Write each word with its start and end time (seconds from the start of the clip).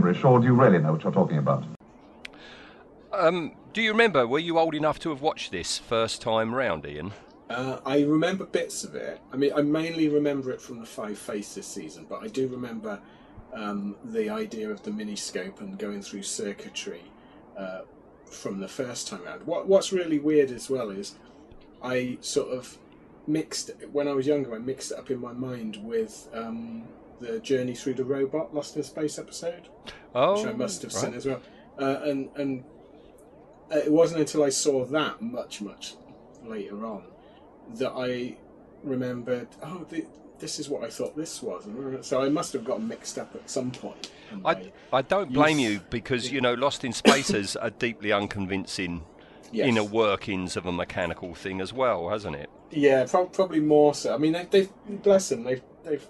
Gibberish, 0.00 0.24
or 0.24 0.40
do 0.40 0.46
you 0.46 0.54
really 0.54 0.78
know 0.78 0.92
what 0.92 1.04
you're 1.04 1.12
talking 1.12 1.38
about? 1.38 1.64
Um, 3.12 3.52
do 3.72 3.82
you 3.82 3.90
remember? 3.90 4.26
Were 4.26 4.38
you 4.38 4.58
old 4.58 4.74
enough 4.74 4.98
to 5.00 5.10
have 5.10 5.20
watched 5.20 5.52
this 5.52 5.78
first 5.78 6.22
time 6.22 6.54
round, 6.54 6.86
Ian? 6.86 7.12
Uh, 7.50 7.80
I 7.84 8.02
remember 8.02 8.46
bits 8.46 8.84
of 8.84 8.94
it. 8.94 9.20
I 9.32 9.36
mean, 9.36 9.52
I 9.54 9.62
mainly 9.62 10.08
remember 10.08 10.52
it 10.52 10.60
from 10.60 10.78
the 10.78 10.86
Five 10.86 11.18
Faces 11.18 11.66
season, 11.66 12.06
but 12.08 12.22
I 12.22 12.28
do 12.28 12.46
remember 12.48 13.00
um, 13.52 13.96
the 14.04 14.30
idea 14.30 14.70
of 14.70 14.82
the 14.84 14.90
miniscope 14.90 15.60
and 15.60 15.76
going 15.78 16.02
through 16.02 16.22
circuitry 16.22 17.02
uh, 17.58 17.80
from 18.24 18.60
the 18.60 18.68
first 18.68 19.08
time 19.08 19.24
round. 19.24 19.44
What, 19.46 19.66
what's 19.66 19.92
really 19.92 20.20
weird 20.20 20.52
as 20.52 20.70
well 20.70 20.90
is 20.90 21.16
I 21.82 22.18
sort 22.20 22.50
of 22.50 22.78
mixed 23.26 23.72
when 23.92 24.06
I 24.06 24.12
was 24.12 24.26
younger. 24.28 24.54
I 24.54 24.58
mixed 24.58 24.92
it 24.92 24.98
up 24.98 25.10
in 25.10 25.20
my 25.20 25.32
mind 25.32 25.80
with 25.82 26.28
um, 26.32 26.84
the 27.20 27.38
Journey 27.40 27.74
Through 27.74 27.94
the 27.94 28.04
Robot 28.04 28.54
Lost 28.54 28.76
in 28.76 28.82
Space 28.82 29.18
episode, 29.18 29.68
Oh, 30.14 30.34
which 30.38 30.46
I 30.46 30.52
must 30.52 30.82
have 30.82 30.92
seen 30.92 31.14
as 31.14 31.26
well. 31.26 31.40
Uh, 31.78 32.00
and 32.04 32.28
and 32.36 32.64
uh, 33.72 33.76
it 33.78 33.92
wasn't 33.92 34.20
until 34.20 34.42
I 34.44 34.48
saw 34.50 34.84
that 34.86 35.20
much 35.22 35.60
much 35.62 35.94
later 36.44 36.84
on 36.84 37.04
that 37.74 37.92
I 37.94 38.36
remembered. 38.82 39.48
Oh, 39.62 39.84
th- 39.88 40.06
this 40.38 40.58
is 40.58 40.68
what 40.70 40.82
I 40.82 40.88
thought 40.88 41.14
this 41.16 41.42
was. 41.42 41.66
And 41.66 42.02
So 42.04 42.22
I 42.22 42.30
must 42.30 42.52
have 42.54 42.64
got 42.64 42.82
mixed 42.82 43.18
up 43.18 43.34
at 43.34 43.48
some 43.50 43.70
point. 43.70 44.10
I, 44.44 44.72
I 44.92 45.02
don't 45.02 45.30
blame 45.32 45.58
you 45.58 45.80
because 45.90 46.32
you 46.32 46.40
know 46.40 46.54
Lost 46.54 46.82
in 46.84 46.92
Space 46.92 47.26
Spaces 47.26 47.56
are 47.56 47.70
deeply 47.70 48.10
unconvincing 48.12 49.04
Yes. 49.52 49.66
inner 49.66 49.82
workings 49.82 50.56
of 50.56 50.64
a 50.64 50.70
mechanical 50.70 51.34
thing 51.34 51.60
as 51.60 51.72
well, 51.72 52.08
hasn't 52.08 52.36
it? 52.36 52.48
Yeah, 52.70 53.04
pro- 53.10 53.26
probably 53.26 53.58
more 53.58 53.94
so. 53.94 54.14
I 54.14 54.16
mean, 54.16 54.32
they, 54.32 54.44
they've 54.48 54.70
bless 55.02 55.28
them. 55.28 55.42
They've 55.42 55.60
they've 55.84 56.06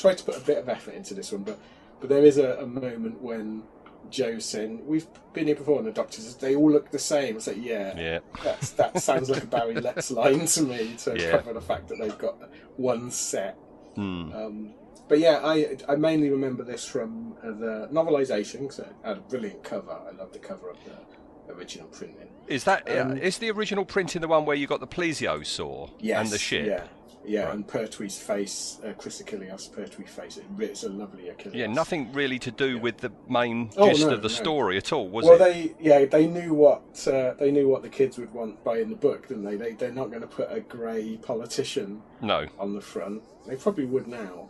tried 0.00 0.18
to 0.18 0.24
put 0.24 0.36
a 0.36 0.40
bit 0.40 0.58
of 0.58 0.68
effort 0.68 0.94
into 0.94 1.14
this 1.14 1.32
one, 1.32 1.42
but 1.42 1.58
but 2.00 2.08
there 2.08 2.24
is 2.24 2.38
a, 2.38 2.54
a 2.60 2.66
moment 2.66 3.20
when 3.20 3.62
Jo's 4.10 4.44
saying, 4.46 4.86
"We've 4.86 5.06
been 5.34 5.46
here 5.46 5.56
before," 5.56 5.78
and 5.78 5.86
the 5.86 5.92
doctor 5.92 6.20
says, 6.20 6.36
"They 6.36 6.56
all 6.56 6.70
look 6.70 6.90
the 6.90 6.98
same." 6.98 7.36
It's 7.36 7.46
like, 7.46 7.58
yeah, 7.62 7.96
Yeah. 7.98 8.18
that's 8.42 8.70
that 8.72 9.00
sounds 9.02 9.28
like 9.30 9.42
a 9.44 9.46
Barry 9.46 9.74
Letts 9.80 10.10
line 10.10 10.46
to 10.46 10.62
me 10.62 10.94
to 11.04 11.18
Yeah. 11.18 11.30
cover 11.32 11.52
the 11.52 11.60
fact 11.60 11.88
that 11.88 11.98
they've 12.00 12.16
got 12.18 12.36
one 12.76 13.10
set. 13.10 13.56
Hmm. 13.94 14.32
Um, 14.32 14.74
but 15.08 15.18
yeah, 15.18 15.40
I 15.44 15.76
I 15.88 15.96
mainly 15.96 16.30
remember 16.30 16.64
this 16.64 16.86
from 16.86 17.34
uh, 17.42 17.48
the 17.50 17.88
novelisation 17.92 18.60
because 18.62 18.78
it 18.80 18.88
had 19.04 19.18
a 19.18 19.20
brilliant 19.20 19.62
cover. 19.62 19.92
I 19.92 20.12
love 20.16 20.32
the 20.32 20.38
cover 20.38 20.70
of 20.70 20.78
the 20.84 21.52
original 21.54 21.88
printing. 21.88 22.28
Is 22.46 22.64
that 22.64 22.88
Um, 22.90 23.16
is 23.18 23.38
the 23.38 23.50
original 23.50 23.84
printing 23.84 24.22
the 24.22 24.28
one 24.28 24.44
where 24.46 24.56
you 24.56 24.66
got 24.66 24.80
the 24.80 24.86
plesiosaur 24.86 25.90
Yes, 26.00 26.20
and 26.20 26.30
the 26.30 26.38
ship? 26.38 26.66
Yeah, 26.66 26.84
yeah, 27.30 27.44
Right. 27.44 27.54
and 27.54 27.66
Pertwee's 27.66 28.18
face, 28.18 28.80
uh, 28.84 28.92
Chris 28.98 29.22
Achilleos, 29.22 29.70
Pertwee 29.72 30.04
face. 30.06 30.36
It, 30.36 30.44
it's 30.58 30.82
a 30.82 30.88
lovely 30.88 31.24
Achilleos. 31.24 31.54
Yeah, 31.54 31.68
nothing 31.68 32.12
really 32.12 32.38
to 32.40 32.50
do 32.50 32.78
with 32.78 32.98
the 32.98 33.12
main 33.28 33.70
Oh, 33.76 33.88
gist 33.88 34.06
no, 34.06 34.14
of 34.14 34.22
the 34.22 34.28
no. 34.28 34.34
story 34.34 34.76
at 34.76 34.92
all, 34.92 35.08
was 35.08 35.24
well, 35.24 35.34
it? 35.36 35.40
Well, 35.40 35.52
they 35.52 35.74
yeah 35.80 36.04
they 36.06 36.26
knew 36.26 36.54
what 36.54 37.06
uh, 37.06 37.34
they 37.34 37.52
knew 37.52 37.68
what 37.68 37.82
the 37.82 37.88
kids 37.88 38.18
would 38.18 38.32
want 38.34 38.62
by 38.64 38.78
in 38.78 38.90
the 38.90 38.96
book, 38.96 39.28
didn't 39.28 39.44
they? 39.44 39.56
they 39.56 39.72
they're 39.72 39.92
not 39.92 40.10
going 40.10 40.22
to 40.22 40.26
put 40.28 40.48
a 40.50 40.60
grey 40.60 41.16
politician 41.22 42.02
No. 42.20 42.46
on 42.58 42.74
the 42.74 42.80
front. 42.80 43.22
They 43.46 43.56
probably 43.56 43.86
would 43.86 44.08
now, 44.08 44.48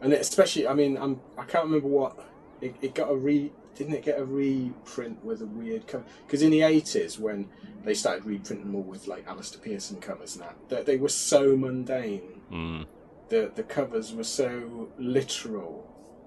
and 0.00 0.12
it, 0.12 0.20
especially 0.20 0.68
I 0.68 0.74
mean 0.74 0.96
I'm 0.96 1.20
I 1.36 1.44
can't 1.44 1.64
remember 1.64 1.88
what 1.88 2.16
it, 2.60 2.76
it 2.80 2.94
got 2.94 3.10
a 3.10 3.16
re 3.16 3.50
didn't 3.80 3.94
it 3.94 4.04
get 4.04 4.18
a 4.18 4.24
reprint 4.24 5.24
with 5.24 5.40
a 5.40 5.46
weird 5.46 5.86
cover 5.86 6.04
because 6.26 6.42
in 6.42 6.50
the 6.50 6.60
eighties 6.60 7.18
when 7.18 7.48
they 7.82 7.94
started 7.94 8.26
reprinting 8.26 8.66
them 8.66 8.74
all 8.74 8.82
with 8.82 9.06
like 9.06 9.26
Alister 9.26 9.58
Pearson 9.58 9.98
covers 10.00 10.36
and 10.36 10.44
that 10.44 10.56
they, 10.68 10.82
they 10.82 10.96
were 10.98 11.08
so 11.08 11.56
mundane 11.56 12.20
Mm. 12.52 12.84
the 13.30 13.50
the 13.54 13.62
covers 13.62 14.12
were 14.12 14.24
so 14.42 14.88
literal. 14.98 15.72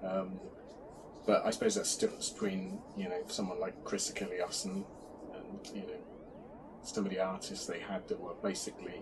Um, 0.03 0.39
but 1.27 1.45
I 1.45 1.51
suppose 1.51 1.75
that's 1.75 1.93
the 1.95 2.01
difference 2.07 2.29
between 2.29 2.79
you 2.97 3.07
know 3.09 3.21
someone 3.27 3.59
like 3.59 3.75
Chris 3.83 4.09
Achilleos 4.09 4.65
and, 4.65 4.83
and 5.35 5.59
you 5.75 5.81
know 5.81 6.01
some 6.81 7.05
of 7.05 7.11
the 7.11 7.19
artists 7.19 7.65
they 7.67 7.79
had 7.79 8.07
that 8.07 8.19
were 8.19 8.33
basically 8.41 9.01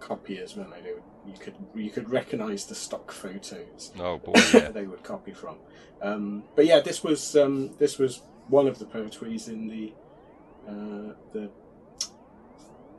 copiers 0.00 0.56
when 0.56 0.70
they 0.70 0.80
do 0.80 1.02
you 1.26 1.38
could 1.38 1.54
you 1.74 1.90
could 1.90 2.10
recognise 2.10 2.66
the 2.66 2.74
stock 2.74 3.12
photos 3.12 3.92
Oh 3.98 4.18
boy, 4.18 4.32
yeah. 4.54 4.70
they 4.72 4.86
would 4.86 5.02
copy 5.02 5.32
from. 5.32 5.56
Um, 6.02 6.44
but 6.56 6.66
yeah, 6.66 6.80
this 6.80 7.04
was 7.04 7.36
um, 7.36 7.74
this 7.78 7.98
was 7.98 8.22
one 8.48 8.66
of 8.66 8.78
the 8.78 8.86
Pertwees 8.86 9.48
in 9.48 9.68
the 9.68 9.92
uh, 10.68 11.14
the 11.32 11.50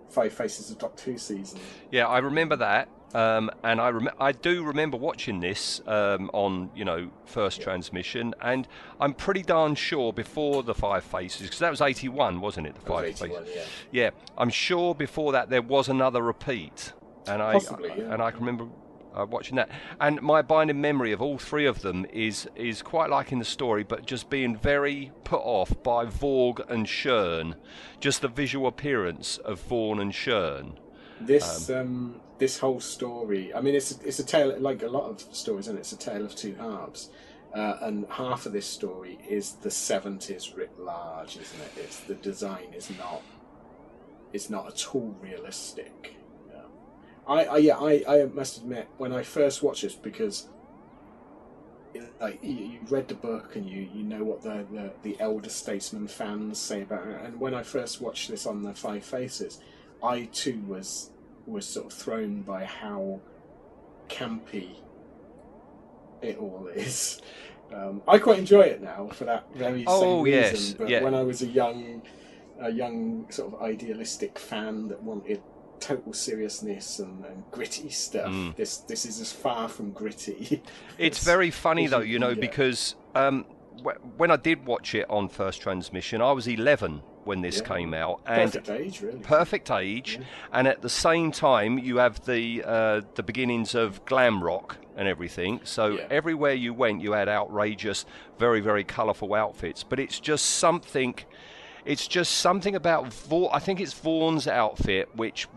Five 0.09 0.33
Faces 0.33 0.69
of 0.71 0.77
Doctor 0.77 1.11
Who 1.11 1.17
season. 1.17 1.59
Yeah, 1.89 2.07
I 2.07 2.19
remember 2.19 2.55
that, 2.57 2.89
um, 3.13 3.51
and 3.63 3.79
I 3.81 3.89
rem- 3.89 4.09
I 4.19 4.31
do 4.31 4.63
remember 4.63 4.97
watching 4.97 5.39
this 5.39 5.81
um, 5.87 6.29
on 6.33 6.69
you 6.75 6.85
know 6.85 7.09
first 7.25 7.61
transmission, 7.61 8.33
and 8.41 8.67
I'm 8.99 9.13
pretty 9.13 9.43
darn 9.43 9.75
sure 9.75 10.13
before 10.13 10.63
the 10.63 10.73
Five 10.73 11.03
Faces 11.03 11.41
because 11.43 11.59
that 11.59 11.69
was 11.71 11.81
'81, 11.81 12.41
wasn't 12.41 12.67
it? 12.67 12.75
The 12.75 12.81
Five 12.81 13.05
81, 13.05 13.43
Faces. 13.45 13.55
yeah. 13.91 14.03
Yeah, 14.03 14.09
I'm 14.37 14.49
sure 14.49 14.95
before 14.95 15.31
that 15.33 15.49
there 15.49 15.61
was 15.61 15.89
another 15.89 16.21
repeat, 16.21 16.93
and 17.27 17.41
I 17.41 17.53
Possibly, 17.53 17.89
yeah. 17.97 18.13
and 18.13 18.21
I 18.21 18.31
can 18.31 18.39
remember 18.39 18.67
uh, 19.13 19.25
watching 19.29 19.55
that. 19.57 19.69
And 19.99 20.21
my 20.21 20.41
binding 20.41 20.79
memory 20.79 21.11
of 21.11 21.21
all 21.21 21.37
three 21.37 21.65
of 21.65 21.81
them 21.81 22.05
is 22.13 22.47
is 22.55 22.81
quite 22.81 23.09
like 23.09 23.31
in 23.31 23.39
the 23.39 23.45
story, 23.45 23.83
but 23.83 24.05
just 24.05 24.29
being 24.29 24.55
very 24.55 25.11
put 25.23 25.41
off 25.41 25.81
by 25.83 26.05
Vorg 26.05 26.67
and 26.69 26.85
Shern, 26.87 27.55
just 27.99 28.21
the 28.21 28.27
visual 28.27 28.67
appearance 28.67 29.37
of 29.37 29.59
Vaughan 29.61 29.99
and 29.99 30.13
Shern. 30.13 30.77
This 31.19 31.69
um, 31.69 32.19
this 32.41 32.57
whole 32.57 32.79
story. 32.79 33.53
I 33.53 33.61
mean, 33.61 33.75
it's 33.75 33.91
it's 34.03 34.17
a 34.19 34.25
tale 34.25 34.59
like 34.59 34.81
a 34.81 34.87
lot 34.87 35.03
of 35.09 35.21
stories, 35.33 35.67
and 35.67 35.77
it's 35.77 35.91
a 35.91 35.97
tale 35.97 36.25
of 36.25 36.35
two 36.35 36.55
halves. 36.55 37.09
Uh, 37.53 37.77
and 37.81 38.05
half 38.09 38.45
of 38.45 38.53
this 38.53 38.65
story 38.65 39.19
is 39.29 39.53
the 39.61 39.69
seventies 39.69 40.53
writ 40.55 40.71
large, 40.79 41.37
isn't 41.37 41.61
it? 41.61 41.71
It's 41.77 41.99
the 41.99 42.15
design 42.15 42.73
is 42.75 42.89
not 42.97 43.21
it's 44.33 44.49
not 44.49 44.67
at 44.67 44.95
all 44.95 45.15
realistic. 45.21 46.15
Um, 46.55 46.71
I, 47.27 47.45
I 47.45 47.57
yeah 47.57 47.77
I, 47.77 48.03
I 48.07 48.25
must 48.25 48.57
admit 48.57 48.87
when 48.97 49.13
I 49.13 49.21
first 49.21 49.61
watched 49.61 49.83
this 49.83 49.93
because 49.93 50.49
it- 51.93 52.11
like 52.19 52.39
you, 52.43 52.53
you 52.55 52.79
read 52.89 53.07
the 53.07 53.13
book 53.15 53.55
and 53.55 53.69
you, 53.69 53.87
you 53.93 54.03
know 54.03 54.23
what 54.23 54.41
the, 54.41 54.65
the 54.71 54.91
the 55.03 55.19
elder 55.19 55.49
statesman 55.49 56.07
fans 56.07 56.57
say 56.57 56.81
about 56.81 57.05
it 57.05 57.21
and 57.23 57.39
when 57.39 57.53
I 57.53 57.61
first 57.61 58.01
watched 58.01 58.29
this 58.31 58.47
on 58.47 58.63
the 58.63 58.73
Five 58.73 59.03
Faces 59.05 59.59
I 60.01 60.23
too 60.31 60.63
was 60.67 61.10
was 61.45 61.65
sort 61.65 61.87
of 61.87 61.93
thrown 61.93 62.41
by 62.41 62.65
how 62.65 63.19
campy 64.09 64.69
it 66.21 66.37
all 66.37 66.67
is. 66.73 67.21
Um, 67.73 68.01
I 68.07 68.17
quite 68.19 68.39
enjoy 68.39 68.61
it 68.63 68.81
now 68.81 69.07
for 69.13 69.25
that 69.25 69.45
very 69.55 69.85
Oh, 69.87 70.23
same 70.25 70.33
reason. 70.35 70.75
But 70.77 70.89
yeah. 70.89 71.01
when 71.03 71.15
I 71.15 71.23
was 71.23 71.41
a 71.41 71.47
young, 71.47 72.01
a 72.59 72.69
young 72.71 73.25
sort 73.31 73.53
of 73.53 73.61
idealistic 73.61 74.37
fan 74.37 74.87
that 74.89 75.01
wanted 75.01 75.41
total 75.79 76.13
seriousness 76.13 76.99
and, 76.99 77.25
and 77.25 77.43
gritty 77.49 77.89
stuff, 77.89 78.29
Mm. 78.29 78.55
this 78.55 78.77
this 78.79 79.05
is 79.05 79.19
as 79.21 79.31
far 79.31 79.67
from 79.69 79.91
gritty. 79.91 80.61
It's 80.97 81.23
very 81.23 81.49
funny 81.49 81.87
though, 81.87 82.01
you 82.01 82.19
know, 82.19 82.35
because 82.35 82.95
um, 83.15 83.45
wh- 83.83 84.19
when 84.19 84.29
I 84.31 84.35
did 84.35 84.65
watch 84.65 84.93
it 84.93 85.09
on 85.09 85.29
first 85.29 85.61
transmission, 85.61 86.21
I 86.21 86.33
was 86.33 86.47
11 86.47 87.01
when 87.23 87.41
this 87.41 87.57
Yeah. 87.59 87.75
came 87.75 87.93
out, 87.93 88.21
and 88.25 88.51
perfect 88.51 88.69
age, 88.69 89.01
really. 89.01 89.19
perfect 89.19 89.71
age, 89.71 90.19
and 90.51 90.67
at 90.67 90.81
the 90.81 90.89
same 90.89 91.31
time 91.31 91.77
you 91.79 91.97
have 91.97 92.25
the 92.25 92.63
uh, 92.65 93.01
the 93.15 93.23
beginnings 93.23 93.75
of 93.75 94.03
glam 94.05 94.43
rock 94.43 94.77
and 94.97 95.07
everything. 95.07 95.61
So 95.63 95.97
Yeah. 95.97 96.07
everywhere 96.09 96.53
you 96.53 96.73
went, 96.73 97.01
you 97.01 97.13
had 97.13 97.29
outrageous, 97.29 98.05
very 98.37 98.59
very 98.61 98.83
colourful 98.83 99.33
outfits. 99.33 99.83
But 99.83 99.99
it's 99.99 100.19
just 100.19 100.45
something. 100.45 101.15
It's 101.83 102.07
just 102.07 102.33
something 102.33 102.75
about 102.75 103.11
Vaughan. 103.11 103.49
I 103.53 103.57
think 103.57 103.79
it's 103.81 103.93
Vaughan's 103.93 104.47
outfit, 104.47 105.09
which 105.15 105.47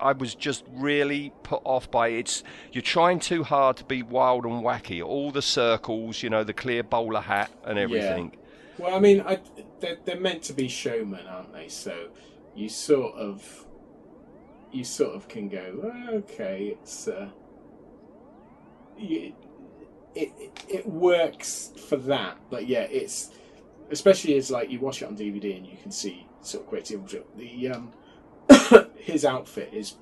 I 0.00 0.12
was 0.12 0.36
just 0.36 0.62
really 0.70 1.32
put 1.42 1.60
off 1.64 1.90
by. 1.90 2.08
It's 2.08 2.44
you're 2.70 2.82
trying 2.82 3.18
too 3.18 3.42
hard 3.42 3.76
to 3.78 3.84
be 3.84 4.00
wild 4.04 4.44
and 4.44 4.62
wacky. 4.62 5.04
All 5.04 5.32
the 5.32 5.42
circles, 5.42 6.22
you 6.22 6.30
know, 6.30 6.44
the 6.44 6.52
clear 6.52 6.84
bowler 6.84 7.20
hat 7.22 7.50
and 7.64 7.80
everything. 7.80 8.36
Well, 8.78 8.94
I 8.94 9.00
mean, 9.00 9.22
I, 9.22 9.38
they're, 9.80 9.98
they're 10.04 10.20
meant 10.20 10.42
to 10.44 10.52
be 10.52 10.68
showmen, 10.68 11.26
aren't 11.26 11.52
they? 11.52 11.68
So 11.68 12.08
you 12.54 12.68
sort 12.68 13.14
of 13.14 13.66
you 14.72 14.84
sort 14.84 15.14
of 15.14 15.28
can 15.28 15.48
go, 15.48 15.80
"Oh, 15.82 16.14
okay, 16.16 16.76
it's 16.80 17.08
uh, 17.08 17.28
it, 18.98 19.34
it 20.14 20.30
it 20.68 20.86
works 20.86 21.72
for 21.88 21.96
that, 21.96 22.38
but 22.50 22.66
yeah, 22.66 22.82
it's 22.82 23.30
especially 23.90 24.36
as 24.36 24.50
like 24.50 24.70
you 24.70 24.78
watch 24.78 25.02
it 25.02 25.06
on 25.06 25.16
DVD 25.16 25.56
and 25.56 25.66
you 25.66 25.76
can 25.82 25.90
see 25.90 26.26
sort 26.42 26.64
of 26.64 26.70
great 26.70 26.90
of 26.92 27.14
the 27.36 27.68
um 27.68 27.92
his 28.96 29.24
outfit 29.24 29.68
is 29.72 29.94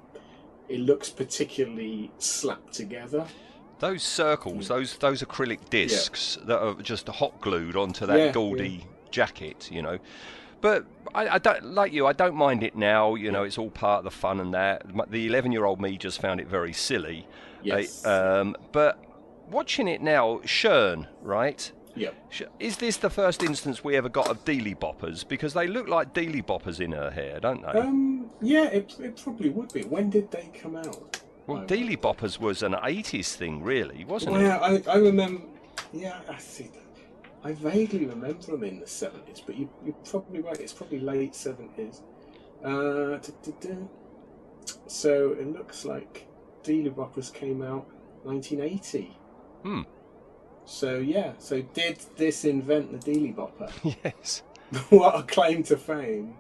it 0.69 0.81
looks 0.81 1.09
particularly 1.09 2.11
slapped 2.19 2.75
together. 2.75 3.27
Those 3.79 4.03
circles, 4.03 4.69
those 4.69 4.97
those 4.99 5.23
acrylic 5.23 5.71
discs 5.71 6.37
that 6.45 6.59
are 6.61 6.75
just 6.75 7.09
hot 7.09 7.41
glued 7.41 7.77
onto 7.77 8.07
that 8.07 8.19
Yeah, 8.19 8.33
gaudy 8.33 8.85
jacket, 9.11 9.69
you 9.71 9.83
know. 9.83 9.99
But 10.61 10.87
I, 11.15 11.29
I 11.29 11.39
don't 11.39 11.65
like 11.67 11.93
you. 11.93 12.07
I 12.07 12.13
don't 12.13 12.35
mind 12.35 12.63
it 12.63 12.77
now. 12.77 13.15
You 13.15 13.31
know, 13.31 13.45
it's 13.45 13.59
all 13.59 13.71
part 13.71 13.99
of 13.99 14.05
the 14.05 14.11
fun 14.11 14.41
and 14.41 14.55
that. 14.55 14.83
The 15.11 15.27
eleven-year-old 15.27 15.81
me 15.81 15.97
just 15.97 16.21
found 16.21 16.41
it 16.41 16.49
very 16.49 16.73
silly. 16.73 17.27
Yes. 17.63 18.05
Uh, 18.05 18.41
um, 18.41 18.57
but 18.73 18.99
watching 19.51 19.87
it 19.89 20.01
now, 20.03 20.41
Shern, 20.45 21.07
right? 21.23 21.71
Yep. 21.95 22.15
Is 22.61 22.77
this 22.77 22.97
the 22.97 23.11
first 23.11 23.43
instance 23.43 23.83
we 23.83 23.97
ever 23.97 24.09
got 24.09 24.29
of 24.29 24.45
deely 24.45 24.75
boppers? 24.75 25.27
Because 25.27 25.53
they 25.55 25.67
look 25.67 25.89
like 25.89 26.13
deely 26.15 26.43
boppers 26.43 26.81
in 26.81 26.93
her 26.93 27.11
hair, 27.11 27.41
don't 27.41 27.63
they? 27.63 27.79
Um. 27.79 28.31
Yeah. 28.41 28.65
It, 28.67 28.95
it 29.01 29.21
probably 29.23 29.51
would 29.51 29.73
be. 29.73 29.83
When 29.83 30.11
did 30.11 30.31
they 30.31 30.51
come 30.55 30.77
out? 30.77 31.21
well, 31.47 31.59
I 31.63 31.65
deely 31.67 31.97
boppers 31.97 32.39
was 32.39 32.63
an 32.63 32.73
'80s 32.73 33.35
thing, 33.35 33.63
really, 33.63 34.05
wasn't 34.05 34.33
Well, 34.33 34.41
it? 34.41 34.45
yeah, 34.45 34.91
I, 34.93 34.95
I 34.95 34.97
remember. 34.97 35.43
Yeah, 35.93 36.19
I 36.29 36.39
see. 36.39 36.71
I 37.49 37.53
vaguely 37.53 38.05
remember 38.05 38.43
them 38.43 38.63
in 38.63 38.79
the 38.79 38.87
seventies, 38.87 39.41
but 39.45 39.57
you, 39.57 39.71
you're 39.83 39.95
probably 40.05 40.43
right. 40.43 40.61
It's 40.61 40.75
probably 40.75 41.01
late 41.01 41.35
seventies. 41.35 42.03
Uh, 42.63 43.17
du-du-du. 43.17 43.89
so 44.87 45.33
it 45.33 45.51
looks 45.51 45.87
like 45.87 46.27
Deely 46.63 46.91
Boppers 46.91 47.33
came 47.33 47.63
out 47.63 47.87
1980. 48.25 49.17
Hmm. 49.63 49.83
So 50.67 50.99
yeah, 50.99 51.33
so 51.39 51.63
did 51.63 52.01
this 52.17 52.45
invent 52.45 52.93
the 52.93 52.99
Deely 52.99 53.33
Bopper? 53.39 53.97
yes. 54.05 54.43
what 54.91 55.19
a 55.19 55.23
claim 55.23 55.63
to 55.65 55.79
fame! 55.79 56.35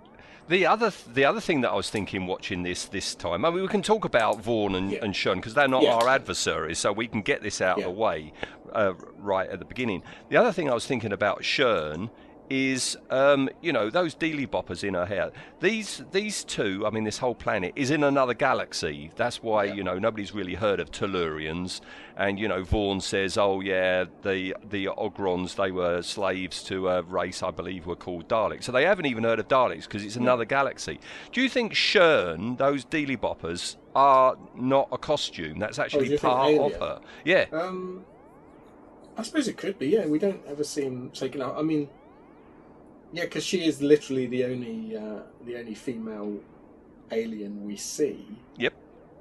The 0.49 0.65
other, 0.67 0.93
the 1.12 1.25
other 1.27 1.41
thing 1.41 1.61
that 1.61 1.71
I 1.71 1.75
was 1.75 1.91
thinking 1.91 2.27
watching 2.27 2.62
this 2.62 2.87
this 2.87 3.15
time, 3.15 3.45
I 3.45 3.50
mean, 3.50 3.61
we 3.62 3.69
can 3.69 3.83
talk 3.83 4.05
about 4.06 4.41
Vaughan 4.41 4.75
and, 4.75 4.91
Yeah. 4.93 5.00
and 5.05 5.15
Shun 5.15 5.37
because 5.37 5.55
they're 5.55 5.69
not 5.69 5.83
Yeah. 5.83 5.95
our 5.95 6.09
adversaries, 6.09 6.79
so 6.79 6.91
we 6.93 7.06
can 7.06 7.21
get 7.23 7.43
this 7.43 7.61
out 7.61 7.79
Yeah. 7.79 7.85
of 7.87 7.95
the 7.95 8.00
way 8.00 8.33
uh, 8.73 8.93
right 9.19 9.49
at 9.49 9.59
the 9.59 9.65
beginning. 9.65 10.03
The 10.29 10.37
other 10.37 10.53
thing 10.53 10.71
I 10.71 10.75
was 10.75 10.87
thinking 10.87 11.12
about 11.12 11.43
Shern 11.43 12.11
is, 12.50 12.97
um, 13.11 13.49
you 13.61 13.73
know, 13.73 13.91
those 13.91 14.15
deely 14.15 14.47
boppers 14.47 14.83
in 14.83 14.95
her 14.95 15.06
hair. 15.06 15.31
These 15.61 16.03
these 16.12 16.45
two, 16.45 16.85
I 16.87 16.91
mean, 16.91 17.05
this 17.05 17.19
whole 17.19 17.35
planet 17.35 17.73
is 17.77 17.91
in 17.91 18.03
another 18.05 18.35
galaxy. 18.35 19.11
That's 19.17 19.43
why 19.43 19.65
Yeah. 19.65 19.75
you 19.75 19.85
know 19.85 19.99
nobody's 19.99 20.35
really 20.35 20.55
heard 20.55 20.81
of 20.81 20.91
Tellurians. 20.91 21.81
And 22.17 22.39
you 22.39 22.49
know, 22.49 22.65
Vaughan 22.65 23.00
says, 23.00 23.39
"Oh 23.39 23.61
yeah, 23.61 24.05
the 24.23 24.55
the 24.69 24.87
Ogrons 24.87 25.55
they 25.56 25.71
were 25.71 26.03
slaves 26.03 26.62
to 26.65 26.89
a 26.89 27.03
race 27.03 27.43
I 27.43 27.50
believe 27.50 27.87
were 27.87 27.97
called 27.97 28.29
Daleks." 28.29 28.65
So 28.65 28.73
they 28.73 28.85
haven't 28.85 29.06
even 29.06 29.25
heard 29.25 29.39
of 29.39 29.49
Daleks 29.49 29.83
because 29.85 30.05
it's 30.05 30.17
another 30.17 30.45
galaxy. 30.45 30.99
Do 31.33 31.41
you 31.41 31.49
think 31.49 31.75
Shern, 31.75 32.56
those 32.59 32.85
deely 32.85 33.17
boppers, 33.17 33.77
are 33.95 34.37
not 34.56 34.89
a 34.91 34.99
costume? 34.99 35.59
That's 35.59 35.79
actually 35.79 36.05
you 36.11 36.19
think 36.19 36.23
part 36.23 36.55
of 36.55 36.73
her. 36.81 37.00
Yeah. 37.25 37.47
Um, 37.53 38.05
I 39.17 39.23
suppose 39.23 39.49
it 39.49 39.56
could 39.56 39.79
be. 39.79 39.89
Yeah, 39.89 40.06
we 40.06 40.19
don't 40.19 40.41
ever 40.49 40.62
see 40.65 40.83
him 40.83 41.11
taken 41.11 41.43
out. 41.43 41.56
I 41.56 41.62
mean, 41.62 41.89
yeah, 43.12 43.25
because 43.25 43.44
she 43.44 43.64
is 43.64 43.81
literally 43.81 44.26
the 44.26 44.44
only 44.44 44.96
uh, 44.96 45.20
the 45.44 45.56
only 45.56 45.75
female 45.75 46.40
alien 47.10 47.64
we 47.64 47.76
see. 47.76 48.26
Yep. 48.56 48.75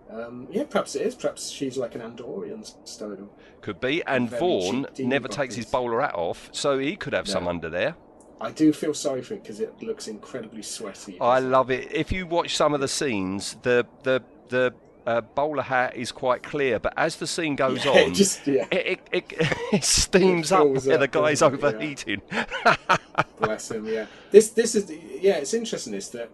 Um, 0.10 0.48
yeah, 0.52 0.64
perhaps 0.64 0.96
it 0.96 1.02
is. 1.02 1.16
Perhaps 1.16 1.50
she's 1.50 1.78
like 1.78 1.96
an 1.96 2.02
Andorian 2.02 2.66
style. 2.88 3.30
Could 3.62 3.80
be, 3.82 4.04
and 4.06 4.30
Very 4.30 4.86
cheap 4.96 5.06
never 5.08 5.28
takes 5.28 5.56
his 5.56 5.66
bowler 5.66 6.02
hat 6.02 6.16
off, 6.16 6.50
so 6.54 6.80
he 6.80 6.96
could 6.96 7.14
have 7.14 7.28
some 7.28 7.44
No. 7.44 7.50
under 7.50 7.70
there. 7.70 7.96
I 8.40 8.52
do 8.52 8.72
feel 8.72 8.94
sorry 8.94 9.22
for 9.22 9.34
it 9.34 9.44
because 9.44 9.60
it 9.60 9.74
looks 9.82 10.08
incredibly 10.08 10.62
sweaty. 10.62 11.20
I 11.20 11.40
love 11.40 11.72
it. 11.72 11.92
If 11.92 12.12
you 12.12 12.28
watch 12.28 12.56
some 12.56 12.74
of 12.74 12.80
the 12.80 12.88
scenes, 12.88 13.58
the 13.64 13.86
the 14.04 14.24
the 14.50 14.74
uh, 15.08 15.22
bowler 15.22 15.64
hat 15.64 15.96
is 15.96 16.12
quite 16.12 16.44
clear, 16.44 16.80
but 16.80 16.94
as 16.98 17.18
the 17.18 17.28
scene 17.28 17.56
goes 17.56 17.86
Yeah, 17.86 17.92
on, 17.92 17.98
it 17.98 18.14
just 18.14 18.46
yeah. 18.48 18.68
it, 18.72 19.02
it, 19.12 19.32
it, 19.32 19.58
it 19.74 19.84
steams 19.86 20.52
up 20.52 20.74
fills 20.74 20.86
where 20.86 20.98
the 21.00 21.08
guy's 21.08 21.42
doesn't? 21.42 21.64
Yeah. 21.64 21.70
overheating. 21.70 22.22
Bless 23.40 23.72
him. 23.72 23.88
Yeah. 23.88 24.08
This 24.32 24.50
this 24.52 24.76
is 24.76 24.92
yeah. 24.92 25.38
It's 25.38 25.54
interesting 25.54 25.94
is 25.94 26.10
that 26.12 26.30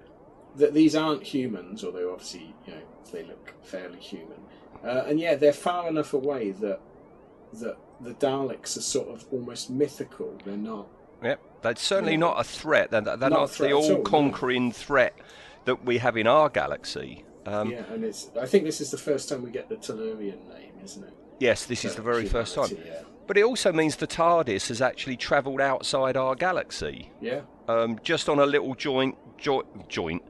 that 0.55 0.73
these 0.73 0.95
aren't 0.95 1.23
humans, 1.23 1.83
although 1.83 2.11
obviously 2.13 2.55
you 2.65 2.75
know 2.75 2.81
they 3.11 3.23
look 3.23 3.53
fairly 3.63 3.99
human, 3.99 4.39
uh, 4.83 5.03
and 5.07 5.19
yeah, 5.19 5.35
they're 5.35 5.53
far 5.53 5.87
enough 5.89 6.13
away 6.13 6.51
that 6.51 6.81
that 7.53 7.77
the 8.01 8.13
Daleks 8.15 8.77
are 8.77 8.81
sort 8.81 9.09
of 9.09 9.25
almost 9.31 9.69
mythical. 9.69 10.41
They're 10.45 10.57
not. 10.57 10.87
Yep, 11.23 11.41
they're 11.61 11.75
certainly 11.77 12.17
not 12.17 12.39
a 12.39 12.43
threat. 12.43 12.91
They're, 12.91 13.01
they're 13.01 13.17
Not 13.29 13.29
not, 13.29 13.51
the 13.57 13.69
at 13.69 13.73
all, 13.73 13.87
no. 13.87 13.97
all-conquering 13.97 14.71
threat 14.73 15.13
that 15.65 15.85
we 15.85 15.99
have 15.99 16.17
in 16.17 16.27
our 16.27 16.49
galaxy. 16.49 17.23
Um, 17.45 17.71
yeah, 17.71 17.83
and 17.91 18.03
it's. 18.03 18.29
I 18.39 18.45
think 18.45 18.63
this 18.63 18.79
is 18.81 18.91
the 18.91 18.97
first 18.97 19.27
time 19.29 19.43
we 19.43 19.51
get 19.51 19.67
the 19.69 19.75
Tellurian 19.75 20.47
name, 20.49 20.71
isn't 20.83 21.03
it? 21.03 21.13
Yes, 21.39 21.65
this 21.65 21.83
is 21.83 21.95
the 21.95 22.01
very 22.01 22.25
first 22.25 22.55
time. 22.55 22.67
Humanity, 22.69 23.05
But 23.27 23.37
it 23.37 23.43
also 23.43 23.73
means 23.73 23.97
the 23.97 24.07
TARDIS 24.07 24.69
has 24.69 24.81
actually 24.81 25.17
travelled 25.17 25.59
outside 25.59 26.15
our 26.15 26.35
galaxy. 26.35 27.09
Yeah. 27.21 27.41
um, 27.67 27.99
just 28.03 28.29
on 28.29 28.39
a 28.39 28.45
little 28.45 28.75
joint, 28.75 29.17
jo- 29.37 29.65
joint 29.89 30.21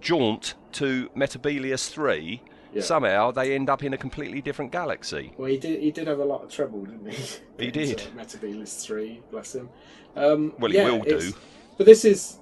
jaunt 0.00 0.54
to 0.72 1.08
Metebelis 1.16 1.90
three. 1.90 2.42
Yeah. 2.72 2.82
Somehow 2.82 3.32
they 3.32 3.56
end 3.56 3.68
up 3.68 3.82
in 3.82 3.92
a 3.94 3.98
completely 3.98 4.40
different 4.40 4.70
galaxy. 4.70 5.32
Well, 5.36 5.48
he 5.50 5.58
did. 5.58 5.80
He 5.80 5.90
did 5.90 6.06
have 6.06 6.20
a 6.20 6.24
lot 6.24 6.44
of 6.44 6.52
trouble, 6.52 6.84
didn't 6.84 7.10
he? 7.10 7.36
He 7.58 7.70
did. 7.72 7.98
to 7.98 8.08
Metebelis 8.10 8.84
three, 8.84 9.22
bless 9.32 9.54
him. 9.56 9.68
Um, 10.14 10.52
Well, 10.58 10.70
he 10.70 10.76
yeah, 10.76 10.88
will 10.90 11.02
do. 11.02 11.32
But 11.76 11.86
this 11.86 12.04
is 12.04 12.36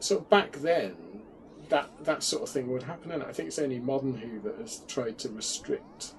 sort 0.00 0.22
of 0.22 0.30
back 0.30 0.52
then. 0.56 0.96
That 1.72 1.88
that 2.04 2.22
sort 2.22 2.42
of 2.42 2.50
thing 2.50 2.70
would 2.70 2.82
happen, 2.82 3.10
and 3.12 3.22
I 3.22 3.32
think 3.32 3.46
it's 3.46 3.58
only 3.58 3.78
modern 3.78 4.14
Who 4.18 4.40
that 4.40 4.58
has 4.60 4.82
tried 4.88 5.16
to 5.20 5.30
restrict. 5.30 6.12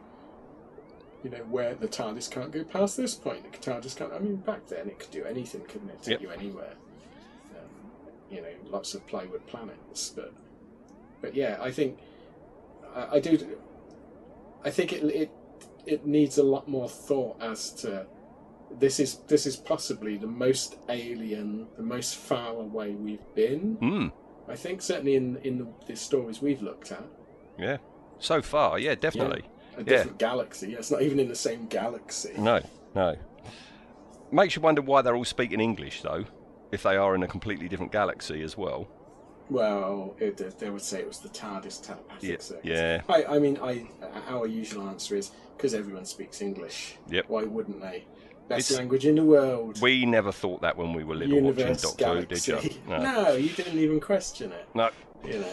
You 1.23 1.29
know 1.29 1.45
where 1.47 1.75
the 1.75 1.87
TARDIS 1.87 2.31
can't 2.31 2.51
go 2.51 2.63
past 2.63 2.97
this 2.97 3.13
point. 3.13 3.43
The 3.51 3.57
TARDIS 3.59 3.95
can't. 3.95 4.11
I 4.11 4.17
mean, 4.17 4.37
back 4.37 4.65
then 4.67 4.87
it 4.89 4.97
could 4.97 5.11
do 5.11 5.23
anything, 5.25 5.61
couldn't 5.61 5.89
it? 5.89 6.01
Take 6.01 6.11
Yep. 6.13 6.21
you 6.21 6.29
anywhere. 6.31 6.73
Um, 7.55 7.91
you 8.31 8.41
know, 8.41 8.47
lots 8.65 8.95
of 8.95 9.05
plywood 9.05 9.45
planets, 9.45 10.09
but 10.15 10.33
but 11.21 11.35
yeah, 11.35 11.59
I 11.61 11.69
think 11.69 11.99
I, 12.95 13.17
I 13.17 13.19
do. 13.19 13.37
I 14.65 14.71
think 14.71 14.91
it 14.91 15.03
it 15.03 15.31
it 15.85 16.07
needs 16.07 16.39
a 16.39 16.43
lot 16.43 16.67
more 16.67 16.89
thought 16.89 17.39
as 17.39 17.69
to 17.83 18.07
this 18.79 18.99
is 18.99 19.17
this 19.27 19.45
is 19.45 19.55
possibly 19.55 20.17
the 20.17 20.33
most 20.47 20.77
alien, 20.89 21.67
the 21.77 21.83
most 21.83 22.15
far 22.15 22.53
away 22.53 22.95
we've 22.95 23.35
been. 23.35 23.75
Hmm. 23.75 24.07
I 24.47 24.55
think 24.55 24.81
certainly 24.81 25.15
in 25.15 25.37
in 25.43 25.57
the, 25.57 25.67
the 25.87 25.95
stories 25.95 26.41
we've 26.41 26.61
looked 26.61 26.91
at, 26.91 27.03
Yeah. 27.57 27.77
So 28.19 28.41
far, 28.41 28.79
yeah, 28.79 28.95
definitely. 28.95 29.43
a 29.77 29.83
different 29.83 30.17
galaxy. 30.19 30.71
Yeah, 30.71 30.77
it's 30.77 30.91
not 30.91 31.01
even 31.01 31.19
in 31.19 31.27
the 31.27 31.35
same 31.35 31.65
galaxy. 31.67 32.33
No, 32.37 32.61
no. 32.95 33.15
Makes 34.31 34.55
you 34.55 34.61
wonder 34.61 34.81
why 34.81 35.01
they're 35.01 35.15
all 35.15 35.25
speaking 35.25 35.59
English, 35.59 36.01
though, 36.01 36.25
if 36.71 36.83
they 36.83 36.95
are 36.95 37.15
in 37.15 37.23
a 37.23 37.27
completely 37.27 37.67
different 37.67 37.91
galaxy 37.91 38.41
as 38.41 38.57
well. 38.57 38.87
Well, 39.49 40.15
it, 40.19 40.57
they 40.57 40.69
would 40.69 40.81
say 40.81 40.99
it 40.99 41.07
was 41.07 41.19
the 41.19 41.29
TARDIS 41.29 41.81
telepathic 41.85 42.29
Yeah, 42.29 42.35
circuit. 42.39 42.65
yeah. 42.65 43.01
I, 43.09 43.35
I 43.35 43.39
mean, 43.39 43.57
I 43.61 43.85
our 44.29 44.47
usual 44.47 44.87
answer 44.87 45.15
is 45.15 45.31
because 45.57 45.73
everyone 45.73 46.05
speaks 46.05 46.41
English. 46.41 46.95
Yep. 47.09 47.25
Why 47.27 47.43
wouldn't 47.43 47.81
they? 47.81 48.05
Best 48.47 48.69
It's- 48.71 48.77
language 48.79 49.05
in 49.05 49.15
the 49.15 49.23
world. 49.23 49.81
We 49.81 50.05
never 50.05 50.31
thought 50.31 50.61
that 50.61 50.77
when 50.77 50.93
we 50.93 51.03
were 51.03 51.15
little 51.15 51.35
Universe, 51.35 51.83
watching 51.83 52.05
Doctor 52.07 52.19
Who, 52.21 52.25
did 52.25 52.47
you? 52.47 52.79
No. 52.87 53.31
you 53.35 53.49
didn't 53.49 53.79
even 53.79 53.99
question 53.99 54.51
it. 54.51 54.67
No. 54.73 54.89
You 55.25 55.39
know. 55.39 55.47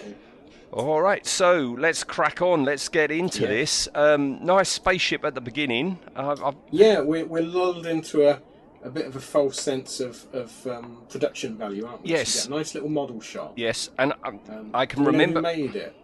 All 0.72 1.00
right, 1.02 1.26
so 1.26 1.74
let's 1.78 2.04
crack 2.04 2.42
on. 2.42 2.64
Let's 2.64 2.88
get 2.88 3.10
into 3.10 3.42
Yeah. 3.42 3.48
this. 3.48 3.88
Um, 3.94 4.44
nice 4.44 4.68
spaceship 4.68 5.24
at 5.24 5.34
the 5.34 5.40
beginning. 5.40 5.98
Uh, 6.14 6.36
I've, 6.44 6.54
Yeah, 6.70 7.00
we're, 7.00 7.24
we're 7.26 7.42
lulled 7.42 7.86
into 7.86 8.28
a, 8.28 8.40
a 8.84 8.90
bit 8.90 9.06
of 9.06 9.16
a 9.16 9.20
false 9.20 9.60
sense 9.60 9.98
of, 10.00 10.26
of 10.32 10.66
um, 10.68 11.02
production 11.08 11.56
value, 11.56 11.86
aren't 11.86 12.02
we? 12.04 12.10
Yes. 12.10 12.28
So 12.30 12.50
nice 12.56 12.74
little 12.74 12.88
model 12.88 13.20
shot. 13.20 13.52
yes, 13.56 13.90
and 13.98 14.12
um, 14.24 14.38
Um, 14.48 14.70
I 14.74 14.86
can 14.86 15.00
do 15.00 15.06
you 15.06 15.12
know 15.12 15.18
who 15.18 15.22
remember. 15.24 15.42
made 15.42 15.74
it. 15.76 15.96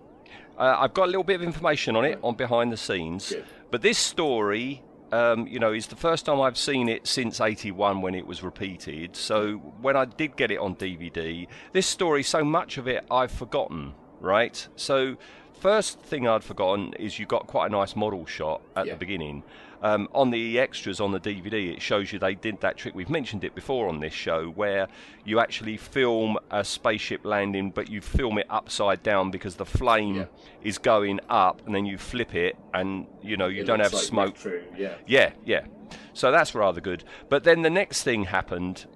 Uh, 0.58 0.76
I've 0.80 0.94
got 0.94 1.04
a 1.04 1.06
little 1.10 1.24
bit 1.24 1.34
of 1.36 1.42
information 1.42 1.94
on 1.96 2.04
it 2.04 2.18
on 2.22 2.34
behind 2.34 2.72
the 2.72 2.76
scenes, 2.76 3.28
Good. 3.30 3.44
but 3.70 3.82
this 3.82 3.98
story, 3.98 4.82
um, 5.12 5.46
you 5.46 5.58
know, 5.58 5.72
it's 5.72 5.86
the 5.86 5.96
first 5.96 6.26
time 6.26 6.40
I've 6.40 6.58
seen 6.58 6.88
it 6.88 7.06
since 7.06 7.40
'81 7.40 8.00
when 8.02 8.14
it 8.14 8.26
was 8.26 8.42
repeated. 8.42 9.16
So 9.16 9.54
when 9.80 9.96
I 9.96 10.04
did 10.04 10.36
get 10.36 10.50
it 10.50 10.58
on 10.58 10.74
DVD, 10.76 11.46
this 11.72 11.86
story, 11.86 12.22
so 12.22 12.44
much 12.44 12.78
of 12.78 12.86
it 12.88 13.04
I've 13.10 13.30
forgotten. 13.32 13.94
Right, 14.20 14.66
so 14.76 15.16
first 15.60 15.98
thing 16.00 16.26
I'd 16.26 16.42
forgotten 16.44 16.94
is 16.94 17.18
you 17.18 17.26
got 17.26 17.46
quite 17.46 17.66
a 17.66 17.72
nice 17.72 17.94
model 17.94 18.24
shot 18.26 18.62
at 18.74 18.86
Yeah. 18.86 18.94
the 18.94 18.98
beginning. 18.98 19.42
Um, 19.82 20.08
on 20.14 20.30
the 20.30 20.58
extras 20.58 21.00
on 21.00 21.12
the 21.12 21.20
DVD, 21.20 21.72
it 21.74 21.82
shows 21.82 22.12
you 22.12 22.18
they 22.18 22.34
did 22.34 22.60
that 22.62 22.76
trick. 22.76 22.94
We've 22.94 23.10
mentioned 23.10 23.44
it 23.44 23.54
before 23.54 23.88
on 23.88 24.00
this 24.00 24.12
show, 24.12 24.48
where 24.48 24.88
you 25.24 25.38
actually 25.38 25.76
film 25.76 26.38
a 26.50 26.64
spaceship 26.64 27.24
landing, 27.24 27.70
but 27.70 27.88
you 27.90 28.00
film 28.00 28.38
it 28.38 28.46
upside 28.50 29.02
down 29.02 29.30
because 29.30 29.56
the 29.56 29.66
flame 29.66 30.14
Yeah. 30.16 30.24
is 30.62 30.78
going 30.78 31.20
up, 31.28 31.60
and 31.66 31.74
then 31.74 31.84
you 31.86 31.98
flip 31.98 32.34
it, 32.34 32.56
and 32.72 33.06
you 33.22 33.36
know 33.36 33.46
you 33.48 33.62
It 33.62 33.66
don't 33.66 33.80
have 33.80 33.92
like 33.92 34.02
smoke 34.02 34.36
yeah. 34.76 34.94
yeah, 35.06 35.32
yeah. 35.44 35.66
So 36.14 36.30
that's 36.30 36.54
rather 36.54 36.80
good. 36.80 37.04
But 37.28 37.44
then 37.44 37.62
the 37.62 37.70
next 37.70 38.02
thing 38.02 38.24
happened, 38.24 38.86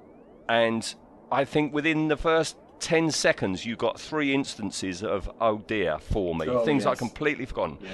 and 0.48 0.94
I 1.30 1.44
think 1.44 1.72
within 1.72 2.08
the 2.08 2.16
first 2.16 2.56
10 2.80 3.10
seconds, 3.10 3.66
you 3.66 3.76
got 3.76 4.00
three 4.00 4.32
instances 4.34 5.02
of 5.04 5.30
oh 5.40 5.58
dear 5.66 5.98
for 5.98 6.34
me. 6.34 6.48
Oh, 6.48 6.64
Things 6.64 6.86
I 6.86 6.94
completely 6.94 7.44
forgotten. 7.44 7.78
Yeah. 7.82 7.90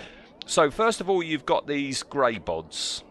So, 0.47 0.71
first 0.71 1.01
of 1.01 1.11
all, 1.11 1.23
you've 1.23 1.45
got 1.45 1.67
these 1.67 2.03
grey 2.03 2.39
bods, 2.39 3.03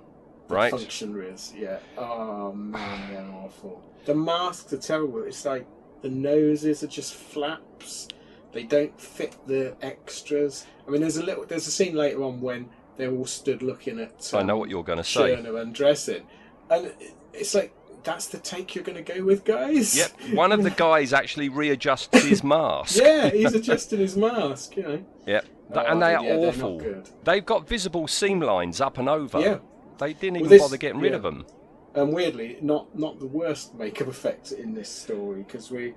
The 0.48 0.56
right? 0.56 0.72
Functionaries, 0.72 1.54
yeah. 1.58 1.80
Oh 1.98 2.54
man, 2.54 3.14
they're 3.14 3.32
awful. 3.44 3.84
The 4.06 4.16
masks 4.16 4.72
are 4.74 4.78
terrible. 4.78 5.24
It's 5.24 5.46
like 5.46 5.68
the 6.02 6.10
noses 6.10 6.82
are 6.84 6.88
just 6.88 7.14
flaps. 7.14 8.08
They 8.54 8.64
don't 8.64 8.98
fit 9.00 9.36
the 9.48 9.76
extras. 9.82 10.66
I 10.88 10.92
mean, 10.92 11.02
there's 11.02 11.18
a 11.18 11.24
little. 11.24 11.46
There's 11.46 11.68
a 11.68 11.72
scene 11.72 11.94
later 11.96 12.24
on 12.24 12.40
when 12.40 12.70
they're 12.96 13.12
all 13.12 13.26
stood 13.26 13.62
looking 13.62 14.00
at. 14.00 14.32
I 14.34 14.44
know 14.44 14.54
um, 14.54 14.60
what 14.60 14.70
you're 14.70 14.84
going 14.84 14.98
to 15.00 15.04
say. 15.04 15.34
Undressing, 15.34 16.24
and 16.70 16.86
it- 16.88 17.14
it's 17.34 17.54
like 17.54 17.74
that's 18.06 18.28
the 18.28 18.38
take 18.38 18.76
you're 18.76 18.84
going 18.84 19.04
to 19.04 19.14
go 19.14 19.24
with, 19.24 19.44
guys. 19.44 19.98
Yep, 19.98 20.36
one 20.36 20.52
of 20.52 20.64
the 20.64 20.70
guys 20.86 21.12
actually 21.12 21.50
readjusts 21.50 22.24
his 22.24 22.44
mask. 22.44 22.98
yeah, 23.02 23.30
he's 23.30 23.54
adjusting 23.54 24.00
his 24.00 24.16
mask. 24.16 24.78
You 24.78 24.84
know. 24.84 25.06
Yep. 25.26 25.46
Oh, 25.74 25.80
and 25.80 26.02
they 26.02 26.14
are 26.16 26.24
yeah, 26.24 26.36
awful. 26.36 26.82
They've 27.24 27.46
got 27.46 27.68
visible 27.68 28.08
seam 28.08 28.40
lines 28.40 28.80
up 28.80 28.98
and 29.00 29.10
over. 29.10 29.40
Yeah. 29.42 29.58
They 29.98 30.14
didn't 30.14 30.34
Well, 30.36 30.46
even 30.46 30.50
this- 30.50 30.62
bother 30.62 30.78
getting 30.78 31.02
rid 31.02 31.12
yeah. 31.12 31.18
of 31.18 31.24
them. 31.24 31.46
and 31.96 32.14
weirdly 32.14 32.58
not 32.62 32.98
not 32.98 33.20
the 33.20 33.28
worst 33.28 33.74
makeup 33.76 34.08
effect 34.08 34.52
in 34.52 34.74
this 34.74 34.90
story 34.90 35.44
because 35.44 35.72
we 35.72 35.94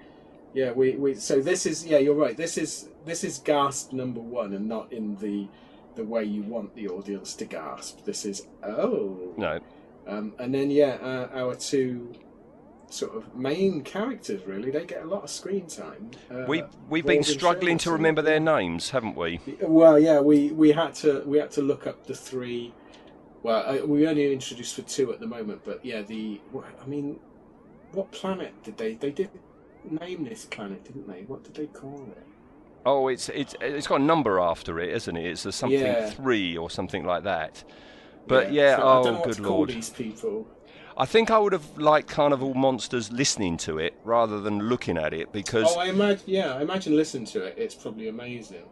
yeah 0.55 0.71
we, 0.71 0.93
we 0.93 1.15
so 1.17 1.41
this 1.41 1.67
is 1.67 1.85
yeah 1.85 1.99
you're 1.99 2.15
right 2.15 2.37
this 2.37 2.57
is 2.57 2.89
this 3.05 3.25
is 3.25 3.39
gasp 3.41 3.93
number 3.93 4.21
one 4.21 4.55
and 4.55 4.69
not 4.69 4.93
in 4.93 5.17
the 5.17 5.49
the 5.97 6.05
way 6.05 6.23
you 6.23 6.43
want 6.45 6.73
the 6.77 6.87
audience 6.89 7.35
to 7.35 7.45
gasp 7.45 8.05
this 8.05 8.25
is 8.25 8.47
oh 8.63 9.35
No. 9.37 9.59
Um, 10.09 10.33
and 10.39 10.53
then 10.55 10.71
yeah 10.71 10.97
uh, 11.03 11.29
our 11.35 11.55
two 11.55 12.15
sort 12.91 13.15
of 13.15 13.37
main 13.37 13.83
characters 13.83 14.47
really 14.47 14.71
they 14.71 14.85
get 14.87 15.03
a 15.03 15.07
lot 15.07 15.23
of 15.23 15.31
screen 15.31 15.67
time 15.67 16.11
uh, 16.31 16.45
We, 16.49 16.63
we've 16.89 17.05
been 17.05 17.23
struggling 17.23 17.77
to 17.79 17.91
remember 17.93 18.23
their 18.23 18.41
names, 18.41 18.91
haven't 18.91 19.15
we? 19.17 19.41
well, 19.61 19.99
yeah, 19.99 20.21
we, 20.21 20.53
we 20.53 20.73
had 20.73 20.95
to 20.97 21.23
we 21.27 21.39
had 21.39 21.51
to 21.53 21.63
look 21.63 21.87
up 21.87 22.07
the 22.07 22.15
three. 22.15 22.73
Well, 23.43 23.63
I, 23.67 23.83
we 23.83 24.09
only 24.09 24.33
introduced 24.33 24.75
for 24.75 24.83
two 24.83 25.13
at 25.13 25.21
the 25.21 25.27
moment, 25.27 25.61
but 25.65 25.85
yeah, 25.85 26.01
the 26.03 26.41
I 26.83 26.87
mean, 26.87 27.21
what 27.93 28.11
planet 28.11 28.53
did 28.65 28.79
they 28.79 28.95
they 28.95 29.11
did 29.11 29.31
name 30.01 30.25
this 30.25 30.47
planet, 30.47 30.85
didn't 30.85 31.07
they? 31.09 31.23
What 31.23 31.45
did 31.45 31.55
they 31.55 31.67
call 31.67 32.07
it? 32.17 32.27
Oh, 32.87 33.09
it's 33.09 33.29
it's 33.29 33.55
it's 33.61 33.87
got 33.87 34.01
a 34.01 34.05
number 34.05 34.41
after 34.41 34.81
it, 34.81 34.91
isn't 34.95 35.17
it? 35.17 35.27
It's 35.27 35.45
a 35.45 35.53
something 35.53 35.79
Yeah. 35.81 36.09
three 36.11 36.57
or 36.57 36.71
something 36.71 37.05
like 37.05 37.25
that. 37.25 37.65
But 38.29 38.53
yeah, 38.53 38.77
so 38.77 38.83
I 38.83 38.85
don't 38.85 39.07
oh 39.07 39.11
know 39.13 39.19
what 39.21 39.29
good 39.29 39.41
lord! 39.41 39.69
these 39.71 39.91
people. 39.91 40.47
I 40.97 41.07
think 41.07 41.31
I 41.31 41.39
would 41.39 41.53
have 41.53 41.79
liked 41.79 42.09
Carnival 42.09 42.55
Monsters 42.55 43.13
listening 43.13 43.57
to 43.59 43.79
it 43.79 43.95
rather 44.05 44.41
than 44.41 44.69
looking 44.69 44.99
at 44.99 45.15
it 45.15 45.33
because. 45.33 45.67
Oh, 45.69 45.79
I 45.79 45.87
imagine. 45.87 46.25
Yeah, 46.27 46.55
I 46.55 46.63
imagine 46.63 46.97
listening 46.97 47.27
to 47.27 47.45
it. 47.45 47.55
It's 47.57 47.75
probably 47.75 48.09
amazing. 48.09 48.65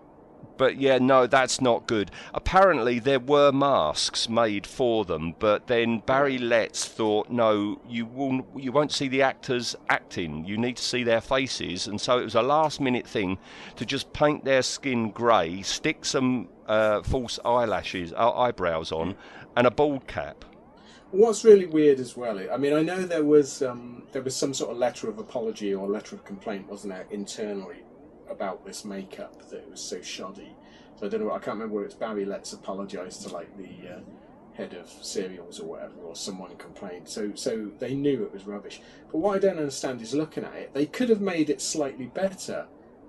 But 0.56 0.78
yeah, 0.78 0.98
no, 0.98 1.26
that's 1.26 1.60
not 1.60 1.86
good. 1.86 2.10
Apparently, 2.32 2.98
there 2.98 3.20
were 3.20 3.52
masks 3.52 4.28
made 4.28 4.66
for 4.66 5.04
them, 5.04 5.34
but 5.38 5.66
then 5.66 6.00
Barry 6.00 6.38
Letts 6.38 6.86
thought, 6.86 7.28
no, 7.28 7.80
you 7.88 8.06
won't, 8.06 8.46
you 8.56 8.72
won't 8.72 8.92
see 8.92 9.08
the 9.08 9.22
actors 9.22 9.76
acting. 9.88 10.44
You 10.44 10.56
need 10.56 10.76
to 10.78 10.82
see 10.82 11.02
their 11.02 11.20
faces, 11.20 11.86
and 11.86 12.00
so 12.00 12.18
it 12.18 12.24
was 12.24 12.34
a 12.34 12.42
last-minute 12.42 13.06
thing 13.06 13.38
to 13.76 13.84
just 13.84 14.12
paint 14.12 14.44
their 14.44 14.62
skin 14.62 15.10
grey, 15.10 15.62
stick 15.62 16.04
some 16.04 16.48
uh, 16.66 17.02
false 17.02 17.38
eyelashes, 17.44 18.12
uh, 18.14 18.32
eyebrows 18.32 18.92
on, 18.92 19.14
and 19.56 19.66
a 19.66 19.70
bald 19.70 20.06
cap. 20.06 20.44
What's 21.10 21.44
really 21.44 21.66
weird 21.66 21.98
as 21.98 22.16
well, 22.16 22.38
I 22.52 22.56
mean, 22.56 22.74
I 22.74 22.82
know 22.82 23.02
there 23.02 23.24
was 23.24 23.62
um, 23.62 24.02
there 24.12 24.22
was 24.22 24.36
some 24.36 24.52
sort 24.52 24.70
of 24.70 24.76
letter 24.76 25.08
of 25.08 25.18
apology 25.18 25.74
or 25.74 25.88
letter 25.88 26.14
of 26.14 26.24
complaint, 26.24 26.68
wasn't 26.68 26.94
there, 26.94 27.06
internally 27.10 27.84
about 28.28 28.66
this 28.66 28.84
makeup 28.84 29.48
that 29.48 29.58
it 29.58 29.70
was 29.70 29.80
so 29.80 30.02
shoddy. 30.02 30.54
So 30.96 31.06
I 31.06 31.08
don't 31.08 31.20
know. 31.20 31.30
I 31.30 31.38
can't 31.38 31.54
remember 31.54 31.76
whether 31.76 31.86
it's 31.86 31.94
Barry 31.94 32.24
Letts 32.24 32.52
apologise 32.52 33.18
to 33.18 33.28
like 33.28 33.56
the 33.56 33.94
uh, 33.94 34.00
head 34.54 34.74
of 34.74 34.88
serials 34.88 35.60
or 35.60 35.68
whatever, 35.68 36.00
or 36.02 36.16
someone 36.16 36.56
complained. 36.56 37.08
So 37.08 37.32
so 37.34 37.70
they 37.78 37.94
knew 37.94 38.24
it 38.24 38.32
was 38.32 38.46
rubbish. 38.46 38.80
But 39.10 39.18
what 39.18 39.36
I 39.36 39.38
don't 39.38 39.58
understand 39.58 40.02
is 40.02 40.12
looking 40.12 40.44
at 40.44 40.54
it, 40.54 40.74
they 40.74 40.86
could 40.86 41.08
have 41.08 41.20
made 41.20 41.50
it 41.50 41.60
slightly 41.60 42.06
better 42.06 42.66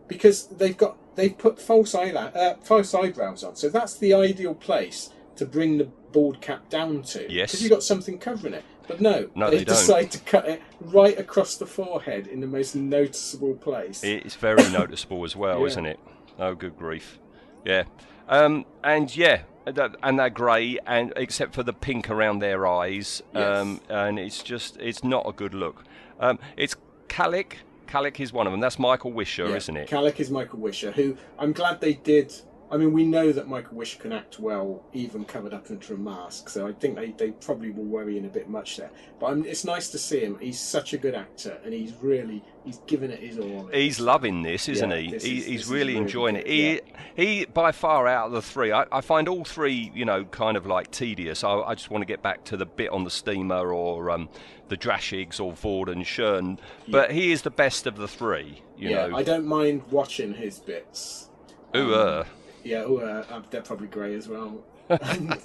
because 0.08 0.48
they've 0.48 0.78
got 0.78 0.98
they've 1.16 1.38
put 1.38 1.60
false 1.60 1.96
eyelash, 1.96 2.36
uh, 2.36 2.56
false 2.62 2.94
eyebrows 2.94 3.44
on. 3.44 3.56
So 3.56 3.70
that's 3.70 3.98
the 3.98 4.14
ideal 4.14 4.54
place 4.54 5.10
to 5.38 5.46
bring 5.46 5.78
the 5.78 5.86
bald 6.12 6.42
cap 6.42 6.70
down 6.70 7.02
to. 7.04 7.32
Yes. 7.32 7.52
Because 7.52 7.64
you've 7.64 7.72
got 7.72 7.84
something 7.84 8.18
covering 8.18 8.54
it. 8.54 8.64
But 8.88 9.02
no, 9.02 9.30
No, 9.36 9.50
they, 9.50 9.58
they 9.58 9.64
decide 9.66 10.12
to 10.12 10.20
cut 10.20 10.48
it 10.48 10.62
right 10.80 11.18
across 11.20 11.58
the 11.58 11.66
forehead 11.66 12.28
in 12.28 12.40
the 12.40 12.48
most 12.48 12.74
noticeable 12.76 13.54
place. 13.56 14.02
It's 14.04 14.36
very 14.36 14.64
noticeable 14.72 15.24
as 15.26 15.36
well, 15.36 15.60
Yeah. 15.62 15.66
isn't 15.68 15.86
it? 15.86 16.00
Oh, 16.40 16.56
good 16.56 16.78
grief! 16.78 17.20
Yeah, 17.66 17.84
um, 18.30 18.66
and 18.84 19.14
yeah, 19.16 19.42
that, 19.66 19.96
and 20.04 20.18
they're 20.20 20.30
grey, 20.30 20.78
and 20.86 21.12
except 21.18 21.54
for 21.54 21.64
the 21.64 21.74
pink 21.74 22.10
around 22.10 22.40
their 22.40 22.66
eyes, 22.66 23.22
um, 23.34 23.82
and 23.90 24.18
it's 24.20 24.42
just 24.42 24.78
it's 24.78 25.04
not 25.04 25.28
a 25.28 25.34
good 25.34 25.54
look. 25.54 25.84
Um, 26.20 26.40
it's 26.56 26.76
Kalik. 27.10 27.54
Kalik 27.88 28.20
is 28.22 28.32
one 28.32 28.48
of 28.48 28.54
them. 28.54 28.60
That's 28.62 28.80
Michael 28.80 29.12
Wisher, 29.12 29.50
Yeah. 29.50 29.56
isn't 29.56 29.76
it? 29.78 29.90
Kalik 29.90 30.20
is 30.20 30.30
Michael 30.30 30.60
Wisher, 30.60 30.92
who 30.92 31.18
I'm 31.40 31.52
glad 31.54 31.82
they 31.82 31.94
did. 31.96 32.34
I 32.70 32.76
mean, 32.76 32.92
we 32.92 33.06
know 33.06 33.32
that 33.32 33.48
Michael 33.48 33.78
Wish 33.78 33.98
can 33.98 34.12
act 34.12 34.40
well, 34.40 34.84
even 34.92 35.24
covered 35.24 35.54
up 35.54 35.68
under 35.70 35.94
a 35.94 35.98
mask. 35.98 36.50
So 36.50 36.68
I 36.68 36.74
think 36.74 36.96
they, 36.98 37.12
they 37.12 37.32
probably 37.32 37.70
were 37.70 37.84
worrying 37.84 38.26
a 38.26 38.30
bit 38.30 38.50
much 38.50 38.76
there. 38.76 38.92
But 39.20 39.28
I'm, 39.28 39.46
it's 39.46 39.64
nice 39.64 39.90
to 39.92 39.98
see 39.98 40.20
him. 40.20 40.38
He's 40.40 40.60
such 40.60 40.92
a 40.94 40.98
good 40.98 41.16
actor, 41.16 41.60
and 41.64 41.74
he's 41.74 41.94
really 42.02 42.44
he's 42.66 42.80
given 42.88 43.10
it 43.10 43.20
his 43.20 43.40
all. 43.40 43.68
He's 43.74 44.02
loving 44.02 44.42
this, 44.42 44.68
isn't 44.68 44.90
Yeah, 44.90 44.98
he? 44.98 45.12
this 45.12 45.24
he 45.24 45.38
is- 45.38 45.46
he's 45.46 45.68
really 45.68 45.94
really 45.94 45.98
enjoying 45.98 46.36
good, 46.36 46.48
it. 46.48 46.86
He, 47.16 47.38
he, 47.40 47.46
by 47.46 47.72
far 47.72 48.06
out 48.06 48.28
of 48.28 48.32
the 48.34 48.42
three, 48.42 48.74
I, 48.74 48.86
I 48.92 49.00
find 49.00 49.30
all 49.30 49.46
three, 49.46 49.92
you 49.96 50.04
know, 50.04 50.26
kind 50.26 50.58
of 50.58 50.66
like 50.66 50.92
tedious. 50.92 51.46
I, 51.46 51.54
I 51.54 51.74
just 51.76 51.90
want 51.90 52.02
to 52.02 52.06
get 52.06 52.22
back 52.22 52.44
to 52.46 52.58
the 52.58 52.66
bit 52.66 52.90
on 52.90 53.06
the 53.06 53.10
steamer 53.12 53.72
or 53.74 54.12
um, 54.12 54.28
the 54.68 54.76
Drashigs 54.76 55.40
or 55.40 55.56
Ford 55.56 55.88
and 55.88 56.04
Shern. 56.04 56.60
But 56.90 57.12
he 57.12 57.32
is 57.32 57.44
the 57.44 57.50
best 57.50 57.88
of 57.88 57.96
the 57.96 58.10
three, 58.10 58.62
you 58.78 58.90
yeah, 58.90 59.08
know. 59.08 59.16
I 59.16 59.24
don't 59.24 59.46
mind 59.46 59.84
watching 59.90 60.34
his 60.34 60.60
bits. 60.60 61.30
Ooh, 61.76 61.94
Um, 61.96 62.00
uh. 62.20 62.24
Yeah, 62.64 62.84
ooh, 62.84 63.00
uh, 63.00 63.26
um, 63.30 63.46
they're 63.50 63.62
probably 63.62 63.88
grey 63.88 64.16
as 64.16 64.28
well. 64.28 64.64
and 64.90 65.38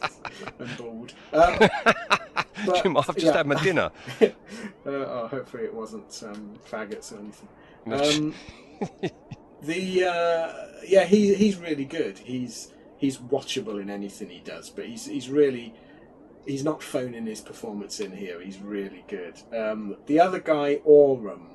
bald. 0.78 1.12
Um, 1.33 1.59
but, 2.66 2.83
Jim, 2.83 2.97
I've 2.97 3.07
just 3.14 3.26
yeah. 3.26 3.37
had 3.38 3.47
my 3.47 3.62
dinner. 3.62 3.90
uh, 4.21 4.28
oh, 4.87 5.28
hopefully 5.28 5.64
it 5.64 5.75
wasn't 5.75 6.23
um, 6.25 6.54
faggots 6.69 7.12
or 7.12 7.19
anything. 7.19 7.49
Um, 7.87 8.35
the 9.62 10.04
uh, 10.04 10.83
yeah, 10.87 11.04
he 11.04 11.35
he's 11.35 11.57
really 11.57 11.85
good. 11.85 12.19
He's 12.19 12.73
he's 12.99 13.19
watchable 13.19 13.81
in 13.81 13.90
anything 13.90 14.28
he 14.28 14.40
does, 14.40 14.71
but 14.71 14.87
he's 14.87 15.07
he's 15.07 15.28
really 15.28 15.75
he's 16.47 16.64
not 16.64 16.83
phoning 16.83 17.26
his 17.26 17.40
performance 17.40 18.00
in 18.00 18.12
here. 18.12 18.40
He's 18.40 18.59
really 18.59 19.04
good. 19.09 19.40
Um, 19.57 19.97
the 20.07 20.21
other 20.21 20.40
guy, 20.40 20.81
Orum, 20.87 21.47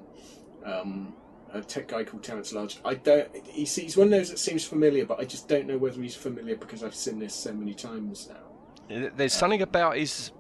um, 0.66 1.14
a 1.54 1.62
tech 1.62 1.88
guy 1.88 2.04
called 2.04 2.24
Terence 2.24 2.54
Lodge. 2.54 2.80
I 2.86 2.96
don't. 2.96 3.28
He's, 3.46 3.76
he's 3.76 3.98
one 3.98 4.08
of 4.08 4.12
those 4.12 4.30
that 4.30 4.40
seems 4.40 4.66
familiar, 4.66 5.06
but 5.06 5.20
I 5.20 5.26
just 5.26 5.48
don't 5.48 5.68
know 5.68 5.78
whether 5.78 6.02
he's 6.02 6.16
familiar 6.16 6.56
because 6.56 6.84
I've 6.84 6.96
seen 6.96 7.20
this 7.20 7.34
so 7.34 7.54
many 7.54 7.74
times 7.74 8.30
now. 8.30 9.10
There's 9.16 9.34
something 9.34 9.62
about 9.62 9.98
his 9.98 10.32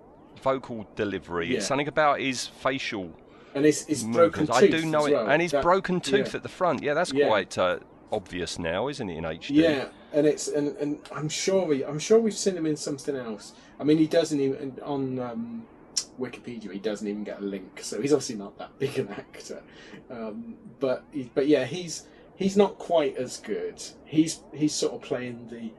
vocal 0.41 0.87
delivery. 0.95 1.47
Yeah. 1.47 1.57
It's 1.57 1.67
something 1.67 1.87
about 1.87 2.19
his 2.19 2.47
facial 2.47 3.11
And 3.55 3.65
his, 3.65 3.85
his 3.85 4.03
broken 4.03 4.47
tooth. 4.47 4.55
I 4.55 4.67
do 4.67 4.85
know 4.85 5.05
it, 5.05 5.13
well. 5.13 5.29
and 5.29 5.41
his 5.41 5.51
That- 5.51 5.63
broken 5.63 5.99
tooth 5.99 6.29
yeah. 6.29 6.37
at 6.37 6.43
the 6.43 6.49
front. 6.49 6.81
Yeah, 6.83 6.93
that's 6.93 7.11
Yeah. 7.11 7.27
quite 7.27 7.57
uh, 7.57 7.79
obvious 8.11 8.57
now, 8.59 8.87
isn't 8.87 9.09
it? 9.09 9.17
In 9.17 9.23
HD. 9.25 9.49
Yeah, 9.49 9.87
and 10.13 10.25
it's 10.25 10.47
and, 10.47 10.77
and 10.77 10.99
I'm 11.13 11.27
sure 11.29 11.65
we 11.65 11.83
I'm 11.83 11.99
sure 11.99 12.19
we've 12.19 12.33
seen 12.33 12.55
him 12.55 12.65
in 12.65 12.77
something 12.77 13.15
else. 13.15 13.53
I 13.79 13.83
mean, 13.83 13.97
he 13.97 14.07
doesn't 14.07 14.39
even 14.39 14.77
on 14.83 15.19
um, 15.19 15.65
Wikipedia. 16.19 16.71
He 16.71 16.79
doesn't 16.79 17.07
even 17.07 17.23
get 17.23 17.39
a 17.39 17.43
link, 17.43 17.79
so 17.81 18.01
he's 18.01 18.13
obviously 18.13 18.35
not 18.35 18.57
that 18.57 18.77
big 18.79 18.97
an 18.99 19.09
actor. 19.09 19.61
Um, 20.09 20.55
but 20.79 21.03
he- 21.11 21.31
but 21.33 21.47
yeah, 21.47 21.65
he's 21.65 22.07
he's 22.35 22.55
not 22.57 22.77
quite 22.77 23.17
as 23.17 23.37
good. 23.37 23.81
He's 24.05 24.41
he's 24.53 24.73
sort 24.73 24.93
of 24.93 25.01
playing 25.01 25.47
the 25.49 25.71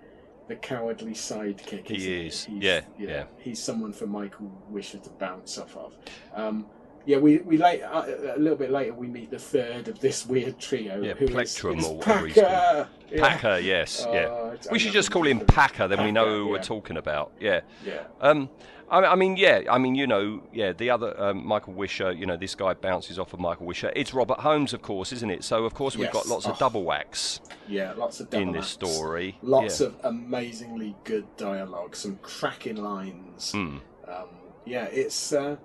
the 0.48 0.56
cowardly 0.56 1.12
sidekick. 1.12 1.86
He 1.88 2.26
is. 2.26 2.44
He's- 2.44 2.62
Yeah, 2.62 2.80
yeah. 2.98 3.24
He's 3.38 3.62
someone 3.62 3.92
for 3.92 4.06
Michael 4.06 4.50
Wisher 4.70 4.98
to 4.98 5.10
bounce 5.10 5.58
off 5.58 5.76
of. 5.76 5.96
Um, 6.34 6.66
yeah, 7.04 7.16
we 7.18 7.38
we 7.38 7.56
late 7.56 7.82
uh, 7.82 8.04
a 8.34 8.38
little 8.38 8.56
bit 8.58 8.70
later 8.70 8.92
we 8.92 9.06
meet 9.08 9.30
the 9.30 9.38
third 9.38 9.88
of 9.88 9.98
this 10.00 10.26
weird 10.26 10.58
trio. 10.58 11.02
Yeah, 11.02 11.14
who 11.14 11.24
is- 11.26 11.30
Plectrum 11.30 11.78
is 11.78 11.86
or 11.86 11.96
whatever 11.96 12.28
Packer. 12.28 12.88
Yeah. 13.10 13.20
Packer, 13.28 13.58
yes, 13.60 14.04
Oh, 14.06 14.12
yeah. 14.12 14.54
We 14.70 14.78
should 14.78 14.92
just 14.92 15.10
call 15.10 15.26
him 15.26 15.40
Packer, 15.40 15.88
then 15.88 16.04
we 16.04 16.12
know 16.12 16.24
Packer, 16.26 16.36
who 16.38 16.48
we're 16.48 16.62
talking 16.62 16.96
about. 16.98 17.32
Yeah. 17.40 17.60
Yeah. 17.86 18.02
Um, 18.20 18.50
I, 18.90 19.04
I 19.04 19.14
mean, 19.16 19.36
yeah. 19.36 19.62
I 19.70 19.78
mean, 19.78 19.94
you 19.94 20.06
know, 20.06 20.42
yeah. 20.52 20.72
The 20.72 20.90
other 20.90 21.18
um, 21.20 21.46
Michael 21.46 21.74
Wisher, 21.74 22.12
you 22.12 22.26
know, 22.26 22.36
this 22.36 22.54
guy 22.54 22.74
bounces 22.74 23.18
off 23.18 23.32
of 23.34 23.40
Michael 23.40 23.66
Wisher. 23.66 23.92
It's 23.94 24.14
Robert 24.14 24.40
Holmes, 24.40 24.72
of 24.72 24.82
course, 24.82 25.12
isn't 25.12 25.30
it? 25.30 25.44
So 25.44 25.64
of 25.64 25.74
course 25.74 25.96
we've 25.96 26.10
got 26.10 26.24
Yes. 26.24 26.28
lots 26.28 26.46
of 26.46 26.52
Oh. 26.52 26.58
double 26.58 26.84
whacks 26.84 27.40
Yeah, 27.68 27.92
lots 27.96 28.20
of 28.20 28.32
in 28.32 28.52
this 28.52 28.62
acts. 28.64 28.70
story. 28.70 29.36
Lots 29.42 29.80
yeah. 29.80 29.88
of 29.88 29.96
amazingly 30.04 30.96
good 31.04 31.26
dialogue, 31.36 31.96
some 31.96 32.18
cracking 32.22 32.76
lines. 32.76 33.52
Mm. 33.52 33.80
Um, 34.08 34.28
yeah, 34.64 34.84
it's 34.86 35.32
uh, 35.32 35.56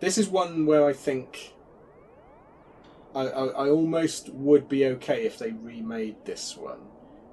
this 0.00 0.18
is 0.18 0.28
one 0.28 0.66
where 0.66 0.86
I 0.86 0.92
think 0.92 1.54
I, 3.14 3.22
I, 3.22 3.44
I 3.46 3.68
almost 3.70 4.28
would 4.30 4.68
be 4.68 4.84
okay 4.86 5.24
if 5.24 5.38
they 5.38 5.52
remade 5.52 6.16
this 6.24 6.56
one 6.56 6.80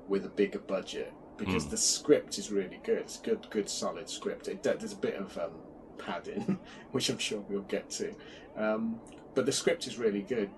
with 0.07 0.25
a 0.25 0.29
bigger 0.29 0.59
budget 0.59 1.11
because 1.37 1.65
Mm. 1.65 1.69
the 1.71 1.77
script 1.77 2.37
is 2.37 2.51
really 2.51 2.79
good. 2.83 2.99
It's 2.99 3.17
good, 3.17 3.47
good, 3.49 3.69
solid 3.69 4.09
script. 4.09 4.47
It, 4.47 4.63
there's 4.63 4.93
a 4.93 4.97
bit 4.97 5.15
of 5.15 5.37
um, 5.37 5.51
padding, 5.97 6.59
which 6.91 7.09
I'm 7.09 7.17
sure 7.17 7.39
we'll 7.49 7.61
get 7.63 7.89
to, 7.91 8.13
um, 8.57 8.99
but 9.33 9.45
the 9.45 9.51
script 9.51 9.87
is 9.87 9.97
really 9.97 10.21
good. 10.21 10.49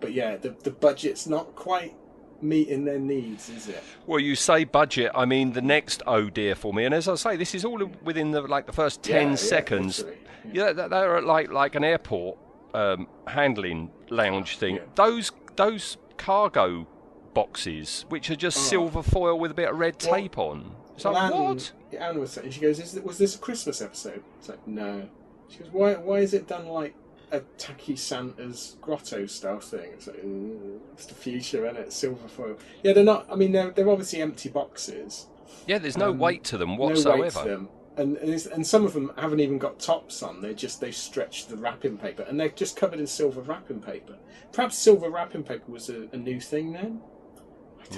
But 0.00 0.12
yeah, 0.12 0.36
the 0.36 0.50
the 0.50 0.70
budget's 0.70 1.26
not 1.26 1.54
quite 1.54 1.94
meeting 2.40 2.84
their 2.84 2.98
needs, 2.98 3.48
is 3.48 3.68
it? 3.68 3.82
Well, 4.06 4.18
you 4.18 4.34
say 4.34 4.64
budget. 4.64 5.12
I 5.14 5.24
mean, 5.24 5.52
the 5.52 5.62
next 5.62 6.02
oh 6.06 6.28
dear 6.28 6.54
for 6.56 6.72
me, 6.74 6.84
and 6.84 6.94
as 6.94 7.06
I 7.08 7.14
say, 7.14 7.36
this 7.36 7.54
is 7.54 7.64
all 7.64 7.80
within 8.02 8.32
the 8.32 8.42
like 8.42 8.66
the 8.66 8.72
first 8.72 9.02
ten 9.02 9.22
Yeah, 9.22 9.28
yeah, 9.30 9.34
seconds. 9.36 10.04
Yeah, 10.52 10.72
th- 10.72 10.90
they're 10.90 11.16
at 11.18 11.24
like 11.24 11.52
like 11.52 11.76
an 11.76 11.84
airport 11.84 12.36
um, 12.74 13.06
handling 13.28 13.90
lounge 14.10 14.56
thing. 14.58 14.76
Yeah. 14.76 14.82
Those 14.96 15.30
those 15.56 15.96
cargo 16.16 16.86
boxes, 17.34 18.04
which 18.08 18.30
are 18.30 18.36
just 18.36 18.56
Oh. 18.58 18.60
silver 18.60 19.02
foil 19.02 19.38
with 19.38 19.50
a 19.50 19.54
bit 19.54 19.68
of 19.70 19.78
red 19.78 19.98
tape 19.98 20.38
on. 20.38 20.74
It's 20.94 21.04
Well, 21.04 21.14
like 21.14 21.32
Anne, 21.34 21.44
what? 21.44 21.72
Anne 21.98 22.20
was 22.20 22.30
saying, 22.32 22.50
she 22.50 22.60
goes, 22.60 22.78
Is, 22.78 23.00
"Was 23.00 23.18
this 23.18 23.34
a 23.36 23.38
Christmas 23.38 23.80
episode?" 23.80 24.22
It's 24.38 24.48
like, 24.48 24.66
"No." 24.66 25.08
She 25.48 25.58
goes, 25.58 25.68
"Why? 25.72 25.94
Why 25.94 26.18
is 26.18 26.34
it 26.34 26.46
done 26.46 26.66
like 26.66 26.94
a 27.30 27.40
tacky 27.58 27.96
Santa's 27.96 28.76
grotto 28.80 29.26
style 29.26 29.60
thing?" 29.60 29.90
It's 29.94 30.06
like, 30.06 30.22
"Mm, 30.22 30.78
"It's 30.92 31.06
the 31.06 31.14
future, 31.14 31.64
isn't 31.66 31.76
it? 31.78 31.92
Silver 31.92 32.28
foil." 32.28 32.56
Yeah, 32.82 32.92
they're 32.92 33.04
not. 33.04 33.26
I 33.30 33.36
mean, 33.36 33.52
they're 33.52 33.70
they're 33.70 33.88
obviously 33.90 34.20
empty 34.20 34.48
boxes. 34.48 35.26
Yeah, 35.66 35.78
there's 35.78 35.96
no 35.98 36.10
um, 36.10 36.18
weight 36.18 36.44
to 36.44 36.58
them 36.58 36.76
whatsoever. 36.76 37.16
No 37.16 37.22
weight 37.22 37.32
to 37.32 37.44
them. 37.44 37.68
And, 37.94 38.16
and 38.18 38.46
and 38.46 38.66
some 38.66 38.86
of 38.86 38.94
them 38.94 39.12
haven't 39.18 39.40
even 39.40 39.58
got 39.58 39.78
tops 39.78 40.22
on. 40.22 40.40
They're 40.40 40.54
just 40.54 40.80
they've 40.80 40.94
stretched 40.96 41.50
the 41.50 41.56
wrapping 41.56 41.98
paper, 41.98 42.22
and 42.22 42.40
they're 42.40 42.48
just 42.48 42.74
covered 42.76 42.98
in 43.00 43.06
silver 43.06 43.42
wrapping 43.42 43.80
paper. 43.80 44.16
Perhaps 44.52 44.78
silver 44.78 45.10
wrapping 45.10 45.42
paper 45.42 45.70
was 45.70 45.90
a, 45.90 46.08
a 46.12 46.16
new 46.16 46.40
thing 46.40 46.72
then. 46.72 47.00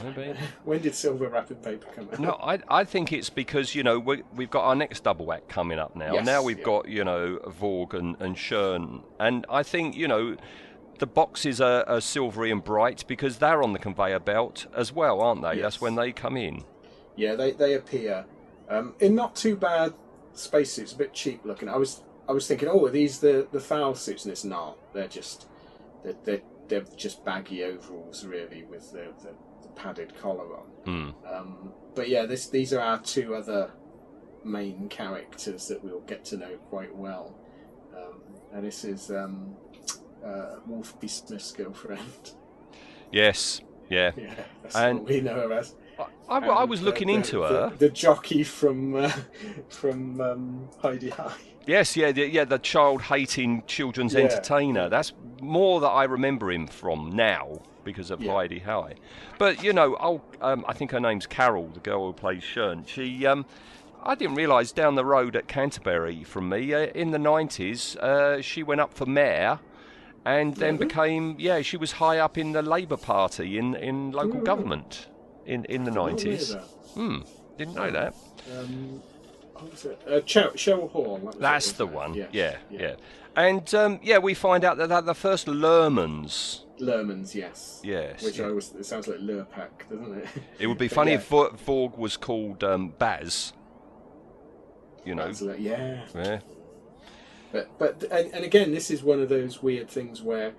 Maybe. 0.02 0.34
When 0.64 0.80
did 0.80 0.94
silver 0.94 1.28
wrapping 1.28 1.58
paper 1.58 1.86
come 1.94 2.08
out? 2.12 2.18
No, 2.18 2.38
I, 2.42 2.58
I 2.68 2.84
think 2.84 3.12
it's 3.12 3.30
because 3.30 3.74
you 3.74 3.82
know 3.82 3.98
we, 3.98 4.22
we've 4.34 4.50
got 4.50 4.64
our 4.64 4.74
next 4.74 5.04
double 5.04 5.32
act 5.32 5.48
coming 5.48 5.78
up 5.78 5.94
now. 5.94 6.14
Yes, 6.14 6.26
now 6.26 6.42
we've 6.42 6.58
yeah. 6.58 6.64
got 6.64 6.88
you 6.88 7.04
know 7.04 7.38
Vorg 7.44 7.94
and 7.94 8.16
and 8.20 8.36
Schön, 8.36 9.02
and 9.18 9.46
I 9.48 9.62
think 9.62 9.96
you 9.96 10.08
know 10.08 10.36
the 10.98 11.06
boxes 11.06 11.60
are, 11.60 11.88
are 11.88 12.00
silvery 12.00 12.50
and 12.50 12.62
bright 12.62 13.04
because 13.06 13.38
they're 13.38 13.62
on 13.62 13.72
the 13.72 13.78
conveyor 13.78 14.20
belt 14.20 14.66
as 14.74 14.92
well, 14.92 15.20
aren't 15.20 15.42
they? 15.42 15.60
That's 15.60 15.80
when 15.80 15.96
they 15.96 16.12
come 16.12 16.36
in. 16.36 16.64
Yeah, 17.16 17.34
they 17.34 17.52
they 17.52 17.74
appear 17.74 18.24
um, 18.68 18.94
in 19.00 19.14
not 19.14 19.36
too 19.36 19.56
bad 19.56 19.94
spacesuits, 20.32 20.92
a 20.92 20.96
bit 20.96 21.12
cheap 21.12 21.44
looking. 21.44 21.68
I 21.68 21.76
was 21.76 22.02
I 22.28 22.32
was 22.32 22.46
thinking, 22.46 22.68
oh, 22.68 22.84
are 22.86 22.90
these 22.90 23.20
the 23.20 23.46
the 23.52 23.60
foul 23.60 23.94
suits? 23.94 24.24
And 24.24 24.32
it's 24.32 24.44
not. 24.44 24.76
They're 24.92 25.08
just 25.08 25.46
they're 26.02 26.14
they're, 26.24 26.42
they're 26.68 26.84
just 26.96 27.24
baggy 27.24 27.62
overalls, 27.62 28.24
really, 28.24 28.64
with 28.64 28.92
the, 28.92 29.12
the 29.22 29.34
padded 29.76 30.14
collar 30.20 30.56
on. 30.58 30.66
Hmm. 30.84 31.10
Um, 31.32 31.72
but 31.94 32.08
yeah, 32.08 32.26
this 32.26 32.48
these 32.48 32.72
are 32.72 32.80
our 32.80 32.98
two 33.00 33.34
other 33.34 33.70
main 34.44 34.88
characters 34.88 35.68
that 35.68 35.82
we'll 35.82 36.00
get 36.00 36.24
to 36.26 36.36
know 36.36 36.56
quite 36.68 36.94
well. 36.94 37.36
Um, 37.96 38.20
and 38.52 38.64
this 38.64 38.84
is 38.84 39.10
um, 39.10 39.56
uh, 40.24 40.56
Wolfie 40.66 41.08
Smith's 41.08 41.52
girlfriend. 41.52 42.32
Yes, 43.12 43.60
yeah. 43.90 44.10
yeah, 44.16 44.34
that's 44.62 44.74
And- 44.74 44.98
what 45.00 45.08
we 45.08 45.20
know 45.20 45.34
her 45.48 45.52
as. 45.52 45.76
I, 46.28 46.38
I, 46.38 46.38
I 46.48 46.64
was 46.64 46.80
the- 46.80 46.86
looking 46.86 47.06
the- 47.06 47.14
into 47.14 47.38
the- 47.38 47.46
her. 47.46 47.72
The, 47.78 47.88
jockey 47.90 48.42
from 48.42 48.96
uh, 48.96 49.12
from 49.68 50.20
um, 50.20 50.68
Hi-de-Hi. 50.82 51.32
Yes, 51.66 51.96
yeah, 51.96 52.10
the, 52.10 52.28
yeah, 52.28 52.44
the 52.44 52.58
child-hating 52.58 53.62
children's 53.68 54.14
Yeah. 54.14 54.22
entertainer. 54.22 54.88
That's 54.88 55.12
more 55.40 55.80
that 55.80 55.88
I 55.90 56.04
remember 56.04 56.50
him 56.50 56.66
from 56.66 57.10
now 57.14 57.62
because 57.84 58.10
of 58.10 58.20
Yeah. 58.22 58.32
Hi-de-Hi. 58.32 58.94
But 59.38 59.62
you 59.62 59.72
know, 59.72 60.20
um, 60.40 60.64
I 60.66 60.72
think 60.72 60.90
her 60.92 61.00
name's 61.00 61.26
Carol, 61.26 61.68
the 61.68 61.80
girl 61.80 62.06
who 62.06 62.12
plays 62.12 62.42
Shern. 62.42 62.86
She, 62.88 63.26
um, 63.26 63.44
I 64.02 64.14
didn't 64.14 64.34
realise 64.36 64.72
down 64.72 64.94
the 64.94 65.04
road 65.04 65.36
at 65.36 65.46
Canterbury 65.48 66.24
from 66.24 66.48
me 66.48 66.72
uh, 66.74 66.86
in 66.94 67.10
the 67.10 67.18
nineties, 67.18 67.96
uh, 67.96 68.40
she 68.42 68.62
went 68.62 68.80
up 68.80 68.94
for 68.94 69.06
mayor. 69.06 69.60
And 70.26 70.56
then 70.56 70.76
Really? 70.76 70.86
became, 70.86 71.36
yeah, 71.38 71.60
she 71.60 71.76
was 71.76 71.92
high 71.92 72.16
up 72.18 72.38
in 72.38 72.52
the 72.52 72.62
Labour 72.62 72.96
Party 72.96 73.58
in, 73.58 73.74
in 73.74 74.10
local 74.10 74.40
Ooh. 74.40 74.44
government 74.44 75.06
in, 75.44 75.66
in 75.66 75.84
the 75.84 75.90
Not 75.90 76.12
aware 76.12 76.14
of 76.14 76.18
90s. 76.20 76.56
Hmm, 76.94 77.18
didn't 77.58 77.74
know 77.74 77.90
that. 77.90 78.14
Um, 78.58 79.02
what 79.52 79.70
was 79.70 79.84
it? 79.84 80.00
Uh, 80.06 80.20
Cheryl, 80.20 80.90
Hall. 80.90 81.18
that 81.24 81.38
That's 81.40 81.72
the 81.72 81.86
one. 81.86 82.14
Yes, 82.14 82.28
Yeah, 82.32 82.56
yeah. 82.70 82.94
And 83.36 83.74
um, 83.74 84.00
yeah, 84.02 84.16
we 84.16 84.32
find 84.32 84.64
out 84.64 84.78
that 84.78 84.88
they're 84.88 85.02
the 85.02 85.14
first 85.14 85.46
Lurmans. 85.46 86.63
Lurmans, 86.80 87.34
yes. 87.34 87.80
Yes. 87.84 88.22
Which 88.22 88.38
yeah. 88.38 88.46
I 88.46 88.50
was. 88.50 88.74
It 88.74 88.84
sounds 88.84 89.06
like 89.08 89.18
Lurpak, 89.18 89.88
doesn't 89.90 90.18
it? 90.18 90.28
It 90.58 90.66
would 90.66 90.78
be 90.78 90.88
funny 90.88 91.12
yeah, 91.12 91.18
if 91.18 91.30
Vorg 91.30 91.96
was 91.96 92.16
called 92.16 92.64
um, 92.64 92.90
Baz. 92.98 93.52
You 95.04 95.14
know. 95.14 95.30
yeah. 95.58 96.04
Yeah. 96.14 96.40
But 97.52 97.78
but 97.78 98.02
and, 98.10 98.34
and 98.34 98.44
again, 98.44 98.72
this 98.72 98.90
is 98.90 99.02
one 99.02 99.20
of 99.20 99.28
those 99.28 99.62
weird 99.62 99.88
things 99.88 100.22
where, 100.22 100.54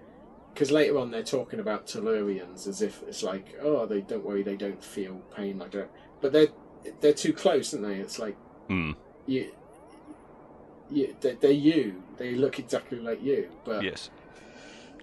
because 0.54 0.72
later 0.72 0.98
on 0.98 1.12
they're 1.12 1.24
talking 1.24 1.60
about 1.60 1.88
Tellurians 1.88 2.68
as 2.68 2.82
if 2.82 3.04
it's 3.04 3.22
like, 3.24 3.58
oh, 3.62 3.86
they 3.86 4.02
don't 4.02 4.24
worry, 4.24 4.44
they 4.44 4.56
don't 4.56 4.82
feel 4.84 5.16
pain 5.36 5.60
like 5.60 5.72
that. 5.72 5.90
But 6.22 6.32
they're 6.32 6.48
they're 7.02 7.14
too 7.14 7.34
close, 7.34 7.74
aren't 7.74 7.88
they? 7.88 7.96
It's 7.96 8.20
like 8.20 8.38
you, 9.26 9.52
you 10.90 11.16
they're, 11.20 11.36
they're 11.36 11.52
you. 11.52 12.02
They 12.18 12.36
look 12.36 12.60
exactly 12.60 13.00
like 13.00 13.22
you, 13.22 13.50
but 13.66 13.84
Yes. 13.84 14.10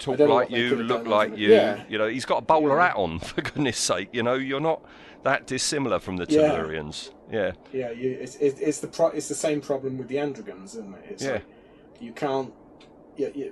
Talk 0.03 0.19
like 0.19 0.51
you, 0.51 0.77
look 0.77 1.07
like 1.07 1.37
you. 1.37 1.51
yeah. 1.53 1.85
You 1.89 1.99
know, 1.99 2.09
he's 2.09 2.25
got 2.25 2.39
a 2.39 2.43
bowler 2.43 2.77
Yeah. 2.77 2.89
hat 2.89 2.97
on, 2.97 3.19
for 3.21 3.41
goodness 3.43 3.79
sake. 3.79 4.09
You 4.13 4.23
know, 4.23 4.35
you're 4.35 4.61
not 4.61 4.83
that 5.23 5.47
dissimilar 5.47 5.99
from 6.01 6.17
the. 6.17 6.27
Tellurians. 6.27 7.11
Yeah. 7.31 7.53
Yeah, 7.73 7.91
you, 7.93 8.11
it's, 8.21 8.37
it's, 8.37 8.61
it's 8.61 8.81
the 8.81 8.89
pro, 8.89 9.09
it's 9.09 9.29
the 9.29 9.35
same 9.35 9.61
problem 9.61 9.97
with 9.99 10.09
the 10.09 10.17
Androgums, 10.17 10.65
isn't 10.77 10.95
it? 10.95 11.05
It's 11.09 11.23
Yeah. 11.25 11.33
like 11.33 11.45
you 12.01 12.13
can't. 12.13 12.53
Yeah, 13.17 13.29
yeah, 13.35 13.49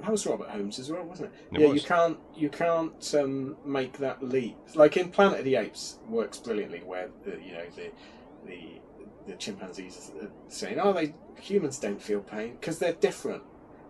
that 0.00 0.10
was 0.10 0.26
Robert 0.26 0.48
Holmes 0.48 0.78
as 0.78 0.90
well, 0.90 1.04
wasn't 1.04 1.30
it? 1.32 1.56
It 1.56 1.60
yeah, 1.60 1.68
was. 1.68 1.82
you 1.82 1.88
can't 1.88 2.18
you 2.34 2.48
can't 2.48 3.14
um, 3.14 3.56
make 3.64 3.98
that 3.98 4.22
leap. 4.22 4.56
Like 4.74 4.96
in 4.96 5.10
Planet 5.10 5.40
of 5.40 5.44
the 5.44 5.56
Apes, 5.56 5.98
works 6.08 6.38
brilliantly 6.38 6.80
where 6.80 7.10
the 7.24 7.32
you 7.44 7.52
know 7.52 7.64
the 7.76 7.90
the 8.46 8.80
the 9.26 9.34
chimpanzees 9.36 10.10
are 10.20 10.30
saying, 10.48 10.80
"Oh, 10.80 10.92
they 10.92 11.14
humans 11.40 11.78
don't 11.78 12.00
feel 12.02 12.20
pain 12.20 12.52
because 12.58 12.78
they're 12.78 12.92
different." 12.94 13.42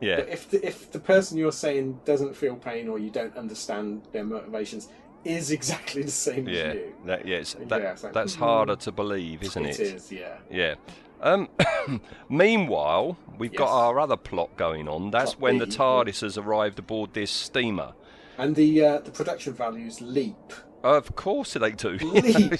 Yeah. 0.02 0.16
But 0.16 0.28
if 0.28 0.50
the, 0.50 0.66
if 0.66 0.90
the 0.92 0.98
person 0.98 1.38
you're 1.38 1.52
saying 1.52 2.00
doesn't 2.04 2.34
feel 2.36 2.56
pain 2.56 2.88
or 2.88 2.98
you 2.98 3.10
don't 3.10 3.36
understand 3.36 4.02
their 4.12 4.24
motivations 4.24 4.88
is 5.24 5.50
exactly 5.58 6.02
the 6.02 6.10
same 6.10 6.48
Yeah. 6.48 6.54
as 6.62 6.74
you, 6.74 6.94
That, 7.06 7.26
yes. 7.26 7.56
Yeah, 7.58 7.66
That, 7.68 7.80
it's 7.82 8.02
like, 8.04 8.12
that's 8.12 8.34
mm. 8.36 8.40
harder 8.40 8.76
to 8.76 8.92
believe, 8.92 9.42
isn't 9.42 9.64
it? 9.64 9.80
It 9.80 9.94
is, 9.94 10.12
yeah. 10.12 10.36
Yeah. 10.50 10.74
Um, 11.20 11.48
meanwhile, 12.28 13.16
we've 13.38 13.54
got 13.54 13.68
our 13.68 14.00
other 14.00 14.16
plot 14.16 14.56
going 14.56 14.88
on. 14.88 15.10
That's 15.12 15.34
Plot 15.34 15.40
when 15.42 15.58
the 15.58 15.66
TARDIS 15.66 16.20
has 16.22 16.36
arrived 16.36 16.78
aboard 16.80 17.14
this 17.14 17.30
steamer. 17.30 17.92
And 18.38 18.56
the 18.56 18.84
uh, 18.84 18.98
the 19.00 19.10
production 19.12 19.52
values 19.52 20.00
leap. 20.00 20.52
Of 20.82 21.14
course 21.14 21.52
they 21.52 21.70
do. 21.70 21.90
Leap. 22.00 22.50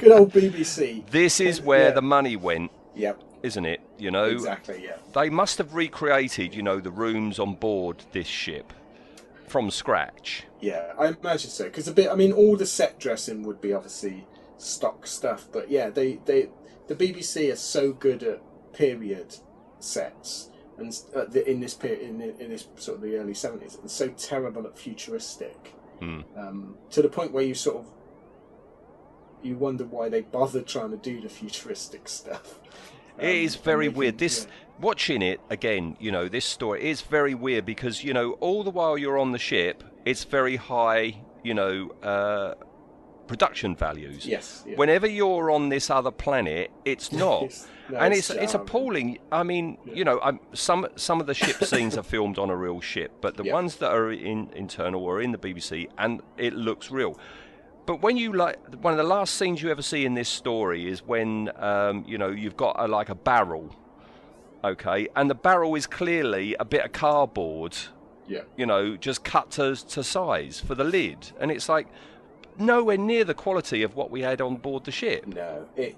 Good 0.00 0.10
old 0.10 0.32
BBC. 0.32 1.08
this 1.10 1.38
is 1.38 1.60
where 1.60 1.88
Yeah. 1.88 1.90
the 1.92 2.02
money 2.02 2.34
went, 2.34 2.72
Yep, 2.96 3.22
isn't 3.42 3.64
it? 3.64 3.80
You 3.98 4.10
know, 4.10 4.24
exactly. 4.24 4.82
Yeah, 4.84 4.96
they 5.14 5.30
must 5.30 5.58
have 5.58 5.74
recreated, 5.74 6.54
you 6.54 6.62
know, 6.62 6.80
the 6.80 6.90
rooms 6.90 7.38
on 7.38 7.54
board 7.54 8.04
this 8.12 8.26
ship 8.26 8.72
from 9.48 9.70
scratch. 9.70 10.44
yeah. 10.60 10.92
I 10.98 11.08
imagine 11.08 11.50
so. 11.50 11.64
Because 11.64 11.88
a 11.88 11.92
bit. 11.92 12.10
I 12.10 12.14
mean, 12.14 12.32
all 12.32 12.56
the 12.56 12.66
set 12.66 12.98
dressing 12.98 13.42
would 13.42 13.60
be 13.60 13.72
obviously 13.72 14.26
stock 14.58 15.06
stuff, 15.06 15.48
but 15.52 15.70
yeah, 15.70 15.90
they 15.90 16.20
they 16.24 16.48
the 16.88 16.94
BBC 16.94 17.52
are 17.52 17.56
so 17.56 17.92
good 17.92 18.22
at 18.22 18.42
period 18.72 19.36
sets 19.78 20.50
and 20.78 20.92
the, 21.12 21.48
in 21.48 21.60
this 21.60 21.74
period 21.74 22.00
in, 22.00 22.20
in 22.20 22.50
this 22.50 22.66
sort 22.76 22.96
of 22.96 23.02
the 23.02 23.16
early 23.16 23.34
seventies, 23.34 23.76
and 23.80 23.90
so 23.90 24.08
terrible 24.08 24.66
at 24.66 24.78
futuristic. 24.78 25.74
Hmm. 26.00 26.20
Um, 26.36 26.76
to 26.90 27.02
the 27.02 27.08
point 27.08 27.32
where 27.32 27.44
you 27.44 27.54
sort 27.54 27.76
of 27.76 27.86
you 29.42 29.56
wonder 29.56 29.84
why 29.84 30.08
they 30.08 30.20
bothered 30.22 30.66
trying 30.66 30.90
to 30.90 30.96
do 30.96 31.20
the 31.20 31.28
futuristic 31.28 32.08
stuff. 32.08 32.58
It 33.18 33.24
Um, 33.24 33.44
is 33.46 33.56
very 33.56 33.88
weird. 33.88 34.18
This 34.18 34.46
yeah. 34.46 34.54
watching 34.80 35.22
it 35.22 35.40
again, 35.50 35.96
you 36.00 36.10
know, 36.12 36.28
this 36.28 36.44
story 36.44 36.88
is 36.88 37.00
very 37.02 37.34
weird 37.34 37.64
because 37.66 38.04
you 38.04 38.12
know 38.14 38.32
all 38.40 38.62
the 38.64 38.70
while 38.70 38.96
you're 38.98 39.18
on 39.18 39.32
the 39.32 39.38
ship, 39.38 39.82
it's 40.04 40.24
very 40.24 40.56
high, 40.56 41.16
you 41.42 41.54
know, 41.54 41.90
uh, 42.02 42.54
production 43.26 43.76
values. 43.76 44.26
Yes. 44.26 44.64
Yeah. 44.66 44.76
Whenever 44.76 45.06
you're 45.06 45.50
on 45.50 45.68
this 45.68 45.88
other 45.90 46.10
planet, 46.10 46.70
it's 46.84 47.12
not. 47.24 47.42
It's- 47.44 47.66
no, 47.90 47.98
and 47.98 48.14
it's 48.14 48.30
it's 48.30 48.38
it's 48.44 48.54
appalling. 48.54 49.18
I 49.32 49.42
mean, 49.42 49.76
you 49.84 50.04
know, 50.04 50.20
um, 50.22 50.38
some 50.52 50.86
some 50.94 51.20
of 51.20 51.26
the 51.26 51.34
ship 51.34 51.56
scenes 51.70 51.98
are 51.98 52.04
filmed 52.04 52.38
on 52.38 52.48
a 52.48 52.54
real 52.56 52.80
ship, 52.80 53.10
but 53.20 53.36
the 53.36 53.42
Yeah. 53.42 53.54
ones 53.54 53.76
that 53.76 53.90
are 53.90 54.12
in 54.12 54.48
internal 54.54 55.02
or 55.04 55.20
in 55.20 55.32
the 55.32 55.38
BBC, 55.38 55.88
and 55.98 56.22
it 56.38 56.52
looks 56.54 56.92
real. 56.92 57.18
But 57.90 58.02
when 58.02 58.16
you 58.16 58.32
like 58.34 58.56
one 58.82 58.92
of 58.92 58.98
the 58.98 59.02
last 59.02 59.34
scenes 59.34 59.60
you 59.60 59.68
ever 59.68 59.82
see 59.82 60.06
in 60.06 60.14
this 60.14 60.28
story 60.28 60.86
is 60.86 61.04
when 61.04 61.50
um, 61.56 62.04
you 62.06 62.18
know 62.18 62.28
you've 62.28 62.56
got 62.56 62.76
a, 62.78 62.86
like 62.86 63.08
a 63.08 63.16
barrel, 63.16 63.74
okay, 64.62 65.08
and 65.16 65.28
the 65.28 65.34
barrel 65.34 65.74
is 65.74 65.88
clearly 65.88 66.54
a 66.60 66.64
bit 66.64 66.84
of 66.84 66.92
cardboard, 66.92 67.76
Yeah. 68.28 68.42
you 68.56 68.64
know, 68.64 68.96
just 68.96 69.24
cut 69.24 69.50
to 69.58 69.74
to 69.74 70.04
size 70.04 70.60
for 70.60 70.76
the 70.76 70.84
lid, 70.84 71.32
and 71.40 71.50
it's 71.50 71.68
like 71.68 71.88
nowhere 72.60 72.96
near 72.96 73.24
the 73.24 73.34
quality 73.34 73.82
of 73.82 73.96
what 73.96 74.08
we 74.12 74.20
had 74.20 74.40
on 74.40 74.58
board 74.58 74.84
the 74.84 74.92
ship. 74.92 75.26
No, 75.26 75.66
it, 75.74 75.96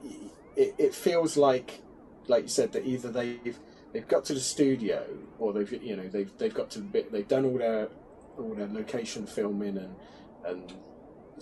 it 0.57 0.74
it 0.78 0.94
feels 0.94 1.37
like, 1.37 1.83
like 2.26 2.44
you 2.44 2.48
said, 2.48 2.72
that 2.72 2.87
either 2.87 3.11
they've 3.11 3.59
they've 3.92 4.09
got 4.09 4.24
to 4.24 4.33
the 4.33 4.40
studio 4.40 5.05
or 5.38 5.52
they've 5.52 5.70
you 5.83 5.96
know 5.96 6.09
they've 6.09 6.33
they've 6.38 6.55
got 6.55 6.70
to 6.70 6.78
the 6.78 6.87
bit 6.87 7.12
they've 7.12 7.28
done 7.28 7.44
all 7.44 7.59
their 7.59 7.90
all 8.38 8.55
their 8.55 8.68
location 8.68 9.26
filming 9.26 9.76
and 9.76 9.94
and 10.46 10.72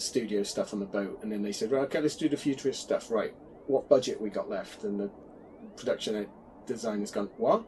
studio 0.01 0.43
stuff 0.43 0.73
on 0.73 0.81
the 0.81 0.87
boat, 0.87 1.19
and 1.23 1.31
then 1.31 1.43
they 1.43 1.53
said, 1.53 1.71
right, 1.73 1.83
okay, 1.83 2.01
let's 2.01 2.17
do 2.17 2.29
the 2.29 2.37
futurist 2.37 2.81
stuff. 2.81 3.11
Right, 3.11 3.35
what 3.67 3.89
budget 3.89 4.21
we 4.21 4.31
got 4.31 4.49
left? 4.49 4.85
And 4.85 4.99
the 5.01 5.11
production 5.77 6.27
designer's 6.67 7.11
gone, 7.11 7.29
what? 7.37 7.63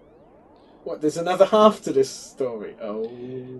What? 0.85 1.01
There's 1.01 1.17
another 1.17 1.47
half 1.59 1.83
to 1.83 1.93
this 1.93 2.11
story. 2.11 2.75
Oh, 2.83 3.09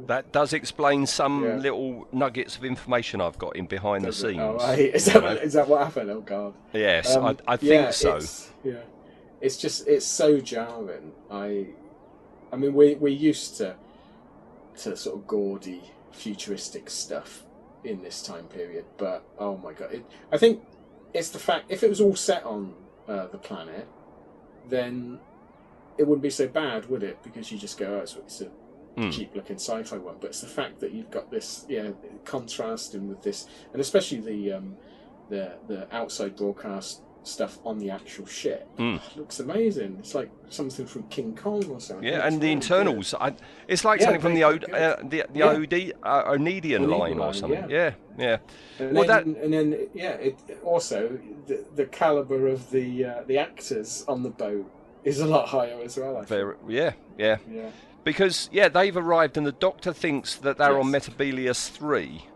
That 0.07 0.33
does 0.33 0.53
explain 0.53 1.07
some 1.07 1.45
Yeah. 1.45 1.57
little 1.57 2.09
nuggets 2.13 2.57
of 2.57 2.65
information 2.65 3.21
I've 3.21 3.39
got 3.39 3.55
in 3.57 3.67
behind 3.67 4.05
the 4.05 4.09
it? 4.09 4.15
scenes. 4.15 4.41
Oh, 4.41 4.57
right. 4.57 4.79
Is 4.79 5.05
that, 5.07 5.15
know? 5.23 5.29
what, 5.29 5.43
is 5.45 5.53
that 5.53 5.69
what 5.69 5.85
happened? 5.85 6.11
Oh 6.11 6.21
God. 6.21 6.55
Yes, 6.73 7.15
Um, 7.15 7.25
I, 7.27 7.37
I 7.47 7.57
think 7.57 7.71
yeah, 7.73 7.91
so. 7.91 8.17
It's, 8.17 8.51
yeah, 8.65 8.75
it's 9.41 9.57
just 9.57 9.87
it's 9.87 10.07
so 10.07 10.41
jarring. 10.41 11.13
I, 11.31 11.69
I 12.53 12.57
mean, 12.57 12.75
we 12.75 12.97
we're 12.97 13.09
used 13.09 13.57
to 13.59 13.77
to 14.79 14.97
sort 14.97 15.17
of 15.17 15.27
gaudy, 15.29 15.83
futuristic 16.11 16.91
stuff 16.91 17.45
in 17.85 18.03
this 18.03 18.23
time 18.23 18.45
period, 18.45 18.85
but 18.97 19.25
oh 19.39 19.57
my 19.57 19.73
god, 19.73 19.93
it, 19.93 20.05
I 20.31 20.39
think 20.39 20.63
it's 21.15 21.31
the 21.31 21.39
fact 21.39 21.67
if 21.69 21.83
it 21.83 21.89
was 21.89 22.01
all 22.01 22.15
set 22.17 22.45
on 22.45 22.75
uh, 23.09 23.27
the 23.29 23.39
planet, 23.39 23.87
then 24.69 25.19
it 25.99 26.05
wouldn't 26.07 26.23
be 26.23 26.31
so 26.31 26.49
bad, 26.49 26.89
would 26.89 27.03
it? 27.03 27.23
Because 27.23 27.53
you 27.53 27.59
just 27.59 27.79
go, 27.79 27.97
oh, 27.97 27.99
it's, 28.01 28.17
it's 28.17 28.41
a 28.43 28.51
Mm. 28.95 29.11
cheap 29.11 29.35
looking 29.35 29.57
sci-fi 29.57 29.97
one, 29.97 30.17
but 30.21 30.27
it's 30.29 30.43
the 30.43 30.47
fact 30.47 30.79
that 30.81 30.93
you've 30.93 31.11
got 31.11 31.31
this, 31.31 31.65
yeah, 31.67 31.93
contrasting 32.27 33.09
with 33.09 33.23
this, 33.23 33.47
and 33.73 33.81
especially 33.81 34.21
the 34.21 34.53
um, 34.53 34.77
the 35.31 35.55
the 35.67 35.97
outside 35.97 36.37
broadcast 36.37 37.01
stuff 37.25 37.59
on 37.65 37.79
the 37.79 37.89
actual 37.91 38.27
ship 38.27 38.69
Mm. 38.79 39.01
looks 39.17 39.39
amazing. 39.39 39.97
It's 40.01 40.15
like 40.15 40.31
something 40.49 40.87
from 40.87 41.05
King 41.05 41.37
Kong 41.37 41.65
or 41.71 41.81
something. 41.81 42.05
Yeah, 42.07 42.27
and 42.27 42.37
the 42.37 42.41
really 42.47 42.53
internals, 42.53 43.15
I, 43.15 43.35
it's 43.69 43.85
like 43.85 44.01
Yeah, 44.01 44.07
something 44.07 44.21
from 44.23 44.35
the 44.35 44.41
good. 44.41 44.71
uh, 44.73 44.97
the 45.03 45.25
the 45.33 45.39
Yeah. 45.39 45.47
OD, 45.47 45.93
uh, 46.03 46.33
Onedin 46.33 46.63
Onedin 46.81 46.99
line 46.99 47.19
or 47.21 47.33
something. 47.33 47.71
yeah. 47.71 47.93
Yeah, 48.19 48.39
yeah. 48.79 48.85
And 48.87 48.97
well, 48.97 49.07
then, 49.07 49.37
and 49.41 49.53
then 49.53 49.89
yeah, 49.95 50.13
it 50.15 50.37
also 50.65 51.19
the, 51.47 51.65
the 51.77 51.87
caliber 51.87 52.49
of 52.49 52.71
the 52.71 53.05
uh, 53.05 53.23
the 53.27 53.39
actors 53.39 54.05
on 54.09 54.23
the 54.25 54.31
boat 54.31 54.69
is 55.05 55.21
a 55.21 55.27
lot 55.27 55.49
higher 55.49 55.79
as 55.85 55.97
well. 55.97 56.17
I 56.17 56.25
think. 56.25 56.29
Very, 56.29 56.55
yeah, 56.69 56.93
yeah. 57.19 57.37
Yeah. 57.51 57.71
Because 58.05 58.51
yeah, 58.53 58.69
they've 58.69 58.97
arrived, 58.97 59.37
and 59.37 59.47
the 59.47 59.53
Doctor 59.53 59.93
thinks 59.93 60.35
that 60.37 60.59
they're 60.59 60.77
on 60.79 60.91
Yes. 60.93 61.09
Metebelis 61.09 61.71
three. 61.71 62.27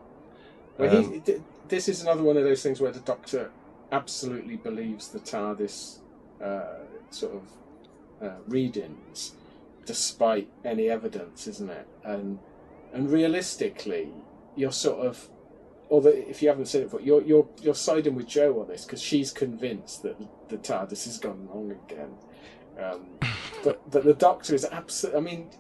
Well, 0.79 0.97
Um, 0.97 1.23
he, 1.27 1.35
this 1.69 1.89
is 1.89 2.03
another 2.03 2.23
one 2.23 2.37
of 2.37 2.45
those 2.45 2.63
things 2.63 2.81
where 2.81 2.93
the 2.93 3.01
Doctor 3.01 3.51
absolutely 3.93 4.57
believes 4.57 5.09
the 5.09 5.19
TARDIS 5.19 5.99
uh, 6.43 6.85
sort 7.11 7.35
of 7.35 7.43
uh, 8.23 8.37
readings, 8.47 9.33
despite 9.85 10.49
any 10.65 10.89
evidence, 10.89 11.47
isn't 11.47 11.71
it? 11.71 11.87
And 12.05 12.39
and 12.93 13.11
realistically, 13.11 14.09
you're 14.55 14.73
sort 14.73 15.07
of, 15.07 15.29
although 15.91 16.09
if 16.11 16.43
you 16.43 16.49
haven't 16.49 16.67
seen 16.67 16.83
it, 16.83 16.91
but 16.91 17.05
you're 17.05 17.23
you're 17.23 17.49
you're 17.61 17.75
siding 17.75 18.15
with 18.15 18.27
Jo 18.27 18.61
on 18.61 18.69
this 18.69 18.85
because 18.85 19.03
she's 19.03 19.33
convinced 19.33 20.03
that 20.03 20.17
the 20.49 20.57
TARDIS 20.57 21.05
has 21.05 21.19
gone 21.19 21.49
wrong 21.49 21.77
again. 21.89 22.15
Um, 22.81 23.07
but 23.65 23.91
but 23.91 24.05
the 24.05 24.15
Doctor 24.15 24.55
is 24.55 24.65
absolutely. 24.65 25.21
I 25.21 25.23
mean, 25.23 25.51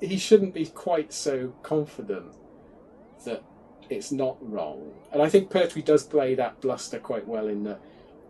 he 0.00 0.18
shouldn't 0.18 0.54
be 0.54 0.66
quite 0.66 1.12
so 1.12 1.54
confident 1.62 2.34
that 3.24 3.42
it's 3.90 4.12
not 4.12 4.36
wrong. 4.40 4.92
And 5.12 5.22
I 5.22 5.28
think 5.28 5.50
Pertwee 5.50 5.82
does 5.82 6.04
play 6.04 6.34
that 6.34 6.60
bluster 6.60 6.98
quite 6.98 7.26
well 7.26 7.48
in 7.48 7.64
that 7.64 7.80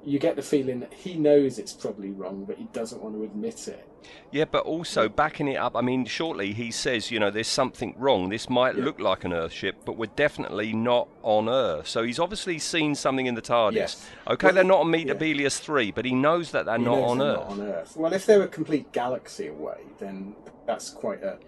you 0.07 0.19
get 0.19 0.37
the 0.37 0.43
feeling 0.43 0.81
that 0.81 0.93
he 0.93 1.15
knows 1.15 1.59
it's 1.59 1.73
probably 1.73 2.11
wrong, 2.11 2.45
but 2.45 2.59
he 2.59 2.65
doesn't 2.75 3.03
want 3.03 3.15
to 3.15 3.25
admit 3.25 3.69
it. 3.69 3.89
Yeah, 4.31 4.45
but 4.45 4.67
also 4.67 5.09
backing 5.09 5.49
it 5.49 5.57
up. 5.57 5.75
I 5.75 5.81
mean, 5.81 6.05
shortly 6.05 6.53
he 6.53 6.71
says, 6.71 7.11
you 7.11 7.19
know, 7.19 7.31
there's 7.31 7.49
something 7.49 7.95
wrong. 7.97 8.29
This 8.29 8.51
might 8.51 8.77
Yeah. 8.77 8.85
look 8.85 9.01
like 9.01 9.25
an 9.25 9.33
Earth 9.33 9.53
ship, 9.53 9.77
but 9.87 9.97
we're 9.97 10.11
definitely 10.15 10.75
not 10.75 11.09
on 11.23 11.49
Earth. 11.49 11.89
So 11.89 12.03
he's 12.03 12.19
obviously 12.19 12.59
seen 12.59 12.95
something 12.95 13.25
in 13.25 13.35
the 13.35 13.41
TARDIS. 13.41 13.75
Yes. 13.77 14.07
Okay, 14.29 14.49
Well, 14.49 14.55
they're 14.55 14.65
not 14.65 14.81
on 14.81 14.93
yeah. 14.93 15.49
Three, 15.49 15.91
but 15.91 16.05
he 16.05 16.13
knows 16.15 16.51
that 16.51 16.67
they're 16.67 16.77
He 16.77 16.85
not 16.85 16.97
knows 16.97 17.11
on 17.13 17.19
they're 17.19 17.29
Earth. 17.29 17.37
not 17.39 17.51
on 17.51 17.61
Earth. 17.63 17.97
Well, 17.97 18.13
if 18.13 18.27
they're 18.27 18.43
a 18.43 18.49
complete 18.49 18.93
galaxy 18.93 19.47
away, 19.47 19.79
then 19.99 20.37
that's 20.67 20.91
quite 20.91 21.23
a 21.23 21.39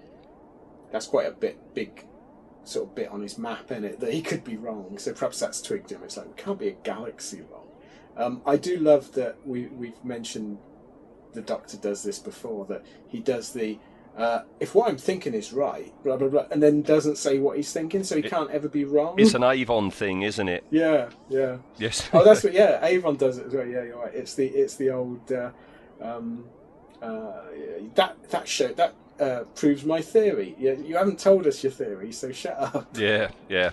that's 0.92 1.06
quite 1.06 1.26
a 1.26 1.32
bit 1.32 1.58
big 1.74 2.06
sort 2.66 2.88
of 2.88 2.94
bit 2.94 3.08
on 3.08 3.22
his 3.22 3.38
map 3.38 3.70
in 3.70 3.84
it 3.84 4.00
that 4.00 4.12
he 4.12 4.20
could 4.22 4.42
be 4.44 4.56
wrong. 4.56 4.98
So 4.98 5.12
perhaps 5.12 5.38
that's 5.40 5.62
twigged 5.62 5.90
him. 5.90 6.00
It's 6.04 6.16
like 6.16 6.26
we 6.26 6.34
can't 6.34 6.58
be 6.58 6.68
a 6.68 6.72
galaxy 6.82 7.42
wrong. 7.50 7.66
Um, 8.16 8.42
I 8.46 8.56
do 8.56 8.78
love 8.78 9.12
that 9.12 9.36
we 9.46 9.66
we've 9.66 10.02
mentioned 10.04 10.58
the 11.34 11.42
Doctor 11.42 11.76
does 11.76 12.02
this 12.02 12.18
before 12.18 12.64
that 12.66 12.84
he 13.08 13.20
does 13.20 13.52
the. 13.52 13.78
Uh, 14.16 14.44
if 14.60 14.74
what 14.74 14.88
I'm 14.88 14.96
thinking 14.96 15.34
is 15.34 15.52
right, 15.52 15.92
blah 16.02 16.16
blah 16.16 16.28
blah, 16.28 16.46
and 16.50 16.62
then 16.62 16.80
doesn't 16.80 17.18
say 17.18 17.38
what 17.38 17.58
he's 17.58 17.70
thinking, 17.70 18.02
so 18.02 18.16
he 18.16 18.22
It- 18.22 18.30
can't 18.30 18.50
ever 18.50 18.66
be 18.68 18.86
wrong. 18.86 19.16
It's 19.18 19.34
an 19.34 19.42
Avon 19.44 19.90
thing, 19.90 20.22
isn't 20.22 20.48
it? 20.48 20.64
yeah, 20.70 21.10
yeah. 21.28 21.58
Yes. 21.76 22.08
Oh, 22.14 22.24
that's 22.24 22.42
what. 22.42 22.52
Yeah, 22.62 22.78
Avon 22.82 23.16
does 23.16 23.36
it 23.36 23.46
as 23.48 23.52
well. 23.52 23.66
Yeah, 23.66 23.82
you're 23.84 23.98
right. 24.02 24.14
It's 24.14 24.32
the 24.34 24.46
it's 24.46 24.76
the 24.76 24.88
old 24.90 25.30
uh, 25.30 25.50
um, 26.00 26.46
uh, 27.02 27.42
that 27.94 28.16
that 28.30 28.48
show 28.48 28.68
that 28.68 28.94
uh, 29.20 29.44
proves 29.54 29.84
my 29.84 30.00
theory. 30.00 30.54
Yeah, 30.58 30.72
you 30.72 30.96
haven't 30.96 31.18
told 31.18 31.46
us 31.46 31.62
your 31.62 31.72
theory, 31.72 32.12
so 32.12 32.32
shut 32.32 32.56
up. 32.58 32.86
Yeah, 32.98 33.30
yeah. 33.48 33.70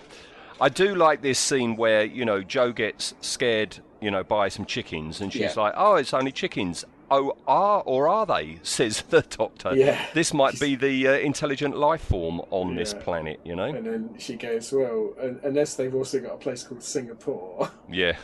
I 0.61 0.69
do 0.69 0.95
like 0.95 1.21
this 1.21 1.39
scene 1.39 1.75
where 1.75 2.03
you 2.05 2.25
know 2.25 2.41
Jo 2.43 2.71
gets 2.71 3.13
scared, 3.21 3.79
you 4.01 4.11
know, 4.11 4.23
by 4.23 4.49
some 4.49 4.65
chickens, 4.65 5.19
and 5.21 5.31
she's 5.33 5.41
Yeah. 5.55 5.61
like, 5.61 5.73
"Oh, 5.75 5.95
it's 5.95 6.13
only 6.13 6.31
chickens." 6.31 6.85
Oh, 7.11 7.35
are 7.47 7.83
or 7.85 8.07
are 8.07 8.25
they? 8.25 8.59
Says 8.63 9.03
the 9.09 9.21
doctor. 9.21 9.75
Yeah. 9.75 10.03
This 10.13 10.33
might 10.33 10.59
be 10.59 10.75
the 10.75 11.07
uh, 11.09 11.11
intelligent 11.13 11.77
life 11.77 12.01
form 12.01 12.41
on 12.49 12.75
this 12.75 12.93
planet. 12.93 13.39
You 13.43 13.55
know. 13.55 13.65
And 13.65 13.85
then 13.85 14.15
she 14.17 14.35
goes, 14.35 14.71
well, 14.71 15.13
unless 15.43 15.75
they've 15.75 15.93
also 15.93 16.19
got 16.19 16.33
a 16.33 16.37
place 16.37 16.63
called 16.63 16.81
Singapore. 16.81 17.69
Yeah. 17.91 18.17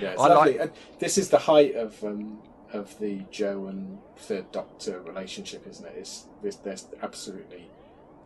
yeah, 0.00 0.10
it's 0.10 0.20
I 0.20 0.26
lovely. 0.26 0.52
like- 0.52 0.60
And 0.60 0.70
this 0.98 1.16
is 1.16 1.30
the 1.30 1.38
height 1.38 1.76
of 1.76 2.02
um, 2.04 2.38
of 2.74 2.98
the 2.98 3.20
Jo 3.30 3.66
and 3.68 3.98
Third 4.16 4.50
Doctor 4.52 5.00
relationship, 5.00 5.66
isn't 5.66 5.86
it? 5.86 5.94
It's 5.96 6.26
this, 6.42 6.56
they're 6.56 6.76
absolutely 7.02 7.68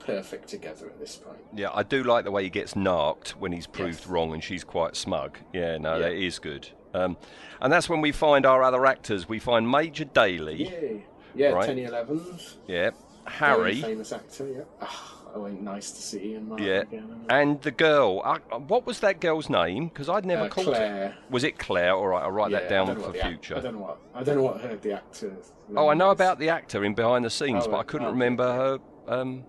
perfect 0.00 0.48
together 0.48 0.86
at 0.86 0.98
this 0.98 1.16
point. 1.16 1.38
Yeah, 1.54 1.68
I 1.72 1.82
do 1.82 2.02
like 2.02 2.24
the 2.24 2.30
way 2.30 2.42
he 2.44 2.50
gets 2.50 2.74
narked 2.74 3.30
when 3.38 3.52
he's 3.52 3.66
proved 3.66 4.00
Yes. 4.00 4.06
wrong 4.06 4.32
and 4.32 4.42
she's 4.42 4.64
quite 4.64 4.96
smug. 4.96 5.38
Yeah, 5.52 5.76
no, 5.78 5.94
Yeah. 5.94 5.98
that 6.08 6.12
is 6.12 6.38
good. 6.38 6.68
Um, 6.94 7.16
and 7.60 7.72
that's 7.72 7.88
when 7.88 8.00
we 8.00 8.12
find 8.12 8.46
our 8.46 8.62
other 8.62 8.86
actors. 8.86 9.28
We 9.28 9.38
find 9.38 9.70
Major 9.70 10.04
Daly, 10.06 10.64
Yay! 10.64 11.04
Yeah, 11.34 11.50
Right. 11.50 11.68
Tenniel 11.68 11.92
Evans. 11.94 12.56
yeah, 12.66 12.90
Very 13.24 13.36
Harry, 13.36 13.82
famous 13.82 14.12
actor. 14.12 14.48
Yeah. 14.48 14.62
Ah, 14.80 15.14
oh, 15.14 15.17
and 15.34 15.62
nice 15.62 15.90
to 15.92 16.02
see 16.02 16.32
Ian 16.32 16.46
Marter 16.48 16.60
Yeah. 16.60 16.80
again. 16.80 17.24
and 17.30 17.60
the 17.62 17.70
girl. 17.70 18.22
Uh, 18.24 18.38
what 18.58 18.86
was 18.86 19.00
that 19.00 19.20
girl's 19.20 19.48
name? 19.50 19.88
Because 19.88 20.08
I'd 20.08 20.24
never 20.26 20.44
Uh, 20.44 20.48
called 20.48 20.68
her. 20.68 20.72
Claire. 20.74 21.16
Was 21.30 21.44
it 21.44 21.58
Claire? 21.58 21.94
All 21.94 22.06
right, 22.08 22.22
I'll 22.24 22.30
write 22.30 22.50
Yeah, 22.50 22.60
that 22.60 22.68
down 22.68 22.86
for 22.86 22.94
what 23.00 23.12
the 23.12 23.26
ac- 23.26 23.54
I 23.54 23.60
don't 23.60 23.74
know 23.74 23.80
what 23.80 23.98
I 24.14 24.22
don't 24.22 24.36
know 24.36 24.42
what 24.42 24.60
her 24.60 24.76
the 24.76 24.92
actor. 24.92 25.36
Oh, 25.76 25.88
I 25.88 25.94
know 25.94 26.10
is. 26.10 26.14
about 26.14 26.38
the 26.38 26.48
actor 26.48 26.84
in 26.84 26.94
behind 26.94 27.24
the 27.24 27.30
scenes, 27.30 27.66
Oh, 27.66 27.70
but 27.72 27.78
I 27.78 27.82
couldn't 27.84 28.06
okay, 28.08 28.12
remember 28.12 28.44
her, 28.52 28.78
um, 29.06 29.44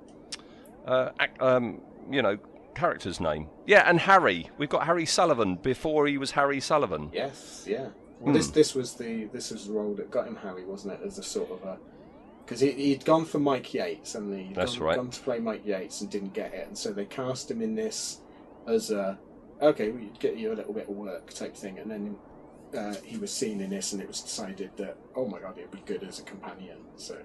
uh, 0.86 1.10
ac- 1.20 1.32
um, 1.40 1.82
you 2.10 2.22
know, 2.22 2.38
character's 2.76 3.20
name. 3.20 3.48
Yeah, 3.66 3.84
and 3.90 4.00
Harry. 4.00 4.50
We've 4.58 4.70
got 4.70 4.86
Harry 4.86 5.06
Sullivan 5.06 5.56
before 5.56 6.08
he 6.08 6.18
was 6.18 6.32
Harry 6.32 6.60
Sullivan. 6.60 7.10
Yes, 7.14 7.66
yeah. 7.68 7.88
Well, 8.20 8.32
Hmm. 8.32 8.34
this 8.34 8.48
this 8.50 8.76
was 8.76 8.96
the 8.96 9.26
this 9.26 9.52
was 9.52 9.68
the 9.68 9.74
role 9.74 9.94
that 9.96 10.12
got 10.12 10.28
him 10.28 10.36
Harry, 10.38 10.66
wasn't 10.66 10.94
it? 10.96 11.06
As 11.06 11.18
a 11.18 11.24
sort 11.24 11.52
of 11.52 11.64
a 11.64 11.78
because 12.50 12.62
he, 12.62 12.72
he'd 12.72 13.06
gone 13.06 13.26
for 13.26 13.38
Mike 13.38 13.76
Yates 13.76 14.16
and 14.16 14.36
he'd 14.36 14.56
That's 14.56 14.78
gone, 14.78 14.84
right. 14.88 14.96
gone 14.96 15.12
to 15.12 15.22
play 15.22 15.38
Mike 15.38 15.62
Yates 15.68 16.02
and 16.02 16.10
didn't 16.10 16.34
get 16.34 16.52
it, 16.52 16.68
and 16.68 16.76
so 16.76 16.92
they 16.92 17.06
cast 17.06 17.52
him 17.52 17.62
in 17.62 17.76
this 17.76 18.22
as 18.66 18.90
a 18.90 19.20
okay, 19.62 19.92
we 19.92 20.10
get 20.20 20.36
you 20.36 20.52
a 20.52 20.56
little 20.56 20.74
bit 20.74 20.90
of 20.90 20.96
work 20.96 21.32
type 21.32 21.56
thing, 21.56 21.78
and 21.78 21.92
then 21.92 22.16
uh, 22.76 22.96
he 23.04 23.18
was 23.18 23.32
seen 23.32 23.62
in 23.62 23.70
this, 23.70 23.94
and 23.94 24.02
it 24.02 24.08
was 24.08 24.20
decided 24.22 24.72
that 24.78 24.98
oh 25.16 25.28
my 25.28 25.40
god, 25.40 25.58
he'd 25.58 25.70
be 25.70 25.84
good 25.86 26.04
as 26.04 26.18
a 26.18 26.24
companion. 26.24 26.78
So, 26.96 27.18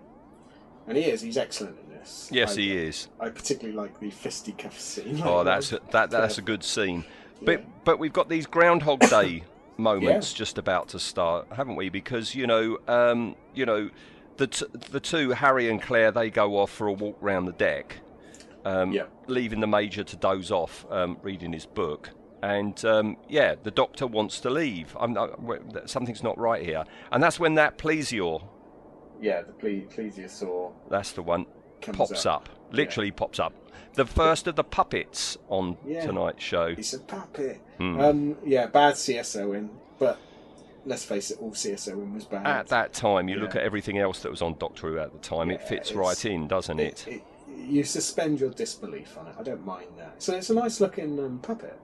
and 0.87 0.98
he 0.98 1.04
is. 1.04 1.22
He's 1.22 1.38
excellent 1.38 1.78
in 1.78 1.98
this. 1.98 2.28
Yes, 2.30 2.58
I, 2.58 2.60
he 2.60 2.76
is. 2.76 3.08
I 3.18 3.30
particularly 3.30 3.74
like 3.74 3.98
the 4.00 4.10
fisticuff 4.10 4.78
scene. 4.78 5.22
Oh, 5.24 5.42
that's 5.44 5.72
a, 5.72 5.80
that 5.92 6.10
that's 6.10 6.37
a 6.37 6.42
good 6.42 6.62
scene. 6.62 7.02
But 7.42 7.60
Yeah. 7.60 7.66
but 7.84 7.98
we've 7.98 8.12
got 8.12 8.28
these 8.28 8.44
Groundhog 8.44 9.00
Day 9.00 9.44
moments 9.78 10.34
just 10.34 10.58
about 10.58 10.88
to 10.88 10.98
start, 10.98 11.46
haven't 11.50 11.76
we? 11.76 11.88
Because 11.88 12.34
you 12.34 12.46
know, 12.46 12.76
um, 12.88 13.37
you 13.54 13.64
know, 13.64 13.88
the 14.37 14.47
t- 14.49 14.66
the 14.90 15.01
two 15.01 15.31
Harry 15.31 15.68
and 15.70 15.81
Claire 15.81 16.11
they 16.11 16.31
go 16.31 16.59
off 16.59 16.70
for 16.70 16.87
a 16.87 16.92
walk 16.92 17.16
round 17.20 17.47
the 17.49 17.53
deck, 17.53 17.99
um, 18.64 18.92
Yeah. 18.92 19.05
leaving 19.27 19.61
the 19.61 19.66
Major 19.66 20.05
to 20.05 20.16
doze 20.16 20.51
off, 20.51 20.87
um, 20.90 21.18
reading 21.23 21.53
his 21.53 21.66
book. 21.66 22.11
And 22.42 22.83
um, 22.85 23.16
yeah, 23.29 23.55
the 23.62 23.70
Doctor 23.70 24.07
wants 24.07 24.40
to 24.40 24.51
leave. 24.51 24.94
I'm 25.01 25.12
not, 25.14 25.38
something's 25.87 26.23
not 26.23 26.37
right 26.38 26.62
here, 26.62 26.85
and 27.11 27.23
that's 27.23 27.40
when 27.40 27.55
that 27.55 27.79
Plesior, 27.79 28.42
yeah, 29.20 29.42
the 29.42 29.53
ple- 29.53 29.88
plesiosaur 29.94 30.73
that's 30.90 31.12
the 31.12 31.23
one, 31.23 31.47
pops 31.81 32.27
up. 32.27 32.49
up. 32.49 32.49
Literally 32.73 33.11
pops 33.12 33.38
up. 33.40 33.55
The 33.94 34.05
first 34.05 34.47
of 34.49 34.57
the 34.57 34.64
puppets 34.64 35.38
on 35.49 35.77
Yeah. 35.87 36.05
tonight's 36.05 36.42
show. 36.42 36.75
He's 36.75 36.92
a 36.94 36.99
puppet. 36.99 37.61
Um, 37.79 38.37
yeah, 38.44 38.66
bad 38.66 38.94
CSO 38.94 39.53
in, 39.57 39.70
but 39.99 40.18
let's 40.87 41.05
face 41.05 41.31
it, 41.31 41.38
all 41.40 41.53
CSO 41.53 41.92
in 41.92 42.14
was 42.14 42.25
bad. 42.25 42.47
At 42.47 42.68
that 42.68 42.92
time, 42.92 43.29
you 43.29 43.37
look 43.37 43.57
at 43.57 43.62
everything 43.62 43.99
else 43.99 44.20
that 44.20 44.31
was 44.31 44.42
on 44.42 44.57
Doctor 44.59 44.88
Who 44.88 44.99
at 44.99 45.12
the 45.12 45.18
time, 45.18 45.51
it 45.51 45.62
fits 45.62 45.92
right 45.92 46.25
in, 46.25 46.47
doesn't 46.49 46.79
it? 46.81 47.07
it, 47.09 47.23
you 47.57 47.85
suspend 47.85 48.40
your 48.40 48.51
disbelief 48.51 49.16
on 49.16 49.27
it. 49.29 49.35
I 49.38 49.42
don't 49.42 49.64
mind 49.64 49.88
that. 49.99 50.23
So 50.23 50.35
it's 50.37 50.51
a 50.51 50.55
nice 50.55 50.81
looking 50.81 51.18
um, 51.18 51.38
puppet. 51.40 51.79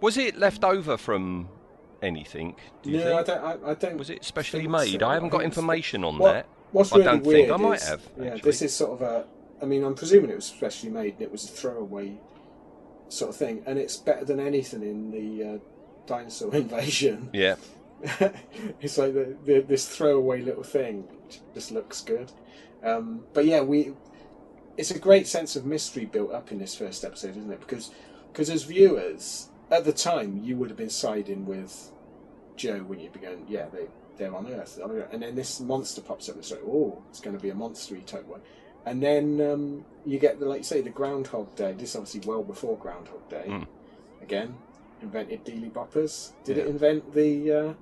Was 0.00 0.16
it 0.16 0.36
left 0.38 0.62
over 0.62 0.96
from 0.96 1.48
anything? 2.02 2.54
Do 2.82 2.90
you 2.90 2.98
no, 2.98 3.14
I 3.18 3.24
think? 3.24 3.26
don't. 3.26 3.64
I, 3.64 3.70
I 3.70 3.74
don't. 3.74 3.96
Was 3.98 4.10
it 4.10 4.24
specially 4.24 4.68
made? 4.68 5.00
so. 5.00 5.06
I 5.08 5.14
haven't 5.14 5.30
got 5.30 5.42
information 5.42 6.04
on 6.04 6.18
that. 6.18 6.46
What's 6.70 6.92
I 6.92 6.96
really 6.98 7.04
don't 7.10 7.24
weird 7.24 7.48
think. 7.48 7.52
I 7.60 7.62
might 7.62 7.76
is- 7.82 7.88
have, 7.88 8.02
Yeah, 8.20 8.36
this 8.36 8.62
is 8.62 8.74
sort 8.74 8.92
of 8.92 9.02
a. 9.02 9.26
I 9.60 9.64
mean, 9.64 9.82
I'm 9.82 9.94
presuming 9.94 10.30
it 10.30 10.36
was 10.36 10.44
specially 10.44 10.90
made 10.92 11.14
and 11.14 11.22
it 11.22 11.32
was 11.32 11.44
a 11.44 11.48
throwaway 11.48 12.12
sort 13.08 13.30
of 13.30 13.36
thing, 13.36 13.62
and 13.66 13.78
it's 13.78 13.96
better 13.96 14.24
than 14.24 14.38
anything 14.38 14.82
in 14.82 15.10
the 15.10 15.54
uh, 15.54 15.58
dinosaur 16.06 16.54
invasion. 16.54 17.30
Yeah, 17.32 17.56
it's 18.80 18.98
like 18.98 19.14
the, 19.14 19.36
the, 19.44 19.60
this 19.60 19.88
throwaway 19.88 20.40
little 20.40 20.62
thing 20.62 21.04
which 21.24 21.40
just 21.54 21.72
looks 21.72 22.00
good. 22.02 22.30
Um, 22.82 23.24
but 23.32 23.44
yeah, 23.44 23.60
we 23.60 23.92
it's 24.76 24.92
a 24.92 24.98
great 24.98 25.26
sense 25.26 25.56
of 25.56 25.66
mystery 25.66 26.04
built 26.04 26.32
up 26.32 26.52
in 26.52 26.58
this 26.58 26.74
first 26.74 27.04
episode, 27.04 27.36
isn't 27.36 27.50
it? 27.50 27.60
Because 27.60 27.90
because 28.32 28.48
as 28.50 28.62
viewers 28.62 29.48
at 29.70 29.84
the 29.84 29.92
time, 29.92 30.40
you 30.42 30.56
would 30.56 30.70
have 30.70 30.78
been 30.78 30.90
siding 30.90 31.44
with 31.44 31.90
Jo 32.56 32.78
when 32.78 33.00
you'd 33.00 33.12
be 33.12 33.20
going, 33.20 33.44
yeah, 33.48 33.66
they 33.72 33.86
they're 34.16 34.34
on 34.34 34.48
Earth, 34.52 34.78
and 35.12 35.22
then 35.22 35.34
this 35.34 35.60
monster 35.60 36.00
pops 36.00 36.28
up 36.28 36.34
and 36.34 36.42
it's 36.42 36.50
like, 36.50 36.62
oh, 36.66 37.02
it's 37.08 37.20
going 37.20 37.36
to 37.36 37.42
be 37.42 37.50
a 37.50 37.54
monstery 37.54 38.04
type 38.04 38.26
one. 38.26 38.40
And 38.84 39.02
then 39.02 39.40
um, 39.40 39.84
you 40.06 40.18
get 40.18 40.40
the 40.40 40.46
like 40.46 40.58
you 40.58 40.64
say 40.64 40.80
the 40.80 40.90
Groundhog 40.90 41.54
Day. 41.56 41.72
This 41.72 41.90
is 41.90 41.96
obviously 41.96 42.20
well 42.26 42.42
before 42.42 42.76
Groundhog 42.78 43.28
Day. 43.28 43.44
Mm. 43.46 43.66
Again, 44.22 44.54
invented 45.02 45.44
Deely 45.44 45.70
Boppers. 45.70 46.32
Did 46.44 46.58
it 46.58 46.66
invent 46.66 47.12
the 47.14 47.52
uh, 47.52 47.72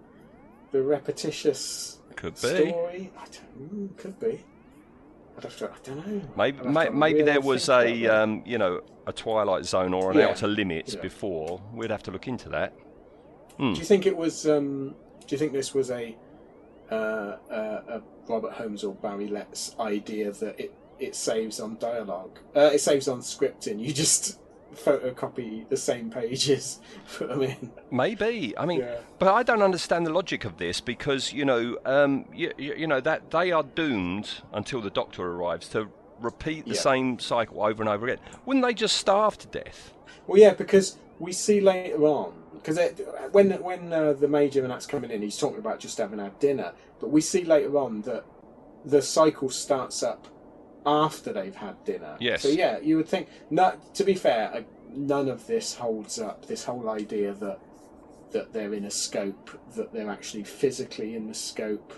the 0.72 0.83
repetitious 0.83 1.98
could 2.16 2.35
be. 2.35 2.40
story? 2.70 3.12
I 3.18 3.24
don't, 3.24 3.90
mm, 3.92 3.96
could 3.96 4.18
be. 4.18 4.42
I'd 5.37 5.44
have 5.44 5.57
to. 5.59 5.70
I 5.70 5.74
don't 5.83 6.07
know. 6.07 6.22
Maybe, 6.37 6.59
I'd 6.61 6.64
have 6.64 6.64
to 6.64 6.70
may, 6.70 6.88
maybe 6.90 7.16
real 7.18 7.26
there 7.26 7.40
was 7.40 7.68
a 7.68 8.07
um, 8.07 8.42
you 8.46 8.59
know 8.59 8.81
a 9.07 9.12
Twilight 9.12 9.64
Zone 9.64 9.92
or 9.94 10.11
an 10.12 10.18
Yeah. 10.18 10.29
Outer 10.29 10.48
Limits 10.48 10.94
Yeah. 10.94 11.00
before. 11.02 11.61
We'd 11.74 11.90
have 11.90 12.02
to 12.05 12.11
look 12.11 12.26
into 12.26 12.48
that. 12.50 12.72
Do 13.59 13.68
you 13.68 13.85
think 13.85 14.05
it 14.07 14.16
was? 14.16 14.46
Um, 14.46 14.94
do 15.26 15.35
you 15.35 15.38
think 15.38 15.52
this 15.52 15.72
was 15.74 15.90
a, 15.90 16.14
uh, 16.90 16.94
uh, 16.94 17.83
a 17.88 18.02
Robert 18.29 18.52
Holmes 18.52 18.85
or 18.85 18.94
Barry 18.94 19.29
Letts 19.29 19.74
idea 19.81 20.31
that 20.31 20.61
it, 20.61 20.74
it 20.98 21.14
saves 21.16 21.59
on 21.59 21.76
dialogue? 21.79 22.38
Uh, 22.55 22.70
it 22.74 22.81
saves 22.81 23.09
on 23.09 23.20
scripting. 23.20 23.81
You 23.81 23.92
just 23.94 24.38
photocopy 24.74 25.68
the 25.68 25.76
same 25.76 26.11
pages, 26.11 26.81
put 27.16 27.29
them 27.29 27.42
in. 27.42 27.70
Maybe. 27.90 28.57
I 28.59 28.66
mean, 28.66 28.81
Yeah. 28.81 28.96
but 29.18 29.33
I 29.33 29.42
don't 29.42 29.62
understand 29.62 30.07
the 30.07 30.12
logic 30.12 30.44
of 30.44 30.59
this 30.59 30.81
because 30.81 31.33
you 31.33 31.44
know, 31.44 31.79
um, 31.85 32.26
you, 32.35 32.52
you 32.59 32.87
know 32.87 33.00
that 33.00 33.31
they 33.31 33.52
are 33.52 33.62
doomed 33.62 34.42
until 34.52 34.81
the 34.81 34.90
Doctor 34.90 35.22
arrives 35.26 35.68
to 35.70 35.88
repeat 36.20 36.64
the 36.64 36.74
Yeah. 36.74 36.81
same 36.81 37.18
cycle 37.18 37.62
over 37.62 37.83
and 37.83 37.88
over 37.88 38.07
again. 38.07 38.22
Wouldn't 38.44 38.64
they 38.64 38.74
just 38.74 38.96
starve 38.96 39.38
to 39.38 39.46
death? 39.46 39.92
Well, 40.26 40.40
yeah, 40.40 40.55
because 40.55 40.96
we 41.18 41.33
see 41.33 41.61
later 41.61 42.05
on 42.05 42.35
because 42.55 42.79
when 43.33 43.50
when 43.62 43.92
uh, 43.92 44.12
the 44.14 44.29
major 44.29 44.62
and 44.62 44.70
that's 44.70 44.87
coming 44.87 45.11
in, 45.11 45.22
he's 45.22 45.38
talking 45.38 45.59
about 45.59 45.79
just 45.79 45.98
having 45.98 46.18
had 46.18 46.38
dinner. 46.38 46.72
But 47.00 47.11
we 47.11 47.20
see 47.20 47.44
later 47.44 47.76
on 47.79 48.02
that 48.02 48.24
the 48.85 49.02
cycle 49.02 49.50
starts 49.50 50.02
up 50.02 50.26
after 50.87 51.33
they've 51.33 51.55
had 51.55 51.85
dinner. 51.85 52.16
Yes. 52.20 52.42
So 52.42 52.49
yeah, 52.49 52.79
you 52.79 52.96
would 52.96 53.09
think. 53.09 53.29
Not 53.51 53.94
to 53.96 54.05
be 54.05 54.14
fair, 54.14 54.55
uh, 54.55 54.62
none 54.90 55.29
of 55.29 55.46
this 55.46 55.75
holds 55.75 56.18
up. 56.18 56.46
This 56.46 56.64
whole 56.64 56.88
idea 56.88 57.35
that 57.35 57.59
that 58.31 58.53
they're 58.53 58.75
in 58.75 58.85
a 58.85 58.90
scope, 58.90 59.51
that 59.75 59.92
they're 59.92 60.11
actually 60.11 60.44
physically 60.44 61.14
in 61.14 61.27
the 61.27 61.35
scope, 61.35 61.92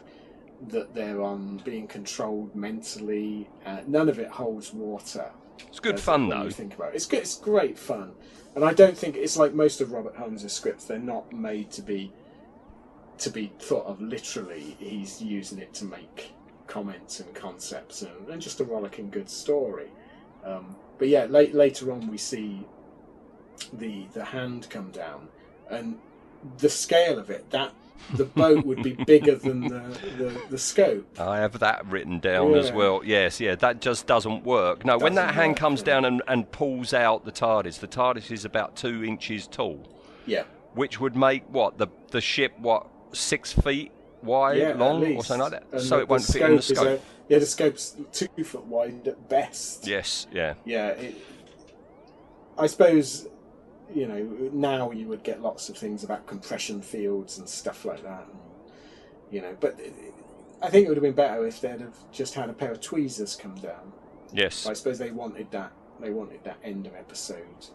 that 0.68 0.94
they're 0.94 1.22
on 1.22 1.58
being 1.64 1.86
controlled 1.86 2.54
mentally. 2.54 3.48
Uh, 3.64 3.80
none 3.86 4.08
of 4.08 4.18
it 4.18 4.28
holds 4.28 4.72
water. 4.72 5.30
It's 5.68 5.80
good 5.80 6.00
fun 6.00 6.28
though. 6.28 6.44
You 6.44 6.50
think 6.50 6.74
about 6.74 6.90
it. 6.90 6.96
It's 6.96 7.06
good. 7.06 7.20
It's 7.20 7.36
great 7.36 7.78
fun, 7.78 8.12
and 8.54 8.64
I 8.64 8.72
don't 8.72 8.96
think 8.96 9.16
it's 9.16 9.36
like 9.36 9.52
most 9.52 9.80
of 9.80 9.92
Robert 9.92 10.16
Holmes' 10.16 10.50
scripts. 10.52 10.84
They're 10.84 10.98
not 10.98 11.32
made 11.32 11.70
to 11.72 11.82
be 11.82 12.12
to 13.18 13.30
be 13.30 13.52
thought 13.58 13.86
of 13.86 14.00
literally. 14.00 14.76
He's 14.78 15.20
using 15.20 15.58
it 15.58 15.74
to 15.74 15.84
make 15.84 16.32
comments 16.68 17.18
and 17.20 17.34
concepts 17.34 18.02
and, 18.02 18.28
and 18.28 18.40
just 18.40 18.60
a 18.60 18.64
rollicking 18.64 19.10
good 19.10 19.28
story. 19.28 19.88
Um, 20.44 20.76
but 20.98 21.08
yeah, 21.08 21.24
late, 21.24 21.54
later 21.54 21.90
on 21.92 22.08
we 22.08 22.18
see 22.18 22.64
the 23.72 24.06
the 24.12 24.24
hand 24.24 24.68
come 24.70 24.90
down, 24.90 25.28
and 25.68 25.98
the 26.58 26.68
scale 26.68 27.18
of 27.18 27.30
it 27.30 27.50
that 27.50 27.72
the 28.14 28.24
boat 28.24 28.64
would 28.64 28.82
be 28.82 28.92
bigger 28.92 29.34
than 29.34 29.62
the, 29.62 29.80
the, 30.16 30.42
the 30.50 30.58
scope. 30.58 31.20
I 31.20 31.38
have 31.38 31.58
that 31.58 31.84
written 31.86 32.20
down 32.20 32.54
as 32.54 32.70
well. 32.70 33.02
Yes, 33.04 33.40
yeah, 33.40 33.56
that 33.56 33.80
just 33.80 34.06
doesn't 34.06 34.44
work. 34.44 34.84
No, 34.84 34.98
when 34.98 35.14
that 35.16 35.34
hand 35.34 35.50
work, 35.50 35.58
comes 35.58 35.80
yeah. 35.80 35.86
down 35.86 36.04
and, 36.04 36.22
and 36.28 36.50
pulls 36.52 36.94
out 36.94 37.24
the 37.24 37.32
TARDIS, 37.32 37.80
the 37.80 37.88
TARDIS 37.88 38.30
is 38.30 38.44
about 38.44 38.76
two 38.76 39.04
inches 39.04 39.46
tall, 39.46 39.86
Yeah, 40.26 40.44
which 40.74 41.00
would 41.00 41.16
make 41.16 41.42
what 41.48 41.78
the 41.78 41.88
the 42.10 42.20
ship 42.20 42.52
what 42.58 42.86
six 43.12 43.52
feet 43.52 43.90
wide, 44.22 44.58
yeah, 44.58 44.72
long, 44.74 45.04
or 45.16 45.24
something 45.24 45.42
like 45.42 45.52
that. 45.52 45.64
And 45.72 45.80
so 45.82 45.96
the- 45.96 46.02
it 46.02 46.08
won't 46.08 46.22
fit 46.24 46.42
in 46.42 46.56
the 46.56 46.62
scope 46.62 46.86
a- 47.00 47.00
yeah, 47.28 47.38
the 47.38 47.46
scope's 47.46 47.96
two 48.12 48.44
foot 48.44 48.64
wide 48.64 49.06
at 49.06 49.28
best. 49.28 49.86
Yes, 49.86 50.26
yeah. 50.32 50.54
Yeah, 50.64 50.88
it, 50.88 51.14
I 52.56 52.66
suppose 52.66 53.26
you 53.94 54.06
know 54.06 54.22
now 54.52 54.90
you 54.90 55.06
would 55.08 55.22
get 55.22 55.40
lots 55.42 55.68
of 55.68 55.76
things 55.76 56.04
about 56.04 56.26
compression 56.26 56.82
fields 56.82 57.38
and 57.38 57.48
stuff 57.48 57.84
like 57.84 58.02
that. 58.02 58.26
And, 58.30 58.38
you 59.30 59.40
know, 59.42 59.56
but 59.60 59.78
it, 59.78 59.92
I 60.62 60.68
think 60.70 60.86
it 60.86 60.88
would 60.88 60.96
have 60.96 61.02
been 61.02 61.12
better 61.14 61.46
if 61.46 61.60
they'd 61.60 61.80
have 61.80 61.96
just 62.12 62.34
had 62.34 62.48
a 62.50 62.52
pair 62.52 62.72
of 62.72 62.80
tweezers 62.80 63.36
come 63.36 63.54
down. 63.56 63.92
Yes, 64.32 64.66
I 64.66 64.72
suppose 64.72 64.98
they 64.98 65.10
wanted 65.10 65.50
that. 65.52 65.72
They 66.00 66.10
wanted 66.10 66.42
that 66.44 66.58
end 66.64 66.86
of 66.86 66.94
episode. 66.94 67.66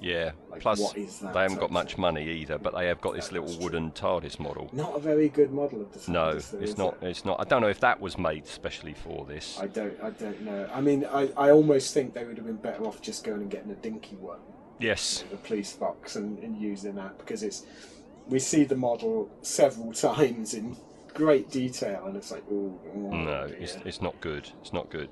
Yeah. 0.00 0.32
Like, 0.50 0.60
Plus, 0.60 0.80
what 0.80 0.96
is 0.96 1.18
that 1.20 1.34
they 1.34 1.42
haven't 1.42 1.58
got 1.60 1.70
much 1.70 1.98
money 1.98 2.28
either, 2.28 2.58
but 2.58 2.74
they 2.74 2.86
have 2.86 3.00
got 3.00 3.14
this 3.14 3.32
little 3.32 3.56
wooden 3.58 3.90
TARDIS 3.92 4.38
model. 4.38 4.68
Not 4.72 4.96
a 4.96 4.98
very 4.98 5.28
good 5.28 5.52
model 5.52 5.82
of 5.82 5.92
the. 5.92 6.10
No, 6.10 6.38
though, 6.38 6.58
it's 6.58 6.78
not. 6.78 6.98
it? 7.02 7.06
It's 7.08 7.24
not. 7.24 7.40
I 7.40 7.44
don't 7.44 7.60
know 7.62 7.68
if 7.68 7.80
that 7.80 8.00
was 8.00 8.18
made 8.18 8.46
specially 8.46 8.94
for 8.94 9.24
this. 9.24 9.58
I 9.60 9.66
don't. 9.66 9.98
I 10.02 10.10
don't 10.10 10.40
know. 10.42 10.68
I 10.72 10.80
mean, 10.80 11.04
I, 11.04 11.30
I 11.36 11.50
almost 11.50 11.94
think 11.94 12.14
they 12.14 12.24
would 12.24 12.36
have 12.36 12.46
been 12.46 12.56
better 12.56 12.84
off 12.86 13.00
just 13.02 13.24
going 13.24 13.40
and 13.42 13.50
getting 13.50 13.70
a 13.70 13.76
dinky 13.76 14.16
one. 14.16 14.38
Yes, 14.80 15.24
the 15.30 15.36
police 15.36 15.72
box 15.72 16.16
and, 16.16 16.38
and 16.38 16.56
using 16.56 16.94
that 16.96 17.18
because 17.18 17.42
it's 17.42 17.66
we 18.28 18.38
see 18.38 18.64
the 18.64 18.76
model 18.76 19.28
several 19.42 19.92
times 20.08 20.54
in 20.54 20.76
great 21.14 21.50
detail 21.50 22.04
and 22.06 22.16
it's 22.16 22.30
like 22.30 22.44
oh 22.52 22.78
No, 22.94 23.48
it's, 23.58 23.76
it's 23.84 24.00
not 24.00 24.20
good. 24.20 24.48
It's 24.60 24.72
not 24.72 24.88
good. 24.90 25.08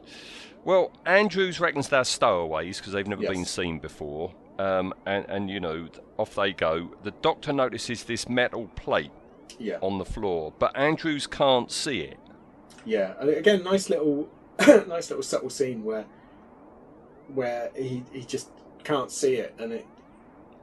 Well, 0.64 0.92
Andrews 1.05 1.59
reckons 1.59 1.88
they're 1.88 2.05
stowaways 2.05 2.79
because 2.79 2.92
they've 2.92 3.07
never 3.07 3.22
Yes. 3.22 3.33
been 3.33 3.44
seen 3.44 3.79
before. 3.79 4.33
Um, 4.59 4.95
and, 5.05 5.27
and, 5.29 5.51
you 5.51 5.61
know, 5.61 5.88
off 6.16 6.35
they 6.35 6.53
go. 6.55 6.90
The 7.03 7.11
doctor 7.11 7.53
notices 7.53 8.05
this 8.05 8.27
metal 8.29 8.69
plate 8.75 9.11
yeah 9.59 9.79
on 9.81 9.99
the 9.99 10.05
floor, 10.05 10.53
but 10.59 10.77
Andrews 10.77 11.27
can't 11.27 11.71
see 11.71 12.01
it. 12.01 12.19
yeah 12.85 13.14
and 13.21 13.29
again 13.31 13.62
nice 13.64 13.88
little 13.90 14.29
nice 14.87 15.09
little 15.11 15.23
subtle 15.23 15.51
scene 15.51 15.83
where 15.85 16.05
where 17.35 17.71
he, 17.77 18.03
he 18.12 18.23
just 18.23 18.49
can't 18.85 19.11
see 19.11 19.35
it 19.35 19.55
and 19.59 19.73
it, 19.73 19.87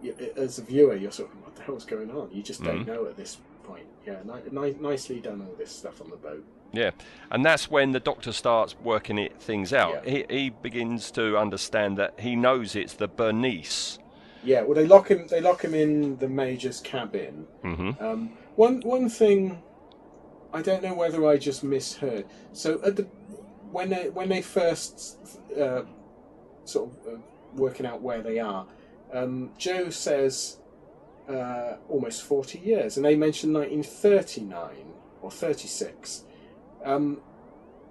you- 0.01 0.15
as 0.38 0.58
a 0.60 0.63
viewer 0.63 0.95
you're 0.95 1.12
sort 1.12 1.29
of 1.32 1.41
what 1.43 1.56
the 1.56 1.62
hell's 1.63 1.86
going 1.86 2.10
on 2.12 2.29
you 2.32 2.41
just 2.43 2.63
don't 2.63 2.84
Mhm. 2.84 2.88
know 2.88 3.06
at 3.06 3.17
this 3.17 3.38
point 3.63 3.86
yeah 4.06 4.17
ni- 4.25 4.49
ni- 4.60 4.75
nicely 4.79 5.19
done 5.19 5.41
all 5.41 5.56
this 5.58 5.71
stuff 5.71 6.01
on 6.01 6.10
the 6.10 6.15
boat 6.17 6.43
Yeah, 6.73 6.91
and 7.31 7.45
that's 7.45 7.69
when 7.69 7.91
the 7.91 7.99
doctor 7.99 8.31
starts 8.33 8.75
working 8.83 9.19
it 9.19 9.39
things 9.41 9.73
out. 9.73 10.05
Yeah. 10.07 10.23
He, 10.29 10.36
he 10.43 10.49
begins 10.49 11.12
to 11.12 11.38
understand 11.38 11.97
that 11.99 12.19
he 12.19 12.36
knows 12.36 12.75
it's 12.75 12.93
the 12.95 13.07
Bernice 13.07 13.99
Yeah, 14.43 14.63
well, 14.63 14.75
they 14.75 14.88
lock 14.88 15.09
him. 15.09 15.27
They 15.27 15.41
lock 15.41 15.63
him 15.63 15.73
in 15.73 16.17
the 16.17 16.27
major's 16.27 16.81
cabin. 16.81 17.47
hmm 17.62 17.91
Um, 17.99 18.31
one 18.55 18.81
one 18.81 19.09
thing, 19.09 19.62
I 20.53 20.62
don't 20.62 20.83
know 20.83 20.93
whether 20.95 21.25
I 21.27 21.38
just 21.38 21.63
misheard. 21.63 22.25
So 22.53 22.81
at 22.83 22.95
the 22.97 23.03
when 23.71 23.89
they 23.89 24.09
when 24.09 24.29
they 24.29 24.41
first 24.41 25.17
uh, 25.59 25.83
sort 26.65 26.89
of 26.91 27.13
uh, 27.13 27.17
working 27.55 27.86
out 27.86 28.01
where 28.01 28.21
they 28.21 28.39
are, 28.39 28.65
um, 29.13 29.51
Jo 29.57 29.89
says 29.89 30.57
uh, 31.29 31.77
almost 31.89 32.23
forty 32.23 32.59
years, 32.59 32.97
and 32.97 33.05
they 33.05 33.15
mention 33.15 33.53
nineteen 33.53 33.83
thirty 33.83 34.41
nine 34.41 34.93
or 35.21 35.31
thirty 35.31 35.67
six. 35.67 36.23
Um, 36.84 37.22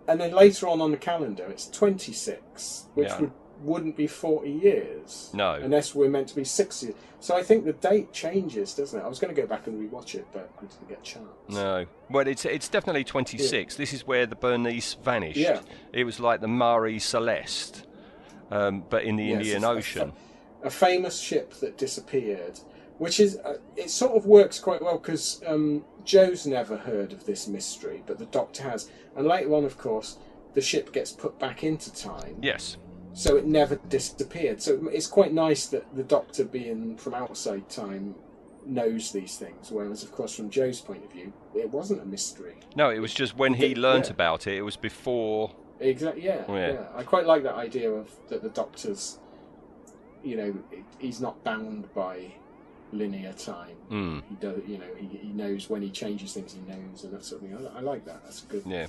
and 0.09 0.21
then 0.21 0.33
later 0.33 0.69
on 0.69 0.81
on 0.81 0.91
the 0.91 0.97
calendar, 0.97 1.47
it's 1.49 1.67
twenty 1.69 2.13
six, 2.13 2.87
which 2.95 3.09
Yeah. 3.09 3.21
would 3.21 3.33
wouldn't 3.63 3.97
be 3.97 4.07
forty 4.09 4.51
years. 4.51 5.31
No. 5.33 5.55
unless 5.55 5.95
we're 5.95 6.09
meant 6.09 6.27
to 6.29 6.35
be 6.35 6.43
60. 6.43 6.95
So 7.21 7.37
I 7.37 7.45
think 7.45 7.65
the 7.65 7.73
date 7.75 8.13
changes, 8.13 8.75
doesn't 8.75 8.99
it? 8.99 9.05
I 9.05 9.07
was 9.09 9.21
going 9.21 9.33
to 9.33 9.41
go 9.41 9.47
back 9.47 9.69
and 9.69 9.79
rewatch 9.89 10.17
it, 10.17 10.27
but 10.33 10.51
I 10.59 10.63
didn't 10.63 10.89
get 10.89 10.99
a 10.99 11.03
chance. 11.03 11.29
No. 11.49 11.87
Well, 12.11 12.27
it's 12.27 12.45
it's 12.45 12.69
definitely 12.69 13.05
26. 13.05 13.77
This 13.77 13.93
is 13.93 14.05
where 14.05 14.27
the 14.27 14.35
Bernice 14.35 14.95
vanished. 14.95 15.37
Yeah. 15.39 15.61
It 15.93 16.03
was 16.03 16.19
like 16.19 16.41
the 16.41 16.49
Marie 16.49 16.99
Celeste, 16.99 17.87
um, 18.51 18.83
but 18.91 19.05
in 19.05 19.15
the 19.15 19.25
Yes, 19.27 19.35
Indian 19.37 19.57
it's 19.59 19.65
a- 19.65 19.69
Ocean. 19.71 20.13
A 20.65 20.71
famous 20.71 21.21
ship 21.21 21.55
that 21.61 21.77
disappeared, 21.79 22.59
which 23.03 23.19
is 23.19 23.37
uh, 23.38 23.57
it 23.77 23.91
sort 23.91 24.12
of 24.12 24.27
works 24.27 24.61
quite 24.61 24.81
well 24.81 24.97
because 24.97 25.43
um, 25.45 25.85
Jo's 26.05 26.47
never 26.47 26.77
heard 26.77 27.12
of 27.12 27.27
this 27.27 27.49
mystery, 27.49 28.01
but 28.07 28.17
the 28.17 28.27
Doctor 28.27 28.62
has, 28.62 28.88
and 29.17 29.27
later 29.27 29.53
on, 29.57 29.65
of 29.65 29.77
course, 29.77 30.19
the 30.55 30.61
ship 30.61 30.93
gets 30.93 31.11
put 31.11 31.37
back 31.41 31.65
into 31.65 31.93
time. 31.93 32.37
Yes. 32.41 32.77
So 33.12 33.35
it 33.35 33.45
never 33.45 33.75
disappeared. 33.88 34.62
So 34.62 34.88
it's 34.93 35.09
quite 35.09 35.33
nice 35.33 35.67
that 35.67 35.85
the 35.97 36.05
Doctor, 36.05 36.45
being 36.45 36.97
from 36.97 37.15
outside 37.15 37.69
time, 37.69 38.15
knows 38.65 39.11
these 39.11 39.37
things. 39.37 39.73
Whereas, 39.73 40.05
of 40.05 40.12
course, 40.12 40.37
from 40.37 40.49
Jo's 40.49 40.81
point 40.81 41.05
of 41.05 41.11
view, 41.11 41.33
it 41.57 41.69
wasn't 41.71 42.03
a 42.03 42.05
mystery. 42.05 42.55
No, 42.77 42.91
it 42.91 43.01
was 43.01 43.12
just 43.12 43.37
when 43.37 43.55
he 43.55 43.71
Yeah. 43.71 43.81
learnt 43.81 44.11
about 44.11 44.47
it. 44.47 44.55
It 44.59 44.62
was 44.62 44.77
before. 44.77 45.51
Exactly. 45.81 46.23
Yeah, 46.23 46.45
Yeah. 46.49 46.73
yeah. 46.75 46.87
I 46.95 47.03
quite 47.03 47.27
like 47.27 47.43
that 47.43 47.57
idea 47.57 47.91
of 47.91 48.09
that 48.29 48.43
the 48.43 48.49
Doctor's, 48.51 49.19
you 50.23 50.37
know, 50.37 50.55
he's 51.01 51.21
not 51.21 51.43
bound 51.43 51.93
by 51.95 52.35
linear 52.93 53.33
time. 53.33 53.77
Mm, 53.91 54.23
He 54.29 54.35
does, 54.37 54.61
you 54.67 54.79
know, 54.79 54.85
he, 54.97 55.07
he 55.19 55.29
knows 55.33 55.69
when 55.71 55.83
he 55.83 55.91
changes 55.91 56.33
things. 56.35 56.53
He 56.55 56.61
knows 56.61 57.05
and 57.05 57.13
that 57.13 57.25
sort 57.25 57.43
of 57.43 57.49
thing. 57.49 57.67
I, 57.75 57.79
I 57.79 57.81
like 57.81 58.05
that. 58.07 58.23
That's 58.25 58.43
a 58.43 58.47
good, 58.47 58.63
yeah. 58.67 58.87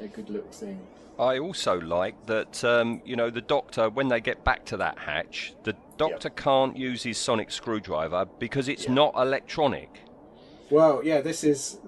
a 0.00 0.06
good 0.08 0.30
little 0.30 0.50
thing. 0.50 0.80
I 1.18 1.38
also 1.38 1.80
like 1.80 2.26
that, 2.26 2.64
um, 2.64 3.00
you 3.04 3.14
know, 3.14 3.30
the 3.30 3.40
doctor, 3.40 3.88
when 3.88 4.08
they 4.08 4.20
get 4.20 4.42
back 4.44 4.64
to 4.66 4.76
that 4.78 4.98
hatch, 4.98 5.54
the 5.62 5.76
doctor 5.96 6.28
can't 6.28 6.76
use 6.76 7.04
his 7.04 7.18
sonic 7.18 7.52
screwdriver 7.52 8.26
because 8.40 8.66
it's 8.68 8.84
Yeah. 8.84 8.94
not 8.94 9.14
electronic. 9.16 10.00
Well, 10.70 11.02
yeah, 11.04 11.20
this 11.20 11.44
is 11.44 11.78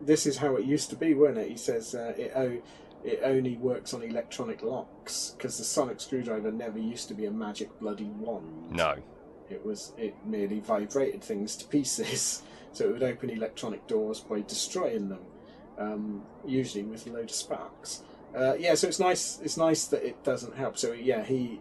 this 0.00 0.26
is 0.26 0.36
how 0.38 0.56
it 0.56 0.64
used 0.64 0.90
to 0.90 0.96
be, 0.96 1.14
wasn't 1.14 1.38
it? 1.38 1.48
He 1.50 1.56
says 1.56 1.94
uh, 1.94 2.12
it 2.18 2.32
o- 2.34 2.60
it 3.04 3.20
only 3.22 3.56
works 3.56 3.94
on 3.94 4.02
electronic 4.02 4.62
locks 4.62 5.34
because 5.36 5.56
the 5.58 5.64
sonic 5.64 6.00
screwdriver 6.00 6.50
never 6.50 6.78
used 6.78 7.06
to 7.08 7.14
be 7.14 7.26
a 7.26 7.30
magic 7.30 7.78
bloody 7.78 8.04
wand. 8.18 8.70
No. 8.72 8.96
It 9.50 9.64
was 9.64 9.92
it 9.98 10.14
merely 10.24 10.60
vibrated 10.60 11.22
things 11.22 11.56
to 11.56 11.66
pieces, 11.66 12.42
so 12.72 12.86
it 12.86 12.92
would 12.92 13.02
open 13.02 13.30
electronic 13.30 13.86
doors 13.86 14.20
by 14.20 14.40
destroying 14.40 15.08
them, 15.08 15.22
um, 15.78 16.22
usually 16.46 16.84
with 16.84 17.06
a 17.06 17.10
load 17.10 17.24
of 17.24 17.30
sparks. 17.32 18.02
Uh, 18.36 18.54
yeah, 18.58 18.74
so 18.74 18.88
it's 18.88 18.98
nice. 18.98 19.40
It's 19.42 19.56
nice 19.56 19.86
that 19.86 20.04
it 20.04 20.22
doesn't 20.24 20.56
help. 20.56 20.76
So 20.76 20.92
yeah, 20.92 21.22
he 21.22 21.60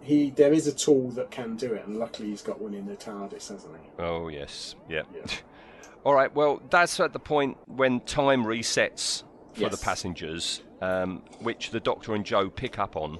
he 0.00 0.30
there 0.30 0.52
is 0.52 0.66
a 0.66 0.72
tool 0.72 1.10
that 1.10 1.30
can 1.30 1.56
do 1.56 1.72
it, 1.74 1.86
and 1.86 1.98
luckily 1.98 2.30
he's 2.30 2.42
got 2.42 2.60
one 2.60 2.74
in 2.74 2.86
the 2.86 2.96
TARDIS, 2.96 3.48
hasn't 3.48 3.74
he? 3.74 4.02
Oh, 4.02 4.28
yes. 4.28 4.74
Yeah. 4.88 5.02
Yeah. 5.14 5.22
All 6.04 6.14
right, 6.14 6.34
well, 6.34 6.62
that's 6.70 7.00
at 7.00 7.12
the 7.12 7.18
point 7.18 7.58
when 7.66 8.00
time 8.00 8.44
resets 8.44 9.24
for 9.52 9.68
the 9.68 9.76
passengers, 9.76 10.62
um, 10.80 11.22
which 11.40 11.70
the 11.70 11.80
Doctor 11.80 12.14
and 12.14 12.24
Jo 12.24 12.48
pick 12.48 12.78
up 12.78 12.96
on. 12.96 13.18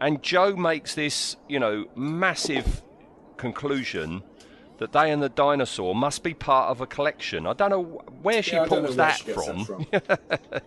And 0.00 0.22
Jo 0.22 0.54
makes 0.56 0.94
this, 0.94 1.36
you 1.48 1.58
know, 1.58 1.86
massive 1.94 2.82
conclusion 3.36 4.22
that 4.78 4.92
they 4.92 5.10
and 5.10 5.22
the 5.22 5.28
dinosaur 5.28 5.94
must 5.94 6.22
be 6.22 6.34
part 6.34 6.70
of 6.70 6.80
a 6.80 6.86
collection. 6.86 7.46
I 7.46 7.54
don't 7.54 7.70
know 7.70 7.84
where 8.22 8.42
she 8.42 8.52
Yeah, 8.56 8.62
I 8.62 8.68
don't 8.68 8.82
know 8.82 8.86
pulls 8.86 8.96
that 8.96 9.18
she 9.18 9.32
from. 9.32 9.64
from. 9.64 9.86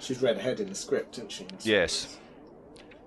She's 0.00 0.22
read 0.22 0.38
ahead 0.38 0.60
in 0.60 0.70
the 0.70 0.74
script, 0.74 1.16
didn't 1.16 1.30
she? 1.32 1.46
Yes. 1.62 2.16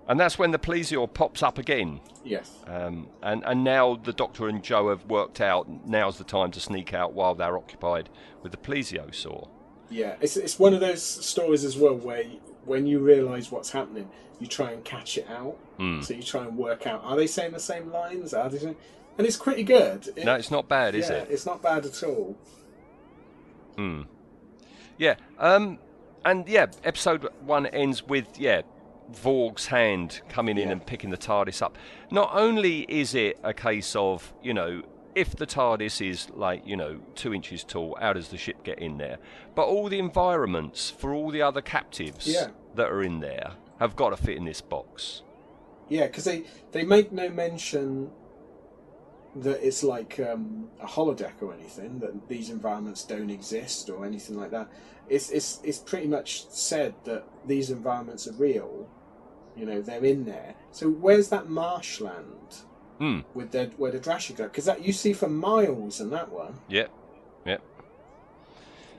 And 0.08 0.20
that's 0.20 0.38
when 0.38 0.52
the 0.52 0.60
plesior 0.60 1.12
pops 1.12 1.42
up 1.42 1.58
again. 1.58 2.02
Yes. 2.24 2.52
Um, 2.68 3.08
and, 3.22 3.44
and 3.46 3.64
now 3.64 3.96
the 3.96 4.14
Doctor 4.14 4.48
and 4.48 4.64
Jo 4.64 4.90
have 4.90 5.06
worked 5.06 5.42
out 5.42 5.68
now's 5.88 6.18
the 6.18 6.24
time 6.24 6.52
to 6.52 6.60
sneak 6.60 6.94
out 6.94 7.14
while 7.14 7.34
they're 7.36 7.58
occupied 7.58 8.10
with 8.44 8.52
the 8.52 8.58
plesiosaur. 8.58 9.48
Yeah, 9.90 10.16
it's 10.22 10.38
it's 10.38 10.58
one 10.58 10.74
of 10.74 10.80
those 10.80 11.04
stories 11.04 11.64
as 11.64 11.78
well 11.78 11.96
where 11.96 12.24
you, 12.24 12.40
when 12.66 12.86
you 12.88 13.00
realise 13.00 13.52
what's 13.52 13.70
happening, 13.72 14.10
you 14.40 14.48
try 14.48 14.72
and 14.72 14.84
catch 14.84 15.18
it 15.18 15.28
out. 15.30 15.58
Hmm. 15.78 16.02
So 16.02 16.14
you 16.14 16.24
try 16.24 16.44
and 16.44 16.58
work 16.58 16.86
out 16.88 17.04
are 17.04 17.16
they 17.16 17.28
saying 17.28 17.52
the 17.54 17.60
same 17.60 17.92
lines? 17.92 18.34
Are 18.34 18.50
they 18.50 18.60
saying... 18.60 18.76
And 19.18 19.28
it's 19.28 19.38
pretty 19.38 19.64
good. 19.64 20.08
It- 20.16 20.26
No, 20.26 20.36
it's 20.36 20.50
not 20.52 20.68
bad, 20.68 20.96
is 20.96 21.10
yeah, 21.10 21.18
it? 21.18 21.28
It's 21.32 21.46
not 21.46 21.62
bad 21.62 21.86
at 21.86 22.04
all. 22.04 22.36
Hmm. 23.76 24.04
Yeah. 24.98 25.16
Um, 25.40 25.80
and 26.26 26.48
yeah, 26.48 26.68
episode 26.84 27.28
one 27.46 27.66
ends 27.68 28.04
with 28.04 28.28
yeah, 28.40 28.62
Vorg's 29.12 29.68
hand 29.68 30.22
coming 30.30 30.58
in 30.58 30.68
Yeah. 30.68 30.74
and 30.74 30.86
picking 30.86 31.10
the 31.10 31.18
TARDIS 31.18 31.62
up. 31.62 31.78
Not 32.12 32.32
only 32.34 32.82
is 32.90 33.14
it 33.16 33.38
a 33.44 33.54
case 33.54 33.96
of 33.96 34.34
you 34.42 34.54
know 34.54 34.84
if 35.16 35.36
the 35.36 35.46
TARDIS 35.46 36.08
is 36.08 36.30
like 36.32 36.66
you 36.66 36.76
know 36.78 37.00
two 37.16 37.34
inches 37.34 37.64
tall, 37.64 37.98
how 38.00 38.14
does 38.14 38.30
the 38.30 38.38
ship 38.38 38.64
get 38.64 38.80
in 38.80 38.98
there? 38.98 39.18
But 39.56 39.64
all 39.68 39.90
the 39.90 40.00
environments 40.00 40.90
for 40.90 41.14
all 41.14 41.30
the 41.32 41.42
other 41.42 41.62
captives 41.62 42.28
Yeah. 42.28 42.48
that 42.76 42.90
are 42.90 43.04
in 43.04 43.20
there 43.20 43.54
have 43.80 43.96
got 43.96 44.10
to 44.12 44.18
fit 44.18 44.38
in 44.38 44.46
this 44.46 44.62
box. 44.62 45.22
Yeah, 45.90 46.08
because 46.08 46.24
they 46.24 46.44
they 46.72 46.84
make 46.84 47.12
no 47.12 47.30
mention 47.30 48.12
that 49.36 49.66
it's 49.66 49.84
like 49.84 50.20
um, 50.20 50.70
a 50.82 50.86
holodeck 50.88 51.42
or 51.42 51.54
anything. 51.54 52.00
That 52.00 52.28
these 52.28 52.50
environments 52.50 53.04
don't 53.04 53.30
exist 53.30 53.90
or 53.90 54.06
anything 54.06 54.38
like 54.38 54.52
that. 54.52 54.68
It's 55.10 55.30
it's 55.30 55.60
it's 55.64 55.80
pretty 55.80 56.08
much 56.08 56.48
said 56.50 56.94
that 57.06 57.26
these 57.46 57.70
environments 57.70 58.28
are 58.28 58.34
real. 58.34 58.88
You 59.56 59.66
know, 59.66 59.82
they're 59.82 60.04
in 60.04 60.26
there. 60.26 60.56
So 60.72 60.90
where's 60.90 61.30
that 61.30 61.50
marshland 61.50 62.64
Hmm. 63.00 63.20
with 63.34 63.52
the 63.52 63.72
where 63.78 63.92
the 63.92 64.00
Drashig 64.00 64.38
go? 64.38 64.44
Because 64.46 64.66
that 64.66 64.84
you 64.86 64.94
see 64.94 65.14
for 65.14 65.28
miles 65.28 66.00
in 66.00 66.10
that 66.12 66.32
one. 66.32 66.60
Yep. 66.70 66.92
Yep. 67.46 67.62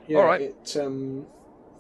Yeah, 0.09 0.19
All 0.19 0.25
right. 0.27 0.41
It, 0.43 0.77
um, 0.81 1.27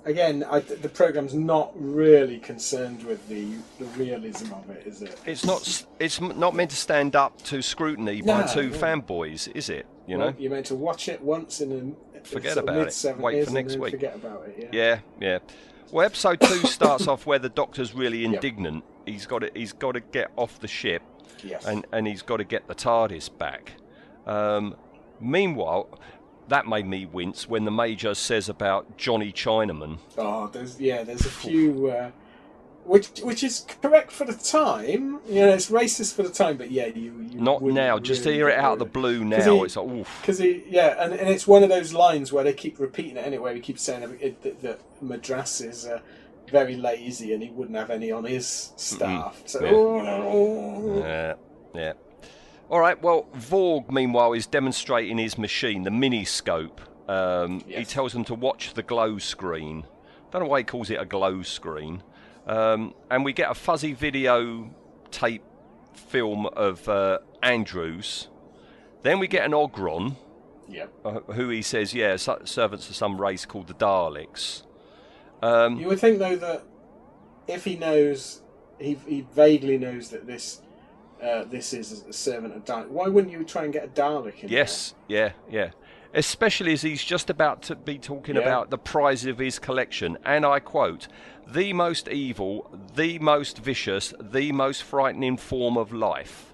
again, 0.04 0.44
I, 0.50 0.60
the 0.60 0.88
program's 0.88 1.34
not 1.34 1.72
really 1.74 2.38
concerned 2.38 3.02
with 3.04 3.26
the 3.28 3.54
the 3.78 3.86
realism 3.96 4.52
of 4.52 4.68
it, 4.70 4.86
is 4.86 5.02
it? 5.02 5.18
It's 5.26 5.44
not. 5.44 5.84
It's 5.98 6.20
not 6.20 6.54
meant 6.54 6.70
to 6.70 6.76
stand 6.76 7.16
up 7.16 7.40
to 7.44 7.62
scrutiny 7.62 8.22
by 8.22 8.44
two 8.44 8.70
no. 8.70 8.76
fanboys, 8.76 9.54
is 9.54 9.68
it? 9.68 9.86
You 10.06 10.18
Well, 10.18 10.30
know. 10.30 10.36
you're 10.38 10.50
meant 10.50 10.66
to 10.66 10.74
watch 10.74 11.08
it 11.08 11.20
once 11.22 11.60
in 11.60 11.96
a 12.14 12.18
Forget 12.26 12.56
about 12.56 12.88
it. 12.88 13.16
Wait 13.18 13.42
for 13.44 13.46
and 13.48 13.54
next 13.54 13.72
then 13.72 13.80
week. 13.80 13.90
Forget 13.92 14.14
about 14.16 14.46
it. 14.48 14.70
Yeah. 14.72 14.80
Yeah, 14.80 14.98
yeah. 15.20 15.38
Well, 15.90 16.06
episode 16.06 16.40
two 16.40 16.66
starts 16.66 17.06
off 17.06 17.26
where 17.26 17.38
the 17.38 17.48
Doctor's 17.50 17.94
really 17.94 18.24
indignant. 18.24 18.84
He's 19.06 19.26
got 19.26 19.40
to, 19.40 19.50
he's 19.54 19.72
got 19.72 19.92
to 19.92 20.00
get 20.00 20.30
off 20.36 20.58
the 20.60 20.68
ship, 20.68 21.02
Yes. 21.42 21.66
and 21.66 21.86
and 21.92 22.06
he's 22.06 22.22
got 22.22 22.38
to 22.38 22.44
get 22.44 22.66
the 22.66 22.74
TARDIS 22.74 23.36
back. 23.36 23.72
Um, 24.26 24.76
meanwhile, 25.20 25.88
that 26.48 26.66
made 26.66 26.86
me 26.86 27.06
wince 27.06 27.48
when 27.48 27.64
the 27.64 27.70
Major 27.70 28.14
says 28.14 28.48
about 28.48 28.96
Johnny 28.96 29.32
Chinaman. 29.32 29.98
oh, 30.18 30.48
there's 30.48 30.80
yeah, 30.80 31.02
there's 31.02 31.26
a 31.26 31.30
few. 31.30 31.88
Uh, 31.88 32.10
which 32.84 33.08
which 33.20 33.42
is 33.42 33.64
correct 33.80 34.12
for 34.12 34.24
the 34.26 34.34
time. 34.34 35.18
You 35.26 35.46
know, 35.46 35.48
it's 35.54 35.70
racist 35.70 36.14
for 36.14 36.22
the 36.22 36.28
time, 36.28 36.58
but 36.58 36.70
yeah, 36.70 36.86
you, 36.86 37.14
you 37.30 37.40
Not 37.40 37.62
now. 37.62 37.98
Just 37.98 38.24
to 38.24 38.32
hear 38.32 38.48
it 38.50 38.58
out 38.58 38.74
of 38.74 38.78
the 38.78 38.84
blue 38.84 39.24
now, 39.24 39.38
he- 39.42 39.62
it's 39.62 39.76
like 39.76 39.86
oof. 39.86 40.18
Because 40.20 40.38
he, 40.38 40.64
yeah, 40.68 41.02
and, 41.02 41.14
and 41.14 41.28
it's 41.30 41.46
one 41.46 41.62
of 41.62 41.70
those 41.70 41.94
lines 41.94 42.30
where 42.32 42.44
they 42.44 42.52
keep 42.52 42.78
repeating 42.78 43.16
it 43.16 43.26
anyway. 43.26 43.54
We 43.54 43.60
keep 43.60 43.78
saying 43.78 44.18
it, 44.20 44.42
that, 44.42 44.60
that 44.60 44.80
Madras 45.00 45.62
is 45.62 45.86
uh, 45.86 46.00
very 46.50 46.76
lazy 46.76 47.32
and 47.32 47.42
he 47.42 47.48
wouldn't 47.48 47.76
have 47.78 47.88
any 47.90 48.12
on 48.12 48.24
his 48.24 48.72
staff. 48.76 49.42
So, 49.46 49.64
Yeah. 49.64 49.70
oh, 49.72 50.98
Yeah, 50.98 51.34
yeah. 51.74 51.92
All 52.70 52.80
right. 52.80 53.00
Well, 53.00 53.26
Vorg, 53.36 53.90
meanwhile, 53.90 54.32
is 54.32 54.46
demonstrating 54.46 55.18
his 55.18 55.36
machine, 55.38 55.82
the 55.82 55.90
mini 55.90 56.24
scope. 56.24 56.80
Um, 57.08 57.60
He 57.60 57.84
tells 57.84 58.12
them 58.12 58.24
to 58.24 58.34
watch 58.34 58.74
the 58.74 58.82
glow 58.82 59.18
screen. 59.18 59.84
Don't 60.30 60.42
know 60.42 60.48
why 60.48 60.58
he 60.60 60.64
calls 60.64 60.90
it 60.90 61.00
a 61.00 61.04
glow 61.04 61.42
screen. 61.42 62.02
Um, 62.46 62.94
and 63.10 63.24
we 63.24 63.32
get 63.32 63.50
a 63.50 63.54
fuzzy 63.54 63.92
video 63.92 64.70
tape 65.10 65.42
film 65.94 66.46
of 66.46 66.88
uh, 66.88 67.18
Andrews. 67.42 68.28
Then 69.02 69.18
we 69.18 69.28
get 69.28 69.44
an 69.44 69.52
Ogron, 69.52 70.16
yeah. 70.68 70.86
uh, 71.04 71.20
who 71.20 71.50
he 71.50 71.62
says, 71.62 71.94
yeah, 71.94 72.16
su- 72.16 72.38
servants 72.44 72.88
of 72.88 72.96
some 72.96 73.20
race 73.20 73.44
called 73.46 73.68
the 73.68 73.74
Daleks. 73.74 74.62
Um, 75.42 75.78
You 75.78 75.88
would 75.88 76.00
think 76.00 76.18
though 76.18 76.36
that 76.36 76.64
if 77.46 77.64
he 77.64 77.76
knows, 77.76 78.42
he, 78.78 78.94
he 79.06 79.20
vaguely 79.34 79.76
knows 79.78 80.08
that 80.08 80.26
this 80.26 80.62
uh, 81.24 81.44
this 81.44 81.72
is 81.72 82.04
a 82.08 82.12
servant 82.12 82.54
of 82.54 82.64
Dalek. 82.64 82.88
Why 82.88 83.08
wouldn't 83.08 83.32
you 83.32 83.44
try 83.44 83.64
and 83.64 83.72
get 83.72 83.84
a 83.84 83.88
Dalek 83.88 84.42
in 84.44 84.48
Yes, 84.48 84.94
yeah, 85.08 85.32
yeah. 85.50 85.70
Especially 86.12 86.72
as 86.72 86.82
he's 86.82 87.02
just 87.02 87.28
about 87.30 87.62
to 87.62 87.74
be 87.74 87.98
talking 87.98 88.36
Yeah. 88.36 88.42
about 88.42 88.70
the 88.70 88.78
prize 88.78 89.24
of 89.26 89.38
his 89.38 89.58
collection, 89.58 90.16
and 90.24 90.44
I 90.46 90.60
quote, 90.60 91.08
the 91.46 91.72
most 91.72 92.08
evil, 92.08 92.70
the 92.94 93.18
most 93.18 93.58
vicious, 93.58 94.14
the 94.20 94.52
most 94.52 94.82
frightening 94.82 95.36
form 95.36 95.76
of 95.76 95.92
life. 95.92 96.52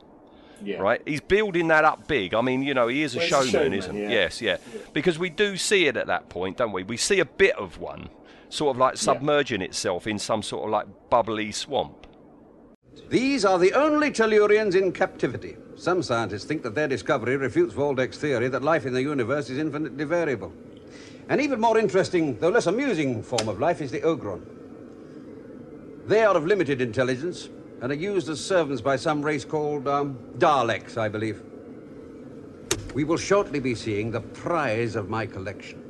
Yeah. 0.62 0.79
Right? 0.79 1.01
He's 1.07 1.21
building 1.21 1.68
that 1.68 1.85
up 1.85 2.07
big. 2.07 2.35
I 2.35 2.41
mean, 2.43 2.62
you 2.62 2.75
know, 2.75 2.89
he 2.89 3.03
is 3.03 3.14
a 3.14 3.18
Well, 3.18 3.27
a 3.27 3.29
showman, 3.29 3.49
showman, 3.51 3.75
isn't 3.75 3.95
he? 3.95 4.03
yeah. 4.03 4.09
Yes, 4.11 4.43
yeah. 4.43 4.57
Because 4.93 5.18
we 5.18 5.31
do 5.31 5.57
see 5.57 5.87
it 5.87 5.97
at 5.97 6.07
that 6.09 6.29
point, 6.29 6.57
don't 6.59 6.73
we? 6.73 6.83
We 6.83 6.97
see 6.99 7.18
a 7.21 7.25
bit 7.25 7.57
of 7.57 7.79
one, 7.79 8.09
sort 8.51 8.75
of 8.77 8.79
like 8.79 8.97
submerging 8.99 9.62
itself 9.62 10.07
in 10.07 10.18
some 10.18 10.43
sort 10.43 10.64
of 10.64 10.71
like 10.71 10.87
bubbly 11.09 11.51
swamp. 11.53 12.00
These 13.11 13.45
are 13.45 13.59
the 13.59 13.73
only 13.73 14.13
Tellurians 14.13 14.77
in 14.77 14.93
captivity. 14.93 15.57
Some 15.75 16.01
scientists 16.01 16.45
think 16.45 16.63
that 16.63 16.77
their 16.77 16.87
discovery 16.87 17.37
refutes 17.37 17.75
Waldeck's 17.75 18.19
theory 18.19 18.47
that 18.47 18.63
life 18.63 18.87
in 18.87 18.93
the 18.93 19.03
universe 19.03 19.51
is 19.51 19.59
infinitely 19.59 20.05
variable. 20.05 20.53
An 21.29 21.41
even 21.41 21.61
more 21.61 21.77
interesting, 21.77 22.39
though 22.39 22.51
less 22.51 22.69
amusing, 22.69 23.21
form 23.25 23.49
of 23.49 23.59
life 23.59 23.81
is 23.81 23.91
the 23.91 24.01
Ogron. 24.03 24.43
They 26.07 26.23
are 26.23 26.37
of 26.37 26.47
limited 26.47 26.81
intelligence 26.81 27.49
and 27.83 27.91
are 27.91 27.97
used 27.97 28.29
as 28.29 28.45
servants 28.45 28.81
by 28.81 28.95
some 28.95 29.23
race 29.23 29.45
called 29.45 29.89
um, 29.89 30.17
Daleks, 30.39 30.97
I 30.97 31.09
believe. 31.09 31.43
We 32.95 33.03
will 33.03 33.17
shortly 33.17 33.59
be 33.59 33.75
seeing 33.75 34.13
the 34.13 34.21
prize 34.21 34.95
of 34.95 35.09
my 35.09 35.27
collection 35.27 35.83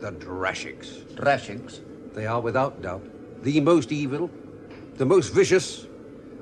the 0.00 0.10
Drashigs. 0.10 1.14
Drashings. 1.14 1.80
They 2.12 2.26
are 2.26 2.40
without 2.40 2.82
doubt 2.82 3.04
the 3.42 3.60
most 3.60 3.92
evil, 3.92 4.30
the 4.96 5.06
most 5.06 5.32
vicious, 5.32 5.86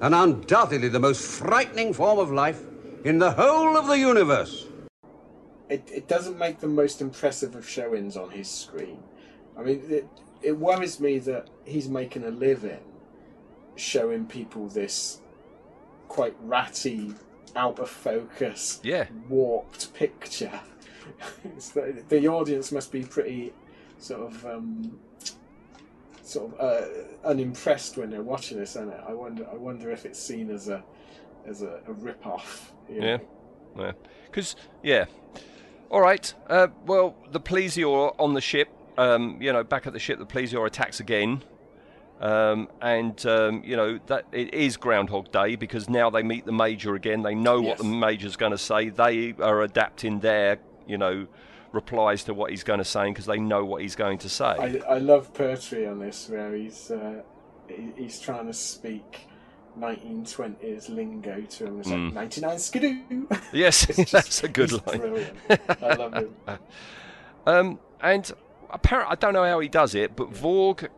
and 0.03 0.15
undoubtedly 0.15 0.89
the 0.89 0.99
most 1.01 1.25
frightening 1.25 1.95
form 1.95 2.19
of 2.19 2.31
life 2.31 2.61
in 3.05 3.19
the 3.19 3.31
whole 3.31 3.77
of 3.77 3.87
the 3.87 3.99
universe. 3.99 4.67
It, 5.69 5.89
it 5.91 6.09
doesn't 6.09 6.39
make 6.39 6.61
the 6.61 6.67
most 6.69 7.01
impressive 7.01 7.55
of 7.55 7.67
show-ins 7.67 8.17
on 8.17 8.31
his 8.31 8.49
screen. 8.49 9.03
I 9.57 9.63
mean, 9.63 9.83
it, 9.89 10.07
it 10.43 10.59
worries 10.59 11.01
me 11.01 11.19
that 11.21 11.49
he's 11.65 11.89
making 11.89 12.25
a 12.25 12.31
living 12.31 12.81
showing 13.77 14.27
people 14.27 14.69
this 14.69 15.21
quite 16.09 16.35
ratty, 16.43 17.15
out 17.57 17.79
of 17.79 17.89
focus, 17.89 18.81
Yeah. 18.83 19.07
warped 19.29 19.95
picture. 19.95 20.61
it's 21.45 21.71
the, 21.71 22.03
the 22.09 22.29
audience 22.29 22.71
must 22.73 22.93
be 22.93 23.03
pretty 23.05 23.53
sort 23.99 24.23
of 24.23 24.45
um, 24.45 24.99
sort 26.33 26.55
of 26.59 26.61
uh, 26.61 27.29
unimpressed 27.29 27.97
when 27.97 28.11
they're 28.11 28.23
watching 28.23 28.59
this, 28.59 28.77
it? 28.77 28.89
I 29.07 29.13
wonder. 29.13 29.47
I 29.51 29.57
wonder 29.57 29.91
if 29.91 30.05
it's 30.07 30.19
seen 30.19 30.51
as 30.51 30.69
a 30.69 30.83
as 31.47 31.63
a, 31.63 31.81
a 31.87 31.93
rip 31.93 32.25
off. 32.27 32.73
Yeah. 32.89 33.19
Yeah. 33.77 33.93
Because, 34.27 34.57
yeah. 34.83 35.07
All 35.91 36.01
right. 36.01 36.33
Uh, 36.49 36.69
well, 36.87 37.15
the 37.31 37.41
Plesior 37.41 38.15
on 38.19 38.35
the 38.35 38.41
ship, 38.41 38.69
um, 38.97 39.39
you 39.41 39.53
know, 39.53 39.65
back 39.65 39.87
at 39.87 39.93
the 39.93 39.99
ship, 39.99 40.19
the 40.19 40.27
Plesior 40.27 40.67
attacks 40.67 41.01
again. 41.01 41.43
Um, 42.21 42.69
and, 42.81 43.25
um, 43.27 43.63
you 43.65 43.77
know, 43.77 43.99
that 44.07 44.27
it 44.31 44.55
is 44.55 44.77
Groundhog 44.77 45.33
Day 45.33 45.57
because 45.57 45.89
now 45.89 46.09
they 46.09 46.23
meet 46.23 46.47
the 46.47 46.53
Major 46.53 46.95
again. 46.95 47.23
They 47.23 47.35
know 47.35 47.61
what 47.61 47.79
Yes. 47.79 47.79
the 47.79 47.85
Major's 47.85 48.37
going 48.37 48.53
to 48.53 48.59
say. 48.59 48.91
They 48.91 49.35
are 49.41 49.63
adapting 49.63 50.21
their, 50.21 50.59
you 50.87 50.99
know, 50.99 51.27
replies 51.73 52.25
to 52.25 52.35
what 52.35 52.51
he's 52.51 52.63
going 52.65 52.79
to 52.79 52.85
say 52.85 53.09
because 53.09 53.27
they 53.27 53.39
know 53.39 53.65
what 53.65 53.83
he's 53.83 53.97
going 53.97 54.19
to 54.19 54.29
say. 54.29 54.45
I, 54.45 54.81
I 54.89 54.99
love 54.99 55.33
Pertwee 55.35 55.87
on 55.87 55.99
this, 56.01 56.29
where 56.29 56.55
he's 56.55 56.91
uh, 56.91 57.23
he, 57.69 57.93
he's 57.97 58.21
trying 58.21 58.47
to 58.47 58.53
speak 58.53 59.27
1920s 59.79 60.89
lingo 60.89 61.41
to 61.41 61.67
him. 61.67 61.81
It's 61.81 61.89
like 61.89 61.99
Mm. 61.99 62.13
99 62.13 62.59
skidoo. 62.59 63.27
Yes, 63.53 63.87
that's 64.11 64.43
a 64.45 64.49
good 64.49 64.73
line. 64.73 64.99
Brilliant. 64.99 65.37
I 65.83 65.95
love 65.95 66.15
him. 66.15 66.35
Um, 67.45 67.81
and 68.01 68.31
apparently, 68.71 69.11
I 69.11 69.17
don't 69.17 69.33
know 69.33 69.43
how 69.45 69.59
he 69.59 69.69
does 69.69 69.97
it, 69.97 70.15
but 70.15 70.31
Vorg. 70.33 70.89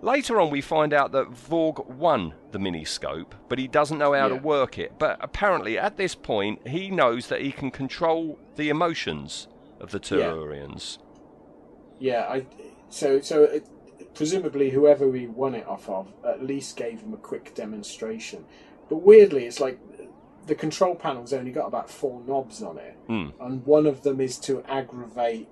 Later 0.00 0.40
on, 0.40 0.48
we 0.48 0.62
find 0.62 0.94
out 0.94 1.12
that 1.12 1.30
Vorg 1.30 1.86
won 1.86 2.32
the 2.52 2.58
miniscope, 2.58 3.32
but 3.50 3.58
he 3.58 3.68
doesn't 3.68 3.98
know 3.98 4.14
how 4.14 4.28
to 4.28 4.34
work 4.34 4.78
it. 4.78 4.98
But 4.98 5.18
apparently, 5.20 5.76
at 5.78 5.98
this 5.98 6.14
point, 6.14 6.66
he 6.66 6.90
knows 6.90 7.26
that 7.28 7.42
he 7.42 7.52
can 7.52 7.70
control 7.70 8.38
the 8.56 8.70
emotions 8.70 9.46
of 9.84 9.90
the 9.92 10.16
Yeah. 10.16 10.24
Tellurians. 10.26 10.98
Yeah, 11.98 12.22
I. 12.28 12.46
So 12.90 13.20
so 13.20 13.44
it, 13.44 13.66
presumably 14.14 14.70
whoever 14.70 15.08
we 15.08 15.26
won 15.26 15.54
it 15.54 15.66
off 15.66 15.88
of 15.88 16.12
at 16.24 16.42
least 16.44 16.76
gave 16.76 17.00
him 17.00 17.12
a 17.14 17.16
quick 17.16 17.54
demonstration. 17.54 18.44
But 18.88 18.96
weirdly, 18.96 19.46
it's 19.46 19.60
like 19.60 19.78
the 20.46 20.54
control 20.54 20.94
panel's 20.94 21.32
only 21.32 21.50
got 21.52 21.66
about 21.66 21.88
four 21.90 22.20
knobs 22.26 22.62
on 22.62 22.78
it, 22.78 22.96
Hmm. 23.06 23.28
and 23.40 23.64
one 23.64 23.86
of 23.86 24.02
them 24.02 24.20
is 24.20 24.38
to 24.40 24.62
aggravate 24.68 25.48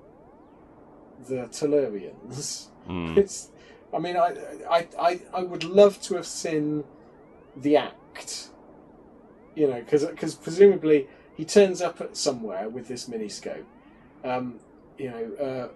the 1.29 1.47
Tellurians. 1.49 2.69
Hmm. 2.87 3.15
It's. 3.19 3.49
I 3.95 3.99
mean, 3.99 4.17
I, 4.17 4.35
I, 4.71 4.89
I, 4.99 5.21
I 5.35 5.43
would 5.43 5.65
love 5.65 6.01
to 6.03 6.15
have 6.15 6.27
seen 6.27 6.85
the 7.55 7.77
act. 7.77 8.49
You 9.55 9.67
know, 9.69 9.81
because 9.83 10.35
presumably 10.35 11.09
he 11.37 11.45
turns 11.45 11.83
up 11.83 12.01
at 12.01 12.17
somewhere 12.17 12.71
with 12.71 12.89
this 12.89 13.07
miniscope. 13.07 13.65
Um, 14.25 14.61
you 14.99 15.11
know, 15.11 15.35
uh, 15.35 15.69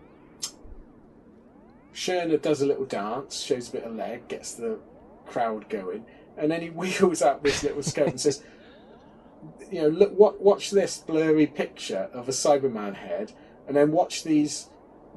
Shirna 1.95 2.41
does 2.41 2.61
a 2.61 2.67
little 2.67 2.85
dance, 2.85 3.41
shows 3.41 3.69
a 3.71 3.73
bit 3.73 3.85
of 3.85 3.95
leg, 3.95 4.29
gets 4.29 4.55
the 4.55 4.79
crowd 5.27 5.69
going, 5.69 6.05
and 6.37 6.51
then 6.51 6.61
he 6.63 6.71
wheels 6.71 7.23
out 7.23 7.43
this 7.43 7.63
little 7.63 7.83
scope 7.83 8.09
and 8.09 8.21
says, 8.21 8.43
"You 9.71 9.83
know, 9.83 9.89
look, 9.89 10.13
what, 10.19 10.41
watch 10.41 10.71
this 10.71 10.99
blurry 10.99 11.47
picture 11.47 12.09
of 12.13 12.29
a 12.29 12.33
Cyberman 12.33 12.95
head, 12.95 13.33
and 13.67 13.77
then 13.77 13.93
watch 13.93 14.25
these 14.25 14.69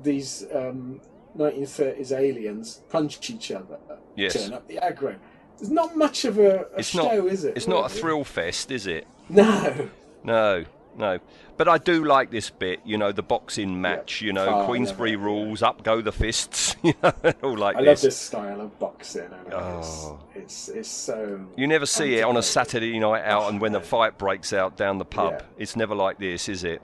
these 0.02 0.46
um, 0.56 1.02
1930s 1.38 2.12
aliens 2.18 2.82
punch 2.90 3.30
each 3.30 3.52
other, 3.52 3.78
Yes. 4.16 4.34
turn 4.34 4.54
up 4.54 4.68
the 4.68 4.78
aggro." 4.78 5.18
There's 5.58 5.72
not 5.72 5.98
much 5.98 6.24
of 6.24 6.40
a, 6.40 6.68
a 6.74 6.82
show, 6.82 7.04
not. 7.04 7.28
is 7.28 7.44
it? 7.44 7.58
It's 7.58 7.68
not 7.68 7.86
a 7.86 7.94
thrill 7.94 8.24
fest, 8.24 8.72
is 8.72 8.88
it? 8.88 9.06
No. 9.28 9.90
No, 10.24 10.64
no. 11.00 11.20
But 11.58 11.68
I 11.68 11.78
do 11.80 12.06
like 12.06 12.30
this 12.32 12.50
bit, 12.52 12.80
you 12.86 12.98
know, 12.98 13.12
the 13.12 13.24
boxing 13.24 13.82
match, 13.82 14.22
you 14.22 14.32
know, 14.32 14.48
Oh, 14.48 14.62
I 14.62 14.66
Queensberry 14.66 15.12
it, 15.14 15.18
yeah. 15.20 15.26
rules, 15.26 15.64
up 15.64 15.84
go 15.84 16.02
the 16.02 16.12
fists, 16.12 16.76
you 16.84 16.94
know, 17.02 17.12
all 17.44 17.58
like 17.58 17.76
I 17.76 17.82
this. 17.82 17.88
love 17.88 18.02
this 18.02 18.18
style 18.18 18.62
of 18.62 18.78
boxing. 18.80 19.30
I 19.34 19.54
Oh. 19.54 20.20
it's, 20.36 20.68
it's 20.70 20.70
it's 20.70 20.90
so. 20.90 21.46
You 21.58 21.66
never 21.68 21.86
see 21.88 22.16
it 22.16 22.24
on 22.24 22.38
a. 22.38 22.44
Saturday 22.44 22.98
night 23.00 23.24
out, 23.26 23.50
and 23.52 23.60
when 23.60 23.72
the 23.72 23.82
fight 23.82 24.18
breaks 24.18 24.54
out 24.54 24.78
down 24.78 24.98
the 25.00 25.06
pub, 25.06 25.34
Yeah. 25.40 25.46
it's 25.58 25.76
never 25.76 25.96
like 25.96 26.20
this, 26.20 26.48
is 26.50 26.64
it? 26.64 26.82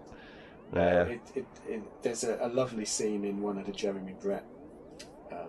Uh, 0.76 0.80
Yeah. 0.80 1.02
it, 1.04 1.22
it, 1.36 1.46
it, 1.68 1.82
there's 2.02 2.24
a, 2.24 2.38
a 2.42 2.48
lovely 2.50 2.86
scene 2.86 3.24
in 3.26 3.42
one 3.42 3.58
of 3.58 3.66
the 3.66 3.72
Jeremy 3.72 4.16
Brett 4.22 4.44
um, 5.32 5.48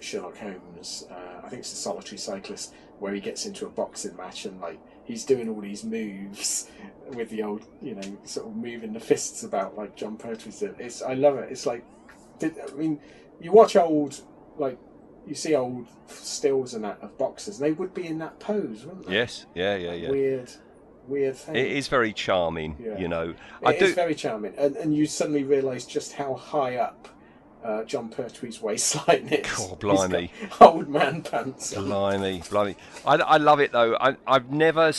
Sherlock 0.00 0.36
Holmes. 0.38 1.06
Uh, 1.10 1.14
I 1.44 1.48
think 1.48 1.60
it's 1.60 1.70
the 1.70 1.76
Solitary 1.76 2.18
Cyclist, 2.18 2.72
where 2.98 3.12
he 3.14 3.20
gets 3.20 3.46
into 3.46 3.66
a 3.66 3.70
boxing 3.70 4.16
match 4.16 4.44
and 4.46 4.60
like 4.60 4.78
he's 5.04 5.24
doing 5.24 5.48
all 5.48 5.60
these 5.60 5.84
moves 5.84 6.68
with 7.10 7.30
the 7.30 7.42
old, 7.42 7.64
you 7.82 7.94
know, 7.94 8.18
sort 8.24 8.46
of 8.48 8.56
moving 8.56 8.92
the 8.92 9.00
fists 9.00 9.42
about 9.42 9.76
like 9.76 9.96
Jon 9.96 10.16
Pertwee's 10.16 10.58
did. 10.60 10.74
It's 10.78 11.02
I 11.02 11.14
love 11.14 11.36
it. 11.38 11.50
It's 11.50 11.66
like, 11.66 11.84
did, 12.38 12.54
I 12.68 12.72
mean, 12.74 13.00
you 13.40 13.52
watch 13.52 13.76
old 13.76 14.20
like. 14.56 14.78
You 15.26 15.34
see 15.34 15.56
old 15.56 15.88
stills 16.06 16.74
and 16.74 16.84
that 16.84 16.98
of 17.02 17.18
boxers, 17.18 17.58
and 17.58 17.66
they 17.66 17.72
would 17.72 17.92
be 17.92 18.06
in 18.06 18.18
that 18.18 18.38
pose, 18.38 18.86
wouldn't 18.86 19.08
they? 19.08 19.14
Yes, 19.14 19.46
yeah, 19.56 19.74
yeah, 19.74 19.92
yeah. 19.92 20.08
Weird, 20.10 20.52
weird 21.08 21.34
thing. 21.34 21.56
It 21.56 21.66
is 21.66 21.88
very 21.88 22.12
charming, 22.12 22.76
Yeah. 22.78 22.96
you 22.96 23.08
know. 23.08 23.30
It 23.30 23.36
I 23.66 23.72
is 23.72 23.88
do. 23.90 23.94
very 23.96 24.14
charming, 24.14 24.54
and, 24.56 24.76
and 24.76 24.94
you 24.94 25.04
suddenly 25.06 25.42
realise 25.42 25.84
just 25.84 26.12
how 26.12 26.34
high 26.34 26.76
up 26.76 27.08
uh, 27.64 27.82
Jon 27.82 28.08
Pertwee's 28.08 28.62
waistline 28.62 29.26
is. 29.32 29.52
God, 29.56 29.80
blimey. 29.80 30.30
old 30.60 30.88
man 30.88 31.22
pants. 31.22 31.76
on. 31.76 31.86
Blimey, 31.86 32.42
blimey. 32.48 32.76
I, 33.04 33.16
I 33.16 33.36
love 33.38 33.58
it 33.58 33.72
though. 33.72 33.96
I, 34.00 34.14
I've 34.28 34.52
never 34.52 34.92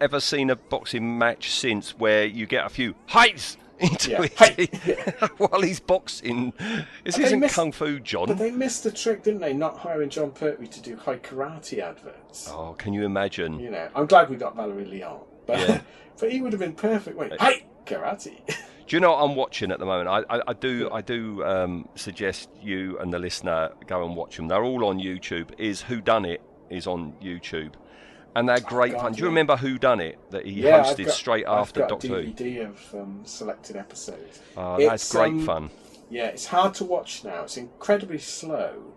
ever 0.00 0.20
seen 0.20 0.50
a 0.50 0.56
boxing 0.56 1.18
match 1.18 1.50
since 1.50 1.90
where 1.98 2.24
you 2.24 2.46
get 2.46 2.64
a 2.66 2.68
few 2.68 2.94
heights 3.06 3.56
into 3.78 4.12
Yeah, 4.12 4.26
it 4.40 5.30
while 5.38 5.60
he's 5.62 5.80
boxing. 5.80 6.52
This 7.04 7.18
isn't 7.18 7.40
missed- 7.40 7.54
kung 7.56 7.72
fu, 7.72 7.98
John. 8.00 8.26
But 8.28 8.38
they 8.38 8.50
missed 8.50 8.84
the 8.84 8.92
trick, 8.92 9.22
didn't 9.24 9.40
they? 9.40 9.52
Not 9.52 9.78
hiring 9.78 10.10
Jon 10.10 10.30
Pertwee 10.30 10.68
to 10.68 10.80
do 10.80 10.96
Hai 10.96 11.16
Karate 11.16 11.80
adverts. 11.80 12.48
Oh, 12.50 12.74
can 12.78 12.92
you 12.92 13.04
imagine? 13.04 13.58
You 13.58 13.70
know, 13.70 13.88
I'm 13.94 14.06
glad 14.06 14.30
we 14.30 14.36
got 14.36 14.54
Valerie 14.56 14.84
Leon, 14.84 15.20
but 15.46 15.58
Yeah. 15.58 15.80
but 16.20 16.30
he 16.30 16.40
would 16.40 16.52
have 16.52 16.60
been 16.60 16.74
perfect. 16.74 17.16
Wait, 17.16 17.32
hey, 17.40 17.66
karate. 17.86 18.36
Do 18.86 18.94
you 18.96 19.00
know 19.00 19.12
what 19.12 19.22
I'm 19.24 19.34
watching 19.34 19.72
at 19.72 19.78
the 19.78 19.86
moment? 19.86 20.08
I, 20.30 20.36
I, 20.36 20.42
I 20.48 20.52
do 20.52 20.90
I 20.92 21.00
do 21.00 21.42
um, 21.42 21.88
suggest 21.94 22.50
you 22.62 22.98
and 22.98 23.12
the 23.12 23.18
listener 23.18 23.70
go 23.86 24.04
and 24.04 24.14
watch 24.14 24.36
them. 24.36 24.46
They're 24.48 24.62
all 24.62 24.84
on 24.84 24.98
YouTube. 25.00 25.48
Is 25.58 25.80
Who 25.82 26.00
Done 26.02 26.24
It 26.26 26.42
is 26.70 26.86
on 26.86 27.14
YouTube, 27.22 27.72
and 28.36 28.48
they're 28.48 28.60
great 28.60 28.92
fun. 28.94 29.12
Do 29.12 29.20
you 29.20 29.26
remember 29.26 29.56
Who 29.56 29.78
Done 29.78 30.00
It 30.00 30.18
that 30.30 30.44
he 30.46 30.62
yeah, 30.62 30.78
I've 30.80 30.96
hosted 30.96 31.06
got- 31.06 31.14
straight 31.14 31.46
I've 31.46 31.58
after 31.58 31.80
got 31.80 31.88
Doctor 31.90 32.18
a 32.18 32.22
Who? 32.22 32.32
DVD 32.32 32.68
of 32.68 32.94
um, 32.94 33.20
selected 33.24 33.76
episodes. 33.76 34.40
Oh, 34.56 34.76
that's 34.78 35.04
It's, 35.04 35.12
great 35.12 35.32
um, 35.32 35.46
fun. 35.46 35.70
Yeah, 36.10 36.26
it's 36.26 36.46
hard 36.46 36.74
to 36.74 36.84
watch 36.84 37.24
now. 37.24 37.42
It's 37.44 37.56
incredibly 37.56 38.18
slow. 38.18 38.92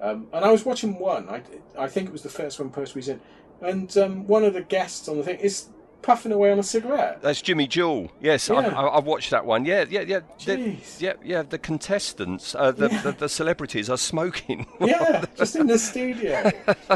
Um, 0.00 0.28
and 0.32 0.44
I 0.44 0.50
was 0.50 0.64
watching 0.64 0.98
one. 0.98 1.28
I, 1.28 1.42
I 1.78 1.86
think 1.88 2.08
it 2.08 2.12
was 2.12 2.22
the 2.22 2.28
first 2.30 2.58
one 2.58 2.70
Pertwee 2.70 2.96
was 3.00 3.08
in, 3.08 3.20
and 3.60 3.94
um, 3.98 4.26
one 4.26 4.44
of 4.44 4.54
the 4.54 4.62
guests 4.62 5.08
on 5.08 5.18
the 5.18 5.22
thing 5.22 5.38
is 5.40 5.68
puffing 6.02 6.32
away 6.32 6.50
on 6.52 6.58
a 6.58 6.62
cigarette. 6.62 7.20
That's 7.22 7.42
Jimmy 7.42 7.66
Jewel. 7.66 8.10
Yes, 8.20 8.48
I, 8.50 8.54
Yeah. 8.60 8.78
I, 8.80 8.86
I 8.86 9.00
watched 9.00 9.30
that 9.30 9.44
one. 9.44 9.64
Yeah, 9.64 9.84
yeah, 9.88 10.00
yeah. 10.02 10.20
The, 10.44 10.56
Jeez. 10.56 11.00
yeah, 11.00 11.12
yeah. 11.24 11.42
The 11.42 11.58
contestants, 11.58 12.54
uh, 12.54 12.72
the, 12.72 12.88
Yeah. 12.90 13.02
the 13.02 13.12
the 13.12 13.28
celebrities 13.28 13.88
are 13.90 13.98
smoking. 13.98 14.66
Yeah, 14.80 15.24
just 15.36 15.56
in 15.56 15.66
the 15.66 15.78
studio. 15.78 16.50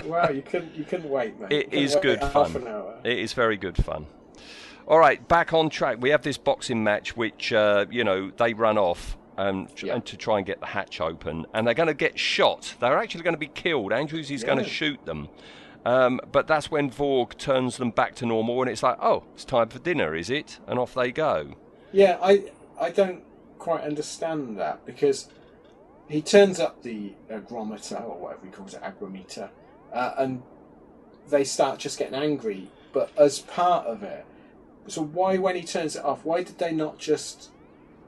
Wow, 0.05 0.31
you 0.31 0.43
couldn't 0.43 0.75
you 0.75 0.85
couldn't 0.85 1.09
wait, 1.11 1.39
mate. 1.41 1.53
It 1.53 1.73
is 1.75 1.97
good 2.03 2.21
fun. 2.21 2.67
It 3.05 3.19
is 3.19 3.33
very 3.33 3.57
good 3.57 3.77
fun. 3.85 4.07
All 4.87 4.99
right, 4.99 5.27
back 5.29 5.53
on 5.55 5.71
track. 5.71 5.97
We 6.01 6.11
have 6.11 6.23
this 6.23 6.37
boxing 6.37 6.85
match, 6.85 7.17
which 7.17 7.53
uh, 7.53 7.87
you 7.91 8.05
know 8.05 8.31
they 8.37 8.53
run 8.55 8.77
off 8.79 9.17
um, 9.39 9.69
Yeah. 9.83 9.95
and 9.95 10.05
to 10.07 10.17
try 10.17 10.39
and 10.39 10.47
get 10.47 10.61
the 10.61 10.67
hatch 10.67 11.01
open, 11.01 11.47
and 11.55 11.67
they're 11.67 11.75
going 11.75 11.87
to 11.89 11.95
get 11.95 12.19
shot. 12.19 12.75
They're 12.81 12.99
actually 12.99 13.23
going 13.23 13.35
to 13.35 13.39
be 13.41 13.49
killed. 13.49 13.93
Andrews 13.93 14.31
is 14.31 14.45
going 14.45 14.59
to 14.59 14.65
shoot 14.69 15.05
them, 15.07 15.29
um, 15.85 16.21
but 16.33 16.47
that's 16.47 16.71
when 16.71 16.91
Vorg 16.91 17.37
turns 17.37 17.77
them 17.77 17.91
back 17.91 18.15
to 18.17 18.27
normal, 18.27 18.63
and 18.63 18.71
it's 18.71 18.83
like, 18.83 18.99
oh, 19.03 19.25
it's 19.35 19.45
time 19.45 19.69
for 19.69 19.79
dinner, 19.79 20.15
is 20.15 20.31
it? 20.31 20.59
And 20.67 20.79
off 20.79 20.95
they 20.95 21.13
go. 21.13 21.55
Yeah, 21.93 22.19
I 22.23 22.45
I 22.81 22.91
don't 22.91 23.23
quite 23.59 23.83
understand 23.85 24.59
that 24.59 24.85
because 24.87 25.29
he 26.09 26.21
turns 26.21 26.61
up 26.61 26.83
the 26.83 27.13
agrometer 27.31 28.03
or 28.03 28.19
whatever 28.19 28.47
he 28.47 28.53
calls 28.53 28.75
it, 28.75 28.83
agrometer, 28.83 29.49
uh, 29.93 30.13
and 30.19 30.43
they 31.29 31.45
start 31.45 31.79
just 31.79 31.99
getting 31.99 32.15
angry. 32.15 32.69
But 32.93 33.11
as 33.19 33.41
part 33.41 33.87
of 33.87 34.03
it, 34.03 34.25
so 34.87 35.03
why 35.03 35.37
when 35.39 35.57
he 35.57 35.63
turns 35.63 35.97
it 35.97 36.05
off, 36.05 36.25
why 36.25 36.43
did 36.43 36.59
they 36.59 36.73
not 36.73 36.99
just 36.99 37.51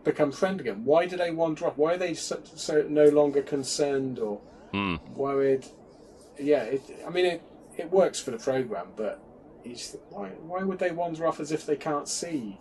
become 0.04 0.30
friend 0.32 0.60
again? 0.60 0.84
Why 0.84 1.06
do 1.06 1.16
they 1.16 1.30
wander 1.30 1.66
off? 1.66 1.76
Why 1.76 1.94
are 1.94 1.98
they 1.98 2.14
so, 2.14 2.40
so 2.54 2.86
no 2.88 3.06
longer 3.06 3.42
concerned 3.42 4.18
or 4.18 4.40
Hmm. 4.72 4.96
worried? 5.14 5.66
Yeah, 6.38 6.62
it, 6.62 6.82
I 7.06 7.10
mean 7.10 7.26
it 7.26 7.42
it 7.76 7.90
works 7.90 8.20
for 8.20 8.30
the 8.30 8.38
program, 8.38 8.88
but 8.96 9.20
it's, 9.64 9.96
why 10.10 10.28
why 10.28 10.62
would 10.62 10.78
they 10.78 10.90
wander 10.90 11.26
off 11.26 11.40
as 11.40 11.52
if 11.52 11.66
they 11.66 11.76
can't 11.76 12.08
see 12.08 12.58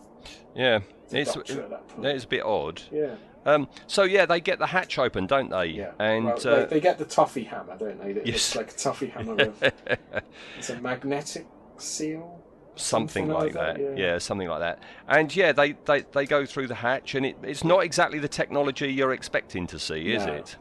Yeah, 0.56 0.80
it's 1.12 1.34
doctor 1.34 1.62
at 1.62 1.70
that 1.70 1.88
point? 1.88 2.06
it's 2.08 2.24
a 2.26 2.28
bit 2.28 2.44
odd. 2.44 2.82
Yeah. 2.92 3.16
Um, 3.46 3.68
so 3.86 4.04
yeah, 4.04 4.26
they 4.26 4.42
get 4.42 4.58
the 4.58 4.66
hatch 4.66 4.98
open, 4.98 5.28
don't 5.28 5.50
they? 5.52 5.68
Yeah, 5.68 5.92
and 6.00 6.26
well, 6.26 6.36
uh, 6.48 6.60
they, 6.62 6.66
they 6.66 6.80
get 6.80 6.98
the 6.98 7.06
toffee 7.06 7.44
hammer, 7.44 7.78
don't 7.78 8.02
they? 8.02 8.20
Yes. 8.26 8.26
looks 8.26 8.56
like 8.56 8.72
a 8.72 8.76
toffee 8.76 9.08
hammer 9.08 9.36
with 9.36 9.74
it's 10.58 10.70
a 10.72 10.80
magnetic 10.82 11.46
seal. 11.78 12.42
something, 12.76 13.28
something 13.28 13.28
like 13.28 13.44
like 13.44 13.54
that. 13.54 13.76
that, 13.78 13.98
Yeah. 14.00 14.14
yeah. 14.14 14.18
something 14.18 14.48
like 14.48 14.62
that. 14.62 14.80
And 15.08 15.34
yeah, 15.36 15.52
they, 15.52 15.74
they, 15.86 16.02
they 16.12 16.26
go 16.26 16.48
through 16.48 16.66
the 16.68 16.76
hatch, 16.76 17.14
and 17.14 17.24
it, 17.24 17.38
it's 17.44 17.64
not 17.64 17.84
exactly 17.84 18.18
the 18.18 18.28
technology 18.28 18.92
you're 18.92 19.14
expecting 19.14 19.68
to 19.68 19.78
see, 19.78 20.14
is 20.14 20.26
No. 20.26 20.34
it? 20.34 20.58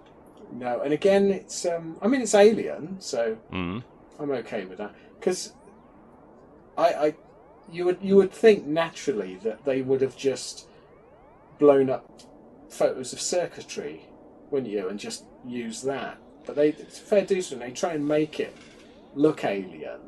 No, 0.52 0.80
and 0.82 0.92
again, 0.92 1.30
it's 1.30 1.64
um, 1.64 1.96
I 2.02 2.07
mean, 2.07 2.20
it's 2.20 2.34
alien, 2.34 3.00
so 3.00 3.38
Mm. 3.50 3.82
I'm 4.18 4.30
okay 4.30 4.64
with 4.64 4.78
that 4.78 4.94
because 5.18 5.52
I, 6.76 6.88
I, 6.88 7.14
you 7.70 7.84
would 7.84 7.98
you 8.02 8.16
would 8.16 8.32
think 8.32 8.66
naturally 8.66 9.36
that 9.36 9.64
they 9.64 9.82
would 9.82 10.00
have 10.00 10.16
just 10.16 10.68
blown 11.58 11.90
up 11.90 12.22
photos 12.68 13.12
of 13.12 13.20
circuitry, 13.20 14.02
wouldn't 14.50 14.70
you, 14.70 14.88
and 14.88 14.98
just 14.98 15.24
use 15.46 15.82
that. 15.82 16.18
But 16.44 16.56
they, 16.56 16.68
it's 16.68 16.98
fair 16.98 17.24
decent. 17.24 17.60
They 17.60 17.70
try 17.70 17.94
and 17.94 18.06
make 18.06 18.40
it 18.40 18.54
look 19.14 19.44
alien, 19.44 20.00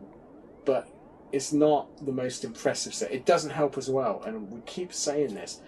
but 0.64 0.88
it's 1.32 1.52
not 1.52 2.04
the 2.04 2.12
most 2.12 2.44
impressive 2.44 2.94
set. 2.94 3.12
It 3.12 3.24
doesn't 3.24 3.50
help 3.50 3.78
as 3.78 3.88
well, 3.88 4.22
and 4.24 4.50
we 4.50 4.60
keep 4.66 4.92
saying 4.92 5.34
this. 5.34 5.60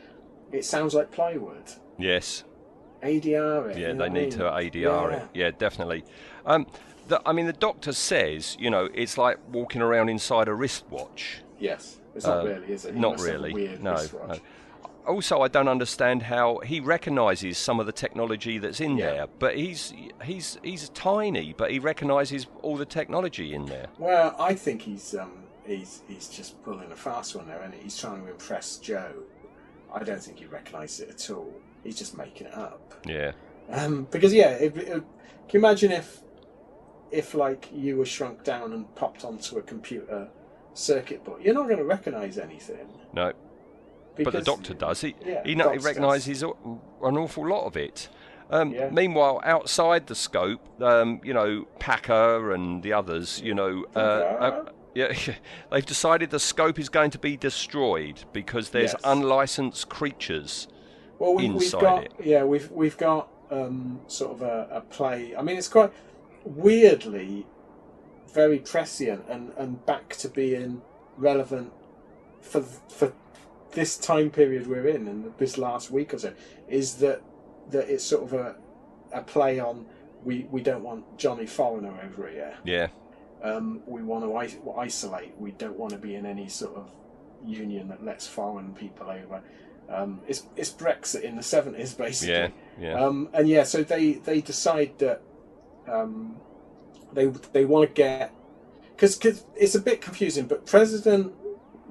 It 0.53 0.65
sounds 0.65 0.95
like 0.95 1.11
plywood. 1.11 1.71
Yes. 1.99 2.45
ADR 3.03 3.71
it. 3.71 3.79
Yeah, 3.79 3.93
they 3.93 4.05
I 4.05 4.09
need 4.09 4.21
mean? 4.21 4.31
to 4.31 4.39
ADR 4.45 5.13
it. 5.13 5.29
Yeah, 5.35 5.51
definitely. 5.57 6.05
Um, 6.47 6.67
the, 7.09 7.21
I 7.27 7.33
mean, 7.33 7.47
the 7.47 7.53
doctor 7.53 7.93
says, 7.93 8.57
you 8.61 8.71
know, 8.71 8.89
it's 8.95 9.19
like 9.19 9.39
walking 9.53 9.83
around 9.83 10.09
inside 10.09 10.49
a 10.49 10.55
wristwatch. 10.55 11.43
Yes, 11.59 11.99
it's 12.15 12.27
not 12.27 12.41
Uh, 12.45 12.49
really, 12.49 12.73
is 12.73 12.85
it? 12.85 12.95
He 12.95 13.01
Not 13.01 13.13
must 13.13 13.27
have 13.27 13.35
a 13.35 13.39
really. 13.39 13.53
weird 13.53 13.83
no, 13.83 13.95
no. 14.29 14.39
Also, 15.07 15.41
I 15.41 15.49
don't 15.49 15.69
understand 15.69 16.25
how 16.25 16.59
he 16.59 16.81
recognises 16.81 17.57
some 17.57 17.81
of 17.81 17.87
the 17.87 17.93
technology 17.93 18.59
that's 18.59 18.79
in 18.81 18.99
Yeah. 18.99 19.11
there, 19.11 19.27
but 19.39 19.57
he's 19.57 19.95
he's 20.23 20.59
he's 20.63 20.91
tiny, 20.91 21.55
but 21.57 21.71
he 21.71 21.79
recognises 21.79 22.47
all 22.63 22.77
the 22.77 22.85
technology 22.85 23.55
in 23.55 23.65
there. 23.67 23.87
Well, 23.99 24.37
I 24.39 24.53
think 24.55 24.83
he's 24.83 25.15
um, 25.15 25.45
he's 25.67 26.03
he's 26.07 26.29
just 26.29 26.63
pulling 26.63 26.93
a 26.93 26.97
fast 26.97 27.35
one 27.35 27.47
there, 27.49 27.63
and 27.63 27.73
he's 27.73 27.99
trying 27.99 28.23
to 28.23 28.31
impress 28.31 28.77
Jo. 28.77 29.11
I 29.95 30.05
don't 30.05 30.23
think 30.23 30.39
he 30.41 30.45
recognises 30.45 31.01
it 31.01 31.09
at 31.09 31.31
all. 31.35 31.55
He's 31.83 31.97
just 31.97 32.17
making 32.19 32.49
it 32.49 32.55
up. 32.55 32.95
Yeah. 33.07 33.33
Um, 33.71 34.07
because 34.11 34.35
yeah, 34.35 34.51
it, 34.51 34.77
it, 34.77 34.87
can 34.87 35.03
you 35.53 35.59
imagine 35.61 35.91
if 35.93 36.21
if 37.11 37.35
like 37.35 37.69
you 37.73 37.97
were 37.97 38.07
shrunk 38.07 38.45
down 38.45 38.73
and 38.73 38.93
popped 38.95 39.25
onto 39.25 39.59
a 39.59 39.63
computer 39.63 40.29
circuit 40.75 41.25
board? 41.25 41.43
You're 41.45 41.55
not 41.55 41.65
going 41.65 41.79
to 41.79 41.85
recognise 41.85 42.39
anything. 42.39 42.89
No, 43.13 43.33
but 44.17 44.33
the 44.33 44.43
doctor 44.43 44.75
does. 44.75 45.01
He 45.01 45.15
Yeah, 45.25 45.43
he, 45.45 45.55
he 45.55 45.63
recognises 45.79 46.43
an 46.43 46.53
awful 47.01 47.47
lot 47.49 47.67
of 47.67 47.77
it. 47.77 48.09
Um, 48.51 48.73
Yeah. 48.73 48.89
Meanwhile, 48.91 49.41
outside 49.45 50.07
the 50.07 50.15
scope, 50.15 50.61
um, 50.83 51.21
you 51.23 51.35
know, 51.35 51.67
Packer 51.79 52.53
and 52.53 52.83
the 52.83 52.93
others, 52.95 53.41
you 53.45 53.55
know, 53.55 53.85
uh, 53.95 53.99
uh, 53.99 54.65
yeah, 54.95 55.13
they've 55.71 55.85
decided 55.85 56.31
the 56.31 56.41
scope 56.41 56.79
is 56.79 56.89
going 56.89 57.11
to 57.11 57.19
be 57.19 57.37
destroyed 57.37 58.25
because 58.33 58.71
there's 58.71 58.93
Yes. 58.93 59.01
unlicensed 59.05 59.89
creatures. 59.89 60.69
Well, 61.19 61.35
we, 61.35 61.49
we've 61.49 61.63
inside 61.63 61.81
got 61.81 62.05
it. 62.05 62.13
yeah, 62.25 62.45
we've 62.45 62.71
we've 62.71 62.97
got 62.97 63.29
um, 63.51 64.01
sort 64.07 64.33
of 64.33 64.43
a, 64.43 64.69
a 64.71 64.81
play. 64.81 65.35
I 65.37 65.43
mean, 65.43 65.57
it's 65.59 65.69
quite 65.69 65.93
weirdly 66.57 67.47
very 68.33 68.59
prescient 68.59 69.25
and, 69.29 69.53
and 69.57 69.85
back 69.87 70.11
to 70.17 70.29
being 70.29 70.83
relevant 71.17 71.73
for 72.41 72.63
for 72.63 73.13
this 73.73 73.99
time 73.99 74.31
period 74.31 74.67
we're 74.67 74.87
in 74.87 75.07
and 75.09 75.33
this 75.39 75.59
last 75.59 75.91
week 75.91 76.15
or 76.15 76.19
so. 76.19 76.33
Is 76.69 76.97
that 76.97 77.23
that 77.71 77.89
it's 77.89 78.05
sort 78.05 78.23
of 78.25 78.33
a 78.33 78.57
a 79.13 79.23
play 79.23 79.59
on 79.59 79.87
we 80.25 80.47
we 80.51 80.63
don't 80.63 80.83
want 80.83 81.19
Johnny 81.19 81.47
Foreigner 81.47 81.95
over 82.05 82.29
here. 82.29 82.55
Yeah, 82.65 82.89
Um, 83.43 83.83
we 83.87 84.03
want 84.03 84.25
to 84.25 84.71
isolate. 84.79 85.33
We 85.39 85.53
don't 85.53 85.79
want 85.79 85.93
to 85.93 85.99
be 85.99 86.15
in 86.15 86.27
any 86.27 86.49
sort 86.49 86.77
of 86.77 86.91
union 87.45 87.89
that 87.89 88.05
lets 88.05 88.27
foreign 88.27 88.75
people 88.75 89.09
over. 89.11 89.43
Um, 89.89 90.21
it's 90.27 90.45
it's 90.57 90.71
Brexit 90.71 91.23
in 91.23 91.37
the 91.37 91.43
seventies, 91.43 91.95
basically. 91.95 92.35
yeah, 92.35 92.49
yeah. 92.81 92.95
Um, 93.05 93.29
and 93.33 93.49
yeah, 93.49 93.63
so 93.63 93.83
they 93.83 94.15
they 94.15 94.41
decide 94.41 94.99
that 94.99 95.23
um, 95.89 96.37
they 97.13 97.27
they 97.53 97.65
want 97.65 97.89
to 97.89 97.95
get 97.95 98.33
because 98.95 99.45
it's 99.57 99.75
a 99.75 99.81
bit 99.81 100.01
confusing, 100.01 100.47
but 100.47 100.67
President 100.67 101.33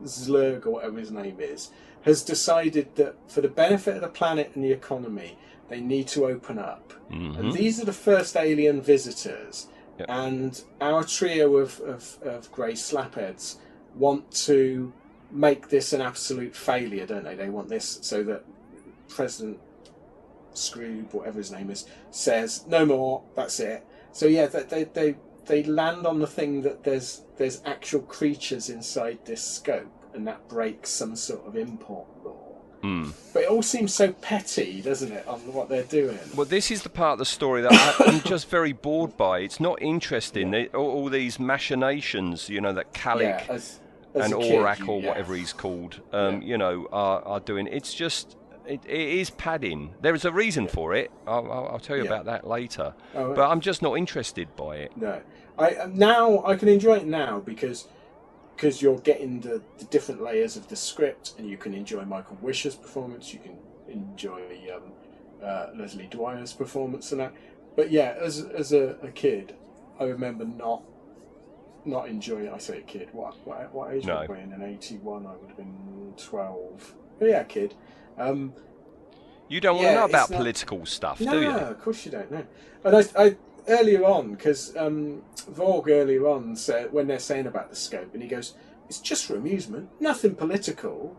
Zlerg 0.03 0.65
or 0.65 0.71
whatever 0.71 0.99
his 0.99 1.11
name 1.11 1.37
is 1.39 1.71
has 2.01 2.23
decided 2.23 2.95
that 2.95 3.15
for 3.27 3.41
the 3.41 3.47
benefit 3.47 3.95
of 3.95 4.01
the 4.01 4.07
planet 4.07 4.51
and 4.55 4.63
the 4.63 4.71
economy, 4.71 5.37
they 5.69 5.81
need 5.81 6.07
to 6.07 6.25
open 6.25 6.57
up. 6.57 6.93
Mhm. 7.11 7.37
And 7.37 7.53
these 7.53 7.81
are 7.81 7.85
the 7.85 7.93
first 7.93 8.35
alien 8.37 8.81
visitors. 8.81 9.67
Yep. 9.99 10.07
And 10.09 10.63
our 10.79 11.03
trio 11.03 11.57
of, 11.57 11.79
of, 11.81 12.19
of 12.21 12.51
grey 12.51 12.73
slapheads 12.73 13.55
want 13.95 14.31
to 14.45 14.93
make 15.31 15.69
this 15.69 15.91
an 15.91 16.01
absolute 16.01 16.55
failure, 16.55 17.05
don't 17.05 17.23
they? 17.23 17.35
They 17.35 17.49
want 17.49 17.67
this 17.67 17.99
so 18.01 18.23
that 18.23 18.43
President 19.09 19.59
Scroob, 20.57 21.13
whatever 21.13 21.37
his 21.37 21.51
name 21.51 21.69
is, 21.69 21.85
says 22.11 22.65
no 22.67 22.85
more. 22.85 23.23
That's 23.35 23.59
it. 23.59 23.85
So 24.11 24.25
yeah, 24.25 24.47
they 24.47 24.63
they 24.63 24.83
they, 24.85 25.15
they 25.45 25.63
land 25.63 26.05
on 26.05 26.19
the 26.19 26.27
thing 26.27 26.61
that 26.63 26.83
there's 26.83 27.21
there's 27.37 27.61
actual 27.65 28.01
creatures 28.01 28.69
inside 28.69 29.19
this 29.25 29.43
scope, 29.43 29.91
and 30.13 30.27
that 30.27 30.47
breaks 30.49 30.89
some 30.89 31.15
sort 31.15 31.45
of 31.47 31.55
import 31.55 32.07
law. 32.23 32.43
Mm. 32.83 33.11
But 33.33 33.43
it 33.43 33.49
all 33.49 33.63
seems 33.63 33.91
so 33.93 34.11
petty, 34.13 34.81
doesn't 34.81 35.11
it, 35.11 35.27
on 35.27 35.39
what 35.51 35.67
they're 35.67 35.83
doing? 35.83 36.19
Well, 36.35 36.45
this 36.45 36.69
is 36.69 36.83
the 36.83 36.89
part 36.89 37.13
of 37.13 37.19
the 37.19 37.25
story 37.25 37.63
that 37.63 37.73
I, 37.73 38.05
I'm 38.05 38.21
just 38.21 38.49
very 38.49 38.71
bored 38.71 39.17
by. 39.17 39.39
It's 39.39 39.59
not 39.59 39.81
interesting. 39.81 40.51
They- 40.51 40.67
all, 40.67 40.89
all 40.91 41.09
these 41.09 41.39
machinations, 41.39 42.49
you 42.49 42.61
know, 42.61 42.73
that 42.73 42.93
Kalik 42.93 43.21
yeah, 43.21 43.45
as, 43.49 43.79
as 44.13 44.31
and 44.31 44.41
kid, 44.41 44.87
or 44.87 44.99
yeah. 45.01 45.07
whatever 45.07 45.35
he's 45.35 45.53
called, 45.53 46.01
um, 46.13 46.41
Yeah. 46.41 46.47
you 46.47 46.57
know, 46.59 46.87
are, 46.91 47.21
are 47.23 47.39
doing. 47.39 47.67
It's 47.67 47.95
just, 47.95 48.37
it, 48.67 48.81
it 48.85 48.99
is 49.19 49.29
padding. 49.31 49.93
There 50.01 50.13
is 50.15 50.25
a 50.25 50.31
reason 50.31 50.67
for 50.67 50.93
it. 50.93 51.11
I'll, 51.25 51.51
I'll, 51.51 51.67
I'll 51.73 51.79
tell 51.79 51.95
you 51.97 52.03
Yeah. 52.03 52.09
about 52.09 52.25
that 52.25 52.47
later. 52.47 52.93
Oh, 53.15 53.33
But 53.33 53.49
I'm 53.49 53.61
just 53.61 53.81
not 53.81 53.97
interested 53.97 54.55
by 54.55 54.77
it. 54.77 54.95
No, 54.97 55.21
I 55.57 55.75
um, 55.75 55.97
now 55.97 56.43
I 56.45 56.55
can 56.55 56.67
enjoy 56.67 56.97
it 56.97 57.07
now 57.07 57.39
because 57.39 57.87
because 58.55 58.81
you're 58.81 58.99
getting 58.99 59.39
the, 59.39 59.61
the 59.77 59.85
different 59.85 60.21
layers 60.21 60.57
of 60.57 60.67
the 60.67 60.75
script, 60.75 61.33
and 61.37 61.47
you 61.47 61.57
can 61.57 61.73
enjoy 61.75 62.03
Michael 62.05 62.37
Wisher's 62.41 62.75
performance. 62.75 63.31
You 63.33 63.39
can 63.39 63.57
enjoy 63.87 64.41
um, 64.75 64.91
uh, 65.43 65.67
Leslie 65.75 66.07
Dwyer's 66.07 66.53
performance 66.53 67.11
and 67.11 67.21
that. 67.21 67.33
But 67.75 67.91
yeah, 67.91 68.15
as 68.19 68.39
as 68.43 68.73
a, 68.73 68.97
a 69.03 69.11
kid, 69.11 69.55
I 69.99 70.05
remember 70.05 70.45
not 70.45 70.81
not 71.85 72.09
enjoying. 72.09 72.45
it. 72.47 72.53
I 72.53 72.57
say 72.57 72.79
a 72.79 72.81
kid. 72.81 73.09
What 73.11 73.35
what, 73.45 73.73
what 73.73 73.93
age 73.93 74.05
No. 74.05 74.25
were 74.27 74.35
we 74.35 74.41
in? 74.41 74.51
In 74.53 74.61
eighty 74.63 74.97
one, 74.97 75.25
I 75.25 75.35
would 75.35 75.49
have 75.49 75.57
been 75.57 76.13
twelve. 76.17 76.95
But 77.19 77.29
yeah, 77.29 77.43
kid. 77.43 77.75
Um, 78.17 78.53
You 79.49 79.61
don't 79.61 79.75
want 79.75 79.85
Yeah, 79.85 79.93
to 79.93 79.99
know 80.01 80.05
about 80.05 80.29
not- 80.29 80.37
political 80.37 80.85
stuff, 80.85 81.21
no, 81.21 81.31
do 81.31 81.39
you? 81.41 81.47
No, 81.51 81.57
of 81.57 81.79
course 81.81 82.05
you 82.05 82.11
don't 82.11 82.29
know. 82.31 82.45
And 82.83 82.95
I, 82.97 83.03
I, 83.23 83.35
earlier 83.67 84.03
on, 84.03 84.31
because 84.33 84.75
um, 84.75 85.21
Vorg 85.51 85.87
earlier 85.89 86.27
on 86.27 86.55
said 86.55 86.91
when 86.91 87.07
they're 87.07 87.19
saying 87.19 87.47
about 87.47 87.69
the 87.69 87.75
scope, 87.75 88.13
and 88.13 88.21
he 88.21 88.27
goes, 88.27 88.55
"It's 88.89 88.99
just 88.99 89.25
for 89.25 89.35
amusement, 89.35 89.89
nothing 90.01 90.35
political," 90.35 91.15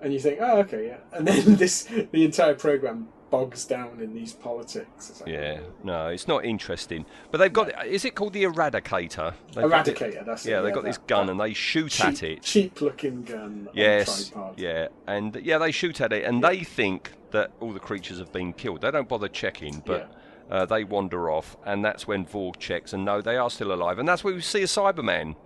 and 0.00 0.12
you 0.12 0.18
think, 0.18 0.38
"Oh, 0.40 0.58
okay, 0.60 0.86
yeah," 0.88 0.98
and 1.12 1.28
then 1.28 1.54
this 1.62 1.84
the 1.84 2.24
entire 2.24 2.54
program 2.54 3.08
bogs 3.30 3.64
down 3.64 4.00
in 4.00 4.14
these 4.14 4.32
politics. 4.32 5.22
Yeah, 5.26 5.60
no, 5.84 6.08
it's 6.08 6.26
not 6.28 6.44
interesting. 6.44 7.06
But 7.30 7.38
they've 7.38 7.52
got. 7.52 7.86
Is 7.86 8.04
it 8.04 8.14
called 8.14 8.32
the 8.32 8.44
Eradicator? 8.44 9.34
They've 9.54 9.68
got 9.68 9.86
Eradicator, 9.86 10.24
that's 10.24 10.44
it, 10.44 10.50
Yeah, 10.50 10.60
they've 10.60 10.68
yeah, 10.70 10.74
got 10.74 10.84
this 10.84 10.98
gun 10.98 11.28
and 11.28 11.40
they 11.40 11.52
shoot 11.52 11.90
cheap, 11.92 12.06
at 12.06 12.22
it. 12.22 12.42
cheap-looking 12.42 13.22
gun. 13.22 13.68
Yes, 13.72 14.32
yeah, 14.56 14.88
and 15.06 15.36
yeah, 15.42 15.58
they 15.58 15.70
shoot 15.70 16.00
at 16.00 16.12
it, 16.12 16.24
and 16.24 16.42
they 16.42 16.60
think 16.64 17.12
that 17.30 17.52
all 17.60 17.72
the 17.72 17.80
creatures 17.80 18.18
have 18.18 18.32
been 18.32 18.52
killed. 18.52 18.80
They 18.80 18.90
don't 18.90 19.08
bother 19.08 19.28
checking, 19.28 19.82
but 19.86 20.12
uh, 20.50 20.66
they 20.66 20.82
wander 20.84 21.30
off, 21.30 21.56
and 21.64 21.84
that's 21.84 22.08
when 22.08 22.26
Vorg 22.26 22.58
checks, 22.58 22.92
and 22.92 23.04
no, 23.04 23.20
they 23.20 23.36
are 23.36 23.50
still 23.50 23.72
alive, 23.72 23.98
and 23.98 24.08
that's 24.08 24.24
where 24.24 24.34
we 24.34 24.40
see 24.40 24.62
a 24.62 24.66
Cyberman. 24.66 25.36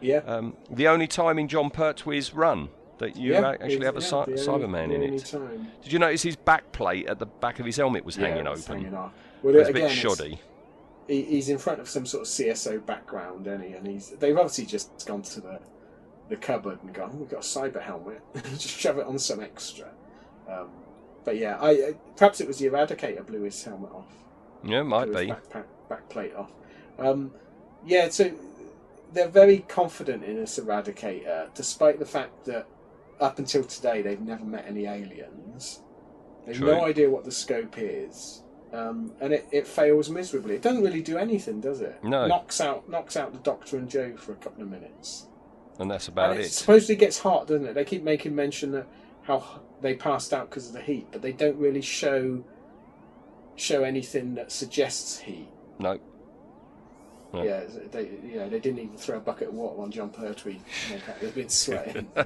yeah. 0.00 0.18
Um, 0.26 0.56
the 0.70 0.88
only 0.88 1.06
time 1.06 1.38
in 1.38 1.46
Jon 1.48 1.70
Pertwee's 1.70 2.34
run 2.34 2.70
that 2.98 3.16
you 3.16 3.32
yeah, 3.32 3.50
actually 3.60 3.84
have 3.84 3.96
a 3.96 4.00
yeah, 4.00 4.06
cy- 4.06 4.24
the 4.26 4.48
only- 4.50 4.66
Cyberman 4.66 4.94
in 4.94 5.02
it. 5.14 5.24
time. 5.24 5.68
Did 5.82 5.92
you 5.92 5.98
notice 5.98 6.22
his 6.22 6.36
back 6.36 6.70
plate 6.72 7.06
at 7.08 7.18
the 7.18 7.26
back 7.26 7.58
of 7.60 7.66
his 7.66 7.76
helmet 7.76 8.04
was 8.04 8.16
Yeah, 8.16 8.28
hanging 8.28 8.46
it's 8.46 8.68
open? 8.68 8.84
hanging. 8.84 8.92
Well, 8.92 9.54
It 9.54 9.58
was 9.58 9.68
a 9.68 9.72
bit 9.72 9.90
shoddy. 9.90 10.40
he's 11.06 11.48
in 11.48 11.58
front 11.58 11.80
of 11.80 11.88
some 11.88 12.04
sort 12.06 12.22
of 12.22 12.28
CSO 12.28 12.84
background, 12.84 13.46
and 13.46 13.62
he 13.62 13.72
and 13.72 13.86
he's 13.86 14.10
they've 14.10 14.36
obviously 14.36 14.66
just 14.66 15.06
gone 15.06 15.22
to 15.22 15.40
the 15.40 15.60
the 16.28 16.36
cupboard 16.36 16.78
and 16.82 16.92
gone, 16.92 17.10
oh, 17.14 17.16
we've 17.16 17.30
got 17.30 17.38
a 17.40 17.42
cyber 17.42 17.80
helmet, 17.80 18.20
just 18.34 18.68
shove 18.68 18.98
it 18.98 19.06
on 19.06 19.18
some 19.18 19.40
extra. 19.40 19.88
Um, 20.46 20.68
but 21.24 21.36
yeah, 21.38 21.56
I, 21.58 21.70
I 21.70 21.94
perhaps 22.16 22.40
it 22.40 22.46
was 22.46 22.58
the 22.58 22.66
Eradicator 22.66 23.24
blew 23.26 23.42
his 23.42 23.62
helmet 23.64 23.90
off, 23.92 24.06
Yeah, 24.62 24.82
might 24.82 25.06
blew 25.06 25.20
be. 25.20 25.26
back, 25.28 25.50
back, 25.50 25.66
back 25.88 26.08
plate 26.10 26.34
off. 26.34 26.50
Um, 26.98 27.30
yeah, 27.86 28.08
so 28.10 28.30
they're 29.14 29.28
very 29.28 29.60
confident 29.68 30.22
in 30.24 30.36
this 30.36 30.58
Eradicator, 30.58 31.48
despite 31.54 31.98
the 31.98 32.04
fact 32.06 32.44
that 32.44 32.66
up 33.20 33.38
until 33.38 33.64
today 33.64 34.02
they've 34.02 34.20
never 34.20 34.44
met 34.44 34.64
any 34.66 34.86
aliens. 34.86 35.80
They've 36.46 36.56
True. 36.56 36.68
no 36.68 36.84
idea 36.84 37.10
what 37.10 37.24
the 37.24 37.32
scope 37.32 37.74
is. 37.78 38.42
Um, 38.72 39.12
and 39.20 39.32
it, 39.32 39.46
it 39.50 39.66
fails 39.66 40.10
miserably. 40.10 40.54
It 40.54 40.62
doesn't 40.62 40.82
really 40.82 41.02
do 41.02 41.16
anything, 41.16 41.60
does 41.60 41.80
it? 41.80 42.02
No. 42.04 42.26
Knocks 42.26 42.60
out 42.60 42.88
knocks 42.88 43.16
out 43.16 43.32
the 43.32 43.38
Doctor 43.38 43.78
and 43.78 43.88
Jo 43.88 44.16
for 44.16 44.32
a 44.32 44.36
couple 44.36 44.62
of 44.62 44.70
minutes. 44.70 45.26
And 45.78 45.90
that's 45.90 46.08
about 46.08 46.32
and 46.32 46.40
it 46.40 46.46
it. 46.46 46.52
supposedly 46.52 46.96
gets 46.96 47.18
hot, 47.18 47.46
doesn't 47.46 47.66
it? 47.66 47.74
They 47.74 47.84
keep 47.84 48.02
making 48.02 48.34
mention 48.34 48.72
that 48.72 48.86
how 49.22 49.60
they 49.80 49.94
passed 49.94 50.32
out 50.32 50.50
because 50.50 50.66
of 50.66 50.72
the 50.72 50.80
heat, 50.80 51.06
but 51.12 51.22
they 51.22 51.32
don't 51.32 51.56
really 51.56 51.80
show 51.80 52.44
show 53.56 53.82
anything 53.82 54.34
that 54.34 54.52
suggests 54.52 55.18
heat. 55.20 55.48
No. 55.78 55.98
Yeah, 57.34 57.60
they 57.92 58.10
you 58.24 58.36
know 58.36 58.48
they 58.48 58.58
didn't 58.58 58.78
even 58.78 58.96
throw 58.96 59.18
a 59.18 59.20
bucket 59.20 59.48
of 59.48 59.54
water 59.54 59.82
on 59.82 59.90
Jon 59.90 60.10
Pertwee. 60.10 60.60
They've 61.20 61.34
been 61.34 61.48
sweating. 61.48 62.08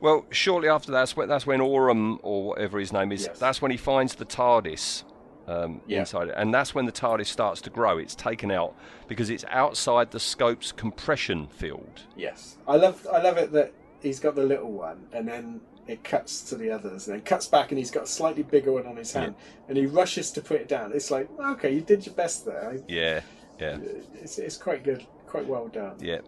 Well, 0.00 0.26
shortly 0.30 0.68
after 0.68 0.92
that's 0.92 1.16
when 1.16 1.28
that's 1.28 1.46
when 1.46 1.60
Orum 1.60 2.18
or 2.22 2.44
whatever 2.44 2.78
his 2.78 2.92
name 2.92 3.10
is. 3.10 3.26
Yes. 3.26 3.38
That's 3.38 3.60
when 3.60 3.70
he 3.72 3.76
finds 3.76 4.14
the 4.14 4.24
TARDIS 4.24 5.02
um, 5.48 5.80
Yeah. 5.88 6.00
inside 6.00 6.28
it, 6.28 6.34
and 6.36 6.54
that's 6.54 6.72
when 6.74 6.86
the 6.86 6.92
TARDIS 6.92 7.26
starts 7.26 7.60
to 7.62 7.70
grow. 7.70 7.98
It's 7.98 8.14
taken 8.14 8.50
out 8.52 8.76
because 9.08 9.28
it's 9.28 9.44
outside 9.48 10.12
the 10.12 10.20
scope's 10.20 10.70
compression 10.70 11.48
field. 11.48 12.02
yes, 12.16 12.58
I 12.68 12.76
love 12.76 13.06
I 13.12 13.20
love 13.20 13.38
it 13.38 13.50
that 13.52 13.72
he's 14.00 14.20
got 14.20 14.36
the 14.36 14.44
little 14.44 14.70
one, 14.70 15.06
and 15.12 15.26
then 15.26 15.60
it 15.88 16.04
cuts 16.04 16.42
to 16.42 16.54
the 16.54 16.70
others, 16.70 17.08
and 17.08 17.16
then 17.16 17.24
cuts 17.24 17.46
back, 17.48 17.72
and 17.72 17.78
he's 17.78 17.90
got 17.90 18.04
a 18.04 18.06
slightly 18.06 18.44
bigger 18.44 18.70
one 18.70 18.86
on 18.86 18.96
his 18.96 19.12
hand, 19.12 19.34
and 19.68 19.76
he 19.76 19.86
rushes 19.86 20.30
to 20.32 20.40
put 20.40 20.60
it 20.60 20.68
down. 20.68 20.92
It's 20.94 21.10
like 21.10 21.28
okay, 21.40 21.74
you 21.74 21.80
did 21.80 22.06
your 22.06 22.14
best 22.14 22.46
there. 22.46 22.78
Yeah, 22.86 23.22
yeah, 23.58 23.78
It's, 24.14 24.38
it's 24.38 24.56
quite 24.56 24.84
good, 24.84 25.06
quite 25.26 25.46
well 25.46 25.68
done. 25.68 25.96
yeah. 26.00 26.18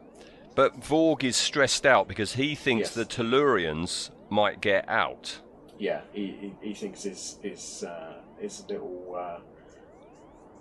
But 0.55 0.81
Vorg 0.81 1.23
is 1.25 1.37
stressed 1.37 1.87
out 1.87 2.09
because 2.09 2.35
he 2.35 2.55
thinks 2.55 2.89
Yes. 2.89 2.95
the 2.95 3.05
Tellurians 3.05 4.11
might 4.29 4.61
get 4.61 4.89
out. 4.89 5.41
Yeah, 5.79 6.01
he, 6.13 6.27
he, 6.61 6.69
he 6.69 6.75
thinks 6.75 7.05
his 7.05 7.39
his 7.43 7.85
uh, 7.85 8.15
his 8.39 8.65
little 8.69 9.15
uh, 9.17 9.39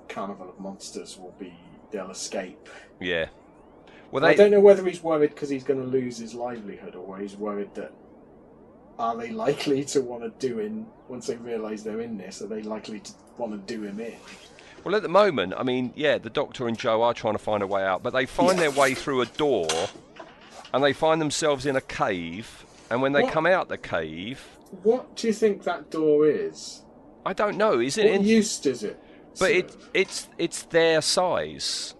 carnival 0.08 0.50
of 0.50 0.60
monsters 0.60 1.18
will 1.18 1.34
be 1.40 1.54
they'll 1.92 2.12
escape. 2.12 2.70
Yeah. 3.00 3.28
Well, 4.12 4.26
I 4.26 4.34
don't 4.34 4.52
know 4.52 4.60
whether 4.60 4.86
he's 4.86 5.04
worried 5.04 5.32
because 5.32 5.50
he's 5.50 5.64
going 5.64 5.82
to 5.82 5.86
lose 5.88 6.18
his 6.18 6.34
livelihood, 6.34 6.96
or 6.96 7.06
whether 7.06 7.22
he's 7.22 7.36
worried 7.36 7.74
that 7.76 7.92
are 8.98 9.16
they 9.18 9.32
likely 9.32 9.84
to 9.86 10.02
want 10.02 10.24
to 10.24 10.48
do 10.48 10.60
him 10.60 10.66
in, 10.66 10.86
once 11.08 11.28
they 11.28 11.36
realise 11.38 11.84
they're 11.84 12.02
in 12.02 12.18
this? 12.18 12.42
Are 12.42 12.48
they 12.48 12.62
likely 12.64 13.00
to 13.02 13.12
want 13.38 13.52
to 13.54 13.74
do 13.74 13.84
him 13.84 14.00
in? 14.00 14.16
Well, 14.84 14.96
at 14.96 15.02
the 15.04 15.10
moment, 15.10 15.54
I 15.58 15.64
mean, 15.64 15.94
yeah, 15.96 16.18
the 16.18 16.30
Doctor 16.30 16.68
and 16.68 16.78
Jo 16.78 17.02
are 17.02 17.14
trying 17.14 17.34
to 17.34 17.40
find 17.40 17.62
a 17.62 17.68
way 17.68 17.84
out, 17.84 18.02
but 18.02 18.14
they 18.14 18.26
find 18.26 18.58
their 18.58 18.72
way 18.72 18.94
through 18.94 19.22
a 19.22 19.26
door, 19.26 19.68
and 20.74 20.84
they 20.84 20.94
find 20.94 21.20
themselves 21.22 21.66
in 21.66 21.76
a 21.76 21.82
cave. 21.82 22.66
And 22.90 23.02
when 23.02 23.12
they 23.14 23.22
What? 23.24 23.34
come 23.34 23.46
out 23.46 23.70
the 23.70 23.78
cave, 23.78 24.42
What 24.84 25.16
do 25.16 25.28
you 25.28 25.34
think 25.34 25.64
that 25.64 25.90
door 25.92 26.28
is? 26.28 26.84
I 27.26 27.34
don't 27.34 27.58
know. 27.58 27.80
Is 27.80 27.98
it? 27.98 28.06
What 28.06 28.14
In, 28.16 28.24
use 28.24 28.60
does 28.60 28.84
it? 28.84 29.00
but 29.40 29.52
it 29.52 29.76
it's 29.94 30.28
it's 30.38 30.64
their 30.64 31.02
size, 31.02 31.94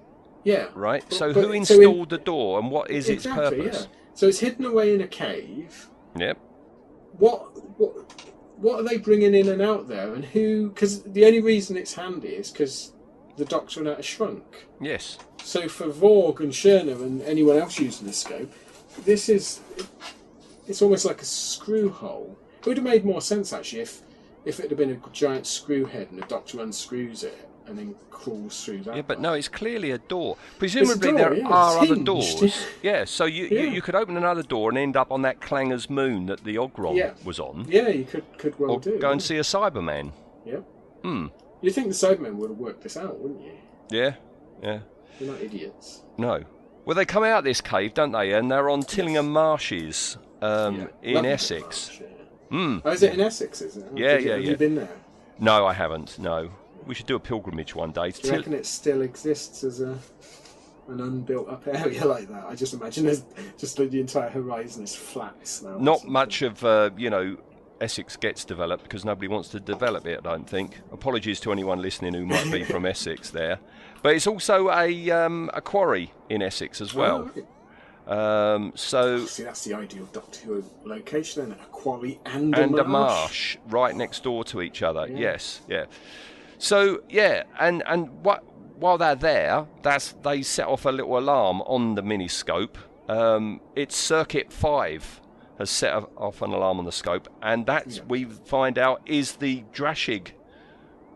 yeah 0.44 0.68
right? 0.76 1.04
But- 1.10 1.18
so 1.18 1.34
but- 1.34 1.40
who 1.42 1.48
so 1.48 1.52
in- 1.52 1.58
installed 1.58 2.10
the 2.10 2.18
door, 2.18 2.60
and 2.60 2.72
what 2.72 2.90
is 2.92 3.10
exactly, 3.10 3.44
its 3.60 3.78
purpose? 3.78 3.88
Yeah. 3.92 3.96
So 4.16 4.28
it's 4.28 4.40
hidden 4.40 4.66
away 4.66 4.94
in 4.96 5.02
a 5.02 5.08
cave. 5.08 5.90
Yep. 6.18 6.38
what 7.18 7.40
what 7.80 7.94
what 8.60 8.80
are 8.80 8.84
they 8.84 8.98
bringing 8.98 9.34
in 9.34 9.48
and 9.48 9.62
out 9.62 9.88
there, 9.88 10.14
and 10.14 10.26
who? 10.26 10.70
Because 10.70 11.04
the 11.04 11.26
only 11.26 11.42
reason 11.42 11.78
it's 11.78 11.94
handy 11.94 12.30
is 12.30 12.52
because 12.52 12.94
the 13.38 13.46
Doctor 13.46 13.80
and 13.80 13.90
Out 13.90 14.04
shrunk. 14.04 14.68
Yes. 14.82 15.18
So 15.44 15.70
for 15.70 15.88
Vorg 15.88 16.42
and 16.42 16.52
Shirna 16.52 17.02
and 17.02 17.22
anyone 17.22 17.58
else 17.58 17.80
using 17.80 18.08
the 18.08 18.14
scope, 18.14 18.52
this 19.06 19.30
is 19.30 19.62
it's 20.68 20.82
almost 20.82 21.06
like 21.06 21.22
a 21.22 21.26
screw 21.26 21.90
hole. 21.90 22.38
It 22.60 22.68
would 22.68 22.78
have 22.78 22.84
made 22.84 23.06
more 23.06 23.22
sense 23.22 23.54
actually 23.54 23.82
if 23.82 24.02
if 24.46 24.60
it 24.60 24.70
had 24.70 24.78
been 24.78 24.92
a 24.92 25.10
giant 25.12 25.48
screw 25.48 25.86
head 25.86 26.08
and 26.12 26.22
the 26.22 26.28
Doctor 26.28 26.62
unscrews 26.62 27.24
it 27.24 27.49
and 27.70 27.78
then 27.78 27.96
crawls 28.10 28.66
through 28.66 28.80
that. 28.84 28.96
Yeah, 28.96 29.02
but 29.08 29.20
no, 29.22 29.34
it's 29.34 29.48
clearly 29.48 29.92
a 29.92 29.98
door. 29.98 30.36
Presumably 30.58 31.12
door, 31.12 31.18
there 31.20 31.34
yeah, 31.36 31.48
are 31.48 31.78
other 31.78 31.86
hinged. 31.88 32.06
doors. 32.06 32.68
yeah, 32.84 33.06
so 33.06 33.26
you, 33.26 33.46
Yeah. 33.46 33.62
you 33.62 33.68
you 33.70 33.82
could 33.82 33.96
open 33.96 34.18
another 34.18 34.44
door 34.44 34.70
and 34.70 34.78
end 34.78 34.98
up 34.98 35.12
on 35.12 35.22
that 35.22 35.40
Clanger's 35.40 35.90
moon 35.90 36.26
that 36.26 36.44
the 36.44 36.56
Ogron 36.58 36.98
Yeah. 36.98 37.14
was 37.24 37.40
on, 37.40 37.66
Yeah, 37.70 37.88
you 37.90 38.04
could 38.06 38.24
could 38.38 38.60
well 38.60 38.72
or 38.72 38.80
do. 38.80 39.00
go 39.00 39.12
and 39.12 39.22
see 39.22 39.38
a 39.38 39.42
Cyberman. 39.44 40.12
Yeah. 40.46 40.58
Hmm. 41.04 41.28
You 41.62 41.72
think 41.72 41.88
the 41.88 41.94
Cybermen 41.94 42.36
would 42.36 42.50
have 42.50 42.60
worked 42.60 42.82
this 42.84 42.98
out, 42.98 43.18
wouldn't 43.20 43.42
you? 43.42 43.52
Yeah. 43.90 44.16
Yeah. 44.64 44.80
They're 45.20 45.32
not 45.32 45.42
idiots. 45.42 46.02
No. 46.18 46.44
Well, 46.86 46.96
they 46.96 47.06
come 47.06 47.24
out 47.24 47.44
this 47.44 47.62
cave, 47.62 47.94
don't 47.94 48.12
they? 48.14 48.34
And 48.34 48.50
they're 48.50 48.70
on 48.70 48.82
Tillingham 48.82 49.30
Marshes 49.32 50.18
um, 50.42 50.90
in 51.04 51.26
Essex. 51.26 51.90
marsh. 52.00 52.02
Hmm. 52.50 52.78
Oh, 52.84 52.92
is 52.92 53.04
it 53.04 53.14
in 53.14 53.22
Essex? 53.22 53.62
Isn't 53.62 53.84
it? 53.84 53.90
Oh, 53.94 53.98
Yeah, 53.98 54.16
did 54.16 54.24
you- 54.24 54.30
yeah, 54.30 54.36
have 54.36 54.44
yeah. 54.46 54.50
you 54.52 54.58
been 54.58 54.76
there? 54.76 54.90
No, 55.40 55.66
I 55.68 55.74
haven't. 55.74 56.18
No. 56.18 56.50
We 56.90 56.96
should 56.96 57.06
do 57.06 57.16
a 57.16 57.20
pilgrimage 57.20 57.76
one 57.76 57.92
day. 57.92 58.10
Do 58.10 58.28
you 58.28 58.34
reckon 58.34 58.54
it 58.56 58.66
still 58.66 59.04
exists 59.04 59.64
as 59.64 59.80
a 59.80 59.96
an 60.88 61.02
unbuilt 61.02 61.48
up 61.48 61.68
area 61.68 62.04
like 62.04 62.28
that? 62.30 62.46
I 62.46 62.56
just 62.56 62.74
imagine 62.74 63.06
there's 63.06 63.24
just 63.60 63.78
the 63.78 64.00
entire 64.00 64.32
horizon 64.32 64.86
is 64.86 64.96
flats 64.96 65.62
now. 65.62 65.78
Not 65.78 66.08
much 66.08 66.42
of, 66.42 66.66
uh, 66.66 66.90
you 66.98 67.12
know, 67.12 67.38
Essex 67.80 68.16
gets 68.16 68.44
developed 68.44 68.82
because 68.82 69.06
nobody 69.06 69.28
wants 69.28 69.50
to 69.50 69.60
develop 69.60 70.08
it, 70.08 70.18
I 70.18 70.22
don't 70.32 70.50
think. 70.50 70.82
Apologies 70.92 71.40
to 71.42 71.52
anyone 71.52 71.80
listening 71.80 72.16
who 72.16 72.26
might 72.26 72.52
be 72.52 72.64
from 72.64 72.86
Essex 72.88 73.30
there. 73.30 73.60
But 74.02 74.16
it's 74.16 74.26
also 74.26 74.72
a, 74.72 75.12
um, 75.12 75.52
a 75.54 75.62
quarry 75.62 76.12
in 76.28 76.42
Essex 76.42 76.82
as 76.82 76.96
well. 76.96 77.30
Oh. 78.08 78.56
Um, 78.56 78.72
so, 78.74 79.28
See, 79.28 79.44
that's 79.44 79.64
the 79.64 79.76
ideal 79.76 80.10
Doctor 80.12 80.40
Who 80.48 80.64
location, 80.86 81.44
and 81.44 81.52
a 81.52 81.66
quarry 81.66 82.20
and, 82.26 82.58
and 82.58 82.74
a 82.80 82.82
a 82.82 82.88
marsh 82.88 83.58
right 83.68 83.96
next 83.96 84.24
door 84.24 84.44
to 84.46 84.64
each 84.64 84.82
other. 84.82 85.06
Yeah. 85.08 85.18
Yes, 85.20 85.62
yeah. 85.68 85.86
So 86.60 87.02
yeah, 87.10 87.44
and 87.60 87.82
and 87.88 88.10
what 88.24 88.44
while 88.78 88.98
they're 88.98 89.16
there, 89.16 89.66
that's 89.82 90.14
they 90.24 90.42
set 90.44 90.68
off 90.68 90.86
a 90.86 90.90
little 90.92 91.18
alarm 91.18 91.62
on 91.64 91.96
the 91.96 92.04
miniscope. 92.04 92.76
Um, 93.08 93.60
it's 93.76 93.96
circuit 93.96 94.54
five 94.54 95.20
has 95.58 95.70
set 95.70 95.94
off 96.16 96.42
an 96.42 96.52
alarm 96.52 96.78
on 96.80 96.86
the 96.86 96.92
scope, 96.92 97.28
and 97.42 97.66
that 97.66 97.88
Yeah. 97.88 98.04
we 98.08 98.26
find 98.26 98.78
out 98.78 99.02
is 99.06 99.34
the 99.38 99.64
Drashig 99.74 100.32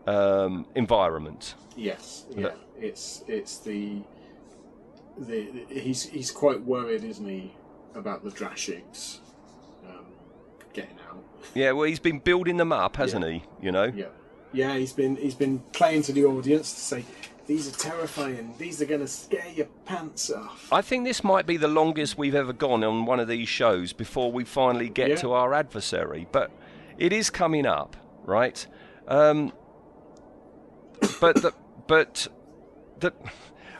um, 0.06 0.66
environment. 0.74 1.54
Yes, 1.76 2.26
yeah. 2.30 2.42
Look. 2.44 2.58
It's 2.78 3.22
it's 3.28 3.58
the 3.58 4.02
the 5.16 5.64
he's 5.68 6.04
he's 6.04 6.30
quite 6.30 6.60
worried, 6.62 7.04
isn't 7.04 7.26
he, 7.28 7.54
about 7.94 8.24
the 8.24 8.30
Drashigs 8.30 9.18
um, 9.88 10.06
getting 10.72 10.98
out. 11.08 11.22
Yeah, 11.54 11.70
well, 11.72 11.86
he's 11.86 12.00
been 12.00 12.18
building 12.18 12.56
them 12.56 12.72
up, 12.72 12.96
hasn't 12.96 13.24
Yeah. 13.24 13.30
he? 13.32 13.42
You 13.62 13.72
know. 13.72 13.84
Yeah, 13.94 14.06
yeah. 14.54 14.76
He's 14.76 14.92
been 14.92 15.16
he's 15.16 15.34
been 15.34 15.58
playing 15.72 16.02
to 16.02 16.12
the 16.12 16.24
audience 16.24 16.72
to 16.72 16.80
say 16.80 17.04
these 17.46 17.68
are 17.68 17.76
terrifying. 17.78 18.54
These 18.56 18.80
are 18.80 18.86
going 18.86 19.00
to 19.00 19.06
scare 19.08 19.48
your 19.54 19.66
pants 19.84 20.30
off. 20.30 20.66
I 20.72 20.80
think 20.80 21.04
this 21.04 21.22
might 21.22 21.44
be 21.46 21.58
the 21.58 21.68
longest 21.68 22.16
we've 22.16 22.34
ever 22.34 22.54
gone 22.54 22.82
on 22.82 23.04
one 23.04 23.20
of 23.20 23.28
these 23.28 23.48
shows 23.50 23.92
before 23.92 24.32
we 24.32 24.44
finally 24.44 24.88
get 24.88 25.10
Yeah. 25.10 25.16
to 25.16 25.32
our 25.32 25.52
adversary. 25.52 26.26
But 26.32 26.50
it 26.96 27.12
is 27.12 27.28
coming 27.28 27.66
up, 27.66 27.96
right? 28.24 28.66
Um, 29.08 29.52
but 31.20 31.36
the 31.42 31.52
but 31.86 32.28
the, 33.00 33.12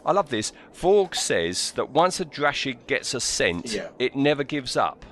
I 0.05 0.13
love 0.13 0.29
this. 0.29 0.53
Vorg 0.75 1.15
says 1.15 1.73
that 1.73 1.89
once 1.91 2.21
a 2.21 2.27
Drashig 2.27 2.87
gets 2.87 3.15
a 3.15 3.21
scent, 3.21 3.73
Yeah. 3.73 3.89
it 3.99 4.15
never 4.15 4.45
gives 4.45 4.77
up. 4.77 5.07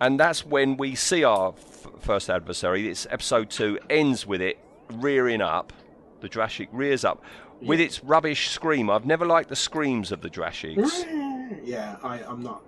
And 0.00 0.18
that's 0.20 0.46
when 0.46 0.76
we 0.76 0.94
see 0.94 1.24
our 1.24 1.52
first 2.00 2.28
adversary. 2.30 2.88
It's 2.88 3.06
episode 3.10 3.50
two, 3.50 3.78
ends 3.88 4.26
with 4.26 4.40
it 4.40 4.58
rearing 4.92 5.40
up. 5.40 5.72
The 6.20 6.28
Drashig 6.28 6.68
rears 6.72 7.04
up 7.04 7.22
with 7.62 7.80
its 7.80 8.04
rubbish 8.04 8.50
scream. 8.50 8.90
I've 8.90 9.06
never 9.06 9.24
liked 9.24 9.48
the 9.48 9.56
screams 9.56 10.12
of 10.12 10.20
the 10.20 10.28
Drashigs. 10.28 11.06
Yeah, 11.64 11.96
I, 12.02 12.20
I'm 12.20 12.42
not. 12.42 12.62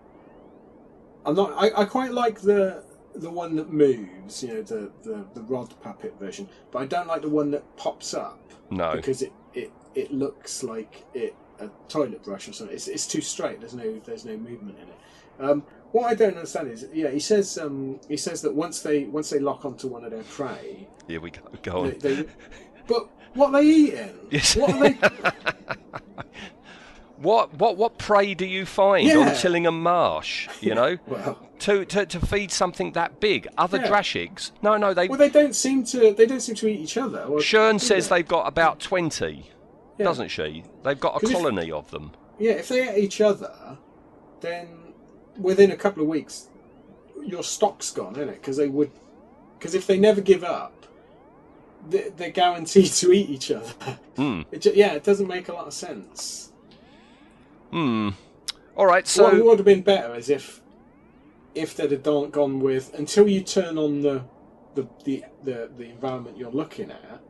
I'm 1.24 1.35
not. 1.35 1.53
I, 1.57 1.83
I 1.83 1.85
quite 1.85 2.12
like 2.12 2.41
the 2.41 2.85
the 3.14 3.30
one 3.30 3.57
that 3.57 3.70
moves. 3.70 4.43
You 4.43 4.55
know, 4.55 4.62
the, 4.62 4.91
the 5.03 5.24
the 5.35 5.43
rod 5.43 5.74
puppet 5.83 6.18
version. 6.18 6.49
But 6.70 6.83
I 6.83 6.87
don't 6.87 7.07
like 7.07 7.22
the 7.22 7.28
one 7.28 7.51
that 7.53 7.76
pops 7.76 8.14
up 8.14 8.41
No. 8.70 8.97
because 8.97 9.22
it 9.22 9.33
it, 9.55 9.70
it 9.95 10.12
looks 10.12 10.62
like 10.62 11.05
it 11.14 11.35
a 11.61 11.68
toilet 11.89 12.22
brush 12.24 12.49
or 12.49 12.53
something. 12.53 12.74
It's, 12.74 12.89
it's 12.89 13.07
too 13.07 13.20
straight. 13.20 13.61
There's 13.61 13.74
no 13.74 14.01
there's 14.05 14.24
no 14.24 14.37
movement 14.37 14.78
in 14.78 14.89
it. 14.89 15.51
Um, 15.51 15.62
what 15.93 16.11
I 16.11 16.14
don't 16.14 16.34
understand 16.36 16.68
is, 16.70 16.86
yeah, 16.93 17.11
he 17.11 17.20
says 17.20 17.57
um, 17.59 18.01
he 18.09 18.16
says 18.16 18.43
that 18.43 18.55
once 18.55 18.80
they 18.80 19.05
once 19.05 19.30
they 19.30 19.38
lock 19.38 19.64
onto 19.64 19.88
one 19.88 20.05
of 20.05 20.11
their 20.11 20.22
prey, 20.24 20.88
Here 21.07 21.20
we 21.20 21.30
go. 21.30 21.40
Go 21.62 21.80
on. 21.82 21.90
they, 22.01 22.14
they, 22.16 22.26
but 22.86 23.09
what 23.34 23.49
are 23.55 23.62
they 23.62 23.66
eating? 23.68 24.11
Yes. 24.30 24.57
What 24.57 24.70
are 24.70 24.80
they? 24.88 24.97
What 27.18 27.55
what 27.55 27.76
what 27.76 27.99
prey 27.99 28.34
do 28.34 28.45
you 28.45 28.66
find 28.66 29.07
Yeah. 29.07 29.18
on 29.18 29.34
Tillingham 29.36 29.80
Marsh? 29.80 30.49
You 30.61 30.74
know, 30.74 30.99
well, 31.07 31.38
to, 31.61 31.84
to 31.84 32.05
to 32.07 32.18
feed 32.20 32.51
something 32.51 32.93
that 32.95 33.20
big. 33.20 33.47
Other 33.57 33.78
Yeah. 33.78 33.86
Drashigs? 33.88 34.51
No, 34.61 34.76
no. 34.76 34.93
They 34.93 35.07
well, 35.07 35.18
they 35.18 35.28
don't 35.28 35.55
seem 35.55 35.84
to 35.84 36.12
they 36.14 36.26
don't 36.26 36.40
seem 36.40 36.57
to 36.57 36.66
eat 36.66 36.80
each 36.80 36.97
other. 36.97 37.22
or- 37.22 37.38
Shern 37.38 37.80
says 37.80 38.09
they? 38.09 38.16
they've 38.16 38.28
got 38.28 38.49
about 38.49 38.80
twenty, 38.80 39.51
Yeah. 39.99 40.05
doesn't 40.07 40.28
she? 40.32 40.64
They've 40.82 40.99
got 40.99 41.16
a 41.16 41.20
'Cause 41.20 41.30
if- 41.30 41.36
colony 41.36 41.70
of 41.70 41.88
them. 41.93 42.11
Yeah, 42.40 42.53
if 42.53 42.66
they 42.68 42.90
eat 42.97 43.05
each 43.05 43.20
other, 43.20 43.55
then 44.40 44.66
within 45.39 45.70
a 45.70 45.76
couple 45.76 46.03
of 46.03 46.09
weeks, 46.09 46.49
your 47.24 47.43
stock's 47.43 47.91
gone, 47.91 48.14
isn't 48.16 48.28
it? 48.28 48.41
Because 48.41 48.57
they 48.57 48.68
would, 48.68 48.91
because 49.59 49.74
if 49.74 49.87
they 49.87 49.99
never 49.99 50.20
give 50.20 50.45
up, 50.45 50.87
they- 51.89 52.11
they're 52.16 52.30
guaranteed 52.30 52.87
to 52.93 53.12
eat 53.12 53.28
each 53.30 53.51
other. 53.51 53.72
Hmm. 54.16 54.43
It 54.51 54.62
ju- 54.62 54.72
yeah, 54.74 54.93
it 54.95 55.05
doesn't 55.05 55.28
make 55.28 55.49
a 55.49 55.53
lot 55.53 55.66
of 55.66 55.72
sense. 55.74 56.53
Hmm. 57.70 58.11
All 58.76 58.87
right. 58.87 59.07
So 59.07 59.24
what 59.24 59.45
would 59.45 59.59
have 59.59 59.66
been 59.66 59.83
better 59.83 60.14
is 60.14 60.28
if, 60.30 60.61
if 61.55 61.74
they'd 61.76 61.91
have 61.93 62.03
gone 62.03 62.61
with 62.61 62.93
until 62.95 63.28
you 63.28 63.41
turn 63.43 63.78
on 63.78 64.01
the, 64.01 64.24
the 64.74 64.87
the 65.05 65.24
the, 65.45 65.70
the 65.76 65.85
environment 65.91 66.39
you're 66.39 66.51
looking 66.51 66.91
at, 66.91 67.20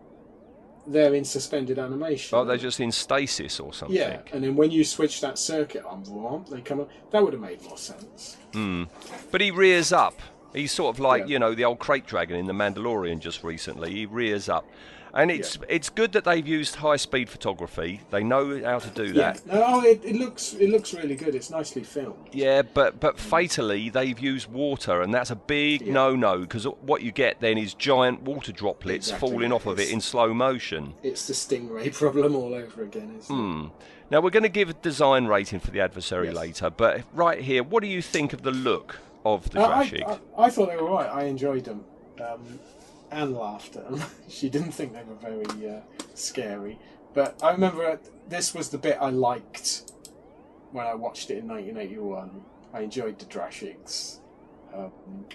they're 0.86 1.14
in 1.14 1.24
suspended 1.24 1.78
animation. 1.78 2.36
oh, 2.38 2.44
they're 2.44 2.56
just 2.56 2.80
in 2.80 2.90
stasis 2.92 3.60
or 3.60 3.72
something. 3.72 3.96
yeah, 3.96 4.20
and 4.32 4.42
then 4.42 4.56
when 4.56 4.70
you 4.70 4.84
switch 4.84 5.20
that 5.20 5.38
circuit 5.38 5.84
on, 5.84 6.44
they 6.50 6.60
come 6.60 6.80
up. 6.80 6.90
That 7.10 7.22
would 7.22 7.32
have 7.34 7.42
made 7.42 7.62
more 7.62 7.78
sense. 7.78 8.36
Hmm. 8.52 8.84
But 9.30 9.40
he 9.40 9.50
rears 9.50 9.92
up. 9.92 10.20
He's 10.54 10.72
sort 10.72 10.94
of 10.96 11.00
like 11.00 11.22
Yeah. 11.22 11.26
you 11.28 11.38
know 11.38 11.54
the 11.54 11.64
old 11.64 11.78
krayt 11.78 12.04
dragon 12.06 12.36
in 12.36 12.46
the 12.46 12.52
Mandalorian 12.52 13.20
just 13.20 13.42
recently. 13.42 13.90
He 13.92 14.06
rears 14.06 14.48
up, 14.48 14.66
and 15.14 15.30
it's 15.30 15.58
it's 15.68 15.90
good 15.90 16.12
that 16.12 16.24
they've 16.24 16.46
used 16.46 16.76
high 16.76 16.96
speed 16.96 17.28
photography. 17.28 18.00
They 18.10 18.22
know 18.24 18.62
how 18.64 18.78
to 18.78 18.90
do 18.90 19.04
Yeah, 19.04 19.32
that. 19.32 19.46
no, 19.46 19.62
oh, 19.66 19.82
it, 19.82 20.04
it 20.04 20.16
looks 20.16 20.54
it 20.54 20.70
looks 20.70 20.94
really 20.94 21.14
good. 21.14 21.34
It's 21.34 21.50
nicely 21.50 21.82
filmed. 21.84 22.28
Yeah, 22.32 22.62
but 22.62 22.98
but 23.00 23.18
fatally 23.18 23.90
they've 23.90 24.18
used 24.18 24.50
water, 24.50 25.02
and 25.02 25.12
that's 25.12 25.30
a 25.30 25.36
big 25.36 25.82
Yeah. 25.82 25.92
no-no 25.92 26.38
because 26.40 26.64
what 26.64 27.02
you 27.02 27.12
get 27.12 27.40
then 27.40 27.58
is 27.58 27.74
giant 27.74 28.22
water 28.22 28.52
droplets 28.52 29.08
Exactly, 29.08 29.28
falling 29.30 29.50
yeah, 29.50 29.56
off 29.56 29.66
of 29.66 29.78
it 29.78 29.90
in 29.90 30.00
slow 30.00 30.32
motion. 30.32 30.94
It's 31.02 31.26
the 31.26 31.34
stingray 31.34 31.92
problem 31.98 32.34
all 32.34 32.54
over 32.54 32.82
again. 32.82 33.16
Isn't 33.18 33.36
Hmm. 33.36 33.66
Now 34.10 34.20
we're 34.20 34.30
going 34.30 34.42
to 34.42 34.48
give 34.50 34.68
a 34.68 34.74
design 34.74 35.26
rating 35.26 35.60
for 35.60 35.70
the 35.70 35.80
adversary 35.80 36.26
Yes. 36.28 36.36
later, 36.36 36.68
but 36.70 37.02
right 37.14 37.40
here, 37.40 37.62
what 37.62 37.82
do 37.82 37.88
you 37.88 38.02
think 38.02 38.32
of 38.34 38.42
the 38.42 38.50
look 38.50 38.98
of 39.24 39.48
the 39.50 39.60
it? 39.60 40.02
I, 40.06 40.12
I, 40.12 40.18
I 40.46 40.50
thought 40.50 40.68
they 40.68 40.76
were 40.76 40.90
right. 40.90 41.08
I 41.08 41.24
enjoyed 41.24 41.64
them. 41.64 41.84
Um, 42.20 42.58
At 43.12 43.72
them. 43.72 44.02
she 44.28 44.48
didn't 44.48 44.72
think 44.72 44.94
they 44.94 45.02
were 45.02 45.14
very 45.14 45.68
uh, 45.68 45.80
scary. 46.14 46.78
But 47.12 47.38
I 47.42 47.50
remember 47.52 48.00
this 48.28 48.54
was 48.54 48.70
the 48.70 48.78
bit 48.78 48.96
I 49.00 49.10
liked 49.10 49.92
when 50.72 50.86
I 50.86 50.94
watched 50.94 51.30
it 51.30 51.38
in 51.38 51.48
1981. 51.48 52.42
I 52.72 52.80
enjoyed 52.80 53.18
the 53.18 53.26
Drashigs. 53.26 54.18
Um, 54.74 55.26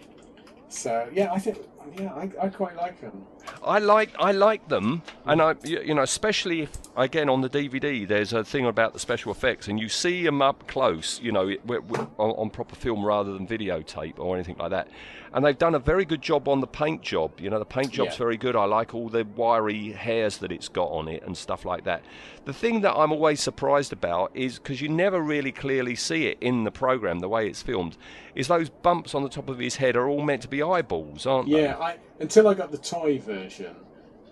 so 0.70 1.08
yeah, 1.14 1.32
I 1.32 1.38
think 1.40 1.60
yeah, 2.00 2.14
I, 2.14 2.30
I 2.42 2.50
quite 2.50 2.76
like 2.76 3.00
them. 3.02 3.26
I 3.64 3.80
like 3.80 4.14
I 4.20 4.32
like 4.34 4.68
them, 4.68 5.02
and 5.26 5.42
I 5.42 5.56
you 5.64 5.94
know 5.94 6.02
especially 6.02 6.62
if 6.64 6.72
again 6.98 7.30
on 7.30 7.42
the 7.42 7.50
DVD 7.50 8.08
there's 8.08 8.34
a 8.34 8.44
thing 8.44 8.66
about 8.66 8.94
the 8.94 9.00
special 9.00 9.32
effects, 9.32 9.68
and 9.68 9.80
you 9.80 9.88
see 9.90 10.24
them 10.24 10.42
up 10.42 10.68
close, 10.68 11.20
you 11.22 11.32
know, 11.32 11.48
it- 11.48 11.66
w- 11.66 11.82
w- 11.82 12.10
on, 12.18 12.32
on 12.32 12.50
proper 12.50 12.76
film 12.76 13.06
rather 13.06 13.32
than 13.34 13.48
videotape 13.48 14.20
or 14.20 14.36
anything 14.36 14.58
like 14.58 14.72
that. 14.72 14.88
And 15.34 15.46
they've 15.46 15.58
done 15.58 15.76
a 15.76 15.80
very 15.80 16.06
good 16.06 16.22
job 16.22 16.48
on 16.48 16.62
the 16.62 16.68
paint 16.68 17.02
job. 17.02 17.40
You 17.40 17.50
know, 17.50 17.60
the 17.60 17.66
paint 17.66 17.92
job's 17.92 18.14
Yeah. 18.14 18.18
very 18.20 18.38
good. 18.38 18.56
I 18.56 18.64
like 18.64 18.96
all 18.96 19.10
the 19.10 19.26
wiry 19.36 19.92
hairs 19.92 20.38
that 20.38 20.52
it's 20.52 20.70
got 20.70 20.88
on 20.90 21.08
it 21.10 21.22
and 21.26 21.38
stuff 21.38 21.66
like 21.66 21.84
that. 21.84 22.02
The 22.46 22.54
thing 22.54 22.80
that 22.82 22.96
I'm 22.96 23.12
always 23.12 23.42
surprised 23.42 23.92
about 23.92 24.32
is 24.34 24.58
because 24.58 24.82
you 24.82 24.88
never 24.88 25.20
really 25.22 25.52
clearly 25.52 25.96
see 25.96 26.28
it 26.28 26.38
in 26.40 26.64
the 26.64 26.72
program 26.72 27.20
the 27.20 27.28
way 27.28 27.46
it's 27.48 27.62
filmed, 27.62 27.98
is 28.36 28.48
those 28.48 28.70
bumps 28.70 29.14
on 29.14 29.22
the 29.24 29.30
top 29.30 29.50
of 29.50 29.60
his 29.60 29.76
head 29.76 29.96
are 29.98 30.08
all 30.08 30.22
meant 30.24 30.42
to 30.44 30.48
be 30.48 30.64
eyeballs, 30.64 31.26
aren't 31.26 31.50
they? 31.52 31.64
Yeah, 31.64 31.77
I 31.80 31.98
until 32.20 32.48
I 32.48 32.54
got 32.54 32.72
the 32.72 32.78
toy 32.78 33.20
version, 33.20 33.76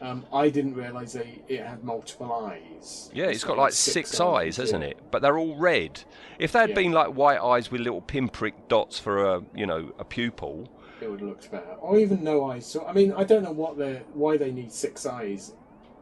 um, 0.01 0.25
I 0.33 0.49
didn't 0.49 0.75
realise 0.75 1.13
they 1.13 1.41
it 1.47 1.61
had 1.65 1.83
multiple 1.83 2.31
eyes. 2.33 3.09
Yeah, 3.13 3.25
it's 3.25 3.43
got 3.43 3.57
like 3.57 3.73
six, 3.73 4.19
eyes, 4.19 4.57
hasn't 4.57 4.83
yeah. 4.83 4.89
it? 4.89 4.99
But 5.11 5.21
they're 5.21 5.37
all 5.37 5.55
red. 5.57 6.03
If 6.39 6.51
they 6.51 6.59
had 6.59 6.69
Yeah. 6.69 6.75
been 6.75 6.91
like 6.91 7.09
white 7.09 7.39
eyes 7.39 7.71
with 7.71 7.81
little 7.81 8.01
pinprick 8.01 8.67
dots 8.67 8.99
for 8.99 9.25
a, 9.25 9.41
you 9.55 9.65
know, 9.65 9.91
a 9.99 10.03
pupil, 10.03 10.69
It 11.01 11.09
would 11.09 11.19
have 11.19 11.29
looked 11.29 11.51
better, 11.51 11.75
or 11.79 11.97
even 11.99 12.23
no 12.23 12.49
eyes. 12.49 12.65
So 12.65 12.85
I 12.85 12.93
mean, 12.93 13.13
I 13.13 13.23
don't 13.23 13.43
know 13.43 13.51
what 13.51 13.77
they 13.77 14.01
why 14.13 14.37
they 14.37 14.51
need 14.51 14.71
six 14.71 15.05
eyes 15.05 15.53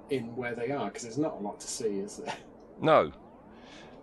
in 0.10 0.36
where 0.36 0.54
they 0.56 0.72
are 0.72 0.86
because 0.88 1.04
there's 1.04 1.18
not 1.18 1.34
a 1.34 1.40
lot 1.44 1.60
to 1.60 1.68
see, 1.68 2.00
is 2.00 2.18
there? 2.18 2.36
no. 2.82 3.12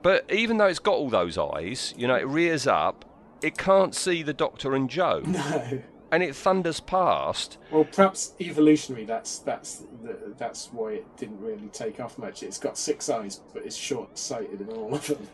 But 0.02 0.24
even 0.32 0.56
though 0.56 0.66
it's 0.66 0.78
got 0.78 0.94
all 0.94 1.10
those 1.10 1.36
eyes, 1.36 1.92
you 1.96 2.06
know, 2.06 2.14
it 2.14 2.26
rears 2.26 2.66
up, 2.66 3.04
it 3.42 3.58
can't 3.58 3.94
see 3.94 4.22
the 4.22 4.32
Doctor 4.32 4.74
and 4.74 4.88
Jo, 4.88 5.20
No. 5.26 5.82
And 6.12 6.22
it 6.22 6.34
thunders 6.34 6.80
past. 6.80 7.58
Well, 7.70 7.84
perhaps 7.84 8.34
evolutionary. 8.40 9.04
That's 9.04 9.38
that's 9.38 9.84
the, 10.02 10.34
that's 10.36 10.72
why 10.72 10.92
it 10.92 11.16
didn't 11.16 11.40
really 11.40 11.68
take 11.72 12.00
off 12.00 12.18
much. 12.18 12.42
It's 12.42 12.58
got 12.58 12.76
six 12.76 13.08
eyes, 13.08 13.40
but 13.52 13.64
it's 13.64 13.76
short-sighted 13.76 14.60
in 14.60 14.68
all 14.70 14.94
of 14.94 15.06
them. 15.06 15.28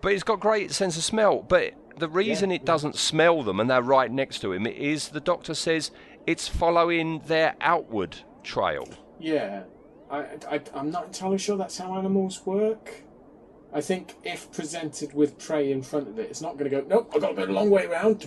But 0.00 0.12
it's 0.12 0.22
got 0.22 0.40
great 0.40 0.72
sense 0.72 0.96
of 0.96 1.04
smell. 1.04 1.42
But 1.42 1.74
the 1.98 2.08
reason 2.08 2.50
Yeah, 2.50 2.56
it 2.56 2.64
doesn't 2.64 2.96
smell 2.96 3.42
them 3.42 3.60
and 3.60 3.70
they're 3.70 3.82
right 3.82 4.10
next 4.10 4.40
to 4.40 4.52
him 4.52 4.66
is 4.66 5.08
the 5.08 5.20
Doctor 5.20 5.54
says 5.54 5.90
it's 6.26 6.48
following 6.48 7.20
their 7.26 7.54
outward 7.60 8.18
trail. 8.42 8.88
Yeah, 9.18 9.62
I, 10.10 10.18
I 10.50 10.60
I'm 10.74 10.90
not 10.90 11.06
entirely 11.06 11.38
sure 11.38 11.56
that's 11.56 11.78
how 11.78 11.96
animals 11.96 12.44
work. 12.44 13.02
I 13.72 13.80
think 13.80 14.14
if 14.22 14.52
presented 14.52 15.14
with 15.14 15.38
prey 15.38 15.72
in 15.72 15.82
front 15.82 16.08
of 16.08 16.18
it, 16.18 16.30
it's 16.30 16.40
not 16.40 16.56
going 16.56 16.70
to 16.70 16.80
go. 16.80 16.86
Nope, 16.86 17.10
I've 17.14 17.20
got 17.20 17.30
to 17.30 17.34
go 17.34 17.44
a 17.44 17.52
long 17.52 17.70
way 17.70 17.86
around. 17.86 18.20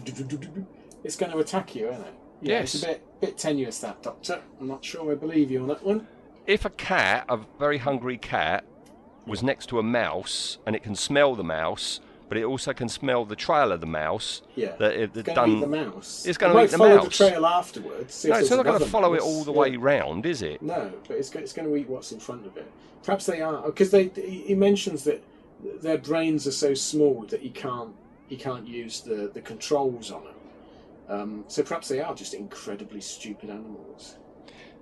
It's 1.07 1.15
going 1.15 1.31
to 1.31 1.37
attack 1.37 1.73
you, 1.73 1.87
isn't 1.89 2.01
it? 2.01 2.13
Yeah, 2.41 2.59
Yes. 2.59 2.75
It's 2.75 2.83
a 2.83 2.87
bit 2.87 3.03
bit 3.21 3.37
tenuous 3.37 3.79
that 3.79 4.03
doctor. 4.03 4.41
I'm 4.59 4.67
not 4.67 4.83
sure 4.83 5.09
I 5.11 5.15
believe 5.15 5.49
you 5.49 5.61
on 5.61 5.69
that 5.69 5.81
one. 5.83 6.05
if 6.45 6.65
a 6.65 6.69
cat, 6.69 7.25
a 7.29 7.39
very 7.57 7.77
hungry 7.77 8.17
cat, 8.17 8.65
was 9.25 9.41
next 9.41 9.67
to 9.67 9.79
a 9.79 9.83
mouse 9.83 10.57
and 10.65 10.75
it 10.75 10.83
can 10.83 10.95
smell 10.95 11.33
the 11.33 11.43
mouse, 11.45 12.01
but 12.27 12.37
it 12.37 12.43
also 12.43 12.73
can 12.73 12.89
smell 12.89 13.23
the 13.25 13.37
trail 13.37 13.71
of 13.71 13.79
the 13.79 13.87
mouse, 13.87 14.41
Yeah. 14.55 14.75
that 14.79 14.93
it, 14.93 15.11
It's 15.15 15.23
going 15.23 15.25
to 15.25 15.33
done. 15.33 15.49
eat 15.51 15.59
the 15.61 15.67
mouse. 15.67 16.25
It's 16.27 16.37
It 16.37 16.39
gonna 16.41 16.61
eat 16.63 16.71
the 16.71 16.77
follow 16.77 17.03
the 17.05 17.09
trail 17.09 17.45
afterwards. 17.45 18.25
No, 18.25 18.35
it's 18.35 18.49
not 18.51 18.65
going 18.65 18.79
to 18.79 18.85
follow 18.85 19.13
it 19.13 19.21
all 19.21 19.43
the 19.45 19.53
Yeah. 19.53 19.57
way 19.59 19.75
round, 19.77 20.25
is 20.25 20.41
it? 20.41 20.61
No, 20.61 20.91
but 21.07 21.15
it's, 21.17 21.33
it's 21.33 21.53
going 21.53 21.67
to 21.69 21.75
eat 21.77 21.87
what's 21.89 22.11
in 22.11 22.19
front 22.19 22.45
of 22.45 22.57
it. 22.57 22.69
Perhaps 23.03 23.25
they 23.25 23.39
are 23.41 23.61
oh, 23.63 23.67
because 23.67 23.91
they 23.91 24.09
he 24.15 24.41
he 24.49 24.55
mentions 24.55 25.05
that 25.05 25.23
their 25.81 25.97
brains 25.97 26.45
are 26.45 26.51
so 26.65 26.73
small 26.73 27.23
that 27.29 27.39
he 27.41 27.49
can't 27.49 27.93
he 28.27 28.35
can't 28.35 28.67
use 28.67 28.99
the, 29.01 29.31
the 29.33 29.39
controls 29.41 30.11
on 30.11 30.23
them. 30.25 30.33
Um, 31.09 31.45
so 31.47 31.63
perhaps 31.63 31.87
they 31.87 31.99
are 32.01 32.13
just 32.13 32.33
incredibly 32.33 33.01
stupid 33.01 33.49
animals. 33.49 34.17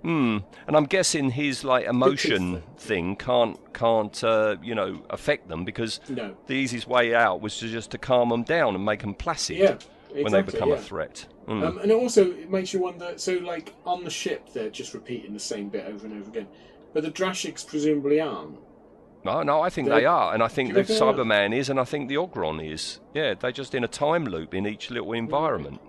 Hmm. 0.02 0.38
And 0.66 0.76
I'm 0.76 0.84
guessing 0.84 1.30
his 1.30 1.64
like 1.64 1.86
emotion 1.86 2.62
thing 2.76 3.16
can't 3.16 3.58
can't 3.72 4.22
uh, 4.22 4.56
you 4.62 4.74
know 4.74 5.02
affect 5.10 5.48
them 5.48 5.64
because 5.64 6.00
No. 6.08 6.36
the 6.46 6.54
easiest 6.54 6.86
way 6.86 7.14
out 7.14 7.40
was 7.40 7.58
to 7.58 7.68
just 7.68 7.90
to 7.92 7.98
calm 7.98 8.28
them 8.28 8.42
down 8.42 8.74
and 8.74 8.84
make 8.84 9.00
them 9.00 9.14
placid 9.14 9.56
Yeah, 9.56 9.64
exactly, 10.10 10.22
when 10.24 10.32
they 10.32 10.42
become 10.42 10.72
a 10.72 10.78
threat. 10.78 11.26
Hmm. 11.46 11.62
Um, 11.62 11.78
and 11.78 11.90
it 11.90 11.94
also 11.94 12.30
it 12.32 12.50
makes 12.50 12.72
you 12.72 12.80
wonder. 12.80 13.14
So, 13.16 13.34
like 13.34 13.72
on 13.84 14.04
the 14.04 14.10
ship, 14.10 14.52
they're 14.52 14.70
just 14.70 14.94
repeating 14.94 15.32
the 15.32 15.40
same 15.40 15.68
bit 15.70 15.86
over 15.86 16.06
and 16.06 16.20
over 16.20 16.28
again, 16.30 16.48
but 16.92 17.02
the 17.02 17.10
Drashigs 17.10 17.66
presumably 17.66 18.20
aren't. 18.20 18.58
No, 19.24 19.42
no, 19.42 19.60
I 19.60 19.70
think 19.70 19.88
They- 19.88 20.00
they 20.00 20.04
are, 20.06 20.34
and 20.34 20.42
I 20.42 20.46
think 20.48 20.74
the? 20.74 20.82
Cyberman 20.84 21.56
is, 21.56 21.68
and 21.68 21.80
I 21.80 21.84
think 21.84 22.08
the 22.08 22.14
Ogron 22.16 22.64
is. 22.64 23.00
Yeah, 23.14 23.34
they're 23.34 23.50
just 23.50 23.74
in 23.74 23.82
a 23.82 23.88
time 23.88 24.24
loop 24.24 24.54
in 24.54 24.66
each 24.66 24.90
little 24.90 25.12
environment. 25.14 25.80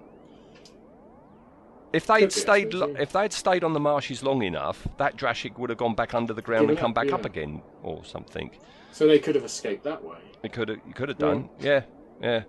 If 1.93 2.05
they'd 2.05 2.19
be, 2.19 2.25
I 2.25 2.29
stayed, 2.29 2.73
lo- 2.73 2.95
if 2.99 3.11
they'd 3.13 3.33
stayed 3.33 3.63
on 3.63 3.73
the 3.73 3.79
marshes 3.79 4.21
long 4.21 4.43
enough, 4.43 4.87
that 4.97 5.15
Drashig 5.15 5.57
would 5.57 5.69
have 5.69 5.79
gone 5.79 5.95
back 5.95 6.13
under 6.13 6.33
the 6.33 6.41
ground 6.41 6.69
and 6.69 6.77
come 6.77 6.91
up, 6.91 6.95
back 6.95 7.07
yeah. 7.07 7.15
up 7.15 7.25
again, 7.25 7.61
or 7.81 8.03
something. 8.03 8.51
So 8.91 9.07
they 9.07 9.19
could 9.19 9.35
have 9.35 9.43
escaped 9.43 9.83
that 9.85 10.03
way. 10.03 10.17
It 10.43 10.53
could 10.53 10.69
have, 10.69 10.79
you 10.85 10.93
could 10.93 11.09
have 11.09 11.17
done, 11.17 11.49
yeah, 11.59 11.83
yeah. 12.21 12.43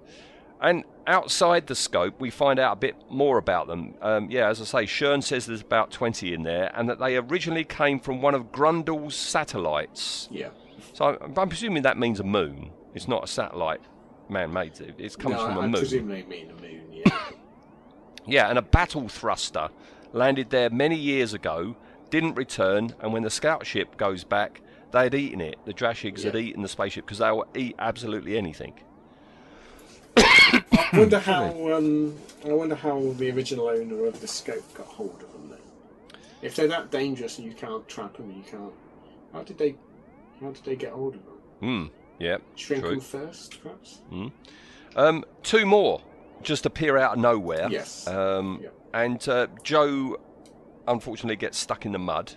And 0.61 0.84
outside 1.07 1.68
the 1.68 1.74
scope, 1.74 2.20
we 2.20 2.30
find 2.30 2.59
out 2.59 2.72
a 2.72 2.76
bit 2.76 2.97
more 3.11 3.39
about 3.39 3.68
them. 3.68 3.95
Um, 4.03 4.28
yeah, 4.30 4.49
as 4.49 4.61
I 4.61 4.64
say, 4.64 4.86
Shern 4.86 5.22
says 5.22 5.47
there's 5.47 5.61
about 5.61 5.91
20 5.93 6.34
in 6.34 6.43
there, 6.43 6.72
and 6.74 6.89
that 6.89 6.99
they 6.99 7.16
originally 7.16 7.64
came 7.64 8.01
from 8.01 8.20
one 8.20 8.34
of 8.34 8.51
Grundle's 8.51 9.14
satellites. 9.14 10.28
Yeah. 10.30 10.51
So 10.95 11.16
I'm, 11.20 11.39
I'm 11.39 11.49
presuming 11.49 11.82
that 11.84 11.97
means 11.97 12.18
a 12.18 12.24
moon. 12.24 12.70
It's 12.95 13.07
not 13.07 13.24
a 13.24 13.26
satellite 13.28 13.80
man-made. 14.28 14.80
It, 14.80 14.97
it 14.99 15.18
comes 15.18 15.36
no, 15.36 15.47
from 15.47 15.57
a 15.57 15.61
I 15.61 15.66
moon. 15.66 15.74
I 15.76 15.78
presume 15.78 16.09
they 16.09 16.22
mean 16.24 16.51
a 16.51 16.61
moon. 16.61 16.88
Yeah. 18.29 18.43
Yeah, 18.43 18.51
and 18.51 18.59
a 18.59 18.62
battle 18.62 19.09
thruster 19.09 19.70
landed 20.12 20.51
there 20.51 20.70
many 20.70 20.97
years 20.97 21.35
ago, 21.35 21.76
didn't 22.11 22.35
return, 22.35 22.95
and 23.01 23.12
when 23.12 23.22
the 23.22 23.31
scout 23.31 23.66
ship 23.66 23.97
goes 23.97 24.24
back, 24.24 24.61
they 24.93 25.05
had 25.05 25.14
eaten 25.14 25.41
it. 25.41 25.59
The 25.64 25.74
Drashigs 25.74 26.24
had 26.24 26.37
eaten 26.37 26.62
the 26.62 26.68
spaceship 26.68 27.05
because 27.05 27.18
they 27.18 27.31
will 27.31 27.47
eat 27.55 27.74
absolutely 27.79 28.39
anything. 28.39 28.74
I 30.16 30.91
wonder 30.95 31.18
how. 31.18 31.74
Um, 31.74 32.16
I 32.47 32.53
wonder 32.53 32.74
how 32.74 33.12
the 33.18 33.31
original 33.31 33.68
owner 33.68 34.07
of 34.07 34.20
the 34.20 34.26
scope 34.26 34.72
got 34.74 34.87
hold 34.87 35.22
of 35.22 35.33
them. 35.33 35.51
Then, 35.51 36.20
if 36.41 36.57
they're 36.57 36.68
that 36.68 36.91
dangerous 36.91 37.39
and 37.39 37.47
you 37.47 37.53
can't 37.53 37.87
trap 37.89 38.16
them, 38.16 38.31
you 38.31 38.43
can't. 38.43 38.72
How 39.33 39.43
did 39.43 39.59
they? 39.59 39.74
How 40.41 40.51
did 40.51 40.64
they 40.64 40.76
get 40.76 40.93
hold 40.93 41.16
of 41.16 41.24
them? 41.24 41.35
Hmm. 41.61 41.87
Yeah. 42.18 42.39
Shrink 42.57 42.83
true. 42.83 42.93
them 42.93 43.01
first, 43.01 43.62
perhaps. 43.62 43.99
Um, 44.97 45.24
two 45.43 45.66
more 45.66 46.01
just 46.43 46.66
appear 46.66 46.97
out 46.97 47.14
of 47.14 47.18
nowhere. 47.18 47.68
Yes. 47.70 48.07
Um, 48.07 48.61
Yep. 48.62 48.74
And 48.95 49.28
uh, 49.28 49.47
Jo, 49.62 50.16
unfortunately, 50.86 51.36
gets 51.36 51.59
stuck 51.59 51.84
in 51.84 51.93
the 51.93 51.99
mud. 51.99 52.32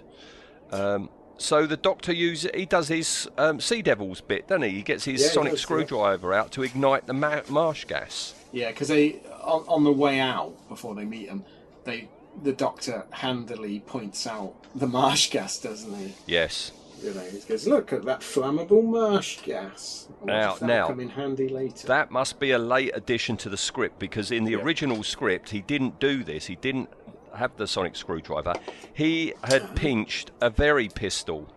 Um, 0.72 1.10
so 1.38 1.66
the 1.66 1.78
doctor 1.78 2.14
uses 2.14 2.52
he 2.54 2.66
does 2.66 2.88
his 2.90 3.28
um, 3.38 3.60
Sea 3.62 3.82
Devils 3.82 4.22
bit, 4.22 4.48
doesn't 4.48 4.64
he? 4.64 4.70
He 4.70 4.82
gets 4.84 5.06
his 5.06 5.22
Yeah, 5.22 5.30
sonic 5.30 5.54
does, 5.54 5.62
yeah. 5.62 5.64
screwdriver 5.64 6.34
out 6.34 6.52
to 6.52 6.64
ignite 6.64 7.08
the 7.08 7.14
ma- 7.14 7.42
marsh 7.50 7.86
gas. 7.86 8.36
Yeah, 8.52 8.70
because 8.70 8.90
they 8.90 9.22
on, 9.42 9.64
on 9.68 9.84
the 9.84 9.92
way 9.94 10.20
out 10.20 10.54
before 10.70 10.94
they 10.94 11.06
meet 11.06 11.30
him, 11.30 11.46
they 11.86 12.10
the 12.44 12.54
doctor 12.54 13.06
handily 13.12 13.80
points 13.80 14.28
out 14.28 14.54
the 14.76 14.88
marsh 14.88 15.32
gas, 15.32 15.58
doesn't 15.60 15.94
he? 15.96 16.14
Yes. 16.28 16.72
You 17.04 17.14
know, 17.14 17.22
he 17.22 17.40
goes, 17.40 17.68
"Look 17.68 17.92
at 17.94 18.04
that 18.06 18.20
flammable 18.22 18.84
marsh 18.84 19.42
gas." 19.42 20.08
Now- 20.24 20.56
now- 20.62 20.88
come 20.88 21.00
in 21.00 21.10
handy 21.10 21.50
later. 21.50 21.88
That 21.88 22.12
must 22.12 22.40
be 22.40 22.52
a 22.52 22.60
late 22.60 22.92
addition 22.94 23.38
to 23.38 23.50
the 23.50 23.58
script 23.58 23.98
because 24.00 24.32
in 24.32 24.44
the 24.44 24.52
Yeah. 24.52 24.60
original 24.64 25.04
script 25.04 25.50
he 25.50 25.62
didn't 25.62 26.00
do 26.00 26.24
this. 26.24 26.46
He 26.46 26.56
didn't 26.56 26.90
have 27.36 27.56
the 27.58 27.66
sonic 27.68 27.96
screwdriver. 27.96 28.54
He 28.94 29.34
had 29.44 29.76
pinched 29.76 30.32
a 30.42 30.50
very 30.50 30.90
pistol 30.90 31.48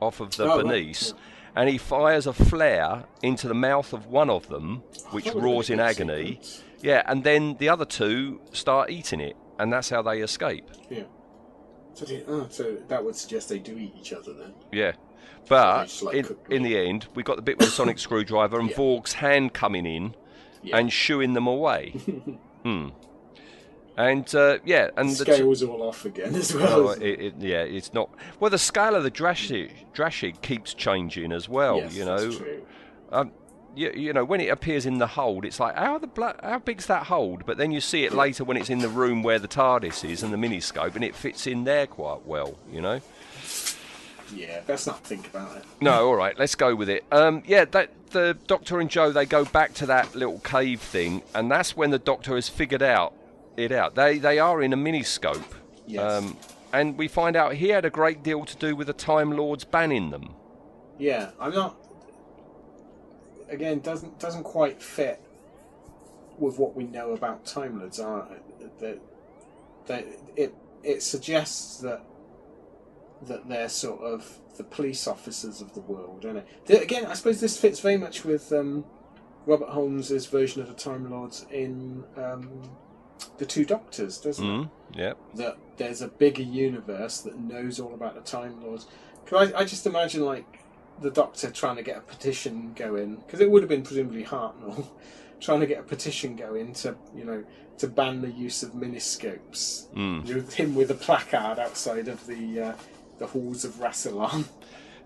off 0.00 0.20
of 0.20 0.36
the 0.36 0.44
Oh, 0.44 0.48
right, 0.56 0.64
Bernice, 0.64 1.12
yeah. 1.14 1.60
and 1.60 1.68
he 1.68 1.76
fires 1.78 2.26
a 2.26 2.32
flare 2.32 3.04
into 3.22 3.48
the 3.48 3.54
mouth 3.54 3.92
of 3.92 4.06
one 4.06 4.30
of 4.30 4.48
them, 4.48 4.82
oh, 5.06 5.08
which 5.10 5.24
that 5.26 5.36
roars 5.36 5.70
in 5.70 5.80
agony. 5.80 6.26
sequence. 6.26 6.62
Yeah, 6.82 7.02
and 7.06 7.24
then 7.24 7.56
the 7.58 7.68
other 7.68 7.84
two 7.84 8.40
start 8.52 8.90
eating 8.90 9.20
it, 9.20 9.36
and 9.58 9.72
that's 9.72 9.88
how 9.90 10.02
they 10.02 10.20
escape. 10.20 10.68
Yeah. 10.90 11.04
So, 11.94 12.04
they- 12.04 12.24
oh, 12.26 12.46
so 12.50 12.76
that 12.88 13.04
would 13.04 13.16
suggest 13.16 13.48
they 13.48 13.58
do 13.58 13.76
eat 13.78 13.94
each 13.98 14.12
other 14.12 14.32
then. 14.32 14.52
Yeah. 14.72 14.92
But 15.48 15.84
just 15.84 16.02
like 16.02 16.16
in, 16.16 16.36
in 16.50 16.62
the 16.62 16.76
end, 16.78 17.06
we 17.14 17.22
got 17.22 17.36
the 17.36 17.42
bit 17.42 17.58
with 17.58 17.68
the 17.68 17.72
sonic 17.72 17.98
screwdriver 18.06 18.58
and 18.58 18.70
Yeah. 18.70 18.76
Vorg's 18.76 19.12
hand 19.14 19.52
coming 19.52 19.86
in 19.86 20.14
Yeah. 20.62 20.78
and 20.78 20.92
shooing 20.92 21.34
them 21.34 21.46
away. 21.46 21.90
hmm. 22.62 22.88
And 23.96 24.34
uh, 24.34 24.58
yeah, 24.64 24.90
and 24.96 25.10
the 25.10 25.24
t- 25.24 25.32
Scales 25.34 25.62
all 25.62 25.82
off 25.82 26.04
again 26.04 26.34
as 26.34 26.52
well. 26.52 26.88
oh, 26.88 26.90
it, 26.90 27.02
it, 27.20 27.34
yeah, 27.38 27.62
it's 27.62 27.94
not. 27.94 28.10
Well, 28.40 28.50
the 28.50 28.58
scale 28.58 28.96
of 28.96 29.04
the 29.04 29.10
Drashig, 29.10 29.70
Drashig 29.94 30.40
keeps 30.42 30.74
changing 30.74 31.30
as 31.30 31.48
well. 31.48 31.76
yes, 31.76 31.94
you 31.94 32.04
that's 32.04 32.22
know, 32.24 32.32
true. 32.32 32.66
um, 33.12 33.32
you, 33.76 33.90
you 33.94 34.12
know 34.12 34.24
when 34.24 34.40
it 34.40 34.48
appears 34.48 34.86
in 34.86 34.98
the 34.98 35.06
hold, 35.06 35.44
it's 35.44 35.58
like 35.60 35.76
how 35.76 35.98
the 35.98 36.06
bla- 36.06 36.36
how 36.42 36.58
big's 36.58 36.86
that 36.86 37.04
hold? 37.06 37.44
But 37.46 37.56
then 37.58 37.70
you 37.72 37.80
see 37.80 38.04
it 38.04 38.12
later 38.12 38.44
when 38.44 38.56
it's 38.56 38.70
in 38.70 38.78
the 38.78 38.88
room 38.88 39.22
where 39.22 39.38
the 39.38 39.48
TARDIS 39.48 40.08
is 40.08 40.22
and 40.22 40.32
the 40.32 40.36
miniscope, 40.36 40.94
and 40.94 41.04
it 41.04 41.14
fits 41.14 41.46
in 41.46 41.64
there 41.64 41.86
quite 41.86 42.24
well. 42.26 42.56
You 42.70 42.80
know. 42.80 43.00
Yeah, 44.34 44.60
let's 44.66 44.86
not 44.86 45.04
think 45.04 45.26
about 45.28 45.56
it. 45.58 45.64
No, 45.80 46.08
all 46.08 46.16
right, 46.16 46.36
let's 46.38 46.54
go 46.54 46.74
with 46.74 46.88
it. 46.88 47.04
Um, 47.12 47.42
yeah, 47.46 47.66
that 47.66 47.90
the 48.10 48.36
Doctor 48.46 48.80
and 48.80 48.90
Jo 48.90 49.12
they 49.12 49.26
go 49.26 49.44
back 49.44 49.74
to 49.74 49.86
that 49.86 50.14
little 50.14 50.38
cave 50.40 50.80
thing, 50.80 51.22
and 51.34 51.50
that's 51.50 51.76
when 51.76 51.90
the 51.90 51.98
Doctor 51.98 52.34
has 52.34 52.48
figured 52.48 52.82
out 52.82 53.12
it 53.56 53.70
out. 53.70 53.94
They 53.94 54.18
they 54.18 54.38
are 54.38 54.62
in 54.62 54.72
a 54.72 54.76
miniscope, 54.76 55.44
Yes. 55.86 56.02
um, 56.02 56.36
and 56.72 56.96
we 56.98 57.06
find 57.06 57.36
out 57.36 57.54
he 57.54 57.68
had 57.68 57.84
a 57.84 57.90
great 57.90 58.22
deal 58.22 58.44
to 58.44 58.56
do 58.56 58.74
with 58.74 58.86
the 58.88 58.92
Time 58.92 59.30
Lords 59.30 59.64
banning 59.64 60.10
them. 60.10 60.34
Yeah, 60.98 61.30
I'm 61.38 61.52
not. 61.54 61.76
Again, 63.54 63.80
doesn't 63.80 64.18
doesn't 64.18 64.44
quite 64.44 64.82
fit 64.82 65.20
with 66.38 66.58
what 66.58 66.74
we 66.74 66.84
know 66.84 67.12
about 67.12 67.46
Time 67.46 67.78
Lords, 67.78 68.00
are 68.00 68.28
it? 68.32 68.80
That 68.80 69.00
that 69.86 70.06
it 70.36 70.54
it 70.82 71.02
suggests 71.02 71.78
that 71.78 72.04
that 73.22 73.48
they're 73.48 73.68
sort 73.68 74.00
of 74.00 74.38
the 74.56 74.64
police 74.64 75.06
officers 75.06 75.60
of 75.60 75.72
the 75.74 75.80
world, 75.80 76.22
don't 76.22 76.36
it? 76.36 76.82
Again, 76.82 77.06
I 77.06 77.14
suppose 77.14 77.40
this 77.40 77.58
fits 77.58 77.80
very 77.80 77.96
much 77.96 78.24
with 78.24 78.52
um, 78.52 78.84
Robert 79.46 79.70
Holmes's 79.70 80.26
version 80.26 80.60
of 80.60 80.68
the 80.68 80.74
Time 80.74 81.10
Lords 81.10 81.46
in 81.50 82.04
um, 82.16 82.62
the 83.38 83.46
Two 83.46 83.64
Doctors, 83.64 84.18
doesn't 84.18 84.44
it? 84.44 84.48
Mm, 84.48 84.70
yeah, 84.94 85.12
that 85.34 85.58
there's 85.76 86.02
a 86.02 86.08
bigger 86.08 86.42
universe 86.42 87.20
that 87.20 87.38
knows 87.38 87.80
all 87.80 87.94
about 87.94 88.14
the 88.14 88.20
Time 88.20 88.62
Lords. 88.62 88.86
Cause 89.26 89.52
I, 89.52 89.60
I 89.60 89.64
just 89.64 89.86
imagine 89.86 90.24
like 90.24 90.63
the 91.00 91.10
Doctor 91.10 91.50
trying 91.50 91.76
to 91.76 91.82
get 91.82 91.96
a 91.96 92.00
petition 92.00 92.72
going 92.74 93.16
because 93.16 93.40
it 93.40 93.50
would 93.50 93.62
have 93.62 93.68
been 93.68 93.82
presumably 93.82 94.24
Hartnell 94.24 94.86
trying 95.40 95.60
to 95.60 95.66
get 95.66 95.80
a 95.80 95.82
petition 95.82 96.36
going 96.36 96.72
to 96.74 96.96
you 97.14 97.24
know 97.24 97.44
to 97.78 97.88
ban 97.88 98.20
the 98.20 98.30
use 98.30 98.62
of 98.62 98.74
miniscopes. 98.74 99.88
Mm. 99.94 100.26
With 100.26 100.54
him 100.54 100.74
with 100.74 100.90
a 100.90 100.94
placard 100.94 101.58
outside 101.58 102.08
of 102.08 102.26
the 102.26 102.60
uh, 102.60 102.72
the 103.18 103.26
halls 103.26 103.64
of 103.64 103.72
Rassilon. 103.74 104.44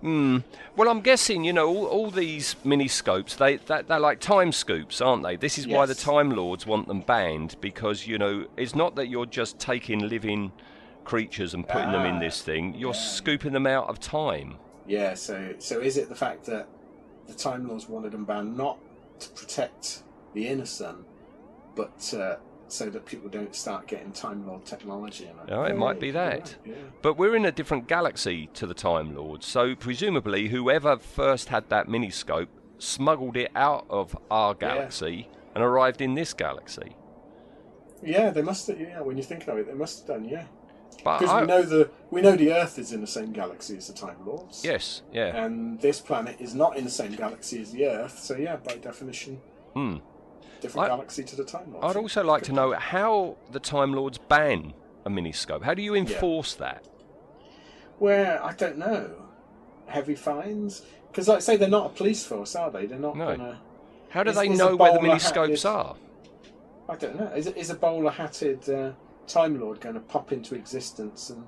Mm. 0.02 0.44
Well, 0.76 0.88
I'm 0.88 1.00
guessing 1.00 1.42
you 1.42 1.52
know 1.52 1.66
all, 1.68 1.86
all 1.86 2.10
these 2.10 2.54
miniscopes. 2.64 3.34
They 3.34 3.56
that, 3.56 3.88
they're 3.88 3.98
like 3.98 4.20
time 4.20 4.52
scoops, 4.52 5.00
aren't 5.00 5.22
they? 5.24 5.36
This 5.36 5.58
is 5.58 5.66
why 5.66 5.86
the 5.86 5.94
Time 5.94 6.30
Lords 6.30 6.66
want 6.66 6.86
them 6.86 7.00
banned 7.00 7.56
because 7.60 8.06
you 8.06 8.16
know 8.18 8.46
it's 8.56 8.74
not 8.76 8.94
that 8.96 9.08
you're 9.08 9.26
just 9.26 9.58
taking 9.58 10.08
living 10.08 10.52
creatures 11.04 11.54
and 11.54 11.66
putting 11.66 11.90
them 11.90 12.04
in 12.04 12.16
Ah, 12.16 12.20
this 12.20 12.42
thing. 12.42 12.74
You're 12.74 12.92
yeah. 12.94 13.00
scooping 13.00 13.52
them 13.52 13.66
out 13.66 13.88
of 13.88 13.98
time. 13.98 14.56
Yeah, 14.88 15.14
so 15.14 15.54
so 15.58 15.80
is 15.80 15.96
it 15.96 16.08
the 16.08 16.14
fact 16.16 16.46
that 16.46 16.66
the 17.26 17.34
Time 17.34 17.68
Lords 17.68 17.88
wanted 17.88 18.12
them 18.12 18.24
banned 18.24 18.56
not 18.56 18.78
to 19.20 19.28
protect 19.30 20.02
the 20.34 20.48
innocent, 20.48 21.04
but 21.76 22.14
uh, 22.14 22.36
so 22.68 22.88
that 22.90 23.04
people 23.04 23.28
don't 23.28 23.54
start 23.54 23.86
getting 23.86 24.12
Time 24.12 24.46
Lord 24.46 24.64
technology 24.64 25.24
in 25.24 25.30
it? 25.30 25.52
Oh, 25.52 25.64
it 25.64 25.76
might 25.76 26.00
be 26.00 26.10
that. 26.12 26.56
Yeah. 26.64 26.74
But 27.02 27.18
we're 27.18 27.36
in 27.36 27.44
a 27.44 27.52
different 27.52 27.86
galaxy 27.86 28.48
to 28.54 28.66
the 28.66 28.74
Time 28.74 29.14
Lords, 29.14 29.46
so 29.46 29.74
presumably 29.74 30.48
whoever 30.48 30.96
first 30.98 31.50
had 31.50 31.68
that 31.68 31.86
miniscope 31.86 32.48
smuggled 32.78 33.36
it 33.36 33.50
out 33.54 33.86
of 33.90 34.16
our 34.30 34.54
galaxy 34.54 35.28
and 35.54 35.62
arrived 35.62 36.00
in 36.00 36.14
this 36.14 36.32
galaxy. 36.32 36.96
yeah, 38.02 38.30
they 38.30 38.42
must. 38.42 38.66
Have, 38.68 38.80
yeah, 38.80 39.00
when 39.00 39.16
you 39.16 39.22
think 39.22 39.46
of 39.48 39.58
it, 39.58 39.66
they 39.66 39.74
must 39.74 40.06
have 40.06 40.16
done. 40.20 40.28
Yeah, 40.28 40.44
But 41.04 41.18
because 41.20 41.32
I, 41.34 41.40
we 41.42 41.46
know 41.46 41.62
the 41.62 41.90
we 42.10 42.20
know 42.22 42.34
the 42.36 42.52
Earth 42.52 42.78
is 42.78 42.92
in 42.92 43.00
the 43.00 43.06
same 43.06 43.32
galaxy 43.32 43.76
as 43.76 43.86
the 43.86 43.92
Time 43.94 44.16
Lords. 44.26 44.62
yes, 44.64 45.02
yeah. 45.12 45.44
And 45.44 45.80
this 45.80 46.00
planet 46.00 46.36
is 46.40 46.54
not 46.54 46.76
in 46.76 46.84
the 46.84 46.90
same 46.90 47.12
galaxy 47.14 47.60
as 47.62 47.70
the 47.72 47.86
Earth, 47.86 48.18
so 48.18 48.36
yeah, 48.36 48.56
by 48.56 48.76
definition, 48.76 49.40
Hmm. 49.74 49.96
different 50.60 50.86
I- 50.86 50.88
galaxy 50.88 51.22
to 51.24 51.36
the 51.36 51.44
Time 51.44 51.72
Lords. 51.72 51.86
I'd 51.86 52.00
also 52.00 52.24
like 52.24 52.42
to 52.44 52.52
know 52.52 52.72
how 52.72 53.36
the 53.52 53.60
Time 53.60 53.92
Lords 53.94 54.18
ban 54.18 54.74
a 55.04 55.10
miniscope. 55.10 55.62
How 55.62 55.74
do 55.74 55.82
you 55.82 55.94
enforce 55.94 56.54
that? 56.54 56.84
Where 57.98 58.42
I 58.44 58.52
don't 58.54 58.78
know, 58.78 59.10
heavy 59.86 60.14
fines. 60.14 60.82
Because, 61.10 61.26
like 61.28 61.38
I 61.38 61.40
say, 61.40 61.56
they're 61.56 61.68
not 61.68 61.86
a 61.86 61.88
police 61.90 62.24
force, 62.24 62.54
are 62.54 62.70
they? 62.70 62.86
They're 62.86 62.98
not 62.98 63.16
No. 63.16 63.36
gonna. 63.36 63.60
How 64.10 64.22
do 64.22 64.30
Is- 64.30 64.36
they 64.36 64.48
know 64.48 64.76
where 64.76 64.92
the 64.92 65.00
miniscopes 65.00 65.50
is- 65.50 65.64
are? 65.64 65.96
I 66.88 66.96
don't 66.96 67.18
know. 67.18 67.26
Is, 67.34 67.46
is 67.48 67.70
a 67.70 67.74
bowler 67.74 68.10
hatted 68.10 68.68
uh, 68.68 68.92
Time 69.28 69.60
Lord 69.60 69.80
going 69.80 69.94
to 69.94 70.00
pop 70.00 70.32
into 70.32 70.54
existence 70.54 71.30
and 71.30 71.44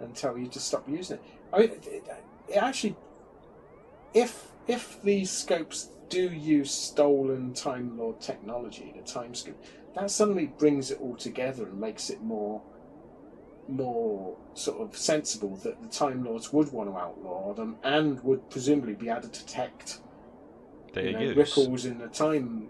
and 0.00 0.14
tell 0.14 0.38
you 0.38 0.46
to 0.48 0.60
stop 0.60 0.88
using 0.88 1.16
it? 1.16 1.22
I 1.52 1.58
mean, 1.58 1.70
it, 1.70 2.04
it, 2.48 2.56
actually, 2.56 2.96
if 4.14 4.48
if 4.66 5.02
these 5.02 5.30
scopes 5.30 5.90
do 6.08 6.30
use 6.30 6.70
stolen 6.70 7.54
Time 7.54 7.96
Lord 7.98 8.20
technology, 8.20 8.92
the 8.96 9.02
Time 9.02 9.34
Scope, 9.34 9.62
that 9.94 10.10
suddenly 10.10 10.46
brings 10.46 10.90
it 10.90 11.00
all 11.00 11.16
together 11.16 11.64
and 11.64 11.80
makes 11.80 12.10
it 12.10 12.20
more 12.22 12.62
more 13.68 14.36
sort 14.54 14.80
of 14.80 14.96
sensible 14.96 15.54
that 15.56 15.80
the 15.80 15.88
Time 15.88 16.24
Lords 16.24 16.52
would 16.52 16.72
want 16.72 16.90
to 16.90 16.96
outlaw 16.96 17.54
them 17.54 17.76
and 17.84 18.22
would 18.24 18.50
presumably 18.50 18.94
be 18.94 19.08
able 19.08 19.22
to 19.22 19.28
detect 19.28 20.00
you 20.96 21.12
know, 21.12 21.34
ripples 21.34 21.84
in 21.84 21.98
the 21.98 22.08
time 22.08 22.68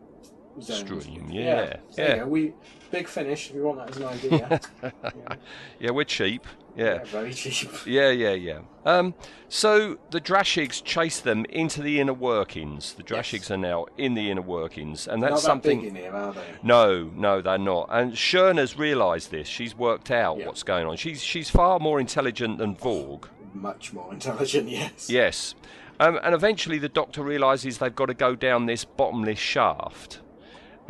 zones. 0.61 0.81
Stream, 0.81 1.29
yeah. 1.31 1.77
yeah, 1.97 2.17
yeah. 2.17 2.25
We 2.25 2.55
big 2.91 3.07
finish. 3.09 3.51
If 3.51 3.57
you 3.57 3.63
want 3.65 3.79
that 3.79 3.91
as 3.91 3.97
an 3.99 4.05
idea. 4.05 4.61
yeah. 4.83 5.35
Yeah, 5.81 5.91
we're 5.93 6.05
cheap. 6.05 6.47
Yeah. 6.77 6.85
Yeah, 6.95 7.05
very 7.05 7.33
cheap. 7.33 7.71
Yeah, 7.87 8.11
yeah, 8.11 8.33
yeah. 8.33 8.61
Um, 8.85 9.15
so 9.49 9.99
the 10.11 10.21
Drashigs 10.21 10.83
chase 10.85 11.21
them 11.21 11.45
into 11.47 11.83
the 11.83 12.01
inner 12.01 12.13
workings. 12.15 12.95
The 12.95 13.03
Yes. 13.09 13.29
Drashigs 13.31 13.51
are 13.51 13.57
now 13.57 13.87
in 13.97 14.15
the 14.15 14.31
inner 14.31 14.43
workings, 14.43 15.07
and 15.09 15.21
Not 15.21 15.31
that's 15.31 15.43
that 15.43 15.47
something. 15.47 15.81
big 15.81 15.89
in 15.89 15.95
here, 15.97 16.13
are 16.13 16.33
they? 16.33 16.45
No, 16.63 17.11
no, 17.15 17.41
they're 17.41 17.59
not. 17.59 17.89
And 17.91 18.13
Shirna's 18.17 18.79
realised 18.79 19.31
this. 19.31 19.49
She's 19.49 19.75
worked 19.77 20.11
out 20.11 20.39
what's 20.39 20.63
going 20.63 20.87
on. 20.87 20.97
She's 20.97 21.23
she's 21.23 21.51
far 21.51 21.79
more 21.81 21.99
intelligent 22.01 22.59
than 22.59 22.75
Vorg. 22.77 23.25
Much 23.53 23.93
more 23.93 24.13
intelligent, 24.13 24.69
yes. 24.81 25.09
Yes. 25.11 25.55
Um, 25.99 26.19
and 26.23 26.35
eventually 26.35 26.79
the 26.79 26.89
Doctor 26.89 27.23
realises 27.23 27.79
they've 27.79 27.95
got 27.95 28.07
to 28.07 28.15
go 28.15 28.35
down 28.35 28.65
this 28.67 28.85
bottomless 28.87 29.39
shaft. 29.39 30.21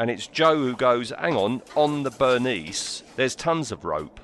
And 0.01 0.11
it's 0.11 0.27
Jo 0.27 0.57
who 0.57 0.75
goes, 0.75 1.11
hang 1.11 1.37
on, 1.37 1.61
on 1.77 2.05
the 2.05 2.11
Bernice, 2.11 3.03
there's 3.17 3.35
tons 3.35 3.71
of 3.71 3.85
rope. 3.85 4.19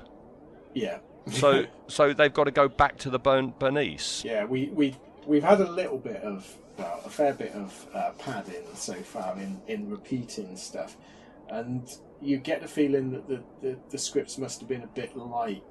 Yeah. 0.73 0.97
So 1.29 1.67
so 1.87 2.13
they've 2.13 2.33
got 2.33 2.45
to 2.45 2.51
go 2.51 2.67
back 2.67 2.97
to 2.97 3.11
the 3.11 3.19
Bern- 3.19 3.53
Bernice. 3.59 4.25
Yeah, 4.25 4.45
we 4.45 4.71
we 4.73 4.95
we've 5.27 5.43
had 5.43 5.61
a 5.61 5.69
little 5.69 5.99
bit 5.99 6.23
of 6.23 6.51
well, 6.79 6.99
a 7.05 7.09
fair 7.11 7.35
bit 7.35 7.51
of 7.51 7.85
uh, 7.93 8.09
padding 8.17 8.63
so 8.73 8.95
far 8.95 9.37
in 9.37 9.61
in 9.67 9.87
repeating 9.87 10.57
stuff, 10.57 10.97
and 11.49 11.87
you 12.23 12.37
get 12.37 12.63
the 12.63 12.67
feeling 12.67 13.11
that 13.11 13.27
the, 13.27 13.43
the 13.61 13.77
the 13.91 13.99
scripts 13.99 14.39
must 14.39 14.59
have 14.61 14.67
been 14.67 14.81
a 14.81 14.87
bit 14.87 15.15
light 15.15 15.63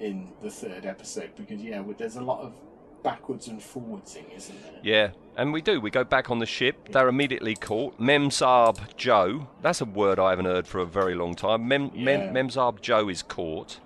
in 0.00 0.32
the 0.42 0.50
third 0.50 0.84
episode 0.84 1.30
because 1.36 1.62
yeah, 1.62 1.80
there's 1.96 2.16
a 2.16 2.20
lot 2.20 2.40
of 2.40 2.54
backwards 3.02 3.48
and 3.48 3.60
forwardsing, 3.60 4.24
isn't 4.36 4.62
there? 4.62 4.80
Yeah, 4.82 5.10
and 5.36 5.52
we 5.52 5.60
do. 5.62 5.80
We 5.80 5.90
go 5.90 6.04
back 6.04 6.30
on 6.30 6.38
the 6.38 6.46
ship. 6.46 6.88
They're 6.90 7.08
immediately 7.08 7.54
caught. 7.54 7.98
Memsarb 8.00 8.96
Jo. 8.96 9.48
That's 9.62 9.80
a 9.80 9.84
word 9.84 10.18
I 10.18 10.30
haven't 10.30 10.44
heard 10.46 10.66
for 10.66 10.78
a 10.80 10.86
very 10.86 11.14
long 11.14 11.34
time. 11.34 11.66
Mem- 11.68 11.92
Mem- 11.94 12.34
Memsarb 12.34 12.80
Jo 12.80 13.08
is 13.08 13.22
caught. 13.22 13.78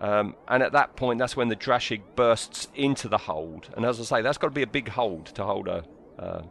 Um, 0.00 0.34
and 0.46 0.62
at 0.62 0.72
that 0.72 0.94
point, 0.96 1.18
that's 1.18 1.36
when 1.36 1.48
the 1.48 1.56
Drashig 1.56 2.02
bursts 2.16 2.68
into 2.74 3.08
the 3.08 3.16
hold. 3.18 3.70
And 3.76 3.86
as 3.86 3.98
I 3.98 4.04
say, 4.04 4.22
that's 4.22 4.36
got 4.38 4.48
to 4.48 4.54
be 4.54 4.62
a 4.62 4.66
big 4.66 4.88
hold 4.90 5.26
to 5.26 5.44
hold 5.44 5.68
a, 5.68 5.84
uh, 6.18 6.42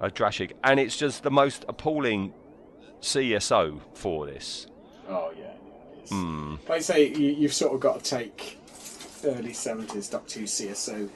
a 0.00 0.10
Drashig. 0.10 0.52
And 0.64 0.80
it's 0.80 0.96
just 0.96 1.22
the 1.22 1.30
most 1.30 1.64
appalling 1.68 2.32
CSO 3.02 3.80
for 3.92 4.26
this. 4.26 4.66
Oh 5.08 5.32
yeah, 5.36 5.52
yeah. 6.10 6.56
Like 6.68 6.78
I 6.78 6.80
say, 6.80 7.08
you, 7.08 7.32
you've 7.32 7.52
sort 7.52 7.74
of 7.74 7.80
got 7.80 8.02
to 8.02 8.10
take 8.10 8.58
early 9.24 9.52
seventies 9.52 10.08
Doctor 10.08 10.40
Who 10.40 10.46
CSO 10.46 11.08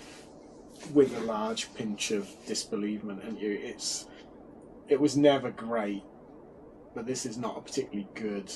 with 0.93 1.17
a 1.17 1.21
large 1.21 1.73
pinch 1.75 2.11
of 2.11 2.29
disbelievement, 2.47 3.23
and 3.23 3.39
you 3.39 3.59
it's 3.63 4.07
it 4.89 5.01
was 5.01 5.17
never 5.17 5.51
great, 5.51 6.03
but 6.95 7.07
this 7.07 7.25
is 7.27 7.39
not 7.39 7.57
a 7.57 7.61
particularly 7.61 8.09
good 8.15 8.53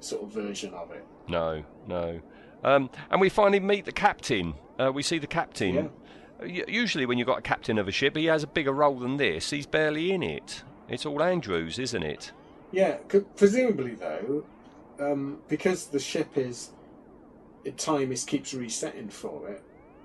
sort 0.00 0.22
of 0.22 0.32
version 0.32 0.74
of 0.74 0.90
it. 0.90 1.04
No, 1.28 1.64
no. 1.86 2.20
Um, 2.64 2.90
and 3.10 3.20
we 3.20 3.28
finally 3.28 3.60
meet 3.60 3.84
the 3.84 3.92
captain. 3.92 4.54
Uh, 4.78 4.92
we 4.92 5.02
see 5.02 5.18
the 5.18 5.26
captain. 5.26 5.90
Yeah. 6.44 6.64
Usually, 6.66 7.06
when 7.06 7.18
you've 7.18 7.28
got 7.28 7.38
a 7.38 7.42
captain 7.42 7.78
of 7.78 7.86
a 7.86 7.92
ship, 7.92 8.16
he 8.16 8.24
has 8.26 8.42
a 8.42 8.48
bigger 8.48 8.72
role 8.72 8.98
than 8.98 9.16
this. 9.16 9.50
He's 9.50 9.66
barely 9.66 10.12
in 10.12 10.22
it. 10.24 10.64
It's 10.88 11.06
all 11.06 11.22
Andrews, 11.22 11.78
isn't 11.78 12.02
it? 12.02 12.32
Yeah, 12.72 12.96
presumably 13.36 13.94
though, 13.94 14.44
um, 14.98 15.38
because 15.48 15.86
the 15.86 15.98
ship 15.98 16.36
is 16.36 16.70
time 17.70 18.10
is 18.10 18.24
keeps 18.24 18.52
resetting 18.52 19.08
for 19.08 19.48
it. 19.48 19.62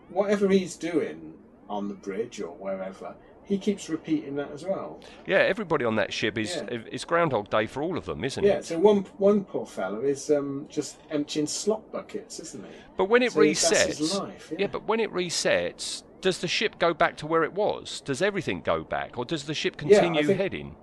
Whatever 0.09 0.47
he's 0.49 0.75
doing 0.75 1.33
on 1.67 1.87
the 1.87 1.93
bridge 1.95 2.39
or 2.39 2.55
wherever, 2.55 3.15
he 3.43 3.57
keeps 3.57 3.89
repeating 3.89 4.35
that 4.35 4.51
as 4.51 4.63
well. 4.63 4.99
Yeah, 5.25 5.37
everybody 5.39 5.83
on 5.85 5.95
that 5.95 6.13
ship 6.13 6.37
is 6.37 6.55
Yeah. 6.55 6.79
it's 6.91 7.03
Groundhog 7.03 7.49
Day 7.49 7.65
for 7.65 7.81
all 7.81 7.97
of 7.97 8.05
them, 8.05 8.23
isn't 8.23 8.43
Yeah, 8.43 8.51
it? 8.51 8.55
Yeah. 8.55 8.61
So 8.61 8.79
one 8.79 9.05
one 9.17 9.43
poor 9.43 9.65
fellow 9.65 10.01
is 10.01 10.29
um, 10.29 10.67
just 10.69 10.97
emptying 11.09 11.47
slop 11.47 11.91
buckets, 11.91 12.39
isn't 12.39 12.63
he? 12.63 12.71
But 12.95 13.05
when 13.05 13.23
it 13.23 13.31
So 13.33 13.39
resets, 13.41 14.19
life, 14.19 14.53
yeah. 14.57 14.67
but 14.67 14.87
when 14.87 14.99
it 14.99 15.11
resets, 15.11 16.03
does 16.21 16.39
the 16.39 16.47
ship 16.47 16.79
go 16.79 16.93
back 16.93 17.17
to 17.17 17.27
where 17.27 17.43
it 17.43 17.53
was? 17.53 18.01
Does 18.01 18.21
everything 18.21 18.61
go 18.61 18.83
back, 18.83 19.17
or 19.17 19.25
does 19.25 19.43
the 19.45 19.53
ship 19.53 19.75
Yeah, 19.81 19.99
continue 19.99 20.23
think- 20.27 20.39
heading? 20.39 20.75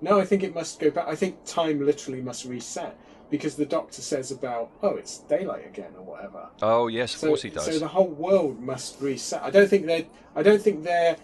No, 0.00 0.20
I 0.20 0.26
think 0.26 0.42
it 0.42 0.54
must 0.54 0.80
go 0.80 0.90
back. 0.90 1.06
I 1.08 1.14
think 1.16 1.44
time 1.46 1.80
literally 1.84 2.20
must 2.20 2.44
reset 2.44 2.96
because 3.30 3.56
the 3.56 3.66
doctor 3.66 4.00
says 4.02 4.30
about 4.30 4.70
oh 4.82 4.96
it's 4.96 5.18
daylight 5.18 5.66
again 5.66 5.92
or 5.96 6.04
whatever. 6.04 6.48
Oh 6.62 6.86
yes, 6.88 7.14
of 7.14 7.20
So, 7.20 7.26
course 7.28 7.42
he 7.42 7.50
does. 7.50 7.64
so 7.64 7.78
the 7.78 7.88
whole 7.88 8.08
world 8.08 8.60
must 8.60 9.00
reset. 9.00 9.42
I 9.42 9.50
don't 9.50 9.68
think 9.68 9.86
they. 9.86 10.06
I 10.36 10.42
don't 10.42 10.60
think 10.62 10.84
they're 10.84 11.16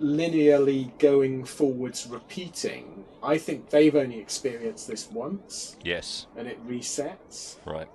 linearly 0.00 0.96
going 0.98 1.44
forwards, 1.44 2.06
repeating. 2.06 3.04
I 3.22 3.38
think 3.38 3.70
they've 3.70 3.94
only 3.96 4.18
experienced 4.18 4.86
this 4.88 5.10
once, 5.10 5.76
Yes, 5.82 6.26
and 6.36 6.46
it 6.46 6.64
resets. 6.68 7.56
right. 7.64 7.88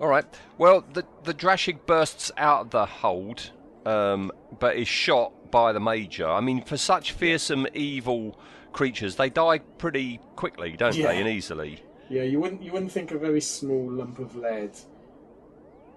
All 0.00 0.08
right. 0.08 0.24
Well, 0.58 0.84
the 0.92 1.04
the 1.24 1.34
Drashig 1.34 1.86
bursts 1.86 2.30
out 2.36 2.60
of 2.62 2.70
the 2.70 2.86
hold, 2.86 3.50
um, 3.84 4.32
but 4.58 4.76
is 4.76 4.88
shot 4.88 5.50
by 5.50 5.72
the 5.72 5.80
Major. 5.80 6.28
I 6.28 6.40
mean, 6.40 6.62
for 6.62 6.76
such 6.76 7.12
fearsome, 7.12 7.66
evil 7.74 8.38
creatures, 8.72 9.16
they 9.16 9.28
die 9.28 9.58
pretty 9.58 10.20
quickly, 10.36 10.72
don't 10.76 10.94
Yeah. 10.94 11.08
they, 11.08 11.18
and 11.20 11.28
easily. 11.28 11.82
Yeah, 12.10 12.24
you 12.24 12.40
wouldn't. 12.40 12.62
You 12.62 12.72
wouldn't 12.72 12.92
think 12.92 13.12
a 13.12 13.18
very 13.18 13.40
small 13.40 13.90
lump 13.90 14.18
of 14.18 14.34
lead 14.36 14.72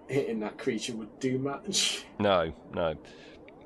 hitting 0.07 0.39
that 0.41 0.57
creature 0.57 0.93
would 0.95 1.19
do 1.19 1.37
much. 1.37 2.05
No, 2.19 2.53
no. 2.73 2.95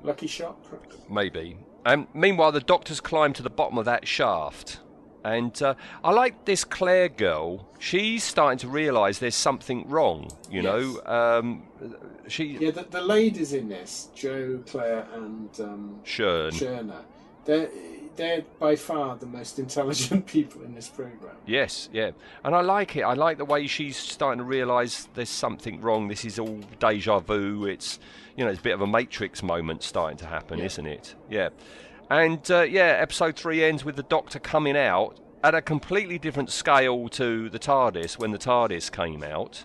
Lucky 0.02 0.26
shot. 0.26 0.56
perhaps? 0.64 0.96
Maybe. 1.10 1.58
Um, 1.84 2.08
meanwhile, 2.14 2.50
the 2.50 2.60
doctors 2.60 3.00
climb 3.00 3.32
to 3.34 3.42
the 3.42 3.50
bottom 3.50 3.76
of 3.78 3.84
that 3.84 4.08
shaft. 4.08 4.80
And 5.24 5.60
uh, 5.62 5.74
I 6.02 6.12
like 6.12 6.44
this 6.46 6.64
Claire 6.64 7.08
girl. 7.10 7.68
She's 7.78 8.24
starting 8.24 8.58
to 8.60 8.68
realise 8.68 9.18
there's 9.18 9.34
something 9.34 9.86
wrong, 9.88 10.30
you 10.50 10.62
Yes. 10.62 10.64
know. 10.64 11.02
Um, 11.04 11.64
she. 12.28 12.56
Yeah, 12.58 12.70
the, 12.70 12.84
the 12.84 13.02
ladies 13.02 13.52
in 13.52 13.68
this, 13.68 14.08
Jo, 14.14 14.62
Claire, 14.66 15.06
and 15.12 15.50
um, 15.60 16.00
Shern. 16.04 16.52
Shirna, 16.52 17.02
they're 17.44 17.68
they're 18.18 18.42
by 18.58 18.76
far 18.76 19.16
the 19.16 19.24
most 19.26 19.58
intelligent 19.58 20.26
people 20.34 20.62
in 20.62 20.74
this 20.74 20.88
program. 20.88 21.36
Yes, 21.46 21.88
yeah. 21.92 22.10
And 22.44 22.54
I 22.54 22.60
like 22.60 22.96
it. 22.96 23.02
I 23.02 23.14
like 23.14 23.38
the 23.38 23.44
way 23.46 23.66
she's 23.66 23.96
starting 23.96 24.38
to 24.38 24.44
realise 24.44 25.08
there's 25.14 25.30
something 25.30 25.80
wrong. 25.80 26.08
This 26.08 26.24
is 26.26 26.38
all 26.38 26.60
deja 26.78 27.20
vu. 27.20 27.64
It's, 27.64 27.98
you 28.36 28.44
know, 28.44 28.50
it's 28.50 28.60
a 28.60 28.62
bit 28.62 28.74
of 28.74 28.82
a 28.82 28.86
Matrix 28.86 29.42
moment 29.42 29.82
starting 29.82 30.18
to 30.18 30.26
happen, 30.26 30.58
Yeah. 30.58 30.64
isn't 30.66 30.86
it? 30.86 31.14
Yeah. 31.30 31.48
And, 32.10 32.48
uh, 32.50 32.62
yeah, 32.62 32.98
episode 33.00 33.36
three 33.36 33.64
ends 33.64 33.84
with 33.84 33.96
the 33.96 34.02
Doctor 34.02 34.38
coming 34.38 34.76
out 34.76 35.18
at 35.42 35.54
a 35.54 35.62
completely 35.62 36.18
different 36.18 36.50
scale 36.50 37.08
to 37.10 37.48
the 37.48 37.58
TARDIS 37.58 38.18
when 38.18 38.32
the 38.32 38.38
TARDIS 38.38 38.90
came 38.90 39.22
out. 39.22 39.64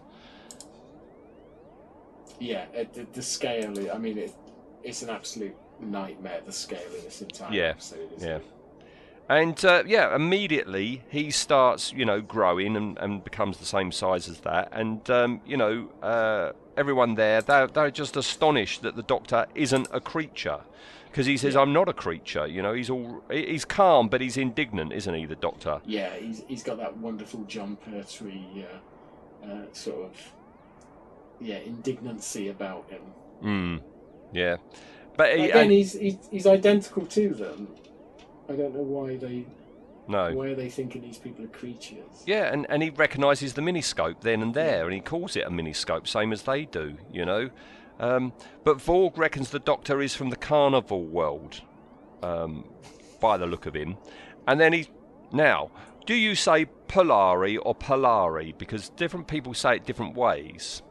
Yeah, 2.39 2.65
the, 2.93 3.07
the 3.13 3.21
scale. 3.21 3.73
I 3.91 3.97
mean, 3.97 4.17
it, 4.17 4.33
it's 4.83 5.01
an 5.01 5.09
absolute 5.09 5.55
nightmare. 5.83 6.41
The 6.45 6.51
scale 6.51 6.79
in 6.97 7.03
this 7.03 7.21
entire 7.21 7.53
Yeah, 7.53 7.69
episode. 7.69 8.09
Yeah. 8.17 8.35
It? 8.37 8.45
And 9.29 9.63
uh, 9.63 9.83
yeah, 9.87 10.13
immediately 10.13 11.03
he 11.09 11.31
starts, 11.31 11.93
you 11.93 12.05
know, 12.05 12.19
growing 12.21 12.75
and, 12.75 12.97
and 12.97 13.23
becomes 13.23 13.57
the 13.57 13.65
same 13.65 13.91
size 13.91 14.27
as 14.27 14.39
that. 14.41 14.69
And 14.73 15.09
um, 15.09 15.41
you 15.45 15.55
know, 15.55 15.89
uh, 16.01 16.51
everyone 16.75 17.15
there, 17.15 17.41
they're, 17.41 17.67
they're 17.67 17.89
just 17.89 18.17
astonished 18.17 18.81
that 18.81 18.95
the 18.95 19.03
Doctor 19.03 19.45
isn't 19.55 19.87
a 19.91 20.01
creature, 20.01 20.59
because 21.05 21.25
he 21.25 21.37
says, 21.37 21.55
"I'm 21.55 21.71
not 21.71 21.87
a 21.87 21.93
creature." 21.93 22.45
You 22.45 22.61
know, 22.61 22.73
he's 22.73 22.89
all 22.89 23.23
he's 23.31 23.63
calm, 23.63 24.09
but 24.09 24.19
he's 24.19 24.35
indignant, 24.35 24.91
isn't 24.91 25.13
he, 25.13 25.25
the 25.25 25.35
Doctor? 25.37 25.79
Yeah, 25.85 26.13
he's 26.15 26.43
he's 26.47 26.63
got 26.63 26.77
that 26.77 26.97
wonderful 26.97 27.45
Jon 27.45 27.77
Pertwee 27.77 28.65
uh, 28.65 29.47
uh, 29.47 29.65
sort 29.71 30.03
of 30.03 30.31
yeah 31.39 31.59
indignancy 31.59 32.49
about 32.49 32.89
him. 32.89 33.01
Mm. 33.41 33.81
Yeah, 34.33 34.57
but 35.17 35.37
he, 35.37 35.45
Again, 35.45 35.63
and- 35.63 35.71
he's, 35.71 35.93
he's 35.93 36.17
he's 36.31 36.47
identical 36.47 37.05
to 37.05 37.29
them. 37.33 37.67
I 38.49 38.53
don't 38.53 38.75
know 38.75 38.81
why 38.81 39.15
they 39.15 39.45
no. 40.07 40.33
why 40.33 40.47
are 40.47 40.55
they 40.55 40.69
thinking 40.69 41.01
these 41.01 41.17
people 41.17 41.45
are 41.45 41.49
creatures. 41.49 42.23
Yeah, 42.25 42.51
and, 42.51 42.65
and 42.69 42.83
he 42.83 42.89
recognises 42.89 43.53
the 43.53 43.61
miniscope 43.61 44.21
then 44.21 44.41
and 44.41 44.53
there, 44.53 44.85
and 44.85 44.93
he 44.93 44.99
calls 44.99 45.35
it 45.35 45.45
a 45.45 45.49
miniscope, 45.49 46.07
same 46.07 46.33
as 46.33 46.43
they 46.43 46.65
do, 46.65 46.97
you 47.11 47.25
know. 47.25 47.49
Um, 47.99 48.33
but 48.63 48.77
Vorg 48.77 49.17
reckons 49.17 49.51
the 49.51 49.59
Doctor 49.59 50.01
is 50.01 50.15
from 50.15 50.29
the 50.29 50.35
carnival 50.35 51.05
world, 51.05 51.61
um, 52.21 52.65
by 53.21 53.37
the 53.37 53.45
look 53.45 53.65
of 53.65 53.75
him. 53.75 53.97
And 54.47 54.59
then 54.59 54.73
he. 54.73 54.89
Now, 55.31 55.71
do 56.05 56.13
you 56.13 56.35
say 56.35 56.67
Polari 56.87 57.57
or 57.61 57.73
Polari? 57.73 58.57
Because 58.57 58.89
different 58.89 59.27
people 59.27 59.53
say 59.53 59.77
it 59.77 59.85
different 59.85 60.15
ways. 60.15 60.81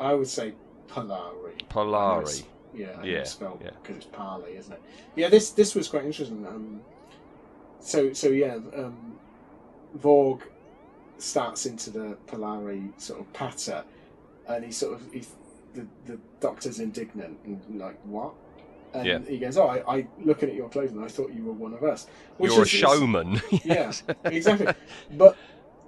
I 0.00 0.14
would 0.14 0.28
say 0.28 0.54
Polari. 0.88 1.58
Polari. 1.68 2.44
I 2.86 2.86
know 2.86 2.92
it's- 2.92 2.96
Yeah, 2.96 3.02
I 3.02 3.06
Yeah, 3.06 3.18
it's 3.20 3.30
spelled 3.32 3.60
yeah. 3.64 3.70
because 3.82 3.96
it's 3.96 4.06
Parley, 4.06 4.56
isn't 4.56 4.72
it? 4.72 4.82
Yeah, 5.16 5.28
this 5.28 5.50
this 5.50 5.74
was 5.74 5.88
quite 5.88 6.04
interesting. 6.04 6.46
Um, 6.46 6.80
so 7.80 8.12
so 8.12 8.28
yeah, 8.28 8.54
um, 8.76 9.18
Vorg 9.98 10.42
starts 11.18 11.66
into 11.66 11.90
the 11.90 12.16
Polari 12.26 12.90
sort 13.00 13.20
of 13.20 13.32
patter, 13.32 13.84
and 14.48 14.64
he 14.64 14.70
sort 14.72 14.94
of 14.94 15.12
he, 15.12 15.24
the 15.74 15.86
the 16.06 16.18
Doctor's 16.40 16.80
indignant 16.80 17.38
and 17.44 17.60
like 17.80 17.98
what? 18.04 18.32
And 18.94 19.06
Yeah. 19.06 19.18
he 19.20 19.38
goes, 19.38 19.58
"Oh, 19.58 19.66
I, 19.66 19.96
I 19.98 20.06
looking 20.24 20.48
at 20.48 20.54
your 20.54 20.68
clothing, 20.70 21.02
I 21.02 21.08
thought 21.08 21.32
you 21.32 21.44
were 21.44 21.52
one 21.52 21.74
of 21.74 21.82
us." 21.84 22.06
Which 22.38 22.52
You're 22.52 22.60
a 22.60 22.62
is- 22.62 22.72
is- 22.72 22.80
showman. 22.80 23.42
yeah, 23.64 23.92
exactly. 24.24 24.72
But 25.12 25.36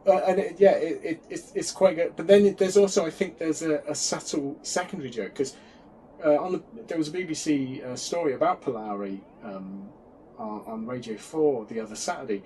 uh, 0.07 0.19
and 0.27 0.39
it, 0.39 0.57
yeah, 0.61 0.73
it, 0.73 1.01
it, 1.05 1.25
it's 1.31 1.53
it's 1.55 1.73
quite 1.73 1.97
good. 1.97 2.15
But 2.17 2.27
then 2.27 2.55
there's 2.57 2.77
also 2.77 3.07
I 3.07 3.11
think 3.11 3.39
there's 3.39 3.63
a, 3.63 3.79
a 3.89 3.95
subtle 3.95 4.57
secondary 4.63 5.11
joke 5.11 5.29
because 5.33 5.57
uh, 6.25 6.37
on 6.37 6.53
the, 6.53 6.63
there 6.87 6.99
was 6.99 7.09
a 7.09 7.13
BBC 7.13 7.85
uh, 7.85 7.97
story 7.97 8.35
about 8.35 8.63
Polari 8.63 9.21
um, 9.45 9.89
on, 10.39 10.63
on 10.67 10.87
Radio 10.87 11.17
Four 11.17 11.67
the 11.67 11.81
other 11.81 11.97
Saturday, 11.97 12.43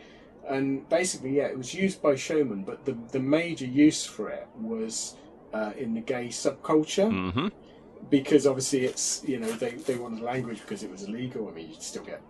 and 0.49 0.89
basically 0.89 1.37
yeah, 1.37 1.45
it 1.45 1.57
was 1.57 1.75
used 1.75 2.03
by 2.03 2.15
showmen, 2.15 2.63
but 2.65 2.85
the 2.85 2.97
the 3.13 3.21
major 3.21 3.67
use 3.67 4.05
for 4.05 4.29
it 4.31 4.49
was 4.59 5.17
uh, 5.53 5.73
in 5.77 5.95
the 5.95 6.01
gay 6.01 6.29
subculture 6.29 7.11
hmm 7.33 7.49
because 8.11 8.47
obviously 8.47 8.85
it's 8.85 9.23
you 9.27 9.39
know 9.39 9.51
they, 9.53 9.71
they 9.71 9.97
wanted 9.97 10.21
language 10.21 10.61
because 10.61 10.83
it 10.83 10.91
was 10.91 11.03
illegal. 11.05 11.49
I 11.49 11.53
mean, 11.53 11.71
you'd 11.71 11.83
still 11.83 12.05
get 12.05 12.21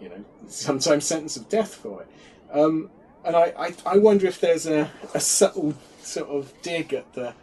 you 0.00 0.08
know 0.08 0.24
sometimes 0.48 1.04
sentence 1.06 1.36
of 1.36 1.48
death 1.48 1.74
for 1.74 2.02
it. 2.02 2.08
Um, 2.52 2.90
and 3.24 3.34
I, 3.34 3.52
I, 3.58 3.74
I 3.86 3.98
wonder 3.98 4.26
if 4.26 4.40
there's 4.40 4.66
a, 4.66 4.90
a 5.14 5.20
subtle 5.20 5.74
sort 6.02 6.28
of 6.28 6.52
dig 6.62 6.92
at 6.92 7.14
the 7.14 7.34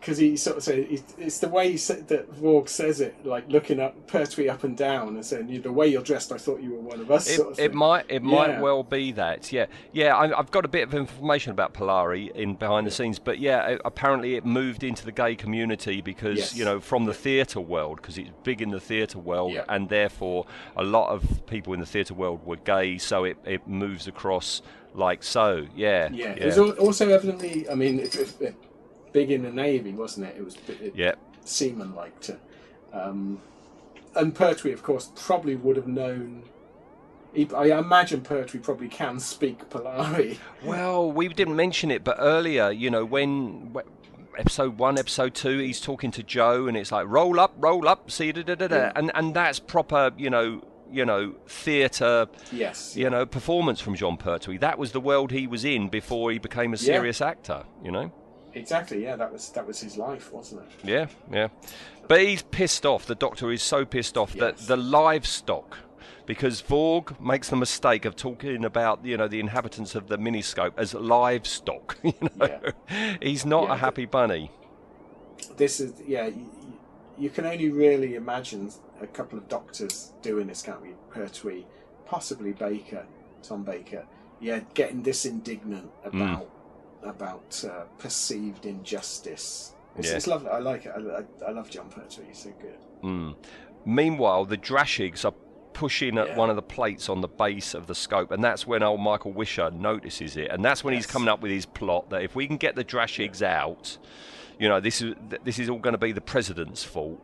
because 0.00 0.18
he 0.18 0.36
sort 0.36 0.56
of 0.58 0.62
said 0.62 0.86
it's 1.18 1.38
the 1.40 1.48
way 1.48 1.70
he 1.72 1.76
said, 1.76 2.08
that 2.08 2.32
Vorg 2.32 2.68
says 2.68 3.00
it, 3.00 3.14
like 3.26 3.48
looking 3.48 3.80
up 3.80 4.06
Pertwee 4.06 4.48
up 4.48 4.62
and 4.64 4.76
down 4.76 5.08
and 5.08 5.24
saying, 5.24 5.60
the 5.62 5.72
way 5.72 5.88
you're 5.88 6.02
dressed, 6.02 6.30
I 6.32 6.38
thought 6.38 6.60
you 6.62 6.72
were 6.74 6.80
one 6.80 7.00
of 7.00 7.10
us." 7.10 7.28
It, 7.28 7.36
sort 7.36 7.52
of 7.52 7.58
it 7.58 7.74
might 7.74 8.06
it 8.08 8.22
might 8.22 8.60
well 8.60 8.82
be 8.82 9.12
that 9.12 9.52
yeah 9.52 9.66
yeah 9.92 10.16
I, 10.16 10.38
I've 10.38 10.50
got 10.50 10.64
a 10.64 10.68
bit 10.68 10.84
of 10.88 10.94
information 10.94 11.50
about 11.52 11.74
Polari 11.74 12.30
in 12.32 12.54
behind 12.54 12.86
the 12.86 12.90
scenes 12.90 13.18
but 13.18 13.38
yeah 13.38 13.70
a- 13.70 13.78
apparently 13.84 14.36
it 14.36 14.44
moved 14.44 14.84
into 14.84 15.04
the 15.04 15.12
gay 15.12 15.34
community 15.34 16.00
because 16.00 16.38
Yes. 16.38 16.56
you 16.56 16.64
know 16.64 16.80
from 16.80 17.04
the 17.06 17.14
theatre 17.14 17.60
world 17.60 17.96
because 17.96 18.18
it's 18.18 18.30
big 18.44 18.62
in 18.62 18.70
the 18.70 18.80
theatre 18.80 19.18
world 19.18 19.52
Yeah. 19.52 19.64
and 19.68 19.88
therefore 19.88 20.46
a 20.76 20.84
lot 20.84 21.10
of 21.10 21.44
people 21.46 21.72
in 21.74 21.80
the 21.80 21.86
theatre 21.86 22.14
world 22.14 22.44
were 22.46 22.56
gay 22.56 22.98
so 22.98 23.24
it, 23.24 23.36
it 23.44 23.66
moves 23.66 24.06
across 24.06 24.62
like 24.94 25.22
so 25.22 25.66
yeah 25.76 26.08
Yeah, 26.12 26.28
it 26.32 26.44
was 26.46 26.58
al- 26.58 26.70
also 26.72 27.08
evidently. 27.10 27.68
I 27.68 27.74
mean, 27.74 28.00
it, 28.00 28.14
it, 28.16 28.40
it, 28.40 28.54
big 29.18 29.30
in 29.30 29.42
the 29.42 29.50
navy, 29.52 29.92
wasn't 29.92 30.26
it? 30.28 30.34
It 30.38 30.44
was 30.44 30.56
it, 30.68 30.92
yeah 30.94 31.14
seamen 31.44 31.94
like 31.94 32.16
to. 32.20 32.36
Um, 32.92 33.40
and 34.14 34.34
Pertwee, 34.34 34.72
of 34.72 34.82
course, 34.82 35.10
probably 35.16 35.56
would 35.56 35.76
have 35.76 35.86
known. 35.88 36.42
He, 37.34 37.48
I 37.54 37.78
imagine 37.78 38.20
Pertwee 38.22 38.60
probably 38.60 38.88
can 38.88 39.18
speak 39.20 39.68
Polari. 39.70 40.38
Well, 40.64 41.10
we 41.12 41.28
didn't 41.28 41.56
mention 41.56 41.90
it, 41.90 42.02
but 42.04 42.16
earlier, 42.18 42.70
you 42.70 42.90
know, 42.90 43.04
when 43.04 43.72
wh- 43.74 43.88
episode 44.40 44.78
one, 44.78 44.98
episode 44.98 45.34
two, 45.34 45.58
he's 45.58 45.80
talking 45.80 46.10
to 46.12 46.22
Jo, 46.22 46.66
and 46.68 46.76
it's 46.76 46.92
like 46.92 47.06
roll 47.08 47.38
up, 47.40 47.52
roll 47.58 47.86
up, 47.88 48.10
see 48.10 48.32
da 48.32 48.42
da 48.42 48.54
da 48.54 48.66
da, 48.68 48.76
Yeah. 48.76 48.92
and 48.96 49.10
and 49.14 49.34
that's 49.34 49.58
proper, 49.58 50.10
you 50.16 50.30
know, 50.30 50.62
you 50.90 51.04
know, 51.04 51.34
theatre, 51.46 52.26
Yes. 52.50 52.96
you 52.96 53.08
know, 53.10 53.24
performance 53.26 53.80
from 53.80 53.94
Jon 53.94 54.16
Pertwee. 54.16 54.58
That 54.58 54.78
was 54.78 54.92
the 54.92 55.00
world 55.00 55.30
he 55.32 55.46
was 55.46 55.64
in 55.64 55.88
before 55.88 56.30
he 56.32 56.38
became 56.38 56.70
a 56.72 56.76
Yeah. 56.76 56.92
serious 56.94 57.20
actor. 57.20 57.64
You 57.84 57.92
know. 57.92 58.12
Exactly. 58.58 59.02
Yeah, 59.02 59.16
that 59.16 59.32
was 59.32 59.50
that 59.50 59.66
was 59.66 59.80
his 59.80 59.96
life, 59.96 60.32
wasn't 60.32 60.62
it? 60.62 60.68
Yeah, 60.88 61.06
yeah. 61.32 61.48
But 62.08 62.20
he's 62.22 62.42
pissed 62.42 62.84
off. 62.86 63.06
The 63.06 63.14
doctor 63.14 63.50
is 63.52 63.62
so 63.62 63.84
pissed 63.84 64.16
off 64.16 64.32
that 64.34 64.58
the 64.58 64.76
livestock, 64.76 65.78
because 66.26 66.62
Vorg 66.62 67.20
makes 67.20 67.48
the 67.50 67.56
mistake 67.56 68.04
of 68.04 68.16
talking 68.16 68.64
about 68.64 69.04
you 69.04 69.16
know 69.16 69.28
the 69.28 69.40
inhabitants 69.40 69.94
of 69.94 70.08
the 70.08 70.18
miniscope 70.18 70.72
as 70.76 70.94
livestock. 70.94 71.98
You 72.04 72.14
know, 72.36 72.60
he's 73.20 73.44
not 73.46 73.64
Yeah, 73.68 73.74
a 73.74 73.76
happy 73.76 74.06
bunny. 74.06 74.50
This 75.56 75.80
is 75.80 75.92
yeah. 76.06 76.26
You, 76.26 76.50
you 77.18 77.30
can 77.30 77.46
only 77.46 77.68
really 77.70 78.14
imagine 78.14 78.70
a 79.02 79.06
couple 79.06 79.38
of 79.38 79.48
doctors 79.48 80.12
doing 80.22 80.46
this, 80.46 80.62
can't 80.62 80.80
we? 80.80 80.90
Pertwee, 81.10 81.64
possibly 82.06 82.52
Baker, 82.52 83.04
Tom 83.42 83.64
Baker. 83.64 84.04
Yeah, 84.40 84.60
getting 84.74 85.02
this 85.02 85.24
indignant 85.26 85.90
Hmm. 86.10 86.22
about 86.22 86.48
about 87.02 87.64
uh, 87.68 87.84
perceived 87.98 88.66
injustice. 88.66 89.72
It's, 89.96 90.08
Yeah. 90.10 90.16
it's 90.16 90.26
lovely. 90.26 90.50
I 90.50 90.58
like 90.58 90.86
it. 90.86 90.92
I, 90.96 91.00
I, 91.46 91.48
I 91.48 91.52
love 91.52 91.70
Jon 91.70 91.88
Pertwee. 91.88 92.24
He's 92.28 92.38
so 92.38 92.50
good. 92.60 92.78
Mm. 93.02 93.36
Meanwhile, 93.84 94.44
the 94.46 94.56
Drashigs 94.58 95.24
are 95.24 95.34
pushing 95.72 96.18
at 96.18 96.28
Yeah. 96.28 96.36
one 96.36 96.50
of 96.50 96.56
the 96.56 96.62
plates 96.62 97.08
on 97.08 97.20
the 97.20 97.28
base 97.28 97.74
of 97.74 97.86
the 97.86 97.94
scope, 97.94 98.30
and 98.32 98.42
that's 98.42 98.66
when 98.66 98.82
old 98.82 99.00
Michael 99.00 99.32
Wisher 99.32 99.70
notices 99.70 100.36
it, 100.36 100.50
and 100.50 100.64
that's 100.64 100.82
when 100.82 100.94
he's 100.94 101.06
coming 101.06 101.28
up 101.28 101.40
with 101.40 101.52
his 101.52 101.66
plot 101.66 102.10
that 102.10 102.22
if 102.22 102.34
we 102.34 102.46
can 102.46 102.56
get 102.56 102.74
the 102.74 102.84
Drashigs 102.84 103.42
out, 103.42 103.96
you 104.58 104.68
know, 104.68 104.80
this 104.80 105.00
is 105.00 105.14
this 105.44 105.58
is 105.60 105.68
all 105.70 105.78
going 105.78 105.92
to 105.92 105.98
be 105.98 106.10
the 106.12 106.20
president's 106.20 106.82
fault, 106.82 107.20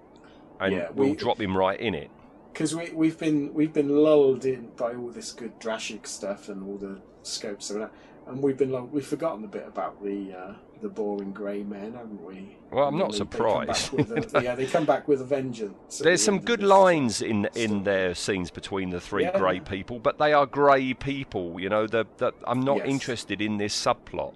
and 0.60 0.72
Yeah, 0.74 0.88
we'll 0.94 1.10
we- 1.10 1.16
drop 1.16 1.40
him 1.40 1.56
right 1.56 1.78
in 1.80 1.94
it. 1.94 2.10
because 2.52 2.76
we 2.76 2.90
we've 2.92 3.18
been 3.18 3.52
we've 3.52 3.72
been 3.72 3.88
lulled 3.88 4.44
in 4.44 4.68
by 4.76 4.94
all 4.94 5.10
this 5.10 5.32
good 5.32 5.58
Drashig 5.58 6.06
stuff 6.06 6.48
and 6.48 6.62
all 6.62 6.76
the 6.78 7.00
scopes 7.24 7.70
and 7.70 7.82
that, 7.82 7.90
and 8.26 8.42
we've 8.42 8.56
been 8.56 8.70
lulled, 8.72 8.92
we've 8.92 9.06
forgotten 9.06 9.44
a 9.44 9.48
bit 9.48 9.66
about 9.66 10.02
the 10.02 10.32
uh, 10.32 10.54
the 10.82 10.88
boring 10.88 11.32
grey 11.32 11.62
men, 11.62 11.92
haven't 11.94 12.22
we? 12.24 12.56
Well, 12.70 12.88
I'm 12.88 12.98
not 12.98 13.12
they- 13.12 13.18
they 13.18 13.24
surprised. 13.24 13.92
with 13.92 14.34
a- 14.34 14.42
yeah, 14.42 14.54
they 14.54 14.66
come 14.66 14.84
back 14.84 15.06
with 15.08 15.20
a 15.20 15.24
vengeance. 15.24 15.98
There's 15.98 16.20
the 16.20 16.24
some 16.24 16.40
good 16.40 16.62
lines 16.62 17.22
in 17.22 17.48
in 17.54 17.84
their 17.84 18.14
scenes 18.14 18.50
between 18.50 18.90
the 18.90 19.00
three 19.00 19.24
Yeah. 19.24 19.38
grey 19.38 19.60
people, 19.60 19.98
but 19.98 20.18
they 20.18 20.32
are 20.32 20.46
grey 20.46 20.94
people. 20.94 21.58
You 21.60 21.68
know, 21.68 21.86
the, 21.86 22.06
the, 22.18 22.32
I'm 22.46 22.60
not 22.60 22.78
Yes. 22.78 22.86
interested 22.88 23.40
in 23.40 23.56
this 23.58 23.74
subplot. 23.74 24.34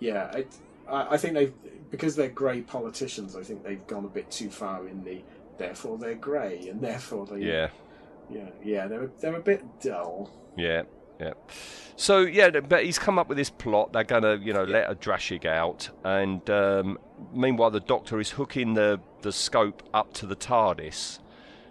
Yeah, 0.00 0.30
I, 0.32 0.44
I 0.92 1.14
I 1.14 1.16
think 1.16 1.34
they 1.34 1.52
because 1.90 2.16
they're 2.16 2.28
grey 2.28 2.60
politicians. 2.60 3.34
I 3.36 3.42
think 3.42 3.64
they've 3.64 3.86
gone 3.86 4.04
a 4.04 4.08
bit 4.08 4.30
too 4.30 4.50
far 4.50 4.86
in 4.88 5.04
the. 5.04 5.22
Therefore, 5.58 5.98
they're 5.98 6.14
grey, 6.14 6.68
and 6.70 6.80
therefore 6.80 7.26
they. 7.26 7.40
Yeah. 7.40 7.68
Yeah, 8.30 8.50
yeah, 8.62 8.86
they're 8.86 9.10
they're 9.20 9.36
a 9.36 9.40
bit 9.40 9.64
dull. 9.80 10.30
Yeah, 10.56 10.82
yeah. 11.20 11.32
So 11.96 12.20
yeah, 12.20 12.50
but 12.60 12.84
he's 12.84 12.98
come 12.98 13.18
up 13.18 13.28
with 13.28 13.36
this 13.38 13.50
plot. 13.50 13.92
They're 13.92 14.04
gonna, 14.04 14.36
you 14.36 14.52
know, 14.52 14.62
let 14.64 14.88
a 14.90 14.94
Drashig 14.94 15.44
out, 15.44 15.90
and 16.04 16.48
um, 16.48 16.98
meanwhile 17.34 17.70
the 17.70 17.80
Doctor 17.80 18.20
is 18.20 18.30
hooking 18.30 18.74
the 18.74 19.00
the 19.22 19.32
scope 19.32 19.82
up 19.92 20.12
to 20.14 20.26
the 20.26 20.36
TARDIS, 20.36 21.18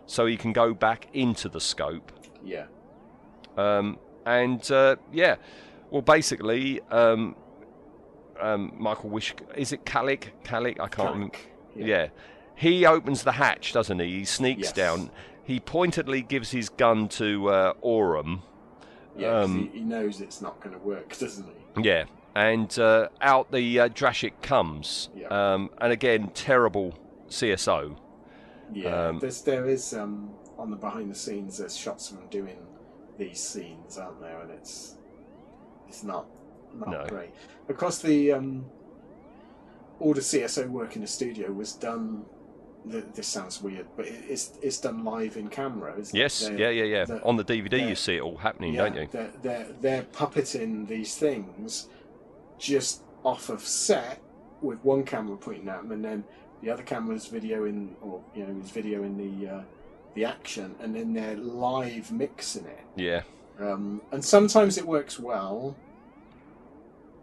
so 0.06 0.26
he 0.26 0.36
can 0.36 0.52
go 0.52 0.74
back 0.74 1.08
into 1.14 1.48
the 1.48 1.62
scope. 1.62 2.12
Yeah, 2.44 2.66
Um, 3.58 4.00
and 4.26 4.70
uh, 4.72 4.98
yeah, 5.14 5.36
well, 5.92 6.02
basically, 6.02 6.82
um, 6.92 7.36
um, 8.40 8.74
Michael 8.78 9.10
Wish 9.10 9.34
is 9.56 9.72
it 9.72 9.86
Kalik? 9.86 10.32
Kalik? 10.44 10.80
I 10.80 10.88
can't 10.90 11.14
remember. 11.14 11.38
Yeah. 11.76 11.86
Yeah. 11.86 12.08
He 12.56 12.86
opens 12.86 13.24
the 13.24 13.34
hatch, 13.34 13.72
doesn't 13.72 14.00
he? 14.00 14.20
He 14.20 14.26
sneaks 14.26 14.64
Yes. 14.64 14.72
down. 14.74 15.12
He 15.44 15.60
pointedly 15.60 16.22
gives 16.22 16.52
his 16.52 16.68
gun 16.70 17.08
to 17.10 17.50
uh, 17.50 17.74
Orum. 17.84 18.42
Yeah. 19.18 19.40
Um, 19.42 19.70
he, 19.72 19.80
he 19.80 19.84
knows 19.84 20.22
it's 20.22 20.42
not 20.42 20.60
going 20.62 20.74
to 20.78 20.82
work, 20.86 21.18
doesn't 21.20 21.46
he? 21.76 21.82
Yeah, 21.84 22.06
and 22.36 22.78
uh, 22.80 23.10
out 23.22 23.52
the 23.52 23.80
uh, 23.80 23.90
Drashig 23.90 24.34
comes, 24.42 25.10
Yeah. 25.16 25.28
um, 25.28 25.70
and 25.80 25.92
again 25.92 26.30
terrible 26.34 26.98
CSO. 27.30 27.98
Yeah, 28.74 29.08
Um, 29.08 29.20
there's 29.20 29.42
there 29.42 29.66
is 29.68 29.94
um, 29.94 30.32
on 30.58 30.70
the 30.72 30.76
behind 30.78 31.10
the 31.12 31.16
scenes. 31.16 31.58
There's 31.58 31.76
shots 31.76 32.12
of 32.12 32.18
them 32.18 32.28
doing 32.30 32.58
these 33.18 33.40
scenes, 33.42 33.98
aren't 33.98 34.20
there? 34.22 34.40
And 34.42 34.52
it's 34.52 34.96
it's 35.88 36.04
not 36.04 36.26
not 36.76 36.90
No. 36.90 37.06
great. 37.08 37.30
Of 37.70 37.78
course, 37.78 38.00
the 38.00 38.34
um, 38.34 38.66
all 40.00 40.14
the 40.14 40.22
CSO 40.22 40.68
work 40.70 40.96
in 40.96 41.02
the 41.02 41.08
studio 41.08 41.52
was 41.52 41.74
done. 41.74 42.26
Th 42.92 43.04
this 43.14 43.28
sounds 43.28 43.62
weird, 43.62 43.88
but 43.96 44.06
it's 44.08 44.54
it's 44.62 44.80
done 44.80 45.04
live 45.04 45.38
in 45.38 45.48
camera. 45.50 45.92
Isn't 46.00 46.16
it? 46.16 46.20
Yes, 46.20 46.48
They're- 46.48 46.58
yeah, 46.58 46.70
yeah, 46.70 46.84
yeah. 46.84 47.06
they're- 47.06 47.22
On 47.24 47.36
the 47.38 47.44
DVD, 47.44 47.88
you 47.90 47.96
see 47.96 48.16
it 48.18 48.22
all 48.22 48.38
happening, 48.38 48.74
yeah, 48.74 48.84
don't 48.84 48.96
you? 48.96 49.08
They're, 49.12 49.32
they're, 49.42 49.68
they're 49.82 50.04
puppeting 50.04 50.88
these 50.88 51.16
things 51.16 51.88
just 52.60 53.04
off 53.24 53.50
of 53.50 53.62
set 53.62 54.22
with 54.62 54.80
one 54.84 55.04
camera 55.04 55.38
pointing 55.38 55.70
at 55.70 55.82
them, 55.82 55.92
and 55.92 56.04
then 56.04 56.24
the 56.62 56.70
other 56.72 56.84
camera's 56.84 57.28
videoing, 57.30 57.90
or 58.02 58.22
you 58.36 58.46
know, 58.46 58.60
is 58.64 58.72
videoing 58.72 59.16
the 59.18 59.48
uh, 59.56 59.62
the 60.16 60.26
action, 60.26 60.76
and 60.82 60.96
then 60.96 61.14
they're 61.14 61.36
live 61.38 62.12
mixing 62.12 62.66
it. 62.66 62.80
Yeah, 62.96 63.22
Um, 63.60 64.02
and 64.12 64.24
sometimes 64.26 64.78
it 64.78 64.88
works 64.88 65.20
well, 65.20 65.76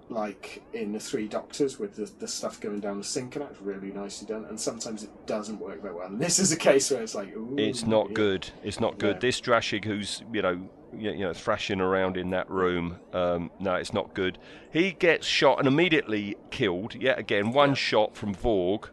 like 0.08 0.62
in 0.72 0.92
the 0.92 1.00
Three 1.00 1.26
Doctors 1.26 1.78
with 1.78 1.96
the, 1.96 2.10
the 2.18 2.28
stuff 2.28 2.60
going 2.60 2.80
down 2.80 2.98
the 2.98 3.04
sink, 3.04 3.36
and 3.36 3.44
that's 3.44 3.60
really 3.60 3.90
nicely 3.90 4.26
done. 4.26 4.44
And 4.44 4.60
sometimes 4.60 5.02
it 5.02 5.26
doesn't 5.26 5.58
work 5.58 5.82
very 5.82 5.94
well. 5.94 6.06
And 6.06 6.20
this 6.20 6.38
is 6.38 6.52
a 6.52 6.56
case 6.56 6.90
where 6.90 7.02
it's 7.02 7.14
like, 7.14 7.34
ooh, 7.34 7.54
it's 7.56 7.84
not 7.84 8.08
yeah. 8.10 8.14
good. 8.14 8.50
It's 8.62 8.80
not 8.80 8.98
good. 8.98 9.16
No. 9.16 9.20
This 9.20 9.40
Drashig, 9.40 9.84
who's 9.84 10.22
you 10.32 10.42
know, 10.42 10.68
you, 10.96 11.10
you 11.10 11.24
know, 11.24 11.32
thrashing 11.32 11.80
around 11.80 12.16
in 12.16 12.30
that 12.30 12.50
room, 12.50 12.98
um, 13.12 13.50
no, 13.60 13.74
it's 13.74 13.92
not 13.92 14.14
good. 14.14 14.38
He 14.70 14.92
gets 14.92 15.26
shot 15.26 15.58
and 15.58 15.66
immediately 15.66 16.36
killed. 16.50 16.94
Yet 16.94 17.18
again, 17.18 17.52
one 17.52 17.70
Yeah. 17.70 17.74
shot 17.74 18.16
from 18.16 18.34
Vorg. 18.34 18.88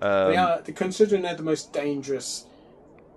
Um, 0.00 0.30
They 0.30 0.36
are 0.36 0.60
considering 0.74 1.22
they're 1.22 1.34
the 1.34 1.42
most 1.42 1.72
dangerous 1.72 2.46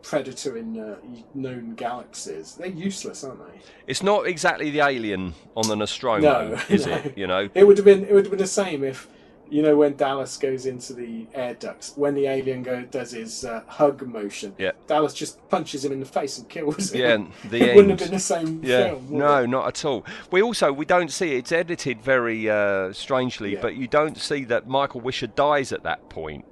predator 0.04 0.58
in 0.58 0.80
uh, 0.80 0.96
known 1.34 1.76
galaxies. 1.76 2.56
They're 2.56 2.68
useless, 2.68 3.24
aren't 3.24 3.40
they? 3.40 3.60
It's 3.88 4.04
not 4.04 4.28
exactly 4.28 4.70
the 4.70 4.80
alien 4.82 5.34
on 5.56 5.68
the 5.68 5.76
Nostromo, 5.76 6.22
No, 6.22 6.60
is 6.70 6.86
no. 6.88 6.94
it? 6.96 7.18
You 7.18 7.28
know, 7.28 7.50
It 7.54 7.66
would 7.66 7.78
have 7.78 7.86
been 7.86 8.04
it 8.06 8.14
would 8.14 8.26
have 8.26 8.32
been 8.32 8.40
the 8.40 8.48
same 8.48 8.84
if 8.84 9.08
You 9.50 9.62
know 9.62 9.76
when 9.76 9.98
Dallas 9.98 10.38
goes 10.38 10.66
into 10.66 10.94
the 10.94 11.28
air 11.34 11.54
ducts, 11.56 11.92
when 11.98 12.16
the 12.16 12.26
alien 12.28 12.64
go 12.64 12.84
does 12.84 13.12
his 13.12 13.44
uh, 13.44 13.64
hug 13.68 14.02
motion, 14.08 14.56
Yeah. 14.58 14.72
Dallas 14.88 15.14
just 15.14 15.34
punches 15.50 15.84
him 15.84 15.92
in 15.92 16.00
the 16.00 16.06
face 16.06 16.38
and 16.38 16.48
kills 16.48 16.94
him. 16.94 17.02
Yeah, 17.02 17.18
the 17.50 17.58
it 17.72 17.76
wouldn't 17.76 18.00
have 18.00 18.00
been 18.10 18.16
the 18.18 18.20
same 18.36 18.62
Yeah, 18.64 18.92
film. 18.92 19.08
no, 19.12 19.44
it? 19.44 19.48
not 19.48 19.68
at 19.68 19.84
all. 19.86 20.06
We 20.32 20.42
also 20.42 20.72
we 20.72 20.86
don't 20.86 21.12
see 21.12 21.36
it's 21.36 21.52
edited 21.52 22.02
very 22.02 22.50
uh, 22.50 22.94
strangely, 22.94 23.54
Yeah. 23.54 23.62
but 23.62 23.76
you 23.76 23.88
don't 23.88 24.18
see 24.18 24.46
that 24.46 24.68
Michael 24.68 25.02
Wisher 25.02 25.28
dies 25.28 25.74
at 25.74 25.84
that 25.84 26.08
point. 26.10 26.46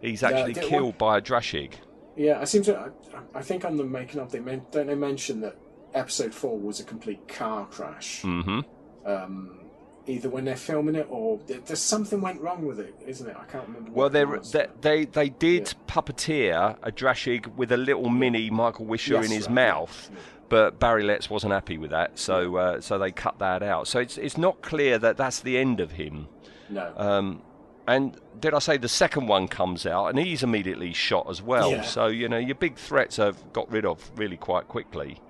He's 0.00 0.22
actually 0.22 0.54
killed 0.54 0.96
by 0.98 1.18
a 1.18 1.20
Drashig. 1.22 1.72
Yeah, 2.16 2.40
I 2.40 2.44
seem 2.44 2.62
to. 2.64 2.78
I, 2.78 3.38
I 3.38 3.42
think 3.42 3.64
on 3.64 3.76
the 3.76 3.84
making 3.84 4.20
of 4.20 4.30
they 4.30 4.40
men, 4.40 4.62
don't 4.70 4.86
they 4.86 4.94
mention 4.94 5.40
that 5.40 5.56
episode 5.94 6.32
four 6.34 6.58
was 6.58 6.80
a 6.80 6.84
complete 6.84 7.26
car 7.28 7.66
crash. 7.66 8.22
hmm 8.22 8.60
Um, 9.04 9.60
either 10.06 10.28
when 10.28 10.44
they're 10.44 10.56
filming 10.56 10.94
it 10.96 11.06
or 11.10 11.38
there- 11.46 11.60
there's 11.60 11.80
something 11.80 12.20
went 12.20 12.40
wrong 12.40 12.64
with 12.66 12.78
it, 12.78 12.94
isn't 13.06 13.28
it? 13.28 13.36
I 13.38 13.44
can't 13.44 13.66
remember. 13.66 13.90
Well, 13.92 14.10
they, 14.10 14.24
they 14.52 14.66
they 14.80 15.04
they 15.06 15.28
did 15.30 15.68
Yeah. 15.68 15.92
puppeteer 15.94 16.76
a 16.82 16.92
Drashig 16.92 17.54
with 17.56 17.72
a 17.72 17.76
little 17.76 18.08
mini 18.10 18.50
Michael 18.50 18.86
Wisher 18.86 19.14
Yes, 19.14 19.26
in 19.26 19.30
his 19.32 19.46
right, 19.46 19.54
mouth, 19.54 20.10
yeah. 20.12 20.18
but 20.48 20.78
Barry 20.78 21.02
Letts 21.04 21.28
wasn't 21.30 21.52
happy 21.52 21.78
with 21.78 21.90
that, 21.90 22.18
so 22.18 22.56
uh, 22.56 22.80
so 22.80 22.98
they 22.98 23.12
cut 23.12 23.38
that 23.38 23.62
out. 23.62 23.88
So 23.88 23.98
it's 23.98 24.18
it's 24.18 24.36
not 24.38 24.62
clear 24.62 24.98
that 24.98 25.16
that's 25.16 25.40
the 25.40 25.58
end 25.58 25.80
of 25.80 25.92
him. 25.92 26.28
No. 26.70 26.92
Um, 26.96 27.42
and 27.86 28.18
did 28.40 28.54
I 28.54 28.58
say 28.58 28.76
the 28.76 28.88
second 28.88 29.26
one 29.26 29.48
comes 29.48 29.86
out 29.86 30.06
and 30.06 30.18
he's 30.18 30.42
immediately 30.42 30.92
shot 30.92 31.28
as 31.28 31.42
well? 31.42 31.70
Yeah. 31.70 31.82
So 31.82 32.06
you 32.06 32.28
know 32.28 32.38
your 32.38 32.54
big 32.54 32.76
threats 32.76 33.16
have 33.16 33.52
got 33.52 33.70
rid 33.70 33.84
of 33.84 34.10
really 34.16 34.36
quite 34.36 34.68
quickly, 34.68 35.20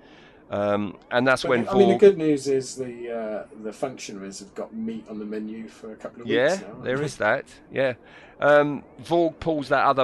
um, 0.49 0.97
and 1.11 1.27
that's 1.27 1.41
But 1.43 1.49
when 1.49 1.69
I 1.69 1.73
mean, 1.73 1.89
the 1.89 1.97
good 1.97 2.17
news 2.17 2.47
is 2.47 2.75
the 2.75 3.11
uh, 3.11 3.45
the 3.63 3.73
functionaries 3.73 4.39
have 4.39 4.53
got 4.55 4.73
meat 4.73 5.05
on 5.09 5.19
the 5.19 5.25
menu 5.25 5.67
for 5.67 5.91
a 5.91 5.95
couple 5.95 6.21
of 6.21 6.27
yeah, 6.27 6.51
weeks 6.51 6.61
now. 6.61 6.83
there 6.83 7.01
is 7.01 7.17
that. 7.17 7.45
Yeah, 7.71 7.93
um, 8.39 8.83
Vorg 9.01 9.39
pulls 9.39 9.69
that 9.69 9.85
other 9.85 10.03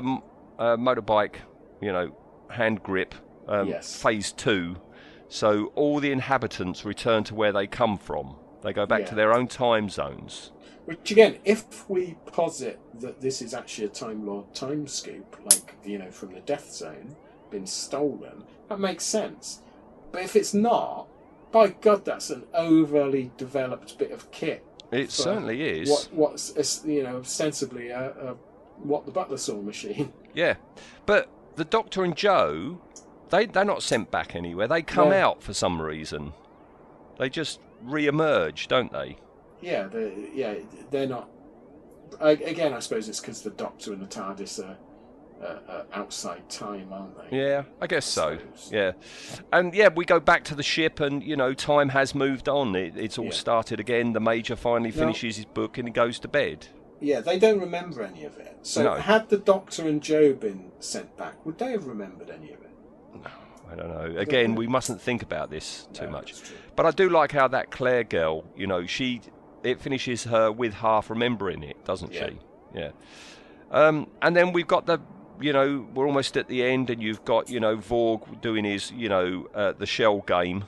uh, 0.60 0.78
motorbike, 0.78 1.36
you 1.82 1.92
know, 1.92 2.16
hand 2.50 2.84
grip. 2.84 3.16
Um, 3.48 3.68
Yes. 3.68 4.02
Phase 4.02 4.32
two, 4.32 4.78
so 5.28 5.72
all 5.76 6.00
the 6.00 6.12
inhabitants 6.12 6.86
return 6.86 7.24
to 7.26 7.36
where 7.36 7.52
they 7.52 7.68
come 7.68 7.98
from. 7.98 8.36
They 8.62 8.72
go 8.72 8.86
back 8.86 9.08
to 9.08 9.16
their 9.16 9.34
own 9.34 9.48
time 9.48 9.90
zones. 9.90 10.52
Which 10.92 11.10
again, 11.12 11.38
if 11.46 11.90
we 11.90 12.18
posit 12.26 12.78
that 13.00 13.22
this 13.22 13.42
is 13.42 13.54
actually 13.54 13.86
a 13.86 13.90
Time 13.92 14.26
Lord 14.28 14.54
time 14.54 14.88
scoop, 14.88 15.38
like 15.46 15.74
you 15.86 15.98
know 15.98 16.12
from 16.12 16.34
the 16.34 16.42
Death 16.42 16.70
Zone, 16.74 17.16
been 17.50 17.66
stolen, 17.66 18.44
that 18.68 18.78
makes 18.78 19.06
sense. 19.06 19.62
But 20.12 20.24
if 20.24 20.36
it's 20.36 20.54
not, 20.54 21.08
by 21.54 21.70
God, 21.70 22.04
that's 22.04 22.30
an 22.30 22.44
overly 22.54 23.32
developed 23.38 23.98
bit 24.00 24.12
of 24.12 24.30
kit. 24.32 24.66
It 24.92 25.12
certainly 25.12 25.62
is. 25.80 25.90
What, 25.90 26.10
what's 26.34 26.84
you 26.84 27.04
know 27.04 27.20
ostensibly 27.20 27.88
a, 27.88 28.10
a 28.10 28.36
what 28.84 29.06
the 29.06 29.14
Butler 29.14 29.38
saw 29.38 29.62
machine. 29.62 30.12
Yeah, 30.34 30.56
but 31.06 31.30
the 31.56 31.64
Doctor 31.64 32.04
and 32.04 32.18
Jo, 32.18 32.82
they 33.30 33.46
they're 33.46 33.64
not 33.64 33.82
sent 33.82 34.12
back 34.12 34.36
anywhere. 34.36 34.68
They 34.68 34.82
come 34.82 35.12
No. 35.12 35.16
out 35.16 35.42
for 35.42 35.54
some 35.54 35.82
reason. 35.82 36.34
They 37.18 37.30
just 37.30 37.62
re-emerge, 37.82 38.68
don't 38.68 38.92
they? 38.92 39.16
Yeah, 39.62 39.88
they 39.88 40.30
yeah 40.34 40.56
they're 40.90 41.08
not. 41.08 41.30
I, 42.20 42.32
again, 42.32 42.74
I 42.74 42.80
suppose 42.80 43.08
it's 43.08 43.20
because 43.22 43.42
the 43.42 43.52
Doctor 43.52 43.94
and 43.94 44.02
the 44.02 44.08
TARDIS 44.08 44.60
are 44.60 44.78
uh, 45.42 45.72
uh, 45.72 45.84
outside 45.94 46.48
time, 46.50 46.92
aren't 46.92 47.32
they? 47.32 47.38
Yeah, 47.38 47.64
I 47.80 47.88
guess 47.88 48.06
so. 48.06 48.38
suppose. 48.38 48.70
Yeah, 48.72 48.92
and 49.54 49.74
yeah, 49.74 49.90
we 49.96 50.06
go 50.06 50.20
back 50.20 50.44
to 50.46 50.56
the 50.56 50.64
ship, 50.64 51.00
and 51.00 51.24
you 51.24 51.36
know, 51.36 51.54
time 51.54 51.90
has 51.90 52.14
moved 52.14 52.50
on. 52.50 52.76
It, 52.76 52.98
it's 52.98 53.18
all 53.18 53.26
Yeah. 53.26 53.32
started 53.32 53.80
again. 53.80 54.14
The 54.14 54.20
Major 54.20 54.56
finally 54.56 54.92
No. 54.92 54.98
finishes 54.98 55.38
his 55.38 55.46
book 55.46 55.78
and 55.78 55.88
he 55.88 55.92
goes 55.94 56.20
to 56.20 56.28
bed. 56.28 56.68
Yeah, 57.00 57.22
they 57.22 57.40
don't 57.40 57.60
remember 57.60 58.04
any 58.04 58.26
of 58.26 58.38
it. 58.38 58.58
So, 58.62 58.84
No. 58.84 58.94
had 58.96 59.30
the 59.30 59.38
Doctor 59.38 59.88
and 59.88 60.04
Jo 60.04 60.34
been 60.34 60.72
sent 60.80 61.18
back, 61.18 61.44
would 61.46 61.58
they 61.58 61.72
have 61.72 61.88
remembered 61.88 62.30
any 62.30 62.52
of 62.52 62.62
it? 62.62 62.70
No. 63.16 63.32
I 63.72 63.76
don't 63.76 63.88
know. 63.90 64.20
Again, 64.20 64.54
we 64.54 64.68
mustn't 64.68 65.02
think 65.02 65.24
about 65.24 65.50
this 65.50 65.88
too 65.94 66.06
No, 66.06 66.12
much. 66.12 66.36
But 66.76 66.86
I 66.86 66.92
do 66.92 67.10
like 67.10 67.32
how 67.32 67.48
that 67.48 67.72
Claire 67.72 68.04
girl, 68.04 68.44
you 68.56 68.68
know, 68.68 68.86
she 68.86 69.22
it 69.64 69.80
finishes 69.82 70.24
her 70.26 70.52
with 70.52 70.74
half 70.76 71.10
remembering 71.10 71.64
it, 71.64 71.84
doesn't 71.86 72.14
Yeah. 72.14 72.30
she? 72.30 72.40
Yeah. 72.76 72.92
Um, 73.72 74.08
and 74.22 74.36
then 74.36 74.52
we've 74.54 74.68
got 74.68 74.86
the, 74.86 75.00
you 75.40 75.54
know, 75.54 75.88
we're 75.94 76.06
almost 76.06 76.36
at 76.38 76.48
the 76.48 76.64
end, 76.64 76.90
and 76.90 77.02
you've 77.02 77.24
got, 77.26 77.50
you 77.50 77.60
know, 77.60 77.78
Vorg 77.78 78.42
doing 78.42 78.66
his, 78.66 78.92
you 78.92 79.10
know, 79.10 79.48
uh, 79.56 79.72
the 79.74 79.86
shell 79.86 80.20
game 80.22 80.66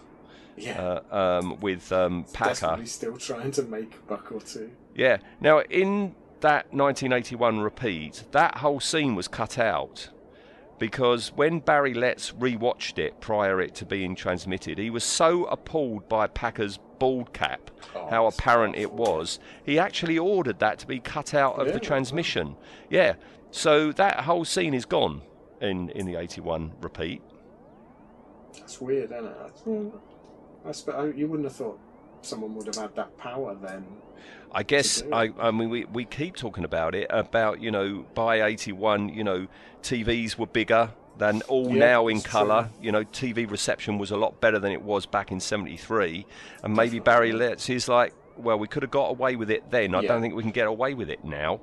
Yeah, 0.55 0.99
uh, 1.11 1.15
um, 1.41 1.59
with 1.59 1.91
um, 1.91 2.25
Packer. 2.33 2.79
still 2.85 3.17
trying 3.17 3.51
to 3.51 3.63
make 3.63 3.95
a 3.95 4.07
buck 4.07 4.31
or 4.31 4.39
two. 4.39 4.69
Yeah. 4.95 5.17
Now, 5.41 5.59
in 5.61 6.15
that 6.41 6.73
1981 6.73 7.59
repeat, 7.59 8.23
that 8.31 8.57
whole 8.59 8.79
scene 8.79 9.15
was 9.15 9.27
cut 9.27 9.57
out 9.57 10.09
because 10.79 11.31
when 11.35 11.59
Barry 11.59 11.93
Letts 11.93 12.31
rewatched 12.31 12.97
it 12.97 13.19
prior 13.21 13.61
it 13.61 13.75
to 13.75 13.85
being 13.85 14.15
transmitted, 14.15 14.77
he 14.77 14.89
was 14.89 15.03
so 15.03 15.45
appalled 15.45 16.09
by 16.09 16.27
Packer's 16.27 16.79
bald 16.99 17.33
cap, 17.33 17.71
Oh, 17.95 18.09
how 18.09 18.27
apparent 18.27 18.75
it 18.75 18.91
was, 18.91 19.39
he 19.65 19.77
actually 19.77 20.17
ordered 20.17 20.59
that 20.59 20.79
to 20.79 20.87
be 20.87 20.99
cut 20.99 21.33
out 21.33 21.59
of 21.59 21.67
Yeah, 21.67 21.73
the 21.73 21.79
transmission. 21.79 22.55
Yeah. 22.89 23.15
So 23.51 23.91
that 23.93 24.21
whole 24.21 24.45
scene 24.45 24.73
is 24.73 24.85
gone 24.85 25.21
in, 25.61 25.89
in 25.89 26.05
the 26.05 26.15
81 26.15 26.73
repeat. 26.81 27.21
That's 28.53 28.79
weird, 28.81 29.11
isn't 29.11 29.25
it? 29.25 29.93
I 30.65 30.71
suppose 30.71 31.13
you 31.15 31.27
wouldn't 31.27 31.47
have 31.47 31.55
thought 31.55 31.79
someone 32.21 32.55
would 32.55 32.67
have 32.67 32.75
had 32.75 32.95
that 32.95 33.17
power 33.17 33.55
then. 33.55 33.85
I 34.51 34.63
guess. 34.63 35.03
I, 35.11 35.31
I 35.39 35.51
mean 35.51 35.69
we, 35.69 35.85
we 35.85 36.05
keep 36.05 36.35
talking 36.35 36.63
about 36.63 36.95
it 36.95 37.07
about 37.09 37.59
you 37.59 37.71
know 37.71 38.05
by 38.13 38.43
81 38.43 39.09
you 39.09 39.23
know 39.23 39.47
TVs 39.83 40.37
were 40.37 40.47
bigger 40.47 40.91
than 41.17 41.41
all 41.43 41.69
Yeah, 41.69 41.85
now 41.85 42.07
in 42.07 42.21
colour 42.21 42.63
true. 42.73 42.85
you 42.85 42.91
know 42.91 43.03
TV 43.03 43.49
reception 43.49 43.97
was 43.99 44.09
a 44.11 44.17
lot 44.17 44.41
better 44.41 44.57
than 44.57 44.71
it 44.71 44.81
was 44.81 45.05
back 45.05 45.31
in 45.31 45.39
73 45.39 46.25
and 46.63 46.75
maybe 46.75 46.97
Barry 46.99 47.31
Letts 47.31 47.69
is 47.69 47.87
like 47.87 48.13
well 48.35 48.57
we 48.57 48.67
could 48.67 48.81
have 48.81 48.89
got 48.91 49.09
away 49.11 49.35
with 49.35 49.51
it 49.51 49.69
then 49.69 49.93
I 49.93 50.01
Yeah. 50.01 50.07
don't 50.07 50.21
think 50.21 50.33
we 50.33 50.41
can 50.41 50.51
get 50.51 50.65
away 50.67 50.95
with 50.95 51.11
it 51.11 51.23
now 51.23 51.59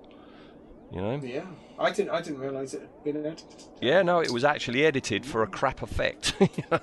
you 0.92 1.00
know 1.00 1.20
Yeah, 1.22 1.46
I 1.80 1.90
didn't. 1.90 2.10
I 2.10 2.20
didn't 2.20 2.38
realise 2.38 2.74
it 2.74 2.82
had 2.82 3.02
been 3.04 3.16
edited. 3.26 3.64
yeah 3.80 4.02
no 4.02 4.20
it 4.20 4.30
was 4.30 4.44
actually 4.44 4.84
edited 4.86 5.26
for 5.26 5.42
a 5.42 5.48
crap 5.48 5.82
effect 5.82 6.34
you 6.40 6.48
know, 6.70 6.78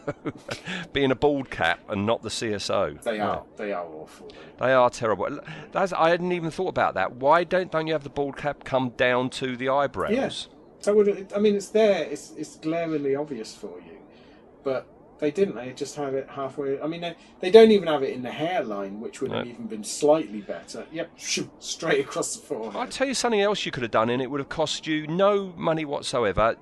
being 0.92 1.12
a 1.12 1.16
bald 1.16 1.50
cap 1.50 1.80
and 1.90 2.06
not 2.06 2.22
the 2.22 2.30
CSO 2.30 3.02
They 3.02 3.16
Yeah. 3.18 3.30
are. 3.30 3.44
They 3.56 3.72
are 3.72 3.86
awful. 3.86 4.28
Though. 4.60 4.66
They 4.66 4.74
are 4.74 4.90
terrible. 4.90 5.40
That's, 5.72 5.94
I 5.94 6.10
hadn't 6.10 6.32
even 6.34 6.52
thought 6.52 6.70
about 6.70 6.96
that. 6.96 7.16
Why 7.16 7.46
don't 7.46 7.72
don't 7.72 7.88
you 7.88 7.94
have 7.94 8.04
the 8.04 8.10
bald 8.10 8.36
cap 8.36 8.66
come 8.66 8.90
down 8.90 9.30
to 9.40 9.56
the 9.56 9.70
eyebrows? 9.70 10.12
Yes. 10.12 10.48
So 10.80 10.94
would 10.96 11.32
I 11.36 11.40
mean, 11.40 11.56
it's 11.56 11.70
there. 11.70 12.04
It's 12.04 12.32
it's 12.38 12.56
glaringly 12.58 13.16
obvious 13.16 13.54
for 13.56 13.80
you, 13.86 13.98
but 14.64 14.86
they 15.20 15.32
didn't. 15.32 15.56
They 15.56 15.74
just 15.74 15.96
have 15.96 16.14
it 16.14 16.28
halfway. 16.30 16.80
I 16.80 16.86
mean, 16.88 17.02
they, 17.02 17.16
they 17.40 17.50
don't 17.50 17.72
even 17.72 17.88
have 17.88 18.04
it 18.04 18.14
in 18.14 18.22
the 18.22 18.32
hairline, 18.32 19.02
which 19.02 19.20
would 19.22 19.32
have 19.32 19.48
even 19.48 19.66
been 19.66 19.84
slightly 19.84 20.42
better. 20.42 20.86
Yep, 20.92 21.10
shoo, 21.18 21.50
straight 21.60 22.02
across 22.02 22.36
the 22.36 22.46
forehead. 22.46 22.76
I'll 22.76 22.88
tell 22.88 23.08
you 23.08 23.16
something 23.16 23.42
else 23.42 23.66
you 23.66 23.72
could 23.72 23.82
have 23.84 23.92
done, 23.92 24.10
and 24.12 24.22
it 24.22 24.30
would 24.30 24.40
have 24.40 24.50
cost 24.50 24.86
you 24.86 25.08
no 25.08 25.54
money 25.58 25.86
whatsoever. 25.86 26.56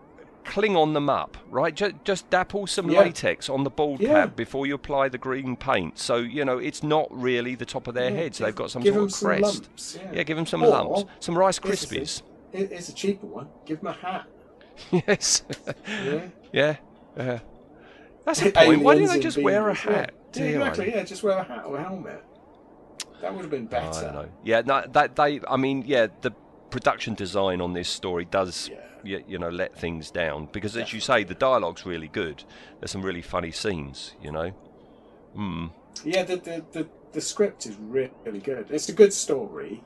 Klingon 0.46 0.94
them 0.94 1.10
up, 1.10 1.38
right? 1.50 1.74
Just, 1.76 1.96
just 2.04 2.30
dapple 2.30 2.68
some 2.68 2.88
Yeah. 2.90 3.00
latex 3.00 3.50
on 3.50 3.64
the 3.64 3.72
bald 3.72 4.00
Yeah. 4.00 4.26
cap 4.26 4.36
before 4.36 4.68
you 4.68 4.76
apply 4.76 5.10
the 5.10 5.18
green 5.18 5.56
paint. 5.56 5.98
So 5.98 6.18
you 6.18 6.46
know 6.46 6.60
it's 6.60 6.84
not 6.84 7.08
really 7.10 7.56
the 7.56 7.66
top 7.66 7.88
of 7.88 7.96
their 7.96 8.12
Yeah, 8.12 8.18
heads. 8.18 8.38
give- 8.38 8.46
They've 8.46 8.56
got 8.56 8.70
some 8.70 8.84
sort 8.84 8.96
of 8.96 9.12
some 9.12 9.28
crest. 9.28 9.44
lumps, 9.64 10.00
yeah. 10.14 10.22
give 10.24 10.38
them 10.38 10.46
some 10.46 10.64
Or- 10.64 10.68
lumps, 10.68 11.06
some 11.20 11.36
Rice. 11.36 11.58
Krispies. 11.60 12.22
It- 12.56 12.72
It's 12.72 12.90
a 12.90 12.94
cheaper 12.94 13.28
one. 13.28 13.48
Give 13.66 13.80
them 13.80 13.88
a 13.88 13.94
hat. 13.94 14.26
yes. 14.92 15.44
Yeah. 15.88 16.22
yeah. 16.54 16.76
Yeah. 17.18 17.40
That's 18.26 18.42
the 18.42 18.52
point. 18.52 18.82
Why 18.82 18.96
didn't 18.96 19.10
they 19.10 19.20
just 19.20 19.38
wear 19.38 19.70
a 19.70 19.74
yeah. 19.74 19.80
hat? 19.80 20.14
Yeah, 20.34 20.44
exactly. 20.46 20.90
Yeah, 20.90 21.04
just 21.04 21.24
wear 21.24 21.38
a 21.38 21.44
hat 21.44 21.66
or 21.66 21.78
a 21.78 21.82
helmet. 21.84 22.24
That 23.22 23.34
would 23.34 23.42
have 23.44 23.52
been 23.52 23.68
better. 23.68 23.88
I 23.98 24.02
don't 24.02 24.14
know. 24.14 24.30
Yeah, 24.44 24.62
no, 24.66 24.84
that 24.92 25.16
they. 25.16 25.40
I 25.48 25.58
mean, 25.58 25.84
yeah, 25.86 26.08
the 26.22 26.32
production 26.70 27.14
design 27.14 27.62
on 27.62 27.74
this 27.74 27.88
story 27.88 28.26
does, 28.26 28.70
Yeah. 28.70 28.78
you, 29.04 29.24
you 29.28 29.38
know, 29.40 29.50
let 29.50 29.78
things 29.78 30.12
down 30.12 30.50
because, 30.52 30.76
as 30.76 30.92
you 30.92 31.00
say, 31.00 31.24
the 31.24 31.36
dialogue's 31.36 31.86
really 31.86 32.10
good. 32.10 32.44
There's 32.80 32.92
some 32.92 33.02
really 33.02 33.22
funny 33.22 33.52
scenes, 33.52 34.14
you 34.22 34.32
know. 34.32 34.50
Hmm. 35.36 35.68
Yeah, 36.04 36.24
the, 36.24 36.36
the, 36.38 36.66
the, 36.72 36.88
the 37.14 37.22
script 37.22 37.66
is 37.66 37.78
really 37.78 38.40
good. 38.40 38.68
It's 38.70 38.90
a 38.90 38.94
good 38.94 39.14
story. 39.14 39.84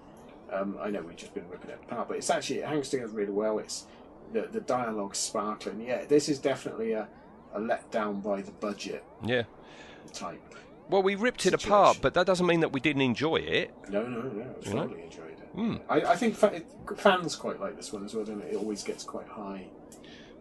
Um, 0.51 0.77
I 0.81 0.89
know 0.89 1.01
we've 1.01 1.15
just 1.15 1.33
been 1.33 1.47
ripping 1.49 1.69
it 1.71 1.79
apart, 1.83 2.07
but 2.07 2.17
it's 2.17 2.29
actually 2.29 2.59
it 2.59 2.65
hangs 2.67 2.89
together 2.89 3.11
really 3.13 3.31
well. 3.31 3.59
It's 3.59 3.85
the 4.33 4.41
the 4.51 4.61
dialogue's 4.61 5.17
sparkling. 5.17 5.81
Yeah, 5.81 6.05
this 6.05 6.29
is 6.29 6.39
definitely 6.39 6.93
a, 6.93 7.07
a 7.53 7.59
letdown 7.59 8.21
by 8.23 8.41
the 8.41 8.51
budget 8.51 9.03
Yeah. 9.23 9.43
type. 10.13 10.41
Well, 10.89 11.03
we 11.03 11.13
ripped 11.15 11.45
it 11.45 11.53
apart, 11.53 11.99
but 12.01 12.15
that 12.15 12.25
doesn't 12.25 12.47
mean 12.47 12.61
that 12.61 12.71
we 12.71 12.79
didn't 12.79 13.03
enjoy 13.03 13.35
it. 13.37 13.71
No, 13.89 14.01
no, 14.07 14.21
no. 14.23 14.41
I 14.41 14.63
thoroughly 14.65 15.03
enjoyed 15.03 15.29
it. 15.39 15.49
Hmm. 15.53 15.75
I, 15.87 16.01
I 16.01 16.15
think 16.15 16.35
fa- 16.35 16.53
it, 16.55 16.65
fans 16.97 17.35
quite 17.35 17.59
like 17.59 17.75
this 17.75 17.93
one 17.93 18.03
as 18.05 18.15
well. 18.15 18.25
Don't 18.25 18.41
it? 18.41 18.53
it 18.53 18.55
always 18.57 18.83
gets 18.83 19.03
quite 19.03 19.27
high. 19.27 19.67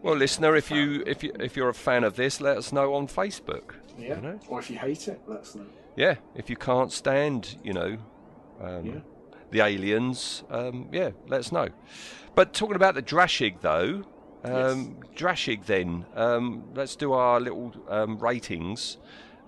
Well, 0.01 0.15
listener, 0.15 0.55
if 0.55 0.71
you 0.71 1.03
if 1.05 1.23
you 1.23 1.33
if 1.39 1.55
you're 1.55 1.69
a 1.69 1.73
fan 1.73 2.03
of 2.03 2.15
this, 2.15 2.41
let 2.41 2.57
us 2.57 2.71
know 2.71 2.95
on 2.95 3.07
Facebook. 3.07 3.73
Yeah. 3.97 4.15
You 4.15 4.21
know? 4.21 4.39
Or 4.47 4.59
if 4.59 4.69
you 4.71 4.77
hate 4.79 5.07
it, 5.07 5.19
let 5.27 5.41
us 5.41 5.53
know. 5.55 5.65
Yeah. 5.95 6.15
If 6.35 6.49
you 6.49 6.55
can't 6.55 6.91
stand, 6.91 7.57
you 7.63 7.73
know, 7.73 7.97
um, 8.61 8.85
Yeah. 8.85 8.99
The 9.51 9.61
aliens, 9.61 10.43
um, 10.49 10.89
yeah, 10.91 11.11
let 11.27 11.39
us 11.39 11.51
know. 11.51 11.69
But 12.35 12.53
talking 12.53 12.75
about 12.75 12.95
the 12.95 13.01
Drashig 13.01 13.61
though, 13.61 14.03
um, 14.43 14.97
Drashig 15.15 15.65
then, 15.65 16.05
um, 16.15 16.63
let's 16.73 16.95
do 16.95 17.13
our 17.13 17.39
little 17.39 17.73
um, 17.87 18.17
ratings. 18.19 18.97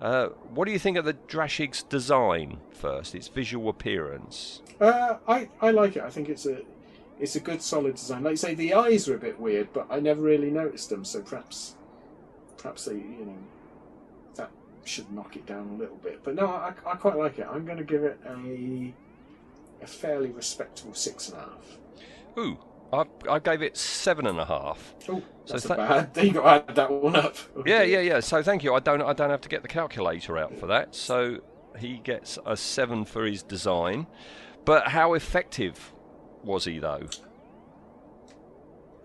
Uh, 0.00 0.26
what 0.52 0.66
do 0.66 0.72
you 0.72 0.78
think 0.78 0.96
of 0.96 1.04
the 1.04 1.14
Drashig's 1.14 1.82
design 1.84 2.58
first? 2.70 3.14
Its 3.14 3.28
visual 3.28 3.68
appearance. 3.68 4.60
Uh, 4.80 5.18
I 5.28 5.48
I 5.60 5.70
like 5.70 5.96
it. 5.96 6.02
I 6.02 6.10
think 6.10 6.28
it's 6.28 6.44
a 6.44 6.62
it's 7.20 7.36
a 7.36 7.40
good 7.40 7.62
solid 7.62 7.94
design. 7.94 8.24
Like 8.24 8.32
you 8.32 8.36
say, 8.36 8.54
the 8.54 8.74
eyes 8.74 9.08
are 9.08 9.14
a 9.14 9.18
bit 9.18 9.38
weird, 9.38 9.72
but 9.72 9.86
I 9.88 10.00
never 10.00 10.20
really 10.20 10.50
noticed 10.50 10.90
them. 10.90 11.04
So 11.04 11.20
perhaps 11.22 11.76
perhaps 12.56 12.84
they 12.84 12.94
you 12.94 13.24
know 13.26 13.38
that 14.34 14.50
should 14.84 15.10
knock 15.12 15.36
it 15.36 15.46
down 15.46 15.70
a 15.70 15.74
little 15.76 15.96
bit. 15.96 16.24
But 16.24 16.34
no, 16.34 16.46
I, 16.48 16.72
I 16.84 16.96
quite 16.96 17.16
like 17.16 17.38
it. 17.38 17.46
I'm 17.48 17.64
going 17.64 17.78
to 17.78 17.84
give 17.84 18.02
it 18.02 18.18
a 18.26 18.92
a 19.82 19.86
fairly 19.86 20.30
respectable 20.30 20.94
six 20.94 21.28
and 21.28 21.38
a 21.38 21.40
half. 21.40 21.78
Ooh, 22.38 22.58
I, 22.92 23.04
I 23.28 23.38
gave 23.38 23.62
it 23.62 23.76
seven 23.76 24.26
and 24.26 24.38
a 24.38 24.44
half. 24.44 24.94
Oh, 25.08 25.22
that's 25.46 25.64
tha- 25.64 25.74
a 25.74 25.76
bad. 25.76 26.10
You 26.16 26.32
got 26.32 26.42
to 26.66 26.70
add 26.70 26.76
that 26.76 26.90
one 26.90 27.16
up. 27.16 27.36
Yeah, 27.66 27.82
yeah, 27.82 28.00
yeah. 28.00 28.20
So 28.20 28.42
thank 28.42 28.62
you. 28.62 28.74
I 28.74 28.80
don't, 28.80 29.02
I 29.02 29.12
don't 29.12 29.30
have 29.30 29.40
to 29.42 29.48
get 29.48 29.62
the 29.62 29.68
calculator 29.68 30.38
out 30.38 30.56
for 30.58 30.66
that. 30.66 30.94
So 30.94 31.40
he 31.78 31.98
gets 31.98 32.38
a 32.44 32.56
seven 32.56 33.04
for 33.04 33.24
his 33.24 33.42
design. 33.42 34.06
But 34.64 34.88
how 34.88 35.14
effective 35.14 35.92
was 36.44 36.64
he 36.66 36.78
though? 36.78 37.08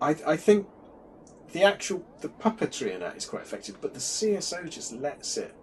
I 0.00 0.16
I 0.26 0.36
think 0.36 0.68
the 1.52 1.64
actual 1.64 2.04
the 2.20 2.28
puppetry 2.28 2.92
in 2.94 3.00
that 3.00 3.16
is 3.16 3.26
quite 3.26 3.42
effective, 3.42 3.80
but 3.80 3.94
the 3.94 4.00
CSO 4.00 4.68
just 4.68 4.92
lets 4.92 5.36
it 5.36 5.54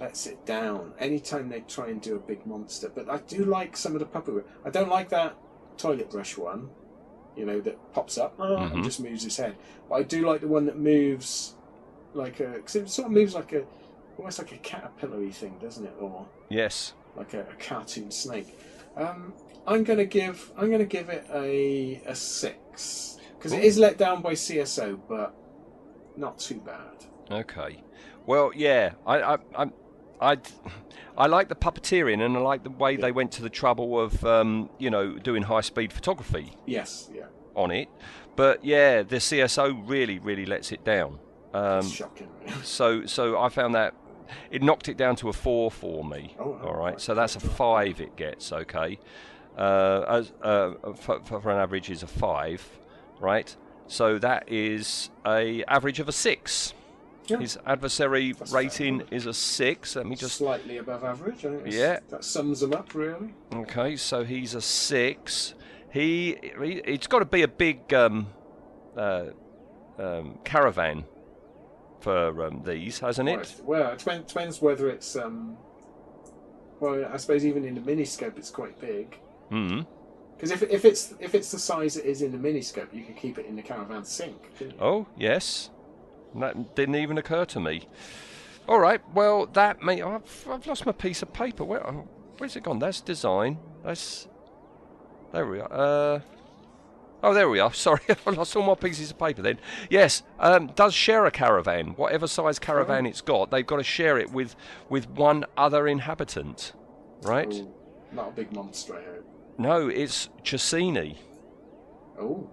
lets 0.00 0.26
it 0.26 0.44
down 0.46 0.92
anytime 0.98 1.48
they 1.48 1.60
try 1.60 1.88
and 1.88 2.00
do 2.00 2.16
a 2.16 2.18
big 2.18 2.44
monster. 2.46 2.90
But 2.92 3.08
I 3.10 3.18
do 3.18 3.44
like 3.44 3.76
some 3.76 3.94
of 3.94 4.00
the 4.00 4.06
puppetry. 4.06 4.44
I 4.64 4.70
don't 4.70 4.88
like 4.88 5.10
that 5.10 5.36
toilet 5.76 6.10
brush 6.10 6.36
one, 6.38 6.70
you 7.36 7.44
know, 7.44 7.60
that 7.60 7.78
pops 7.92 8.16
up 8.18 8.34
"Ah," 8.38 8.42
Mhm. 8.68 8.72
and 8.72 8.84
just 8.84 9.00
moves 9.00 9.22
his 9.24 9.36
head. 9.36 9.56
But 9.88 9.94
I 9.96 10.02
do 10.02 10.26
like 10.26 10.40
the 10.40 10.48
one 10.48 10.64
that 10.66 10.78
moves 10.78 11.54
like 12.14 12.40
a 12.40 12.48
because 12.48 12.76
it 12.76 12.88
sort 12.90 13.06
of 13.06 13.12
moves 13.12 13.34
like 13.34 13.52
a 13.52 13.64
almost 14.16 14.38
like 14.38 14.52
a 14.52 14.58
caterpillar 14.58 15.24
thing, 15.30 15.58
doesn't 15.60 15.84
it? 15.86 15.94
Or 16.00 16.26
Yes. 16.48 16.94
like 17.16 17.34
a, 17.34 17.40
a 17.42 17.54
cartoon 17.58 18.10
snake. 18.10 18.58
Um, 18.96 19.34
I'm 19.66 19.84
gonna 19.84 20.04
give 20.06 20.50
I'm 20.56 20.70
gonna 20.70 20.84
give 20.86 21.08
it 21.10 21.24
a 21.32 22.02
a 22.06 22.14
six 22.14 23.18
because 23.36 23.52
it 23.52 23.62
is 23.64 23.78
let 23.78 23.98
down 23.98 24.22
by 24.22 24.32
CSO, 24.32 24.98
but 25.08 25.34
not 26.16 26.38
too 26.38 26.60
bad. 26.60 27.04
Okay. 27.30 27.82
Well, 28.26 28.50
yeah. 28.54 28.92
I, 29.06 29.22
I, 29.22 29.38
I, 29.56 29.70
I, 30.20 30.38
I 31.16 31.26
like 31.26 31.48
the 31.48 31.54
puppeteering, 31.54 32.24
and 32.24 32.36
I 32.36 32.40
like 32.40 32.62
the 32.62 32.70
way 32.70 32.96
they 32.96 33.12
went 33.12 33.32
to 33.32 33.42
the 33.42 33.50
trouble 33.50 33.98
of, 33.98 34.24
um, 34.24 34.70
you 34.78 34.90
know, 34.90 35.18
doing 35.18 35.42
high-speed 35.42 35.92
photography 35.92 36.52
Yes, 36.66 37.10
yeah, 37.14 37.24
on 37.54 37.70
it. 37.70 37.88
But 38.36 38.64
yeah, 38.64 39.02
the 39.02 39.16
CSO 39.16 39.82
really, 39.88 40.18
really 40.18 40.46
lets 40.46 40.72
it 40.72 40.84
down. 40.84 41.18
Um, 41.52 41.88
shocking. 41.88 42.28
So 42.62 43.06
so 43.06 43.38
I 43.40 43.48
found 43.48 43.74
that 43.74 43.94
it 44.50 44.62
knocked 44.62 44.88
it 44.88 44.96
down 44.96 45.16
to 45.16 45.28
a 45.28 45.32
four 45.32 45.70
for 45.70 46.04
me. 46.04 46.36
Oh, 46.38 46.58
all 46.62 46.74
right, 46.74 46.92
right. 46.92 47.00
so 47.00 47.14
that's 47.14 47.36
a 47.36 47.40
five. 47.40 48.00
It 48.00 48.16
gets 48.16 48.52
okay. 48.52 48.98
Uh, 49.56 50.04
as 50.08 50.32
uh, 50.42 50.72
for, 50.94 51.20
for 51.20 51.40
for 51.40 51.50
an 51.50 51.58
average 51.58 51.90
is 51.90 52.02
a 52.02 52.06
five, 52.06 52.64
right? 53.18 53.54
So 53.88 54.18
that 54.18 54.48
is 54.48 55.10
a 55.26 55.64
average 55.64 55.98
of 56.00 56.08
a 56.08 56.12
six. 56.12 56.72
Yeah. 57.30 57.38
His 57.38 57.58
adversary 57.66 58.32
That's 58.32 58.52
rating 58.52 59.02
is 59.10 59.26
a 59.26 59.32
six. 59.34 59.96
Let 59.96 60.06
me 60.06 60.16
just 60.16 60.36
slightly 60.36 60.78
above 60.78 61.04
average. 61.04 61.38
I 61.44 61.50
think 61.50 61.58
that's- 61.64 61.74
Yeah. 61.74 61.98
that 62.10 62.24
sums 62.24 62.62
him 62.62 62.72
up 62.72 62.94
really. 62.94 63.34
okay. 63.54 63.96
So 63.96 64.24
he's 64.24 64.54
a 64.54 64.60
six. 64.60 65.54
He, 65.92 66.36
he 66.60 66.72
it's 66.84 67.06
got 67.06 67.20
to 67.20 67.24
be 67.24 67.42
a 67.42 67.48
big 67.48 67.92
um, 67.94 68.28
uh, 68.96 69.26
um, 69.98 70.38
caravan 70.44 71.04
for 72.00 72.46
um, 72.46 72.62
these, 72.64 72.98
hasn't 73.00 73.28
it? 73.28 73.36
Right. 73.36 73.60
Well, 73.64 73.92
it 73.92 73.98
depends, 73.98 74.32
depends 74.32 74.62
whether 74.62 74.88
it's 74.88 75.16
um. 75.16 75.56
Well, 76.80 77.04
I 77.12 77.16
suppose 77.18 77.44
even 77.44 77.64
in 77.64 77.74
the 77.74 77.80
miniscope, 77.80 78.38
it's 78.38 78.50
quite 78.50 78.80
big. 78.80 79.18
Hmm. 79.50 79.80
Because 80.36 80.50
if, 80.52 80.62
if 80.70 80.84
it's 80.86 81.12
if 81.20 81.34
it's 81.34 81.50
the 81.50 81.58
size 81.58 81.96
it 81.98 82.06
is 82.06 82.22
in 82.22 82.32
the 82.32 82.38
miniscope, 82.38 82.94
you 82.94 83.02
could 83.04 83.16
keep 83.16 83.36
it 83.38 83.44
in 83.44 83.56
the 83.56 83.62
caravan 83.62 84.04
sink. 84.04 84.48
couldn't 84.56 84.74
you? 84.74 84.80
Oh, 84.80 85.06
yes. 85.18 85.68
That 86.36 86.74
didn't 86.74 86.96
even 86.96 87.18
occur 87.18 87.44
to 87.46 87.60
me. 87.60 87.88
All 88.68 88.78
right, 88.78 89.00
well, 89.14 89.46
that 89.46 89.82
may. 89.82 90.00
I've, 90.02 90.46
I've 90.48 90.66
lost 90.66 90.86
my 90.86 90.92
piece 90.92 91.22
of 91.22 91.32
paper. 91.32 91.64
Where, 91.64 91.84
oh, 91.86 92.08
where's 92.38 92.54
it 92.56 92.62
gone? 92.62 92.78
That's 92.78 93.00
design. 93.00 93.58
That's. 93.84 94.28
There 95.32 95.46
we 95.46 95.60
are. 95.60 95.72
Uh, 95.72 96.20
oh, 97.22 97.34
there 97.34 97.48
we 97.48 97.58
are. 97.58 97.72
Sorry, 97.74 98.00
I 98.26 98.30
lost 98.30 98.54
all 98.54 98.62
my 98.62 98.74
pieces 98.74 99.10
of 99.10 99.18
paper 99.18 99.42
then. 99.42 99.58
Yes, 99.88 100.22
um, 100.38 100.68
does 100.76 100.94
share 100.94 101.26
a 101.26 101.30
caravan. 101.30 101.88
Whatever 101.96 102.26
size 102.26 102.58
caravan 102.58 103.06
it's 103.06 103.20
got, 103.20 103.50
they've 103.50 103.66
got 103.66 103.76
to 103.76 103.84
share 103.84 104.18
it 104.18 104.30
with, 104.30 104.54
with 104.88 105.08
one 105.08 105.44
other 105.56 105.88
inhabitant. 105.88 106.72
Right? 107.22 107.52
Oh, 107.52 107.74
not 108.12 108.28
a 108.28 108.32
big 108.32 108.52
monster, 108.52 108.94
I 108.96 109.02
hope. 109.02 109.26
No, 109.58 109.88
it's 109.88 110.28
Chesini. 110.42 111.16
Oh. 112.20 112.48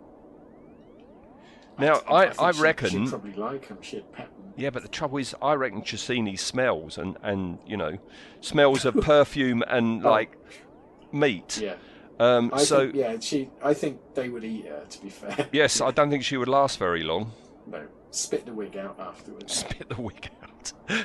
Now, 1.80 2.02
I, 2.10 2.34
I, 2.40 2.52
she'd- 2.52 2.62
reckon. 2.62 2.90
She'd 2.90 3.10
probably 3.10 3.34
like 3.34 3.68
him. 3.68 3.78
She'd 3.82 4.12
pet 4.12 4.28
them. 4.38 4.54
Yeah, 4.56 4.72
but 4.72 4.82
the 4.82 4.88
trouble 4.90 5.18
is, 5.20 5.36
I 5.42 5.54
reckon 5.54 5.82
Chesini 5.84 6.38
smells 6.40 6.98
and, 6.98 7.18
and 7.22 7.60
you 7.68 7.78
know, 7.78 7.98
smells 8.42 8.86
of 8.86 8.96
perfume 9.02 9.64
and 9.68 10.04
Oh. 10.06 10.10
like 10.10 10.36
meat. 11.12 11.60
Yeah. 11.62 11.76
Um, 12.20 12.50
I 12.52 12.64
so 12.64 12.80
think, 12.86 12.96
yeah, 12.96 13.20
she. 13.20 13.50
I 13.64 13.76
think 13.76 14.00
they 14.16 14.30
would 14.30 14.44
eat 14.44 14.66
her. 14.66 14.84
To 14.90 15.02
be 15.04 15.10
fair. 15.10 15.48
yes, 15.52 15.80
I 15.82 15.92
don't 15.92 16.10
think 16.10 16.24
she 16.24 16.36
would 16.38 16.48
last 16.48 16.80
very 16.80 17.04
long. 17.04 17.32
No, 17.68 17.84
spit 18.10 18.48
the 18.48 18.54
wig 18.54 18.76
out 18.76 19.00
afterwards. 19.00 19.54
Spit 19.60 19.88
the 19.90 20.02
wig 20.02 20.30
out. 20.42 20.74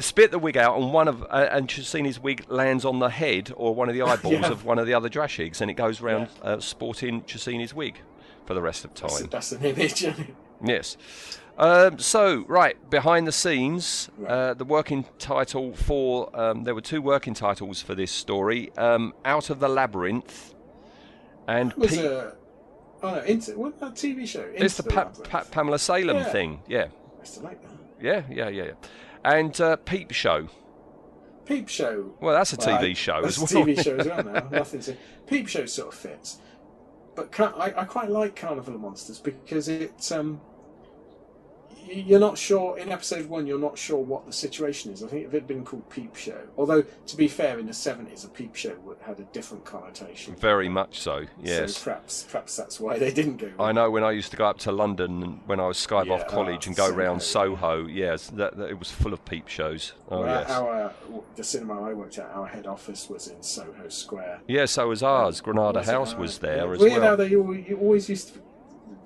Spit 0.00 0.30
the 0.30 0.38
wig 0.38 0.58
out, 0.58 0.78
and 0.78 0.92
one 0.92 1.08
of 1.08 1.22
uh, 1.22 1.48
and 1.50 1.66
Chesini's 1.66 2.20
wig 2.20 2.44
lands 2.50 2.84
on 2.84 2.98
the 2.98 3.08
head 3.08 3.50
or 3.56 3.74
one 3.74 3.88
of 3.88 3.94
the 3.94 4.02
eyeballs 4.02 4.34
Yeah. 4.34 4.50
of 4.50 4.66
one 4.66 4.78
of 4.78 4.86
the 4.86 4.92
other 4.92 5.08
Drashigs, 5.08 5.62
and 5.62 5.70
it 5.70 5.74
goes 5.74 6.02
round 6.02 6.28
uh, 6.42 6.60
sporting 6.60 7.22
Chesini's 7.22 7.72
wig 7.72 7.98
for 8.48 8.54
the 8.54 8.62
rest 8.62 8.82
of 8.86 8.94
time. 8.94 9.26
that's 9.30 9.52
an 9.52 9.62
image. 9.62 10.06
Yes. 10.64 10.96
Um, 11.58 11.98
so, 11.98 12.44
right, 12.48 12.76
behind 12.88 13.26
the 13.26 13.32
scenes, 13.32 14.08
Right. 14.16 14.30
uh, 14.30 14.54
the 14.54 14.64
working 14.64 15.04
title 15.18 15.74
for. 15.74 16.30
Um, 16.34 16.64
there 16.64 16.74
were 16.74 16.80
two 16.80 17.02
working 17.02 17.34
titles 17.34 17.82
for 17.82 17.94
this 17.94 18.10
story 18.10 18.72
um, 18.78 19.12
Out 19.24 19.50
of 19.50 19.60
the 19.60 19.68
Labyrinth 19.68 20.54
and 21.46 21.72
It 21.72 21.78
was 21.78 21.90
Pe- 21.96 22.06
a. 22.06 22.32
Oh 23.02 23.14
no, 23.16 23.20
into 23.22 23.56
what 23.58 23.78
that 23.80 23.94
TV 23.94 24.26
show? 24.26 24.48
It's 24.54 24.76
the 24.78 24.82
Into 24.88 24.94
pa- 24.94 25.10
pa- 25.28 25.44
Pamela 25.50 25.78
Salem 25.78 26.16
Yeah. 26.16 26.24
thing. 26.32 26.62
Yeah. 26.66 26.86
I 27.16 27.20
used 27.20 27.34
to 27.34 27.40
like 27.40 27.60
that. 27.62 27.70
Yeah, 28.00 28.22
yeah, 28.30 28.48
yeah, 28.48 28.64
yeah. 28.64 28.72
And 29.24 29.60
uh, 29.60 29.76
Peep 29.76 30.10
Show. 30.12 30.48
Peep 31.44 31.68
Show. 31.68 32.14
Well, 32.20 32.34
that's 32.34 32.52
a 32.52 32.56
Well, 32.56 32.78
TV 32.78 32.90
I- 32.90 32.92
show 32.94 33.20
that's 33.22 33.40
as 33.42 33.52
a 33.52 33.58
well. 33.58 33.66
TV 33.66 33.82
show 33.84 33.96
as 33.96 34.06
well 34.06 34.24
now. 34.32 34.48
Nothing 34.50 34.80
to. 34.80 34.96
Peep 35.26 35.48
Show 35.48 35.66
sort 35.66 35.92
of 35.92 36.00
fits, 36.00 36.38
but 37.18 37.40
I, 37.40 37.72
I 37.76 37.84
quite 37.84 38.10
like 38.10 38.36
Carnival 38.36 38.76
of 38.76 38.80
Monsters 38.80 39.18
because 39.18 39.68
it. 39.68 40.12
Um, 40.12 40.40
you're 41.86 42.20
not 42.20 42.38
sure 42.38 42.78
in 42.78 42.90
episode 42.90 43.26
one. 43.26 43.46
You're 43.46 43.58
not 43.58 43.78
sure 43.78 43.98
what 43.98 44.26
the 44.26 44.32
situation 44.32 44.92
is. 44.92 45.02
I 45.02 45.08
think 45.08 45.26
if 45.26 45.34
it 45.34 45.38
had 45.38 45.46
been 45.46 45.64
called 45.64 45.88
Peep 45.90 46.16
Show, 46.16 46.40
although 46.56 46.82
to 46.82 47.16
be 47.16 47.28
fair, 47.28 47.58
in 47.58 47.66
the 47.66 47.72
seventies, 47.72 48.24
a 48.24 48.28
Peep 48.28 48.54
Show 48.54 48.76
would, 48.84 48.98
had 49.00 49.18
a 49.20 49.24
different 49.24 49.64
connotation. 49.64 50.34
Very 50.36 50.68
much 50.68 51.00
so, 51.00 51.26
yes. 51.42 51.76
So 51.76 51.84
perhaps, 51.84 52.26
perhaps 52.30 52.56
that's 52.56 52.80
why 52.80 52.98
they 52.98 53.12
didn't 53.12 53.36
go. 53.36 53.50
I 53.58 53.72
know 53.72 53.90
when 53.90 54.04
I 54.04 54.12
used 54.12 54.30
to 54.32 54.36
go 54.36 54.46
up 54.46 54.58
to 54.60 54.72
London 54.72 55.40
when 55.46 55.60
I 55.60 55.66
was 55.66 55.78
Skyboff 55.78 56.06
Yeah, 56.06 56.24
ah, 56.26 56.30
College 56.30 56.66
oh, 56.66 56.68
and 56.68 56.76
go 56.76 56.86
Soho, 56.86 56.96
round 56.96 57.20
yeah. 57.20 57.26
Soho, 57.26 57.86
yes, 57.86 58.26
that, 58.30 58.56
that 58.56 58.70
it 58.70 58.78
was 58.78 58.90
full 58.90 59.12
of 59.12 59.24
peep 59.24 59.48
shows. 59.48 59.92
Oh, 60.10 60.20
Well, 60.20 60.40
yes. 60.40 60.50
Our 60.50 60.92
the 61.36 61.44
cinema 61.44 61.82
I 61.82 61.92
worked 61.92 62.18
at, 62.18 62.30
our 62.30 62.46
head 62.46 62.66
office 62.66 63.08
was 63.08 63.28
in 63.28 63.42
Soho 63.42 63.88
Square. 63.88 64.40
Yeah, 64.46 64.64
so 64.66 64.88
was 64.88 65.02
ours. 65.02 65.40
Uh, 65.40 65.44
Granada 65.44 65.80
Was? 65.80 65.88
House 65.88 66.14
was 66.14 66.38
yeah. 66.42 66.48
there 66.48 66.72
as 66.72 66.80
Weird 66.80 66.92
how 66.94 67.00
well. 67.00 67.16
they 67.16 67.34
al- 67.34 67.54
you 67.54 67.78
always 67.80 68.08
used 68.08 68.34
to 68.34 68.40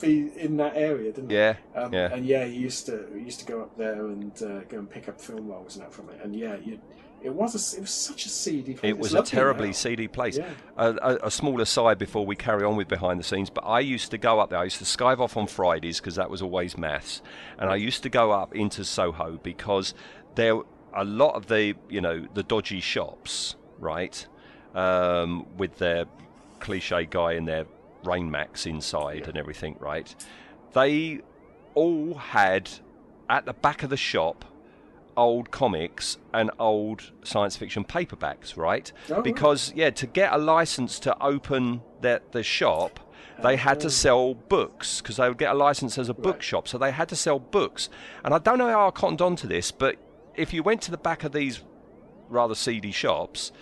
be 0.01 0.31
in 0.37 0.57
that 0.59 0.77
area, 0.77 1.13
didn't 1.13 1.31
Yeah? 1.31 1.57
Um, 1.75 1.93
yeah. 1.93 2.13
And 2.13 2.27
yeah, 2.27 2.45
you 2.45 2.61
used 2.61 2.87
to 2.87 3.09
used 3.17 3.41
to 3.41 3.47
go 3.47 3.63
up 3.63 3.77
there 3.77 4.07
and 4.07 4.33
uh, 4.43 4.61
go 4.69 4.79
and 4.79 4.91
pick 4.91 5.09
up 5.09 5.21
film 5.21 5.49
rolls 5.49 5.77
and 5.77 5.85
that 5.85 5.93
from 5.93 6.09
it. 6.11 6.21
And 6.23 6.35
yeah, 6.35 6.57
you, 6.57 6.81
it 7.23 7.33
was 7.33 7.55
a, 7.55 7.77
it 7.77 7.81
was 7.81 7.91
such 7.91 8.27
a 8.27 8.29
seedy 8.29 8.75
place. 8.75 8.91
It 8.91 8.99
was 8.99 9.15
a 9.15 9.23
terribly 9.23 9.69
now. 9.69 9.73
seedy 9.73 10.09
place. 10.09 10.39
Yeah. 10.39 10.51
A, 10.77 10.91
a, 10.91 11.19
a 11.25 11.31
small 11.31 11.61
aside 11.61 11.99
before 11.99 12.27
we 12.27 12.35
carry 12.35 12.65
on 12.65 12.77
with 12.77 12.89
behind 12.89 13.21
the 13.21 13.25
scenes, 13.25 13.49
but 13.49 13.63
I 13.63 13.81
used 13.81 14.11
to 14.11 14.19
go 14.19 14.41
up 14.41 14.51
there. 14.51 14.59
I 14.59 14.65
used 14.65 14.79
to 14.79 14.85
skive 14.85 15.21
off 15.21 15.37
on 15.37 15.47
Fridays 15.47 16.01
because 16.01 16.17
that 16.17 16.31
was 16.31 16.43
always 16.43 16.77
maths, 16.77 17.23
and 17.59 17.71
I 17.71 17.77
used 17.77 18.03
to 18.03 18.09
go 18.09 18.33
up 18.33 18.55
into 18.55 18.85
Soho 18.85 19.39
because 19.43 19.95
there 20.35 20.61
a 20.95 21.05
lot 21.05 21.35
of 21.35 21.47
the 21.47 21.75
you 21.89 22.01
know 22.01 22.27
the 22.35 22.43
dodgy 22.43 22.81
shops, 22.81 23.57
right, 23.79 24.27
um, 24.75 25.47
with 25.57 25.79
their 25.79 26.07
cliche 26.61 27.07
guy 27.07 27.33
in 27.33 27.45
their 27.45 27.67
rain 28.05 28.31
max 28.31 28.67
inside 28.67 29.29
and 29.29 29.37
everything, 29.37 29.77
right. 29.79 30.15
They 30.73 31.21
all 31.75 32.15
had 32.15 32.71
at 33.29 33.47
the 33.47 33.53
back 33.53 33.83
of 33.83 33.91
the 33.91 33.97
shop 33.97 34.45
old 35.17 35.51
comics 35.51 36.19
and 36.33 36.51
old 36.59 37.13
science 37.23 37.57
fiction 37.57 37.85
paperbacks, 37.85 38.57
right? 38.57 38.93
Oh, 39.11 39.23
because 39.23 39.73
yeah, 39.75 39.91
to 39.91 40.07
get 40.07 40.33
a 40.33 40.39
license 40.39 40.99
to 41.01 41.23
open 41.23 41.83
the 42.01 42.23
the 42.33 42.43
shop, 42.43 43.01
they 43.43 43.57
had 43.57 43.81
to 43.81 43.91
sell 43.91 44.35
books 44.35 45.01
because 45.01 45.17
they 45.17 45.29
would 45.29 45.39
get 45.39 45.53
a 45.53 45.55
license 45.55 45.99
as 45.99 46.09
a 46.09 46.15
bookshop, 46.15 46.69
so 46.69 46.79
they 46.79 46.93
had 46.93 47.09
to 47.11 47.17
sell 47.17 47.39
books. 47.39 47.89
And 48.25 48.33
I 48.33 48.39
don't 48.39 48.59
know 48.59 48.69
how 48.69 48.89
I 48.89 48.91
cottoned 48.91 49.21
on 49.21 49.37
to 49.37 49.47
this, 49.47 49.71
but 49.71 49.97
if 50.35 50.53
you 50.53 50.63
went 50.63 50.81
to 50.83 50.91
the 50.91 50.97
back 50.99 51.25
of 51.25 51.33
these 51.33 51.63
rather 52.29 52.55
seedy 52.55 52.93
shops, 52.93 53.53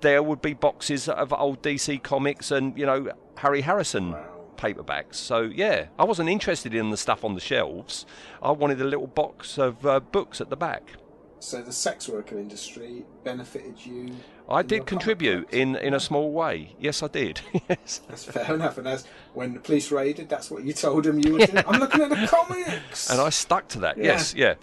there 0.00 0.22
would 0.22 0.42
be 0.42 0.54
boxes 0.54 1.08
of 1.08 1.32
old 1.32 1.62
DC 1.62 2.02
comics 2.02 2.50
and 2.50 2.76
you 2.78 2.86
know 2.86 3.12
Harry 3.36 3.62
Harrison 3.62 4.14
paperbacks. 4.56 5.14
So 5.14 5.42
yeah, 5.42 5.86
I 5.98 6.04
wasn't 6.04 6.28
interested 6.28 6.74
in 6.74 6.90
the 6.90 6.96
stuff 6.96 7.24
on 7.24 7.34
the 7.34 7.40
shelves. 7.40 8.04
I 8.42 8.50
wanted 8.50 8.80
a 8.80 8.84
little 8.84 9.06
box 9.06 9.58
of 9.58 9.86
uh, 9.86 10.00
books 10.00 10.40
at 10.40 10.50
the 10.50 10.56
back. 10.56 10.92
So 11.40 11.62
the 11.62 11.72
sex 11.72 12.08
worker 12.08 12.38
industry 12.38 13.04
benefited 13.24 13.84
you. 13.84 14.10
I 14.48 14.62
did 14.62 14.86
contribute 14.86 15.50
in, 15.50 15.76
in 15.76 15.94
a 15.94 16.00
small 16.00 16.32
way. 16.32 16.74
Yes, 16.80 17.02
I 17.02 17.08
did. 17.08 17.40
yes. 17.68 18.00
That's 18.08 18.24
fair 18.24 18.54
enough. 18.54 18.78
And 18.78 18.88
as 18.88 19.04
when 19.34 19.52
the 19.54 19.60
police 19.60 19.92
raided, 19.92 20.28
that's 20.28 20.50
what 20.50 20.64
you 20.64 20.72
told 20.72 21.04
them 21.04 21.18
you 21.20 21.34
were 21.34 21.46
doing. 21.46 21.64
I'm 21.66 21.78
looking 21.80 22.00
at 22.00 22.10
the 22.10 22.26
comics. 22.26 23.10
And 23.10 23.20
I 23.20 23.28
stuck 23.28 23.68
to 23.68 23.80
that. 23.80 23.98
Yeah. 23.98 24.04
Yes, 24.04 24.34
yeah. 24.34 24.54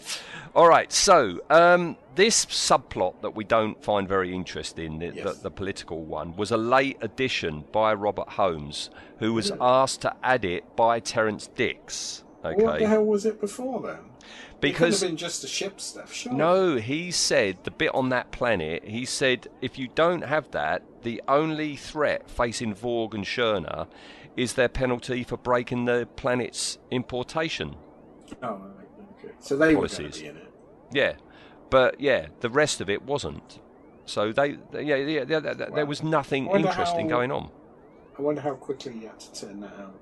All 0.56 0.68
right. 0.68 0.91
So 0.91 1.39
um, 1.49 1.97
this 2.15 2.45
subplot 2.47 3.22
that 3.22 3.35
we 3.35 3.43
don't 3.43 3.81
find 3.84 4.07
very 4.07 4.34
interesting, 4.34 4.99
the, 4.99 5.14
Yes. 5.14 5.23
the, 5.23 5.43
the 5.43 5.52
political 5.52 6.03
one, 6.03 6.35
was 6.35 6.52
a 6.52 6.57
late 6.57 6.97
addition 7.02 7.64
by 7.72 7.93
Robert 7.93 8.30
Holmes, 8.30 8.89
who 9.19 9.34
was 9.34 9.52
asked 9.61 10.02
to 10.02 10.15
add 10.23 10.43
it 10.43 10.76
by 10.76 10.99
Terrance 10.99 11.47
Dicks. 11.47 12.23
Okay. 12.43 12.64
What 12.64 12.80
the 12.80 12.88
hell 12.88 13.06
was 13.06 13.26
it 13.26 13.39
before 13.39 13.81
then? 13.81 13.99
It 14.66 14.74
could 14.76 14.86
Because 14.86 15.02
have 15.02 15.10
been 15.10 15.18
just 15.18 15.42
the 15.42 15.48
ship 15.48 15.80
stuff. 15.80 16.14
Sure. 16.14 16.34
No, 16.34 16.76
he 16.78 17.12
said 17.12 17.58
the 17.64 17.72
bit 17.72 17.94
on 17.94 18.10
that 18.10 18.32
planet. 18.32 18.84
He 18.86 19.06
said 19.06 19.48
if 19.62 19.78
you 19.78 19.90
don't 19.96 20.24
have 20.24 20.52
that, 20.52 20.84
the 21.04 21.22
only 21.28 21.76
threat 21.76 22.30
facing 22.30 22.74
Vorg 22.74 23.14
and 23.14 23.24
Shirna 23.26 23.88
is 24.36 24.54
their 24.54 24.68
penalty 24.70 25.24
for 25.24 25.38
breaking 25.38 25.86
the 25.86 26.08
planet's 26.16 26.78
importation. 26.92 27.76
Oh, 28.44 28.60
okay. 29.20 29.34
So 29.40 29.56
they 29.56 29.76
were 29.76 29.88
Policies. 29.88 30.22
be 30.22 30.28
in 30.28 30.38
it. 30.38 30.52
Yeah, 30.92 31.14
but 31.70 32.00
yeah, 32.02 32.28
the 32.42 32.50
rest 32.50 32.82
of 32.82 32.90
it 32.90 33.04
wasn't. 33.04 33.60
So 34.06 34.32
they, 34.32 34.58
yeah, 34.74 34.80
yeah, 34.82 34.96
yeah, 34.96 35.24
there- 35.24 35.42
there 35.42 35.54
there 35.74 35.86
was 35.86 36.04
nothing 36.04 36.48
interesting 36.48 37.10
how- 37.10 37.18
going 37.18 37.32
on. 37.32 37.50
I 38.18 38.22
wonder 38.22 38.42
how 38.42 38.54
quickly 38.56 38.94
you 38.94 39.08
had 39.08 39.20
to 39.20 39.34
turn 39.34 39.60
that 39.62 39.74
out. 39.80 39.94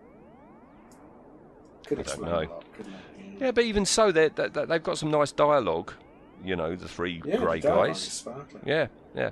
Could 1.85 1.99
I 1.99 2.03
don't 2.03 2.21
know. 2.21 2.37
lot. 2.39 2.65
Yeah, 3.39 3.51
but 3.51 3.63
even 3.63 3.85
so, 3.85 4.11
they 4.11 4.29
they 4.29 4.47
they've 4.49 4.83
got 4.83 4.97
some 4.97 5.11
nice 5.11 5.31
dialogue. 5.31 5.93
You 6.43 6.55
know, 6.55 6.75
the 6.75 6.87
three 6.87 7.21
Yeah, 7.25 7.37
grey 7.37 7.59
guys. 7.59 8.25
Yeah, 8.65 8.87
yeah. 9.15 9.29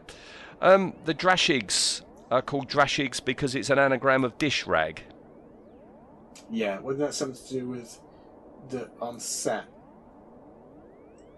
Um, 0.62 0.94
the 1.06 1.14
Drashigs 1.14 2.02
are 2.30 2.42
called 2.42 2.70
Drashigs 2.70 3.24
because 3.24 3.56
it's 3.56 3.70
an 3.70 3.80
anagram 3.80 4.24
of 4.24 4.38
dish 4.38 4.66
rag. 4.66 5.04
Yeah, 6.50 6.80
wasn't 6.80 7.00
that 7.08 7.14
something 7.14 7.42
to 7.48 7.54
do 7.54 7.68
with 7.70 8.00
the 8.70 8.90
on 9.02 9.20
set, 9.20 9.66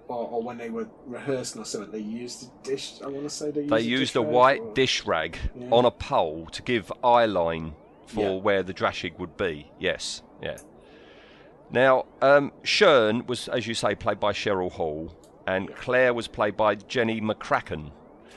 or, 0.07 0.27
or 0.27 0.44
when 0.44 0.57
they 0.57 0.69
were 0.69 0.88
rehearsing 1.06 1.61
or 1.61 1.65
something? 1.65 1.91
They 1.91 1.99
used 1.99 2.44
a 2.48 2.68
dish. 2.68 2.94
I 3.03 3.07
want 3.07 3.23
to 3.23 3.30
say 3.30 3.52
they 3.52 3.61
used. 3.61 3.73
They 3.73 3.77
a 3.77 3.81
used 3.81 4.15
a 4.15 4.22
white 4.22 4.61
or- 4.61 4.73
dish 4.73 5.06
rag 5.06 5.38
Yeah. 5.56 5.68
on 5.72 5.85
a 5.85 5.91
pole 5.91 6.48
to 6.52 6.61
give 6.61 6.91
eye 7.03 7.26
line 7.26 7.73
for 8.07 8.22
Yeah. 8.35 8.40
where 8.41 8.64
the 8.64 8.73
Drashig 8.73 9.18
would 9.19 9.38
be. 9.38 9.72
Yes, 9.80 10.22
yeah. 10.41 10.57
Now, 11.74 12.06
um, 12.22 12.52
Shern 12.64 13.28
was, 13.28 13.48
as 13.50 13.66
you 13.68 13.74
say, 13.74 13.95
played 13.95 14.20
by 14.20 14.32
Cheryl 14.32 14.72
Hall, 14.72 15.12
and 15.48 15.76
Claire 15.76 16.14
was 16.14 16.28
played 16.28 16.56
by 16.56 16.76
Jenny 16.76 17.20
McCracken, 17.20 17.91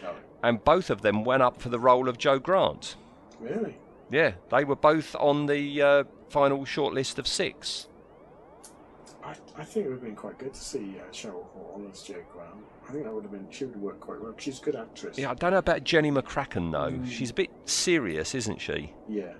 Oh, 0.04 0.14
and 0.42 0.64
both 0.64 0.88
of 0.90 1.02
them 1.02 1.22
went 1.22 1.42
up 1.42 1.60
for 1.60 1.68
the 1.68 1.78
role 1.78 2.08
of 2.08 2.18
Jo 2.18 2.38
Grant. 2.38 2.96
really? 3.38 3.76
Yeah, 4.10 4.32
they 4.50 4.64
were 4.64 4.76
both 4.76 5.14
on 5.16 5.46
the 5.46 5.82
uh, 5.82 6.04
final 6.30 6.60
shortlist 6.64 7.18
of 7.18 7.26
six. 7.26 7.88
I, 9.24 9.34
I 9.58 9.64
think 9.64 9.86
it 9.86 9.88
would 9.88 9.96
have 9.96 10.04
been 10.04 10.14
quite 10.14 10.38
good 10.38 10.54
to 10.54 10.60
see 10.60 10.94
uh, 11.00 11.10
Cheryl 11.12 11.44
Hall 11.52 11.82
as 11.92 12.02
Jo 12.02 12.14
Grant. 12.32 12.54
I 12.88 12.92
think 12.92 13.02
that 13.04 13.12
would 13.12 13.24
have 13.24 13.32
been. 13.32 13.48
She 13.50 13.64
would 13.64 13.74
have 13.74 13.82
worked 13.82 14.00
quite 14.00 14.20
well. 14.22 14.32
She's 14.38 14.60
a 14.60 14.62
good 14.64 14.76
actress. 14.76 15.18
Yeah, 15.18 15.32
I 15.32 15.34
don't 15.34 15.50
know 15.50 15.58
about 15.58 15.82
Jenny 15.82 16.12
McCracken 16.12 16.70
though. 16.70 16.92
Mm. 16.96 17.10
She's 17.10 17.30
a 17.30 17.34
bit 17.34 17.50
serious, 17.64 18.34
isn't 18.36 18.60
she? 18.60 18.92
Yeah. 19.08 19.32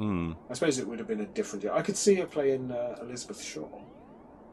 Hmm. 0.00 0.32
I 0.48 0.54
suppose 0.54 0.78
it 0.78 0.88
would 0.88 0.98
have 0.98 1.08
been 1.08 1.20
a 1.20 1.26
different. 1.26 1.66
I 1.66 1.82
could 1.82 1.96
see 1.96 2.14
her 2.14 2.26
playing 2.26 2.72
uh, 2.72 2.96
Elizabeth 3.02 3.42
Shaw. 3.44 3.68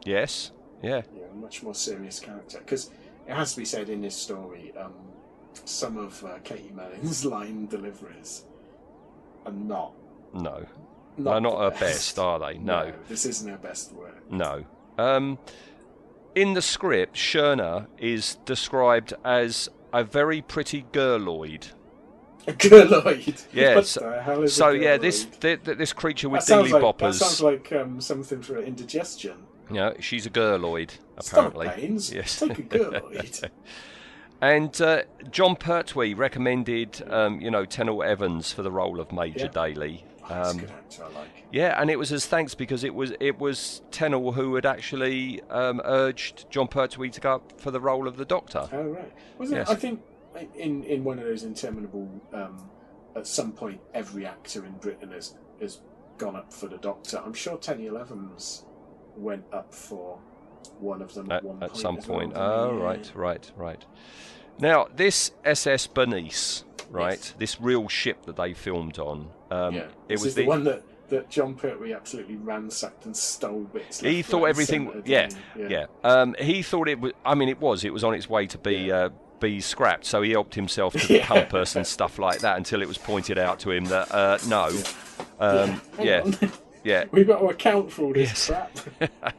Yes. 0.03 0.51
Yeah. 0.83 1.03
know, 1.15 1.23
a 1.31 1.35
much 1.35 1.63
more 1.63 1.73
serious 1.73 2.19
character. 2.19 2.59
Because 2.59 2.91
it 3.25 3.33
has 3.33 3.53
to 3.53 3.59
be 3.61 3.63
said 3.63 3.87
in 3.87 4.01
this 4.01 4.13
story, 4.13 4.73
um, 4.77 4.93
some 5.63 5.95
of 5.95 6.21
uh, 6.25 6.39
Katy 6.43 6.73
Manning's 6.75 7.23
line 7.33 7.67
deliveries 7.67 8.43
are 9.45 9.53
not. 9.53 9.93
No. 10.33 10.65
not 11.17 11.31
They're 11.31 11.39
not 11.39 11.59
her 11.73 11.79
best, 11.79 12.19
are 12.19 12.39
they? 12.39 12.57
No. 12.57 12.91
this 13.07 13.25
isn't 13.25 13.49
her 13.49 13.57
best 13.57 13.93
work. 13.93 14.29
No. 14.29 14.65
Um, 14.97 15.39
in 16.35 16.55
the 16.55 16.61
script, 16.61 17.15
Shirna 17.15 17.87
is 17.97 18.35
described 18.43 19.13
as 19.23 19.69
a 19.93 20.03
very 20.03 20.41
pretty 20.41 20.85
girloid. 20.91 21.69
A 22.51 22.53
girloid. 22.53 23.45
Yeah, 23.53 23.81
so- 23.81 23.99
the 24.09 24.21
hell 24.21 24.43
is 24.43 24.53
So 24.53 24.69
yeah, 24.69 24.97
this 24.97 25.25
girloid? 25.25 25.39
th- 25.39 25.63
th- 25.63 25.77
this 25.77 25.93
creature 25.93 26.29
with 26.29 26.45
that 26.45 26.71
like, 26.71 26.97
that 26.99 27.13
sounds 27.15 27.41
like 27.41 27.71
um, 27.73 27.99
something 28.01 28.41
for 28.41 28.57
indigestion. 28.59 29.37
Yeah, 29.69 29.93
she's 29.99 30.25
a 30.25 30.29
girloid 30.29 30.91
Stomach 31.19 31.53
apparently. 31.55 31.69
pains. 31.69 32.13
Yes. 32.13 32.39
Take 32.39 32.59
a 32.59 32.63
girloid. 32.63 33.49
And 34.39 34.79
uh, 34.81 35.01
Jon 35.31 35.55
Pertwee 35.55 36.13
recommended, 36.13 37.01
um, 37.09 37.41
you 37.41 37.49
know, 37.49 37.65
Tenniel 37.65 38.03
Evans 38.05 38.51
for 38.53 38.61
the 38.61 38.69
role 38.69 38.99
of 38.99 39.11
Major 39.11 39.45
Yeah. 39.45 39.47
Daly. 39.47 40.05
Oh, 40.23 40.27
that's 40.29 40.47
a 40.47 40.51
Um, 40.51 40.57
good 40.59 40.69
actor. 40.69 41.03
I 41.05 41.19
like. 41.19 41.29
yeah, 41.51 41.81
and 41.81 41.89
it 41.89 41.97
was 41.97 42.11
as 42.11 42.27
thanks 42.27 42.53
because 42.53 42.83
it 42.83 42.93
was 42.93 43.13
it 43.19 43.39
was 43.39 43.81
Tenniel 43.89 44.33
who 44.35 44.53
had 44.53 44.65
actually 44.67 45.41
um, 45.49 45.81
urged 45.85 46.45
Jon 46.51 46.67
Pertwee 46.67 47.09
to 47.09 47.19
go 47.19 47.33
up 47.35 47.59
for 47.59 47.71
the 47.71 47.79
role 47.81 48.07
of 48.07 48.17
the 48.17 48.25
Doctor. 48.25 48.69
Oh 48.71 48.83
right. 48.83 49.11
Yes. 49.39 49.51
it? 49.51 49.69
I 49.69 49.75
think 49.75 50.01
in 50.55 50.83
in 50.83 51.03
one 51.03 51.19
of 51.19 51.25
those 51.25 51.43
interminable. 51.43 52.09
Um, 52.33 52.69
at 53.15 53.25
some 53.25 53.51
point, 53.51 53.81
every 53.95 54.25
actor 54.27 54.63
in 54.65 54.73
Britain 54.73 55.11
has 55.11 55.35
has 55.59 55.79
gone 56.17 56.35
up 56.35 56.53
for 56.53 56.67
the 56.67 56.77
Doctor. 56.77 57.21
I'm 57.23 57.33
sure 57.33 57.57
Tenniel 57.57 57.99
Evans 57.99 58.63
went 59.15 59.43
up 59.51 59.73
for 59.73 60.19
one 60.79 61.01
of 61.01 61.13
them 61.15 61.31
at, 61.31 61.37
at, 61.37 61.43
one 61.43 61.63
at 61.63 61.69
point. 61.71 61.81
some 61.81 61.97
as 61.97 62.07
well, 62.07 62.19
point. 62.19 62.33
Oh, 62.35 62.77
Yeah. 62.77 62.83
right, 62.83 63.11
right, 63.15 63.51
right. 63.55 63.85
Now, 64.59 64.87
this 64.95 65.31
SS 65.43 65.87
Bernice, 65.87 66.63
right, 66.89 67.17
Yes. 67.19 67.33
this 67.37 67.61
real 67.61 67.87
ship 67.87 68.25
that 68.25 68.35
they 68.35 68.53
filmed 68.53 68.99
on, 68.99 69.29
um, 69.51 69.73
yeah. 69.75 69.81
it 69.81 69.89
This 70.09 70.19
was 70.21 70.27
is 70.29 70.35
the, 70.35 70.45
one 70.45 70.63
that, 70.65 70.83
that 71.09 71.29
Jon 71.29 71.55
Pertwee 71.55 71.93
absolutely 71.93 72.35
ransacked 72.35 73.05
and 73.05 73.15
stole 73.15 73.61
bits. 73.63 73.99
He 73.99 74.21
thought 74.21 74.45
everything. 74.45 75.03
Yeah, 75.05 75.29
yeah. 75.55 75.85
he? 76.03 76.07
Um, 76.07 76.35
he 76.39 76.61
thought 76.61 76.87
it 76.87 76.99
was. 76.99 77.13
I 77.25 77.33
mean, 77.35 77.49
it 77.49 77.59
was. 77.59 77.83
It 77.83 77.93
was 77.93 78.03
on 78.03 78.13
its 78.13 78.29
way 78.29 78.45
to 78.47 78.57
be 78.57 78.75
Yeah. 78.75 78.95
uh, 79.05 79.09
be 79.39 79.59
scrapped. 79.61 80.05
So 80.05 80.21
he 80.21 80.31
helped 80.31 80.55
himself 80.55 80.93
to 80.93 80.99
the 81.07 81.13
Yeah. 81.17 81.25
compass 81.25 81.75
and 81.75 81.85
stuff 81.85 82.17
like 82.19 82.39
that 82.39 82.57
until 82.57 82.81
it 82.81 82.87
was 82.87 82.97
pointed 82.97 83.37
out 83.37 83.59
to 83.61 83.71
him 83.71 83.85
that 83.85 84.11
uh, 84.13 84.37
no. 84.47 84.69
Um, 85.39 85.81
yeah, 86.01 86.29
yeah. 86.83 87.05
We've 87.11 87.27
got 87.27 87.39
to 87.39 87.47
account 87.47 87.91
for 87.91 88.03
all 88.03 88.13
this 88.13 88.47
crap. 88.47 88.77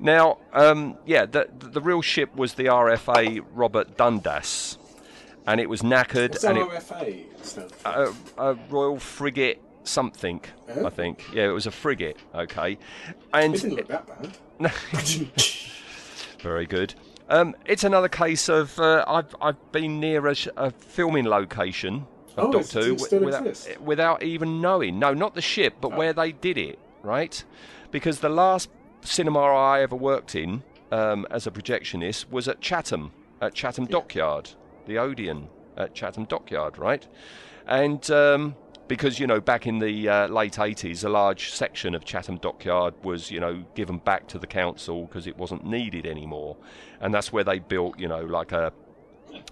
Now, 0.00 0.38
um, 0.52 0.96
yeah, 1.06 1.26
the, 1.26 1.48
the 1.58 1.80
real 1.80 2.02
ship 2.02 2.34
was 2.36 2.54
the 2.54 2.66
RFA 2.66 3.44
Robert 3.52 3.96
Dundas, 3.96 4.78
and 5.46 5.60
it 5.60 5.68
was 5.68 5.82
knackered 5.82 6.30
What's 6.30 6.44
and 6.44 6.58
it, 6.58 6.68
RFA 6.68 7.44
stand 7.44 7.72
for? 7.72 7.88
a, 8.38 8.50
a 8.50 8.54
Royal 8.70 8.98
Frigate 8.98 9.60
something. 9.84 10.40
Oh. 10.68 10.86
I 10.86 10.90
think. 10.90 11.24
Yeah, 11.32 11.44
it 11.48 11.52
was 11.52 11.66
a 11.66 11.70
frigate. 11.72 12.16
Okay, 12.34 12.78
and 13.32 13.54
it 13.54 13.60
didn't 13.62 13.76
look 13.76 13.88
that 13.88 14.06
bad. 14.06 14.36
No. 14.60 14.68
Very 16.40 16.66
good. 16.66 16.94
Um, 17.28 17.54
it's 17.66 17.84
another 17.84 18.08
case 18.08 18.48
of 18.48 18.78
uh, 18.78 19.04
I've 19.06 19.34
I've 19.40 19.72
been 19.72 20.00
near 20.00 20.26
a, 20.26 20.34
sh- 20.34 20.48
a 20.56 20.70
filming 20.70 21.26
location 21.26 22.06
of 22.36 22.48
Oh, 22.48 22.52
Doctor 22.52 22.80
Who 22.82 22.94
without, 22.94 23.80
without 23.82 24.22
even 24.22 24.60
knowing. 24.60 24.98
No, 24.98 25.12
not 25.12 25.34
the 25.34 25.42
ship, 25.42 25.74
but 25.80 25.94
where 25.96 26.12
they 26.12 26.32
did 26.32 26.56
it. 26.56 26.78
Right, 27.02 27.44
because 27.90 28.20
the 28.20 28.28
last 28.28 28.70
cinema 29.02 29.40
I 29.40 29.82
ever 29.82 29.94
worked 29.94 30.34
in 30.34 30.62
um, 30.90 31.26
as 31.30 31.46
a 31.46 31.50
projectionist 31.50 32.30
was 32.30 32.48
at 32.48 32.60
Chatham, 32.60 33.12
at 33.40 33.54
Chatham 33.54 33.86
Dockyard, 33.86 34.50
the 34.86 34.98
Odeon 34.98 35.48
at 35.76 35.94
Chatham 35.94 36.24
Dockyard. 36.24 36.78
Right, 36.78 37.06
and 37.66 38.10
um, 38.10 38.56
because 38.88 39.20
you 39.20 39.26
know 39.26 39.40
back 39.40 39.66
in 39.66 39.78
the 39.78 40.08
uh, 40.08 40.28
late 40.28 40.54
80s 40.54 41.04
a 41.04 41.08
large 41.08 41.50
section 41.52 41.94
of 41.94 42.04
Chatham 42.04 42.38
Dockyard 42.38 42.94
was 43.04 43.30
you 43.30 43.38
know 43.40 43.62
given 43.74 43.98
back 43.98 44.26
to 44.28 44.38
the 44.38 44.46
council 44.46 45.06
because 45.06 45.26
it 45.26 45.36
wasn't 45.36 45.64
needed 45.64 46.06
anymore. 46.06 46.56
And 47.00 47.14
that's 47.14 47.32
where 47.32 47.44
they 47.44 47.58
built 47.58 47.98
you 47.98 48.08
know 48.08 48.24
like 48.24 48.52
a 48.52 48.72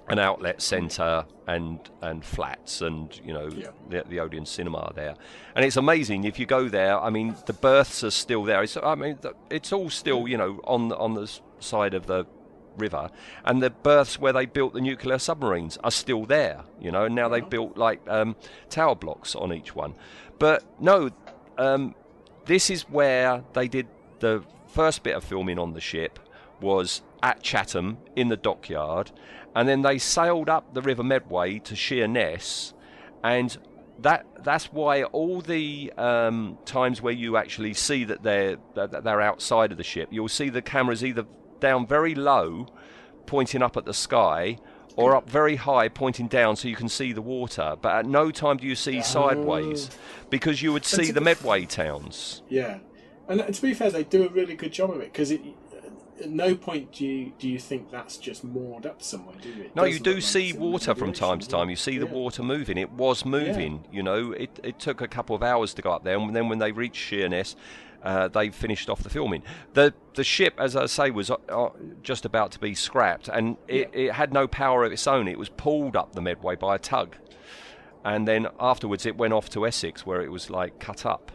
an 0.08 0.18
outlet 0.18 0.62
centre 0.62 1.26
and 1.46 1.78
and 2.00 2.24
flats 2.24 2.80
and 2.80 3.20
you 3.24 3.32
know 3.34 3.48
Yeah. 3.54 3.68
the, 3.90 4.04
the 4.08 4.20
Odeon 4.20 4.46
cinema 4.46 4.90
there. 4.94 5.14
And 5.54 5.64
it's 5.64 5.76
amazing 5.76 6.24
if 6.24 6.38
you 6.38 6.46
go 6.46 6.68
there 6.68 6.98
I 6.98 7.10
mean 7.10 7.36
the 7.46 7.52
berths 7.52 8.02
are 8.02 8.10
still 8.10 8.42
there. 8.44 8.62
It's 8.62 8.76
I 8.82 8.94
mean 8.94 9.18
it's 9.50 9.72
all 9.72 9.90
still 9.90 10.26
you 10.26 10.38
know 10.38 10.60
on 10.64 10.92
on 10.92 11.14
the 11.14 11.30
side 11.60 11.94
of 11.94 12.06
the 12.06 12.24
river, 12.78 13.10
and 13.44 13.62
the 13.62 13.70
berths 13.70 14.18
where 14.18 14.32
they 14.32 14.46
built 14.46 14.72
the 14.74 14.80
nuclear 14.80 15.18
submarines 15.18 15.76
are 15.84 15.90
still 15.90 16.24
there. 16.24 16.62
You 16.80 16.90
know, 16.90 17.04
and 17.04 17.14
now 17.14 17.28
they've 17.28 17.48
built 17.48 17.76
like 17.76 18.00
um, 18.08 18.36
tower 18.70 18.94
blocks 18.94 19.34
on 19.34 19.52
each 19.52 19.74
one. 19.74 19.94
But 20.38 20.64
no, 20.80 21.10
um, 21.58 21.94
this 22.44 22.70
is 22.70 22.82
where 22.82 23.42
they 23.52 23.68
did 23.68 23.86
the 24.20 24.42
first 24.68 25.02
bit 25.02 25.16
of 25.16 25.24
filming 25.24 25.58
on 25.58 25.72
the 25.72 25.80
ship 25.80 26.18
was 26.60 27.02
at 27.22 27.42
Chatham 27.42 27.98
in 28.14 28.28
the 28.28 28.36
dockyard, 28.36 29.10
and 29.54 29.68
then 29.68 29.82
they 29.82 29.98
sailed 29.98 30.48
up 30.48 30.74
the 30.74 30.82
River 30.82 31.02
Medway 31.02 31.58
to 31.60 31.74
Sheerness, 31.74 32.74
and 33.22 33.56
that 34.00 34.26
that's 34.42 34.66
why 34.66 35.04
all 35.04 35.40
the 35.40 35.92
um, 35.96 36.58
times 36.64 37.00
where 37.00 37.12
you 37.12 37.36
actually 37.36 37.74
see 37.74 38.04
that 38.04 38.22
they're 38.22 38.56
that 38.74 39.04
they're 39.04 39.20
outside 39.20 39.72
of 39.72 39.78
the 39.78 39.84
ship, 39.84 40.08
you'll 40.10 40.28
see 40.28 40.50
the 40.50 40.62
cameras 40.62 41.04
either 41.04 41.24
down 41.60 41.86
very 41.86 42.14
low, 42.14 42.66
pointing 43.26 43.62
up 43.62 43.76
at 43.76 43.84
the 43.84 43.94
sky, 43.94 44.58
or 44.96 45.14
up 45.14 45.28
very 45.28 45.56
high, 45.56 45.88
pointing 45.88 46.26
down 46.26 46.56
so 46.56 46.68
you 46.68 46.76
can 46.76 46.88
see 46.88 47.12
the 47.12 47.22
water. 47.22 47.76
But 47.80 47.96
at 47.96 48.06
no 48.06 48.30
time 48.30 48.56
do 48.56 48.66
you 48.66 48.74
see 48.74 49.02
sideways, 49.02 49.90
because 50.30 50.62
you 50.62 50.72
would 50.72 50.84
see 50.84 51.10
the 51.10 51.20
Medway 51.20 51.66
towns. 51.66 52.42
Yeah, 52.48 52.78
and 53.28 53.54
to 53.54 53.62
be 53.62 53.74
fair, 53.74 53.90
they 53.90 54.04
do 54.04 54.26
a 54.26 54.28
really 54.28 54.54
good 54.54 54.72
job 54.72 54.90
of 54.90 55.00
it 55.00 55.12
because 55.12 55.30
it. 55.30 55.40
At 56.18 56.30
no 56.30 56.54
point 56.54 56.92
do 56.92 57.04
you 57.04 57.32
do 57.38 57.46
you 57.46 57.58
think 57.58 57.90
that's 57.90 58.16
just 58.16 58.42
moored 58.42 58.86
up 58.86 59.02
somewhere, 59.02 59.36
do 59.38 59.50
you? 59.50 59.64
It 59.64 59.76
No, 59.76 59.84
you 59.84 59.98
do 59.98 60.22
see 60.22 60.54
water 60.54 60.94
from 60.94 61.12
time 61.12 61.40
to 61.40 61.46
time. 61.46 61.68
You 61.68 61.76
see 61.76 61.98
the 61.98 62.06
water 62.06 62.42
moving. 62.42 62.78
It 62.78 62.90
was 62.92 63.26
moving. 63.26 63.84
You 63.92 64.02
know, 64.02 64.32
it, 64.32 64.58
it 64.62 64.78
took 64.78 65.02
a 65.02 65.08
couple 65.08 65.36
of 65.36 65.42
hours 65.42 65.74
to 65.74 65.82
go 65.82 65.90
up 65.90 66.04
there, 66.04 66.16
and 66.16 66.34
then 66.34 66.48
when 66.48 66.58
they 66.58 66.72
reached 66.72 66.96
Sheerness, 66.96 67.54
uh, 68.06 68.28
they 68.28 68.50
finished 68.50 68.88
off 68.88 69.02
the 69.02 69.10
filming. 69.10 69.42
The 69.74 69.92
the 70.14 70.22
ship, 70.22 70.54
as 70.58 70.76
I 70.76 70.86
say, 70.86 71.10
was 71.10 71.28
uh, 71.28 71.36
uh, 71.48 71.70
just 72.02 72.24
about 72.24 72.52
to 72.52 72.60
be 72.60 72.72
scrapped, 72.72 73.28
and 73.28 73.56
it, 73.66 73.90
it 73.92 74.12
had 74.12 74.32
no 74.32 74.46
power 74.46 74.84
of 74.84 74.92
its 74.92 75.08
own. 75.08 75.26
It 75.26 75.38
was 75.38 75.48
pulled 75.48 75.96
up 75.96 76.14
the 76.14 76.22
Medway 76.22 76.54
by 76.54 76.76
a 76.76 76.78
tug, 76.78 77.16
and 78.04 78.26
then 78.28 78.46
afterwards 78.60 79.06
it 79.06 79.16
went 79.16 79.32
off 79.32 79.50
to 79.50 79.66
Essex, 79.66 80.06
where 80.06 80.22
it 80.22 80.30
was 80.30 80.50
like 80.50 80.78
cut 80.78 81.04
up. 81.04 81.32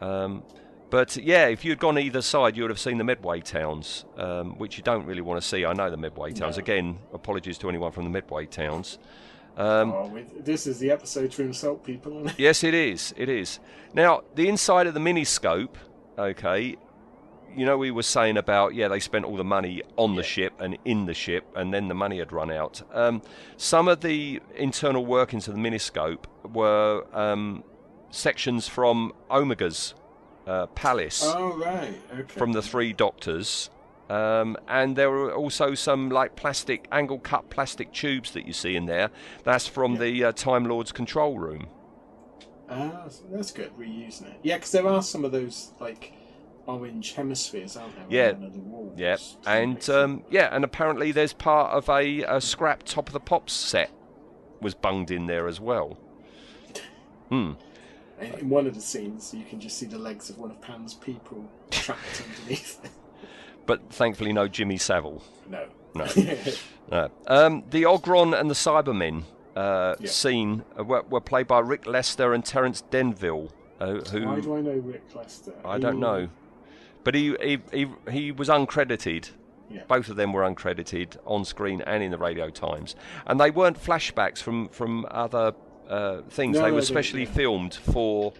Um, 0.00 0.42
but 0.90 1.16
yeah, 1.16 1.46
if 1.46 1.64
you'd 1.64 1.78
gone 1.78 1.96
either 1.98 2.20
side, 2.20 2.56
you 2.56 2.64
would 2.64 2.70
have 2.70 2.80
seen 2.80 2.98
the 2.98 3.04
Medway 3.04 3.40
towns, 3.40 4.04
um, 4.16 4.58
which 4.58 4.76
you 4.76 4.82
don't 4.82 5.06
really 5.06 5.20
want 5.20 5.40
to 5.40 5.46
see. 5.46 5.64
I 5.64 5.72
know 5.72 5.88
the 5.88 5.96
Medway 5.96 6.32
towns. 6.32 6.56
No. 6.56 6.62
Again, 6.62 6.98
apologies 7.12 7.58
to 7.58 7.68
anyone 7.68 7.92
from 7.92 8.02
the 8.04 8.10
Medway 8.10 8.46
towns. 8.46 8.98
Oh, 9.56 10.18
this 10.38 10.66
is 10.66 10.78
the 10.78 10.90
episode 10.90 11.32
to 11.32 11.42
insult 11.42 11.84
people. 11.84 12.30
Yes, 12.38 12.62
it 12.62 12.74
is. 12.74 13.12
It 13.16 13.28
is. 13.28 13.58
Now, 13.92 14.22
the 14.36 14.48
inside 14.48 14.86
of 14.86 14.94
the 14.94 15.00
miniscope, 15.00 15.74
okay, 16.18 16.76
you 17.56 17.64
know, 17.64 17.78
we 17.78 17.90
were 17.90 18.02
saying 18.02 18.36
about, 18.36 18.74
yeah, 18.74 18.88
they 18.88 19.00
spent 19.00 19.24
all 19.24 19.36
the 19.36 19.44
money 19.44 19.82
on 19.96 20.16
the 20.16 20.22
ship 20.22 20.52
and 20.60 20.76
in 20.84 21.06
the 21.06 21.14
ship, 21.14 21.44
and 21.56 21.72
then 21.72 21.88
the 21.88 21.94
money 21.94 22.18
had 22.18 22.32
run 22.32 22.50
out. 22.50 22.82
Um, 22.92 23.22
some 23.56 23.88
of 23.88 24.00
the 24.00 24.40
internal 24.54 25.04
workings 25.06 25.48
of 25.48 25.54
the 25.54 25.60
miniscope 25.60 26.24
were 26.52 27.04
um, 27.12 27.64
sections 28.10 28.68
from 28.68 29.12
Omega's 29.30 29.94
uh, 30.46 30.66
palace 30.68 31.22
Oh 31.24 31.56
right, 31.58 32.00
okay. 32.12 32.38
from 32.38 32.52
the 32.52 32.62
Three 32.62 32.92
Doctors. 32.92 33.70
Um, 34.08 34.56
and 34.66 34.96
there 34.96 35.10
were 35.10 35.34
also 35.34 35.74
some 35.74 36.08
like 36.08 36.34
plastic 36.34 36.88
angle 36.90 37.18
cut 37.18 37.50
plastic 37.50 37.92
tubes 37.92 38.30
that 38.30 38.46
you 38.46 38.54
see 38.54 38.74
in 38.74 38.86
there. 38.86 39.10
That's 39.44 39.66
from 39.66 39.96
the 39.98 40.24
uh, 40.24 40.32
Time 40.32 40.64
Lord's 40.64 40.92
control 40.92 41.38
room. 41.38 41.66
Ah, 42.70 43.04
that's 43.30 43.50
good. 43.50 43.70
Reusing 43.78 44.26
it. 44.26 44.40
Yeah, 44.42 44.56
because 44.56 44.72
there 44.72 44.86
are 44.86 45.02
some 45.02 45.24
of 45.24 45.32
those 45.32 45.72
like 45.80 46.12
orange 46.66 47.14
hemispheres, 47.14 47.76
aren't 47.76 47.94
there? 47.96 48.04
Yeah. 48.08 48.32
on 48.32 48.52
the 48.52 48.58
walls. 48.58 48.94
Yeah, 48.98 49.16
and 49.46 49.88
um, 49.90 50.22
yeah, 50.30 50.48
and 50.52 50.64
apparently 50.64 51.12
there's 51.12 51.32
part 51.32 51.72
of 51.72 51.88
a, 51.88 52.22
a 52.22 52.40
scrap 52.40 52.82
Top 52.82 53.06
of 53.08 53.12
the 53.12 53.20
Pops 53.20 53.52
set 53.52 53.90
was 54.60 54.74
bunged 54.74 55.10
in 55.10 55.26
there 55.26 55.46
as 55.48 55.60
well. 55.60 55.98
Hmm. 57.28 57.52
In 58.22 58.48
one 58.48 58.66
of 58.66 58.74
the 58.74 58.80
scenes, 58.80 59.34
you 59.34 59.44
can 59.44 59.60
just 59.60 59.76
see 59.76 59.84
the 59.84 59.98
legs 59.98 60.30
of 60.30 60.38
one 60.38 60.50
of 60.50 60.58
Pan's 60.62 60.94
people 60.94 61.44
trapped 61.70 62.22
underneath. 62.40 62.80
But 63.66 63.92
thankfully, 63.92 64.32
no 64.32 64.48
Jimmy 64.48 64.78
Savile. 64.78 65.22
No. 65.48 65.66
No. 65.94 66.06
No. 66.90 67.10
Um, 67.26 67.64
the 67.68 67.82
Ogron 67.82 68.32
and 68.40 68.48
the 68.48 68.54
Cybermen 68.54 69.24
uh, 69.58 69.96
Yeah. 69.98 70.10
scene 70.10 70.64
uh, 70.78 70.84
were, 70.84 71.02
were 71.10 71.20
played 71.20 71.46
by 71.46 71.58
Rick 71.60 71.86
Lester 71.86 72.32
and 72.32 72.44
Terence 72.44 72.82
Denville, 72.90 73.52
uh, 73.80 73.94
who 74.10 74.26
Why 74.26 74.40
do 74.40 74.56
I 74.56 74.60
know 74.60 74.72
Rick 74.72 75.14
Lester? 75.14 75.54
I 75.64 75.78
don't 75.78 76.00
know, 76.00 76.28
but 77.04 77.14
he 77.14 77.34
he 77.42 77.58
he, 77.72 77.86
he 78.10 78.32
was 78.32 78.48
uncredited. 78.48 79.30
Yeah. 79.70 79.82
Both 79.86 80.08
of 80.08 80.16
them 80.16 80.32
were 80.32 80.42
uncredited 80.42 81.18
on 81.26 81.44
screen 81.44 81.82
and 81.82 82.02
in 82.02 82.10
the 82.10 82.18
Radio 82.18 82.48
Times, 82.48 82.96
and 83.26 83.38
they 83.38 83.50
weren't 83.50 83.78
flashbacks 83.82 84.38
from 84.38 84.68
from 84.68 85.06
other 85.10 85.54
uh, 85.88 86.22
things. 86.28 86.56
No, 86.56 86.62
they 86.62 86.68
no, 86.70 86.76
were 86.76 86.82
specially 86.82 87.24
yeah. 87.24 87.32
filmed 87.32 87.74
for 87.74 88.32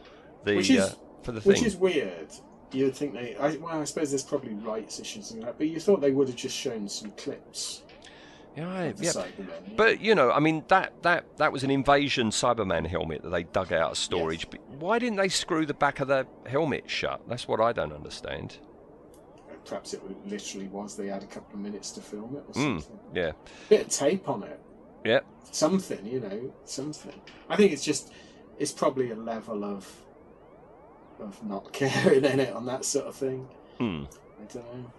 the 0.44 0.56
Which 0.56 0.70
is 0.70 0.80
uh, 0.80 0.94
for 1.22 1.32
the 1.32 1.40
thing. 1.40 1.52
which 1.52 1.62
is 1.62 1.76
weird. 1.76 2.32
You'd 2.72 2.94
think 2.94 3.14
they. 3.14 3.36
I, 3.36 3.56
well, 3.56 3.80
I 3.80 3.84
suppose 3.84 4.10
there's 4.10 4.22
probably 4.22 4.54
rights 4.54 5.00
issues 5.00 5.30
and 5.32 5.42
that, 5.42 5.58
but 5.58 5.68
you 5.68 5.80
thought 5.80 6.00
they 6.00 6.12
would 6.12 6.28
have 6.28 6.36
just 6.36 6.56
shown 6.56 6.88
some 6.88 7.10
clips 7.12 7.82
yeah, 8.56 8.92
yeah. 8.98 9.12
But 9.76 10.00
you 10.00 10.14
know, 10.14 10.30
I 10.32 10.40
mean 10.40 10.64
that 10.68 11.02
that 11.02 11.36
that 11.38 11.52
was 11.52 11.62
an 11.64 11.70
invasion 11.70 12.30
Cyberman 12.30 12.86
helmet 12.86 13.22
that 13.22 13.30
they 13.30 13.44
dug 13.44 13.72
out 13.72 13.92
of 13.92 13.98
storage. 13.98 14.44
Yes. 14.50 14.60
But 14.68 14.80
Why 14.80 14.98
didn't 14.98 15.16
they 15.16 15.28
screw 15.28 15.64
the 15.66 15.74
back 15.74 16.00
of 16.00 16.08
the 16.08 16.26
helmet 16.46 16.84
shut? 16.90 17.20
That's 17.28 17.46
what 17.46 17.60
I 17.60 17.72
don't 17.72 17.92
understand. 17.92 18.58
perhaps 19.64 19.92
it 19.94 20.00
literally 20.26 20.66
was 20.68 20.96
they 20.96 21.08
had 21.08 21.22
a 21.22 21.26
couple 21.26 21.54
of 21.54 21.60
minutes 21.60 21.90
to 21.92 22.00
film 22.00 22.36
it 22.36 22.44
or 22.48 22.62
Mm, 22.62 22.84
yeah, 23.14 23.32
Bit 23.68 23.80
of 23.82 23.88
tape 23.88 24.28
on 24.28 24.42
it. 24.42 24.58
yeah. 25.04 25.20
something, 25.50 26.04
you 26.06 26.20
know, 26.20 26.52
something. 26.64 27.20
I 27.50 27.56
think 27.56 27.72
it's 27.72 27.84
just 27.84 28.12
it's 28.58 28.72
probably 28.72 29.10
a 29.10 29.14
level 29.14 29.64
of 29.64 29.86
of 31.20 31.44
not 31.44 31.72
caring 31.80 32.24
in 32.24 32.40
it 32.40 32.52
on 32.54 32.64
that 32.66 32.84
sort 32.84 33.06
of 33.06 33.14
thing. 33.14 33.46
Hmm. 33.78 34.04
I 34.40 34.52
don't 34.52 34.64
know. 34.74 34.90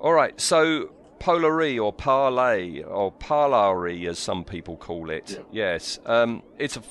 All 0.00 0.12
right, 0.12 0.38
so 0.40 0.90
Polari 1.22 1.82
or 1.82 1.92
parlay 1.92 2.82
or 2.82 3.12
parlary, 3.12 4.08
as 4.08 4.18
some 4.18 4.42
people 4.44 4.76
call 4.76 5.08
it. 5.08 5.30
Yeah. 5.30 5.38
Yes, 5.52 6.00
um, 6.04 6.42
it's 6.58 6.76
a. 6.76 6.82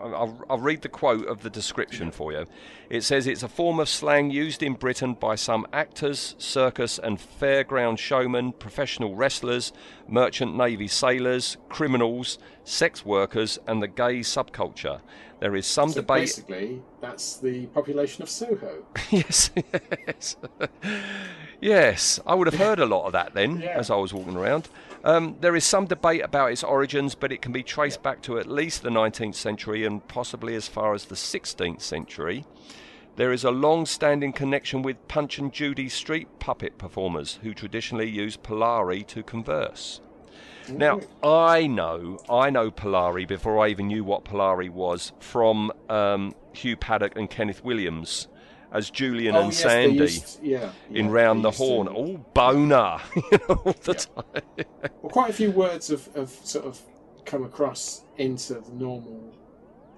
I'll, 0.00 0.44
I'll 0.50 0.58
read 0.58 0.82
the 0.82 0.88
quote 0.88 1.26
of 1.26 1.42
the 1.42 1.50
description 1.50 2.10
for 2.10 2.32
you. 2.32 2.46
It 2.90 3.02
says 3.02 3.26
it's 3.26 3.42
a 3.42 3.48
form 3.48 3.78
of 3.80 3.88
slang 3.88 4.30
used 4.30 4.62
in 4.62 4.74
Britain 4.74 5.14
by 5.14 5.34
some 5.36 5.66
actors, 5.72 6.34
circus 6.38 6.98
and 6.98 7.18
fairground 7.18 7.98
showmen, 7.98 8.52
professional 8.52 9.14
wrestlers, 9.14 9.72
merchant 10.08 10.56
navy 10.56 10.88
sailors, 10.88 11.56
criminals, 11.68 12.38
sex 12.64 13.04
workers, 13.04 13.58
and 13.66 13.82
the 13.82 13.88
gay 13.88 14.20
subculture. 14.20 15.00
There 15.40 15.56
is 15.56 15.66
some 15.66 15.90
So 15.90 16.00
debate. 16.00 16.22
basically, 16.22 16.82
that's 17.00 17.36
the 17.38 17.66
population 17.66 18.22
of 18.22 18.30
Soho. 18.30 18.84
yes, 19.10 19.50
yes, 20.06 20.36
yes. 21.60 22.20
I 22.26 22.34
would 22.34 22.46
have 22.46 22.58
heard 22.60 22.78
a 22.78 22.86
lot 22.86 23.06
of 23.06 23.12
that 23.12 23.34
then 23.34 23.60
Yeah. 23.60 23.78
as 23.78 23.90
I 23.90 23.96
was 23.96 24.12
walking 24.14 24.36
around. 24.36 24.68
Um, 25.04 25.36
there 25.40 25.54
is 25.54 25.64
some 25.64 25.84
debate 25.84 26.22
about 26.24 26.50
its 26.50 26.64
origins, 26.64 27.14
but 27.14 27.30
it 27.30 27.42
can 27.42 27.52
be 27.52 27.62
traced 27.62 28.02
back 28.02 28.22
to 28.22 28.38
at 28.38 28.46
least 28.46 28.82
the 28.82 28.88
19th 28.88 29.34
century 29.34 29.84
and 29.84 30.06
possibly 30.08 30.54
as 30.54 30.66
far 30.66 30.94
as 30.94 31.04
the 31.04 31.14
16th 31.14 31.82
century. 31.82 32.46
There 33.16 33.30
is 33.30 33.44
a 33.44 33.50
long 33.50 33.84
standing 33.84 34.32
connection 34.32 34.80
with 34.80 35.06
Punch 35.06 35.38
and 35.38 35.52
Judy 35.52 35.90
street 35.90 36.26
puppet 36.38 36.78
performers 36.78 37.38
who 37.42 37.52
traditionally 37.52 38.08
use 38.08 38.38
Polari 38.38 39.06
to 39.08 39.22
converse. 39.22 40.00
Now, 40.70 41.00
I 41.22 41.66
know, 41.66 42.18
I 42.30 42.48
know 42.48 42.70
Polari 42.70 43.28
before 43.28 43.62
I 43.62 43.68
even 43.68 43.88
knew 43.88 44.02
what 44.02 44.24
Polari 44.24 44.70
was 44.70 45.12
from 45.20 45.70
um, 45.90 46.34
Hugh 46.54 46.78
Paddick 46.78 47.14
and 47.16 47.28
Kenneth 47.28 47.62
Williams 47.62 48.28
as 48.74 48.90
Julian 48.90 49.36
oh 49.36 49.42
and 49.44 49.52
yes, 49.52 49.62
Sandy 49.62 49.96
used, 49.98 50.42
yeah, 50.42 50.70
in 50.90 51.06
yeah, 51.06 51.12
Round 51.12 51.44
the 51.44 51.48
used 51.48 51.58
to- 51.60 51.64
Horne. 51.64 51.88
All 51.88 52.16
boner, 52.34 52.98
you 53.16 53.22
know, 53.48 53.54
all 53.64 53.76
the 53.84 53.94
time. 53.94 54.66
Well, 55.00 55.10
quite 55.10 55.30
a 55.30 55.32
few 55.32 55.50
words 55.52 55.88
have, 55.88 56.06
have 56.14 56.30
sort 56.30 56.66
of 56.66 56.78
come 57.24 57.44
across 57.44 58.02
into 58.18 58.54
the 58.54 58.72
normal 58.72 59.32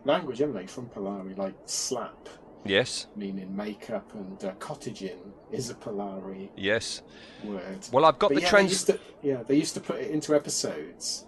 language, 0.04 0.38
haven't 0.38 0.54
they? 0.54 0.66
From 0.66 0.86
Polari, 0.88 1.36
like 1.36 1.54
slap, 1.64 2.28
Yes, 2.64 3.06
meaning 3.16 3.56
makeup, 3.56 4.12
and 4.14 4.44
uh, 4.44 4.52
cottaging 4.58 5.18
is 5.52 5.70
a 5.70 5.74
Polari 5.74 6.50
yes. 6.56 7.02
word. 7.44 7.78
Well, 7.92 8.04
I've 8.04 8.18
got 8.18 8.28
But 8.28 8.36
the 8.36 8.40
yeah, 8.42 8.50
trans. 8.50 8.70
used 8.70 8.86
to, 8.88 9.00
yeah, 9.22 9.42
they 9.42 9.56
used 9.56 9.74
to 9.74 9.80
put 9.80 10.00
it 10.00 10.10
into 10.10 10.34
episodes 10.34 11.24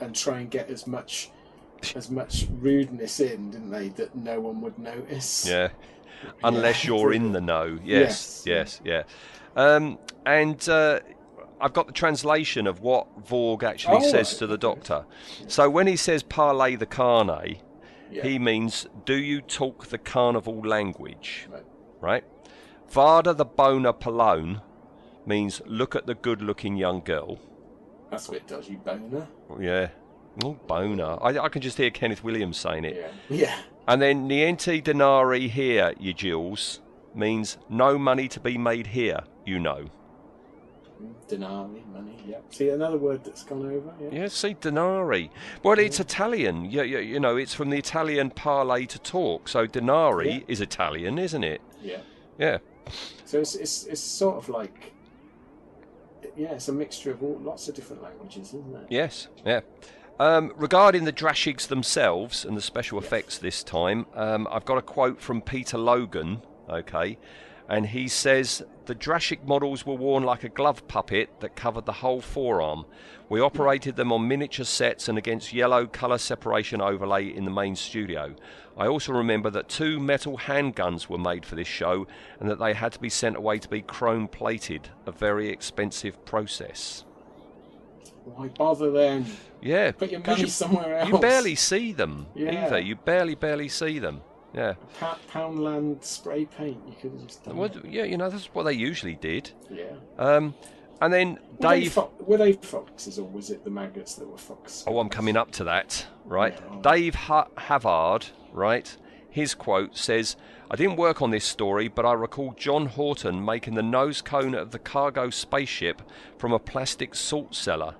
and 0.00 0.14
try 0.14 0.40
and 0.40 0.50
get 0.50 0.68
as 0.70 0.86
much 0.86 1.30
as 1.94 2.10
much 2.10 2.46
rudeness 2.60 3.20
in, 3.20 3.50
didn't 3.52 3.70
they? 3.70 3.88
That 3.90 4.14
no 4.16 4.40
one 4.40 4.60
would 4.62 4.78
notice. 4.78 5.46
Yeah, 5.48 5.68
unless 6.42 6.84
you're 6.84 7.12
in 7.12 7.32
the 7.32 7.40
know. 7.40 7.78
Yes, 7.84 8.42
Yes, 8.46 8.80
yes, 8.84 9.06
yeah. 9.56 9.62
Um, 9.62 9.98
and 10.26 10.68
uh, 10.68 11.00
I've 11.60 11.72
got 11.72 11.86
the 11.86 11.92
translation 11.92 12.66
of 12.66 12.80
what 12.80 13.24
Vorg 13.26 13.62
actually 13.62 13.98
Oh, 13.98 14.10
says 14.10 14.36
to 14.38 14.46
the 14.46 14.58
doctor. 14.58 15.04
So 15.46 15.70
when 15.70 15.86
he 15.86 15.96
says 15.96 16.22
parlay 16.22 16.76
the 16.76 16.86
carne, 16.86 17.58
Yeah. 18.10 18.22
he 18.22 18.38
means 18.38 18.86
do 19.04 19.14
you 19.14 19.40
talk 19.40 19.86
the 19.86 19.98
carnival 19.98 20.60
language? 20.60 21.46
Right. 21.50 21.64
Right? 22.00 22.24
Vada 22.88 23.32
the 23.32 23.44
bona 23.44 23.92
Polone 23.92 24.60
means 25.26 25.62
look 25.66 25.94
at 25.96 26.06
the 26.06 26.14
good-looking 26.14 26.76
young 26.76 27.00
girl. 27.00 27.38
That's 28.10 28.28
a 28.28 28.32
bit 28.32 28.46
dodgy, 28.46 28.76
boner. 28.76 29.26
Yeah. 29.58 29.88
Oh, 30.44 30.52
boner. 30.66 31.16
I, 31.22 31.38
I 31.38 31.48
can 31.48 31.62
just 31.62 31.76
hear 31.78 31.90
Kenneth 31.90 32.22
Williams 32.22 32.56
saying 32.58 32.84
it. 32.84 32.96
Yeah. 33.30 33.36
Yeah. 33.36 33.56
And 33.86 34.00
then 34.00 34.28
niente 34.28 34.82
denari 34.82 35.48
here, 35.50 35.94
you 35.98 36.14
Jills, 36.14 36.80
means 37.14 37.58
no 37.68 37.98
money 37.98 38.28
to 38.28 38.40
be 38.40 38.56
made 38.56 38.88
here, 38.88 39.20
you 39.44 39.58
know. 39.58 39.86
Denari, 41.28 41.86
money. 41.92 42.16
Yeah. 42.26 42.38
See 42.50 42.70
another 42.70 42.96
word 42.96 43.24
that's 43.24 43.42
gone 43.44 43.66
over. 43.66 43.92
Yeah. 44.00 44.20
Yeah, 44.20 44.28
see, 44.28 44.54
denari. 44.54 45.28
Well, 45.62 45.78
it's 45.78 46.00
Italian. 46.00 46.70
Yeah, 46.70 46.82
yeah, 46.82 47.00
you 47.00 47.20
know, 47.20 47.36
it's 47.36 47.52
from 47.52 47.70
the 47.70 47.76
Italian 47.76 48.30
parlay 48.30 48.86
to 48.86 48.98
talk. 48.98 49.48
So 49.48 49.66
denari 49.66 50.40
Yeah. 50.40 50.44
is 50.48 50.60
Italian, 50.60 51.18
isn't 51.18 51.44
it? 51.44 51.60
Yeah. 51.82 51.98
Yeah. 52.38 52.58
So 53.24 53.40
it's, 53.40 53.54
it's 53.54 53.84
it's 53.84 54.00
sort 54.00 54.36
of 54.36 54.48
like 54.48 54.92
yeah, 56.36 56.52
it's 56.52 56.68
a 56.68 56.72
mixture 56.72 57.10
of 57.10 57.22
all, 57.22 57.38
lots 57.42 57.68
of 57.68 57.74
different 57.74 58.02
languages, 58.02 58.48
isn't 58.48 58.74
it? 58.74 58.86
Yes, 58.90 59.28
yeah. 59.44 59.60
Um, 60.20 60.52
regarding 60.56 61.04
the 61.04 61.12
Drashigs 61.12 61.66
themselves 61.66 62.44
and 62.44 62.56
the 62.56 62.62
special 62.62 63.00
effects 63.00 63.36
this 63.36 63.64
time, 63.64 64.06
um, 64.14 64.46
I've 64.48 64.64
got 64.64 64.78
a 64.78 64.82
quote 64.82 65.20
from 65.20 65.42
Peter 65.42 65.76
Logan, 65.76 66.42
okay, 66.70 67.18
and 67.68 67.86
he 67.86 68.06
says 68.06 68.62
the 68.86 68.94
Drashig 68.94 69.44
models 69.44 69.84
were 69.84 69.96
worn 69.96 70.22
like 70.22 70.44
a 70.44 70.48
glove 70.48 70.86
puppet 70.86 71.40
that 71.40 71.56
covered 71.56 71.84
the 71.84 71.94
whole 71.94 72.20
forearm. 72.20 72.84
We 73.28 73.40
operated 73.40 73.96
them 73.96 74.12
on 74.12 74.28
miniature 74.28 74.64
sets 74.64 75.08
and 75.08 75.18
against 75.18 75.52
yellow 75.52 75.86
colour 75.88 76.18
separation 76.18 76.80
overlay 76.80 77.26
in 77.26 77.44
the 77.44 77.50
main 77.50 77.74
studio. 77.74 78.36
I 78.76 78.86
also 78.86 79.12
remember 79.12 79.50
that 79.50 79.68
two 79.68 79.98
metal 79.98 80.38
handguns 80.38 81.08
were 81.08 81.18
made 81.18 81.44
for 81.44 81.56
this 81.56 81.66
show 81.66 82.06
and 82.38 82.48
that 82.48 82.60
they 82.60 82.74
had 82.74 82.92
to 82.92 83.00
be 83.00 83.08
sent 83.08 83.34
away 83.34 83.58
to 83.58 83.68
be 83.68 83.82
chrome 83.82 84.28
plated, 84.28 84.90
a 85.06 85.12
very 85.12 85.48
expensive 85.48 86.24
process. 86.24 87.04
Why 88.24 88.48
bother 88.48 88.90
then? 88.90 89.26
Yeah, 89.62 89.92
Put 89.92 90.10
your 90.10 90.20
money 90.20 90.42
you, 90.42 90.46
somewhere 90.48 90.98
else. 90.98 91.08
You 91.10 91.18
barely 91.18 91.54
see 91.54 91.92
them 91.92 92.26
Yeah. 92.34 92.66
either. 92.66 92.78
You 92.78 92.96
barely, 92.96 93.34
barely 93.34 93.68
see 93.68 93.98
them. 93.98 94.20
Yeah. 94.54 94.74
Pa- 95.00 95.18
Poundland 95.32 96.04
spray 96.04 96.44
paint. 96.44 96.78
You 96.86 96.94
could 97.00 97.12
have 97.12 97.26
just 97.26 97.44
done. 97.44 97.56
Well, 97.56 97.68
that. 97.68 97.84
yeah, 97.84 98.04
you 98.04 98.16
know 98.16 98.30
that's 98.30 98.46
what 98.54 98.62
they 98.64 98.72
usually 98.72 99.14
did. 99.16 99.50
Yeah. 99.70 99.84
Um, 100.18 100.54
and 101.00 101.12
then 101.12 101.38
Were 101.58 101.68
they, 101.70 101.80
Dave. 101.80 101.92
fo- 101.92 102.12
were 102.20 102.36
they 102.36 102.52
foxes 102.52 103.18
or 103.18 103.26
was 103.28 103.50
it 103.50 103.64
the 103.64 103.70
maggots 103.70 104.14
that 104.14 104.28
were 104.28 104.38
foxes? 104.38 104.84
Oh, 104.86 105.00
I'm 105.00 105.08
coming 105.08 105.36
up 105.36 105.50
to 105.52 105.64
that, 105.64 106.06
right? 106.24 106.54
Yeah. 106.56 106.80
Dave 106.92 107.14
ha- 107.16 107.48
Havard, 107.58 108.26
right? 108.52 108.96
His 109.34 109.52
quote 109.56 109.96
says, 109.96 110.36
I 110.70 110.76
didn't 110.76 110.94
work 110.94 111.20
on 111.20 111.32
this 111.32 111.44
story, 111.44 111.88
but 111.88 112.06
I 112.06 112.12
recall 112.12 112.54
John 112.56 112.86
Horton 112.86 113.44
making 113.44 113.74
the 113.74 113.82
nose 113.82 114.22
cone 114.22 114.54
of 114.54 114.70
the 114.70 114.78
cargo 114.78 115.28
spaceship 115.28 116.02
from 116.38 116.52
a 116.52 116.60
plastic 116.60 117.16
salt 117.16 117.52
cellar. 117.52 117.96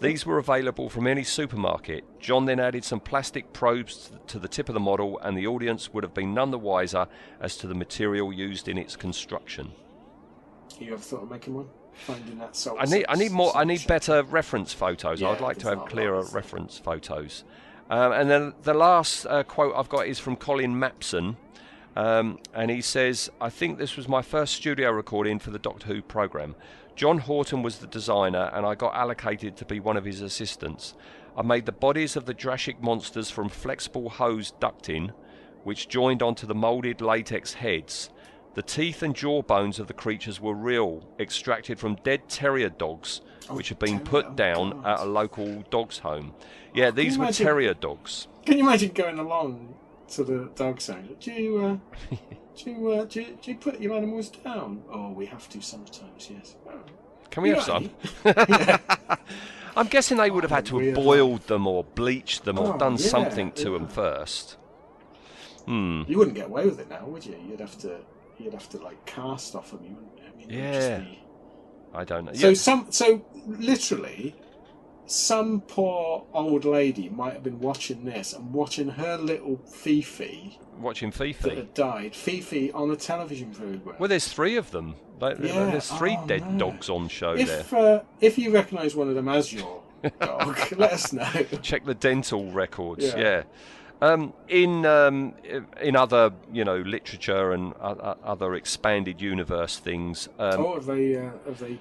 These 0.00 0.26
were 0.26 0.38
available 0.38 0.90
from 0.90 1.06
any 1.06 1.22
supermarket. 1.22 2.02
John 2.18 2.46
then 2.46 2.58
added 2.58 2.82
some 2.82 2.98
plastic 2.98 3.52
probes 3.52 4.10
to 4.26 4.40
the 4.40 4.48
tip 4.48 4.68
of 4.68 4.72
the 4.72 4.80
model, 4.80 5.20
and 5.20 5.38
the 5.38 5.46
audience 5.46 5.94
would 5.94 6.02
have 6.02 6.14
been 6.14 6.34
none 6.34 6.50
the 6.50 6.58
wiser 6.58 7.06
as 7.40 7.56
to 7.58 7.68
the 7.68 7.74
material 7.76 8.32
used 8.32 8.66
in 8.66 8.76
its 8.76 8.96
construction. 8.96 9.70
You 10.80 10.94
ever 10.94 11.00
thought 11.00 11.22
of 11.22 11.30
making 11.30 11.54
one? 11.54 11.68
Finding 11.92 12.38
that 12.38 12.56
salt. 12.56 12.78
I 12.80 12.86
need, 12.86 13.06
I 13.08 13.14
need 13.14 13.30
more. 13.30 13.56
I 13.56 13.62
need 13.62 13.86
better 13.86 14.24
reference 14.24 14.72
photos. 14.72 15.20
Yeah, 15.20 15.28
I'd 15.28 15.40
like 15.40 15.58
to 15.58 15.68
have 15.68 15.86
clearer 15.86 16.16
lot, 16.16 16.24
is 16.24 16.32
there? 16.32 16.40
reference 16.40 16.76
photos. 16.76 17.44
Um, 17.88 18.12
and 18.12 18.28
then 18.28 18.54
the 18.62 18.74
last 18.74 19.26
uh, 19.26 19.44
quote 19.44 19.74
I've 19.76 19.88
got 19.88 20.06
is 20.06 20.18
from 20.18 20.36
Colin 20.36 20.74
Mapson, 20.74 21.36
um, 21.94 22.38
and 22.52 22.70
he 22.70 22.80
says, 22.80 23.30
"I 23.40 23.48
think 23.48 23.78
this 23.78 23.96
was 23.96 24.08
my 24.08 24.22
first 24.22 24.54
studio 24.54 24.90
recording 24.90 25.38
for 25.38 25.50
the 25.50 25.58
Doctor 25.58 25.86
Who 25.86 26.02
program. 26.02 26.56
John 26.96 27.18
Horton 27.18 27.62
was 27.62 27.78
the 27.78 27.86
designer, 27.86 28.50
and 28.52 28.66
I 28.66 28.74
got 28.74 28.94
allocated 28.94 29.56
to 29.58 29.64
be 29.64 29.78
one 29.78 29.96
of 29.96 30.04
his 30.04 30.20
assistants. 30.20 30.94
I 31.36 31.42
made 31.42 31.66
the 31.66 31.72
bodies 31.72 32.16
of 32.16 32.24
the 32.24 32.34
Drashig 32.34 32.80
monsters 32.80 33.30
from 33.30 33.48
flexible 33.48 34.08
hose 34.08 34.52
ducting, 34.60 35.12
which 35.62 35.88
joined 35.88 36.22
onto 36.22 36.46
the 36.46 36.54
moulded 36.54 37.00
latex 37.00 37.54
heads." 37.54 38.10
The 38.56 38.62
teeth 38.62 39.02
and 39.02 39.14
jaw 39.14 39.42
bones 39.42 39.78
of 39.78 39.86
the 39.86 39.92
creatures 39.92 40.40
were 40.40 40.54
real, 40.54 41.06
extracted 41.20 41.78
from 41.78 41.96
dead 41.96 42.26
terrier 42.30 42.70
dogs, 42.70 43.20
which 43.50 43.68
had 43.68 43.78
been 43.78 44.00
put 44.00 44.24
oh 44.24 44.32
down 44.32 44.82
at 44.86 45.00
a 45.00 45.04
local 45.04 45.62
dog's 45.68 45.98
home. 45.98 46.34
Yeah, 46.72 46.90
these 46.90 47.18
were 47.18 47.24
imagine- 47.24 47.46
terrier 47.46 47.74
dogs. 47.74 48.28
Can 48.46 48.56
you 48.56 48.64
imagine 48.66 48.92
going 48.92 49.18
along 49.18 49.74
to 50.08 50.24
the 50.24 50.50
dog 50.54 50.80
sound? 50.80 51.16
Do 51.20 51.32
you, 51.32 51.58
uh, 51.58 52.16
do 52.56 52.70
you, 52.70 52.90
uh, 52.92 53.04
do 53.04 53.20
you, 53.20 53.38
do 53.42 53.50
you 53.50 53.58
put 53.58 53.78
your 53.78 53.92
animals 53.94 54.30
down? 54.30 54.82
Oh, 54.90 55.10
we 55.10 55.26
have 55.26 55.50
to 55.50 55.60
sometimes. 55.60 56.30
Yes. 56.30 56.56
Oh. 56.66 56.80
Can 57.30 57.42
we 57.42 57.50
have 57.50 57.62
some? 57.62 57.90
I'm 59.76 59.88
guessing 59.88 60.16
they 60.16 60.30
would 60.30 60.44
have 60.44 60.50
had 60.50 60.64
to 60.66 60.76
have 60.78 60.82
weird 60.82 60.94
boiled 60.94 61.46
them 61.48 61.66
or 61.66 61.84
bleached 61.84 62.44
them 62.44 62.58
or 62.58 62.74
Oh, 62.74 62.78
done 62.78 62.92
yeah, 62.96 63.06
something 63.06 63.52
to 63.52 63.72
yeah. 63.72 63.78
them 63.78 63.88
first. 63.88 64.56
Hmm. 65.66 66.04
You 66.08 66.16
wouldn't 66.16 66.36
get 66.36 66.46
away 66.46 66.64
with 66.64 66.80
it 66.80 66.88
now, 66.88 67.04
would 67.04 67.26
you? 67.26 67.36
You'd 67.46 67.60
have 67.60 67.76
to, 67.80 67.98
you'd 68.38 68.52
have 68.54 68.68
to 68.70 68.78
like 68.78 69.04
cast 69.06 69.54
off 69.54 69.70
them. 69.70 69.80
You 69.84 69.94
wouldn't. 69.94 70.12
I 70.20 70.36
mean, 70.36 70.50
it 70.50 70.64
would 70.64 70.72
just 70.74 70.88
Yeah. 70.90 70.98
be- 70.98 71.18
I 71.94 72.04
don't 72.04 72.24
know. 72.26 72.32
So 72.34 72.48
Yeah, 72.48 72.54
some, 72.54 72.86
so 72.90 73.24
literally, 73.46 74.34
some 75.06 75.60
poor 75.62 76.26
old 76.32 76.64
lady 76.64 77.08
might 77.08 77.32
have 77.32 77.42
been 77.44 77.60
watching 77.60 78.04
this 78.04 78.32
and 78.32 78.52
watching 78.52 78.88
her 78.90 79.16
little 79.16 79.58
Fifi 79.66 80.58
watching 80.78 81.10
Fifi 81.10 81.48
that 81.48 81.56
had 81.56 81.74
died, 81.74 82.14
Fifi 82.14 82.70
on 82.72 82.90
a 82.90 82.96
television 82.96 83.50
program. 83.52 83.96
Well, 83.98 84.08
there's 84.08 84.28
three 84.28 84.56
of 84.56 84.70
them. 84.72 84.94
Like, 85.18 85.38
Yeah, 85.38 85.70
There's 85.70 85.90
three 85.90 86.18
oh, 86.20 86.26
dead 86.26 86.46
no. 86.52 86.58
dogs 86.70 86.90
on 86.90 87.08
show 87.08 87.34
there. 87.36 87.60
if 87.60 87.72
uh, 87.72 88.02
if 88.20 88.36
you 88.36 88.50
recognise 88.50 88.94
one 88.94 89.08
of 89.08 89.14
them 89.14 89.28
as 89.28 89.50
your 89.52 89.82
dog, 90.20 90.58
let 90.76 90.92
us 90.92 91.12
know. 91.14 91.26
check 91.62 91.84
the 91.86 91.94
dental 91.94 92.50
records. 92.50 93.02
Yeah. 93.06 93.16
Yeah. 93.18 93.42
Um, 94.02 94.34
in 94.48 94.84
um, 94.84 95.34
in 95.80 95.96
other 95.96 96.32
you 96.52 96.64
know 96.64 96.78
literature 96.78 97.52
and 97.52 97.72
other 97.74 98.54
expanded 98.54 99.20
universe 99.20 99.78
things, 99.78 100.28
um, 100.38 100.66
oh, 100.66 100.74
have 100.74 100.86
they 100.86 101.16
uh, 101.16 101.30
have 101.46 101.58
they 101.58 101.78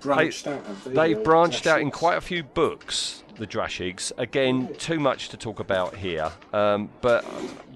branched 0.00 0.46
out? 0.46 0.64
Have 0.66 0.84
they, 0.84 0.92
they've 0.92 1.18
uh, 1.18 1.22
branched 1.22 1.66
out 1.66 1.80
in 1.80 1.90
quite 1.90 2.16
a 2.16 2.22
few 2.22 2.42
books. 2.42 3.22
The 3.36 3.46
Drashigs. 3.46 4.12
Again, 4.18 4.74
too 4.76 5.00
much 5.00 5.30
to 5.30 5.38
talk 5.38 5.60
about 5.60 5.96
here, 5.96 6.30
um, 6.52 6.90
but 7.00 7.24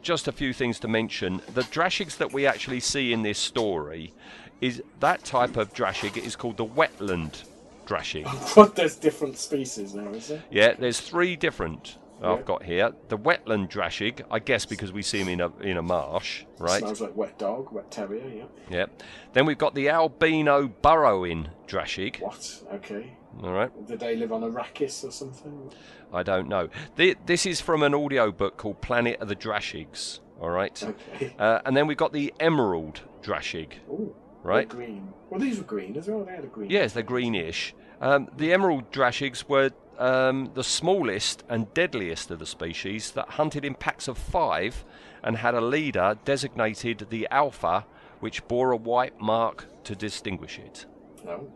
just 0.03 0.29
a 0.29 0.33
few 0.33 0.53
things 0.53 0.79
to 0.81 0.89
mention. 0.89 1.41
The 1.55 1.63
Drashigs 1.63 2.19
that 2.19 2.35
we 2.35 2.47
actually 2.47 2.81
see 2.81 3.15
in 3.15 3.23
this 3.23 3.39
story 3.39 4.13
is 4.61 4.83
that 5.01 5.25
type 5.25 5.57
of 5.57 5.73
Drashig 5.73 6.19
is 6.19 6.37
called 6.37 6.59
the 6.59 6.67
wetland 6.67 7.45
Drashig. 7.87 8.27
But 8.55 8.77
there's 8.77 8.97
different 8.97 9.39
species 9.39 9.95
now, 9.95 10.09
is 10.11 10.29
there? 10.29 10.43
Yeah, 10.51 10.75
there's 10.79 11.01
three 11.01 11.37
different. 11.37 11.97
I've 12.23 12.45
got 12.45 12.63
here. 12.63 12.93
The 13.09 13.19
wetland 13.19 13.71
drashig, 13.71 14.23
I 14.31 14.39
guess 14.39 14.65
because 14.65 14.93
we 14.93 15.03
see 15.03 15.21
him 15.21 15.29
in 15.29 15.41
a 15.41 15.55
in 15.59 15.77
a 15.77 15.83
marsh, 15.83 16.45
right? 16.59 16.79
Smells 16.79 17.01
like 17.01 17.17
wet 17.17 17.39
dog, 17.39 17.73
wet 17.73 17.91
terrier. 17.91 18.27
Yeah. 18.29 18.45
Yeah. 18.71 18.87
Then 19.33 19.47
we've 19.47 19.59
got 19.59 19.75
the 19.75 19.91
albino 19.91 20.69
burrowing 20.69 21.49
drashig. 21.67 22.21
What? 22.21 22.63
Okay. 22.75 23.17
All 23.43 23.53
right. 23.53 23.87
Did 23.87 24.01
they 24.01 24.17
live 24.17 24.33
on 24.33 24.43
Arrakis 24.43 25.05
or 25.05 25.11
something? 25.11 25.73
I 26.13 26.23
don't 26.23 26.49
know. 26.49 26.69
The, 26.97 27.17
this 27.27 27.47
is 27.47 27.61
from 27.61 27.83
an 27.83 27.93
audio 27.95 28.31
book 28.31 28.57
called 28.57 28.81
Planet 28.81 29.21
of 29.21 29.29
the 29.29 29.35
Drashigs. 29.37 30.21
All 30.41 30.51
right. 30.51 30.81
Okay. 30.83 31.35
Uh, 31.39 31.61
and 31.65 31.77
then 31.77 31.87
we've 31.87 31.97
got 31.97 32.13
the 32.13 32.33
emerald 32.39 33.01
drashig. 33.23 33.73
Ooh. 33.89 34.15
Right. 34.45 34.69
Green. 34.69 35.13
Well, 35.31 35.41
these 35.41 35.59
were 35.59 35.65
green 35.65 35.97
as 35.97 36.07
well. 36.07 36.25
They 36.25 36.35
had 36.35 36.45
a 36.45 36.49
green. 36.49 36.71
Yes, 36.71 36.93
they're 36.93 37.03
greenish. 37.03 37.75
Um, 38.01 38.29
the 38.37 38.53
emerald 38.53 38.93
drashigs 38.93 39.49
were 39.49 39.71
um, 39.99 40.51
the 40.55 40.65
smallest 40.65 41.45
and 41.49 41.73
deadliest 41.75 42.31
of 42.31 42.39
the 42.39 42.47
species 42.47 43.13
that 43.13 43.31
hunted 43.31 43.65
in 43.65 43.75
packs 43.75 44.09
of 44.09 44.19
five 44.19 44.85
and 45.23 45.37
had 45.39 45.55
a 45.55 45.61
leader 45.61 46.19
designated 46.25 47.07
the 47.11 47.27
alpha, 47.31 47.87
which 48.21 48.47
bore 48.49 48.73
a 48.73 48.77
white 48.77 49.21
mark 49.21 49.67
to 49.85 49.95
distinguish 49.95 50.59
it. 50.59 50.87
No. 51.25 51.49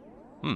Hmm. 0.43 0.55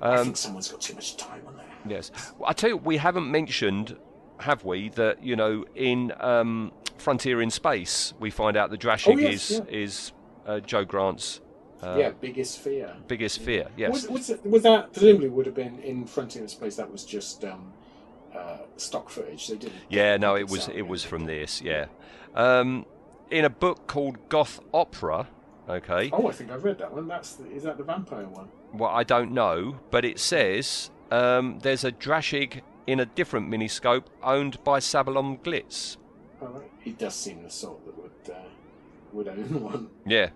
I 0.00 0.16
Um, 0.16 0.24
think 0.24 0.36
someone's 0.36 0.68
got 0.70 0.80
too 0.80 0.94
much 0.94 1.16
time 1.16 1.42
on 1.46 1.56
there. 1.56 1.64
Yes. 1.88 2.10
Well, 2.38 2.48
I 2.50 2.52
tell 2.52 2.70
you, 2.70 2.76
we 2.76 2.96
haven't 2.98 3.30
mentioned, 3.30 3.96
have 4.40 4.64
we, 4.64 4.90
that 4.90 5.22
you 5.22 5.36
know 5.36 5.64
in 5.74 6.12
um, 6.20 6.72
Frontier 6.98 7.40
in 7.40 7.50
Space 7.50 8.12
we 8.20 8.30
find 8.30 8.56
out 8.56 8.70
the 8.70 8.76
drashig 8.78 9.14
Oh, 9.14 9.18
yes, 9.18 9.50
is 9.50 9.58
yeah. 9.68 9.76
is 9.78 10.12
uh, 10.46 10.60
Jo 10.60 10.84
Grant's 10.84 11.40
uh, 11.82 11.96
yeah, 11.98 12.10
biggest 12.20 12.58
fear. 12.60 12.94
biggest 13.06 13.40
fear. 13.40 13.68
Yes. 13.76 13.90
Was, 13.92 14.08
was, 14.08 14.30
it, 14.30 14.46
was 14.46 14.62
that 14.62 14.92
presumably 14.92 15.28
would 15.28 15.46
have 15.46 15.54
been 15.54 15.78
in 15.80 16.06
Frontier 16.06 16.42
in 16.42 16.48
Space? 16.48 16.76
That 16.76 16.90
was 16.90 17.04
just 17.04 17.44
um, 17.44 17.72
uh, 18.34 18.58
stock 18.76 19.10
footage. 19.10 19.48
They 19.48 19.56
didn't. 19.56 19.74
Yeah, 19.88 20.16
no, 20.16 20.36
it 20.36 20.48
was 20.48 20.64
sound 20.64 20.78
it 20.78 20.86
was 20.86 21.04
from 21.04 21.24
this. 21.26 21.60
Yeah, 21.62 21.86
um, 22.34 22.86
in 23.30 23.44
a 23.44 23.50
book 23.50 23.86
called 23.86 24.28
Goth 24.28 24.60
Opera. 24.72 25.28
Okay, 25.68 26.10
Oh, 26.12 26.28
I 26.28 26.32
think 26.32 26.52
I've 26.52 26.62
read 26.62 26.78
that 26.78 26.92
one. 26.92 27.08
That's 27.08 27.32
the, 27.34 27.50
is 27.50 27.64
that 27.64 27.76
the 27.76 27.82
vampire 27.82 28.28
one? 28.28 28.48
well, 28.72 28.90
I 28.90 29.02
don't 29.02 29.32
know, 29.32 29.80
but 29.90 30.04
it 30.04 30.20
says 30.20 30.90
um, 31.10 31.58
there's 31.62 31.82
a 31.82 31.90
Drashig 31.90 32.60
in 32.86 33.00
a 33.00 33.06
different 33.06 33.50
miniscope 33.50 34.04
owned 34.22 34.62
by 34.62 34.78
Sabalom 34.78 35.40
Glitz. 35.40 35.96
Oh, 36.40 36.46
right. 36.46 36.70
He 36.80 36.92
does 36.92 37.16
seem 37.16 37.42
the 37.42 37.50
sort 37.50 37.84
that 37.84 37.98
would 38.00 38.32
uh, 38.34 38.38
would 39.12 39.26
own 39.26 39.60
one. 39.62 39.88
Yeah. 40.06 40.30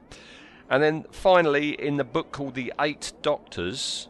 And 0.70 0.82
then 0.82 1.04
finally, 1.10 1.70
in 1.70 1.96
the 1.96 2.04
book 2.04 2.30
called 2.32 2.54
The 2.54 2.72
Eight 2.80 3.12
Doctors, 3.22 4.08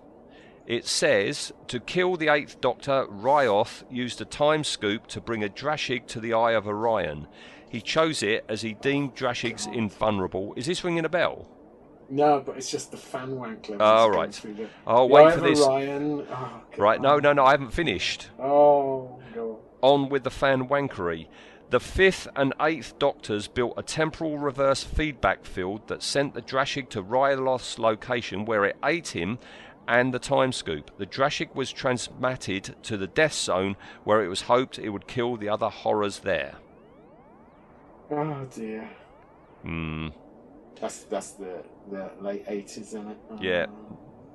it 0.67 0.87
says 0.87 1.53
to 1.69 1.81
kill 1.81 2.17
the 2.17 2.29
Eighth 2.29 2.61
Doctor, 2.61 3.07
Ryoth 3.07 3.83
used 3.91 4.21
a 4.21 4.25
time 4.27 4.63
scoop 4.63 5.07
to 5.09 5.21
bring 5.21 5.43
a 5.43 5.49
Drashig 5.49 6.07
to 6.09 6.21
the 6.21 6.35
Eye 6.35 6.53
of 6.53 6.67
Orion. 6.69 7.27
He 7.71 7.81
chose 7.81 8.23
it 8.23 8.45
as 8.49 8.63
he 8.63 8.75
deemed 8.75 9.15
Drashigs 9.17 9.73
invulnerable. 9.73 10.53
Is 10.57 10.67
this 10.67 10.85
ringing 10.85 11.05
a 11.05 11.09
bell? 11.09 11.47
No, 12.11 12.43
but 12.45 12.57
it's 12.57 12.71
just 12.71 12.91
the 12.91 12.97
fan 12.97 13.37
wank 13.37 13.69
levels. 13.69 13.81
Oh, 13.89 14.09
right. 14.09 14.33
the- 14.33 14.69
I'll 14.87 15.07
the 15.09 15.15
wait 15.15 15.33
for 15.35 15.41
this. 15.41 15.63
Orion. 15.63 16.27
Oh, 16.31 16.61
Right, 16.77 17.01
no, 17.01 17.19
no, 17.21 17.33
no, 17.33 17.45
I 17.45 17.53
haven't 17.53 17.73
finished. 17.73 18.29
Oh, 18.39 19.19
go 19.33 19.61
On 19.81 20.09
with 20.09 20.25
the 20.25 20.31
fan 20.31 20.69
wankery. 20.69 21.29
The 21.71 21.81
fifth 21.81 22.27
and 22.35 22.53
eighth 22.61 22.99
doctors 22.99 23.47
built 23.47 23.75
a 23.77 23.83
temporal 23.83 24.39
reverse 24.39 24.83
feedback 24.83 25.45
field 25.45 25.87
that 25.87 26.03
sent 26.03 26.35
the 26.35 26.43
Drashig 26.43 26.89
to 26.91 27.03
Ryloth's 27.03 27.79
location 27.79 28.45
where 28.45 28.65
it 28.65 28.77
ate 28.85 29.09
him 29.09 29.39
and 29.87 30.13
the 30.13 30.19
time 30.19 30.53
scoop. 30.53 30.91
The 30.99 31.07
Drashig 31.07 31.55
was 31.55 31.71
transmitted 31.73 32.75
to 32.83 32.97
the 32.97 33.07
death 33.07 33.35
zone 33.35 33.77
where 34.03 34.25
it 34.25 34.29
was 34.29 34.43
hoped 34.43 34.81
it 34.81 34.89
would 34.89 35.07
kill 35.07 35.37
the 35.37 35.49
other 35.49 35.69
horrors 35.69 36.21
there. 36.21 36.57
Oh 38.11 38.47
dear. 38.53 38.91
Hmm. 39.63 40.09
That's 40.81 41.05
that's 41.05 41.33
the 41.33 41.63
the 41.89 42.11
late 42.21 42.45
eighties, 42.49 42.79
isn't 42.79 43.11
it? 43.11 43.17
Oh. 43.31 43.39
Yeah. 43.41 43.67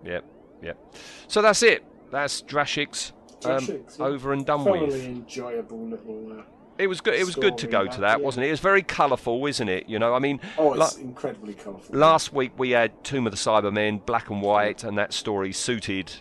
Yep. 0.06 0.24
Yep. 0.64 0.96
So 1.28 1.42
that's 1.42 1.64
it. 1.64 1.84
That's 2.12 2.42
Drashigs. 2.44 3.12
Um, 3.44 3.66
yeah. 3.68 3.76
over 4.06 4.32
and 4.32 4.46
done 4.46 4.64
Thoroughly 4.64 4.88
with. 4.88 5.06
enjoyable 5.06 5.86
little. 5.86 6.40
Uh, 6.40 6.44
It 6.78 6.88
was 6.88 7.00
good. 7.02 7.14
It 7.14 7.26
was 7.26 7.36
good 7.36 7.58
to 7.60 7.68
go 7.68 7.86
to 7.88 8.02
that, 8.02 8.20
yeah. 8.20 8.26
wasn't 8.26 8.46
it? 8.46 8.50
It 8.50 8.52
was 8.52 8.60
very 8.60 8.84
colourful, 8.84 9.46
isn't 9.46 9.70
it? 9.70 9.88
You 9.88 9.98
know, 10.00 10.14
I 10.14 10.20
mean, 10.20 10.42
oh, 10.58 10.70
la- 10.70 10.86
it's 10.86 10.98
incredibly 10.98 11.54
colourful. 11.54 11.96
Last 11.98 12.34
week 12.34 12.52
we 12.58 12.72
had 12.72 13.04
Tomb 13.04 13.26
of 13.28 13.32
the 13.32 13.38
Cybermen, 13.38 14.06
black 14.06 14.30
and 14.30 14.42
white, 14.42 14.84
and 14.84 14.98
that 14.98 15.14
story 15.14 15.54
suited 15.54 16.12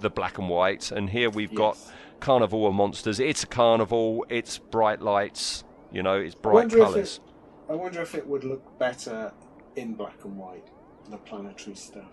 the 0.00 0.10
black 0.10 0.38
and 0.38 0.48
white. 0.48 0.90
And 0.90 1.10
here 1.10 1.30
we've 1.30 1.54
got 1.54 1.78
Carnival 2.18 2.66
of 2.66 2.74
Monsters. 2.74 3.20
It's 3.20 3.44
a 3.44 3.46
carnival. 3.46 4.26
It's 4.28 4.58
bright 4.58 5.00
lights. 5.00 5.62
You 5.92 6.02
know, 6.02 6.14
it's 6.18 6.34
bright 6.34 6.70
colours. 6.70 7.20
it- 7.68 7.72
I 7.72 7.74
wonder 7.76 8.02
if 8.02 8.16
it 8.16 8.26
would 8.26 8.42
look 8.42 8.78
better 8.80 9.32
in 9.76 9.94
black 9.94 10.24
and 10.24 10.36
white, 10.36 10.66
the 11.08 11.18
planetary 11.18 11.76
stuff. 11.76 12.10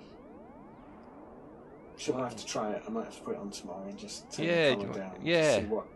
Should 1.98 2.14
I 2.16 2.26
have 2.26 2.36
to 2.36 2.46
try 2.46 2.74
it? 2.74 2.84
I 2.88 2.92
might 2.92 3.06
have 3.06 3.16
to 3.18 3.22
put 3.24 3.34
it 3.36 3.40
on 3.40 3.50
tomorrow 3.50 3.88
and 3.88 3.98
just 3.98 4.32
turn 4.32 4.46
Yeah, 4.46 4.70
the 4.70 4.76
colour 4.86 4.94
down. 4.94 5.16
to 5.16 5.20
yeah. 5.24 5.60
see 5.60 5.66
what 5.66 5.88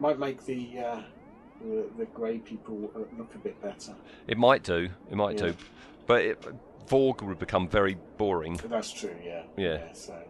might 0.00 0.18
make 0.18 0.44
the 0.44 0.78
uh, 0.78 1.00
the, 1.62 1.86
the 1.98 2.04
grey 2.06 2.38
people 2.38 2.90
uh, 2.94 3.00
look 3.16 3.34
a 3.34 3.38
bit 3.38 3.60
better. 3.62 3.94
It 4.26 4.38
might 4.38 4.62
do. 4.62 4.88
It 5.10 5.16
might 5.16 5.38
Yeah. 5.38 5.46
do. 5.48 5.56
But 6.06 6.22
it, 6.22 6.46
Vorg 6.86 7.22
would 7.22 7.38
become 7.38 7.68
very 7.68 7.96
boring. 8.18 8.60
That's 8.68 8.92
true. 8.92 9.16
Yeah. 9.24 9.42
Yeah. 9.56 9.92
So, 9.94 10.20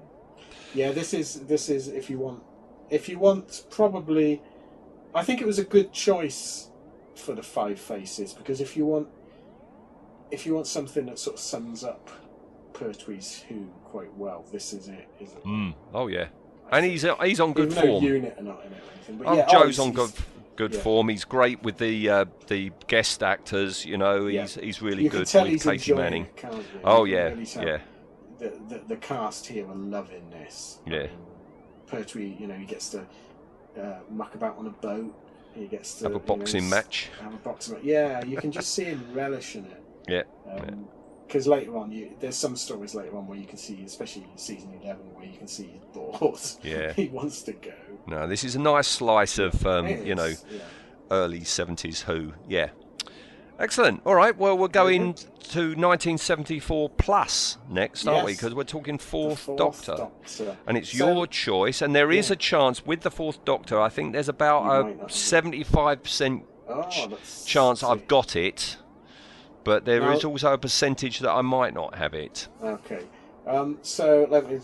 yeah, 0.75 0.93
this 0.93 1.13
is 1.15 1.41
this 1.47 1.69
is 1.69 1.89
if 1.89 2.09
you 2.09 2.19
want 2.19 2.43
if 2.91 3.09
you 3.09 3.19
want 3.19 3.65
probably, 3.71 4.43
I 5.15 5.25
think 5.25 5.41
it 5.41 5.47
was 5.47 5.59
a 5.59 5.65
good 5.65 5.93
choice 5.93 6.69
for 7.17 7.35
the 7.35 7.43
five 7.43 7.79
faces 7.81 8.33
because 8.35 8.61
if 8.61 8.77
you 8.77 8.87
want 8.87 9.09
if 10.31 10.47
you 10.47 10.55
want 10.55 10.67
something 10.67 11.07
that 11.07 11.19
sort 11.19 11.35
of 11.37 11.41
sums 11.41 11.85
up 11.85 12.11
Pertwee's 12.73 13.45
Who 13.49 13.69
quite 13.85 14.13
well, 14.17 14.45
this 14.53 14.73
is 14.73 14.89
it, 14.89 15.09
isn't 15.21 15.39
it? 15.39 15.45
Mm. 15.45 15.75
Oh 15.93 16.09
yeah, 16.09 16.27
and 16.75 16.85
he's 16.85 17.07
he's 17.23 17.41
on 17.41 17.53
good 17.53 17.73
form. 17.73 18.05
UNIT 18.05 18.39
are 18.39 18.43
not 18.43 18.65
in 18.65 18.73
it 18.73 18.79
or 18.79 18.93
anything. 18.93 19.19
But 19.19 19.27
Oh, 19.27 19.37
yeah, 19.37 19.47
Jo's 19.51 19.79
oh, 19.79 19.85
on 19.85 19.93
good 19.93 20.13
good 20.57 20.75
yeah. 20.75 20.81
form. 20.81 21.09
He's 21.09 21.25
great 21.25 21.63
with 21.63 21.79
the 21.79 22.09
uh, 22.11 22.25
the 22.49 22.73
guest 22.87 23.23
actors. 23.23 23.85
You 23.85 23.97
know, 23.97 24.27
Yeah. 24.27 24.43
he's 24.43 24.55
he's 24.55 24.83
really 24.83 25.05
you 25.05 25.11
can 25.11 25.21
good 25.21 25.29
tell 25.29 25.43
with 25.45 25.53
he's 25.53 25.63
Katy 25.63 25.95
Manning. 25.95 26.27
It? 26.37 26.45
Oh 26.85 27.05
yeah, 27.05 27.29
really 27.29 27.45
yeah. 27.57 27.79
the, 28.39 28.53
the 28.69 28.81
the 28.89 28.97
cast 28.97 29.47
here 29.47 29.69
are 29.69 29.75
loving 29.75 30.31
this. 30.31 30.79
Yeah. 30.87 30.99
I 30.99 31.03
mean, 31.03 31.11
Pertwee, 31.87 32.37
you 32.41 32.47
know, 32.47 32.55
he 32.55 32.65
gets 32.65 32.91
to 32.91 33.07
uh, 33.81 33.99
muck 34.11 34.35
about 34.35 34.59
on 34.59 34.67
a 34.67 34.71
boat. 34.71 35.15
He 35.55 35.67
gets 35.67 35.95
to 35.99 36.05
Have 36.05 36.13
a 36.13 36.15
you 36.15 36.21
know, 36.21 36.37
boxing 36.37 36.69
match. 36.69 37.11
Have 37.21 37.35
a 37.35 37.37
boxing 37.37 37.75
match. 37.75 37.85
Yeah, 37.85 38.25
you 38.25 38.37
can 38.37 38.51
just 38.51 38.75
see 38.75 38.85
him 38.85 39.05
relishing 39.13 39.67
it. 39.67 39.83
Yeah. 40.09 40.23
Because 41.27 41.47
later 41.47 41.77
on, 41.77 41.91
you, 41.91 42.11
there's 42.21 42.37
some 42.37 42.55
stories 42.57 42.95
later 42.95 43.17
on 43.17 43.27
where 43.27 43.39
you 43.39 43.47
can 43.47 43.57
see, 43.59 43.83
especially 43.85 44.27
season 44.37 44.79
eleven, 44.83 45.03
where 45.15 45.25
you 45.27 45.37
can 45.37 45.49
see 45.49 45.65
he's 45.73 45.81
bored. 45.93 46.39
Yeah. 46.63 46.93
he 46.93 47.09
wants 47.09 47.43
to 47.43 47.53
go. 47.53 47.73
No, 48.07 48.27
this 48.27 48.45
is 48.45 48.55
a 48.57 48.61
nice 48.61 48.87
slice 48.89 49.39
of 49.39 49.67
um, 49.67 49.87
you 49.89 50.15
know 50.15 50.27
yeah. 50.51 50.59
early 51.11 51.43
seventies 51.45 52.03
Who. 52.03 52.33
Yeah. 52.49 52.71
Excellent. 53.59 54.03
All 54.05 54.17
right. 54.17 54.37
Well, 54.37 54.59
we're 54.59 54.67
going 54.67 55.15
to 55.15 55.77
1974 55.77 56.89
plus 56.91 57.57
next, 57.71 58.05
aren't 58.05 58.27
we? 58.27 58.33
Because 58.33 58.53
we're 58.53 58.65
talking 58.65 58.99
fourth, 58.99 59.39
fourth 59.39 59.57
Doctor. 59.59 59.97
Doctor. 59.97 60.57
And 60.67 60.77
it's 60.77 60.91
So- 60.91 61.07
your 61.07 61.27
choice, 61.29 61.81
and 61.81 61.95
there 61.95 62.11
is 62.11 62.31
Yeah. 62.31 62.33
a 62.35 62.37
chance 62.37 62.85
with 62.85 63.03
the 63.03 63.13
fourth 63.13 63.45
Doctor. 63.45 63.81
I 63.81 63.91
think 63.91 64.13
there's 64.13 64.29
about 64.29 64.65
not 64.99 65.09
a 65.09 65.13
seventy-five 65.13 66.03
percent 66.03 66.45
Oh, 66.69 66.89
chance. 67.47 67.83
I've 67.85 68.09
got 68.09 68.35
it, 68.35 68.77
but 69.65 69.85
there 69.85 70.13
is 70.13 70.23
Now- 70.23 70.31
also 70.31 70.53
a 70.53 70.59
percentage 70.59 71.19
that 71.21 71.31
I 71.31 71.41
might 71.43 71.75
not 71.75 71.95
have 71.97 72.15
it. 72.15 72.49
Okay. 72.63 73.03
Um, 73.47 73.79
so 73.83 74.27
let 74.31 74.49
me 74.49 74.59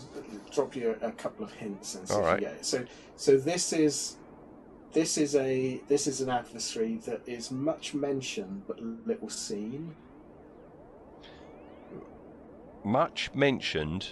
drop 0.51 0.75
you 0.75 0.97
a, 1.01 1.07
a 1.07 1.11
couple 1.11 1.45
of 1.45 1.51
hints 1.53 1.95
and 1.95 2.07
see 2.07 2.15
All 2.15 2.25
if 2.27 2.39
you 2.41 2.47
get 2.47 2.55
it. 2.55 2.65
So, 2.65 2.85
so 3.15 3.37
this 3.37 3.73
is 3.73 4.17
this 4.93 5.17
is 5.17 5.35
a 5.35 5.79
this 5.87 6.07
is 6.07 6.19
an 6.21 6.29
adversary 6.29 6.97
that 7.05 7.21
is 7.27 7.51
much 7.51 7.93
mentioned 7.93 8.63
but 8.67 8.79
little 8.81 9.29
seen. 9.29 9.95
Much 12.83 13.31
mentioned. 13.35 14.07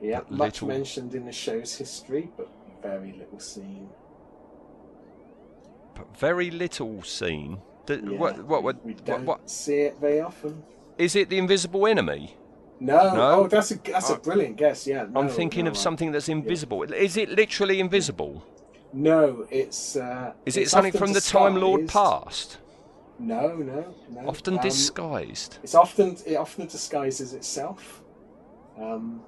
Yeah, 0.00 0.20
much 0.28 0.62
little- 0.62 0.68
mentioned 0.68 1.14
in 1.14 1.24
the 1.26 1.32
show's 1.32 1.74
history, 1.76 2.30
but 2.36 2.48
very 2.82 3.12
little 3.12 3.40
seen. 3.40 3.88
but 5.94 6.16
very 6.16 6.50
little 6.50 7.02
seen. 7.02 7.60
D- 7.86 7.94
Yeah, 7.94 8.18
what, 8.18 8.44
what, 8.44 8.62
what, 8.62 8.84
we 8.84 8.94
don't 8.94 9.24
what- 9.26 9.48
see 9.50 9.80
it 9.82 9.98
very 10.00 10.20
often. 10.20 10.62
is 10.98 11.16
it? 11.16 11.28
The 11.30 11.38
invisible 11.38 11.86
enemy? 11.86 12.36
No, 12.80 13.14
No? 13.14 13.40
oh, 13.42 13.48
that's 13.48 13.70
a 13.70 13.76
that's 13.76 14.10
a 14.10 14.16
brilliant 14.16 14.56
guess. 14.56 14.86
Yeah, 14.86 15.06
I'm 15.14 15.28
thinking 15.28 15.64
no, 15.66 15.70
of 15.70 15.76
something 15.76 16.10
that's 16.12 16.28
invisible. 16.28 16.82
Is 16.82 17.16
it 17.16 17.28
literally 17.30 17.78
invisible? 17.80 18.42
No, 18.92 19.46
it's. 19.50 19.96
Uh, 19.96 20.32
Is 20.44 20.56
it 20.56 20.62
it's 20.62 20.70
something 20.72 20.92
from 20.92 21.12
the 21.12 21.20
Time 21.20 21.56
Lord 21.56 21.82
disguised. 21.82 22.20
past? 22.24 22.58
No, 23.18 23.54
no, 23.56 23.94
no. 24.10 24.28
Often 24.28 24.54
Um, 24.58 24.62
disguised. 24.62 25.58
It's 25.62 25.74
often 25.76 26.16
it 26.26 26.34
often 26.34 26.66
disguises 26.66 27.34
itself. 27.34 28.02
Um, 28.76 29.22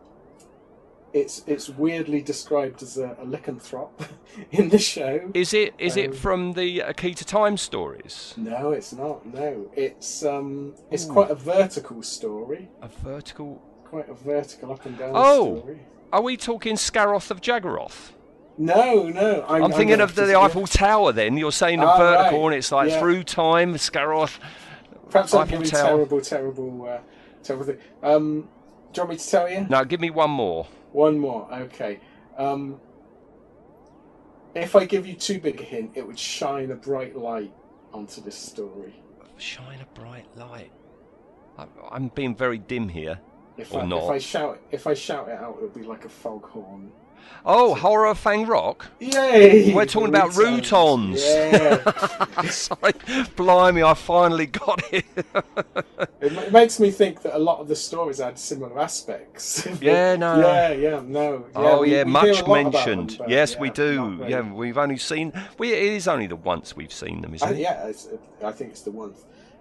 it's 1.15 1.43
it's 1.47 1.69
weirdly 1.71 2.21
described 2.21 2.83
as 2.83 2.99
a, 2.99 3.17
a 3.21 3.25
lycanthrope 3.25 4.09
in 4.51 4.69
the 4.69 4.79
show. 4.79 5.31
Is 5.33 5.55
it? 5.55 5.73
Is 5.79 5.97
um, 5.97 6.03
it 6.03 6.15
from 6.15 6.53
the 6.53 6.83
Key 6.97 7.15
to 7.15 7.25
Time 7.25 7.57
stories? 7.57 8.35
No, 8.37 8.73
it's 8.73 8.93
not. 8.93 9.25
No, 9.25 9.71
it's 9.75 10.25
um, 10.25 10.75
it's 10.91 11.07
Ooh. 11.07 11.13
quite 11.13 11.31
a 11.31 11.35
vertical 11.37 12.03
story. 12.03 12.69
A 12.83 12.89
vertical. 12.89 13.63
Quite 13.85 14.09
a 14.09 14.15
vertical 14.15 14.73
up 14.73 14.85
and 14.87 14.99
down 14.99 15.13
Oh. 15.15 15.59
story. 15.61 15.79
Are 16.13 16.23
we 16.23 16.37
talking 16.37 16.75
Scaroth 16.75 17.31
of 17.31 17.41
Jagaroth? 17.41 18.11
No, 18.59 19.09
no. 19.09 19.45
I'm, 19.49 19.65
I'm 19.65 19.71
thinking 19.71 19.91
gonna 19.91 20.05
of 20.05 20.15
the, 20.15 20.27
the 20.27 20.39
Eiffel 20.39 20.67
Tower. 20.67 21.13
Then 21.13 21.37
you're 21.37 21.53
saying 21.53 21.81
the 21.81 21.87
Ah, 21.87 21.97
vertical, 21.99 22.41
right. 22.41 22.47
and 22.47 22.55
it's 22.55 22.71
like 22.73 22.91
Yeah. 22.91 23.01
through 23.01 23.23
time, 23.25 23.75
Scaroth. 23.75 24.39
Perhaps 25.11 25.35
I'm 25.35 25.47
giving 25.49 25.67
Tower. 25.67 25.83
terrible, 25.89 26.21
terrible, 26.21 26.89
uh, 26.89 26.99
terrible 27.43 27.67
thing. 27.67 27.79
Um, 28.03 28.49
do 28.93 29.01
you 29.01 29.07
want 29.07 29.11
me 29.11 29.17
to 29.17 29.29
tell 29.31 29.49
you? 29.51 29.67
Now 29.69 29.85
give 29.85 30.01
me 30.01 30.11
one 30.11 30.31
more. 30.31 30.67
One 30.95 31.19
more, 31.19 31.53
okay. 31.53 31.99
Um, 32.39 32.81
if 34.55 34.77
I 34.77 34.85
give 34.85 35.09
you 35.09 35.15
too 35.15 35.41
big 35.41 35.61
a 35.61 35.65
hint, 35.65 35.91
it 35.97 36.07
would 36.07 36.17
shine 36.17 36.71
a 36.71 36.77
bright 36.77 37.17
light 37.17 37.53
onto 37.93 38.21
this 38.21 38.37
story. 38.37 38.95
Shine 39.37 39.81
a 39.81 39.99
bright 39.99 40.29
light. 40.37 40.71
I'm 41.91 42.09
being 42.15 42.37
very 42.37 42.59
dim 42.59 42.89
here. 42.89 43.19
If 43.57 43.75
Or 43.75 43.83
I, 43.83 43.87
not. 43.87 44.05
if 44.05 44.11
I 44.11 44.19
shout, 44.19 44.61
if 44.71 44.87
I 44.87 44.95
shout 44.95 45.29
it 45.29 45.37
out, 45.37 45.57
it'll 45.57 45.69
be 45.69 45.83
like 45.83 46.05
a 46.05 46.09
foghorn. 46.09 46.93
Oh, 47.47 47.75
Horror 47.75 48.07
of 48.07 48.19
Fang 48.19 48.47
Rock. 48.47 48.87
Yay! 49.01 49.75
We're 49.75 49.85
talking 49.85 50.09
about 50.09 50.31
Rutans. 50.31 51.17
Rutans. 51.17 52.33
Yeah. 52.35 52.49
Sorry, 52.51 52.93
blimey, 53.37 53.83
I 53.83 53.93
finally 53.95 54.47
got 54.47 54.83
it. 54.93 55.05
it, 56.23 56.33
ma- 56.33 56.41
it 56.43 56.53
makes 56.53 56.81
me 56.81 56.91
think 56.91 57.21
that 57.23 57.37
a 57.37 57.39
lot 57.39 57.59
of 57.61 57.69
the 57.69 57.77
stories 57.77 58.19
had 58.19 58.39
similar 58.39 58.81
aspects. 58.81 59.67
Yeah, 59.81 60.17
no. 60.25 60.41
Yeah, 60.41 60.73
yeah, 60.73 61.03
no. 61.05 61.45
Yeah, 61.53 61.61
oh 61.61 61.81
we- 61.83 61.93
yeah, 61.93 62.05
we 62.05 62.11
much 62.13 62.25
hear 62.25 62.33
a 62.33 62.37
lot 62.49 62.61
about 62.67 62.85
them, 62.87 62.99
mentioned. 63.01 63.21
yes, 63.29 63.53
yeah, 63.55 63.61
we 63.61 63.71
do. 63.71 64.17
very- 64.17 64.31
Yeah, 64.31 64.53
we've 64.53 64.79
only 64.79 64.97
seen. 64.97 65.33
We 65.59 65.73
it 65.75 65.83
is 65.83 66.09
only 66.09 66.27
the 66.27 66.37
once 66.37 66.75
we've 66.75 66.93
seen 66.93 67.21
them, 67.21 67.35
isn't 67.35 67.47
I, 67.47 67.53
it? 67.53 67.59
yeah, 67.59 67.87
it's, 67.89 68.09
I 68.43 68.53
think 68.53 68.71
it's 68.71 68.83
the 68.83 68.91
one. 68.91 69.13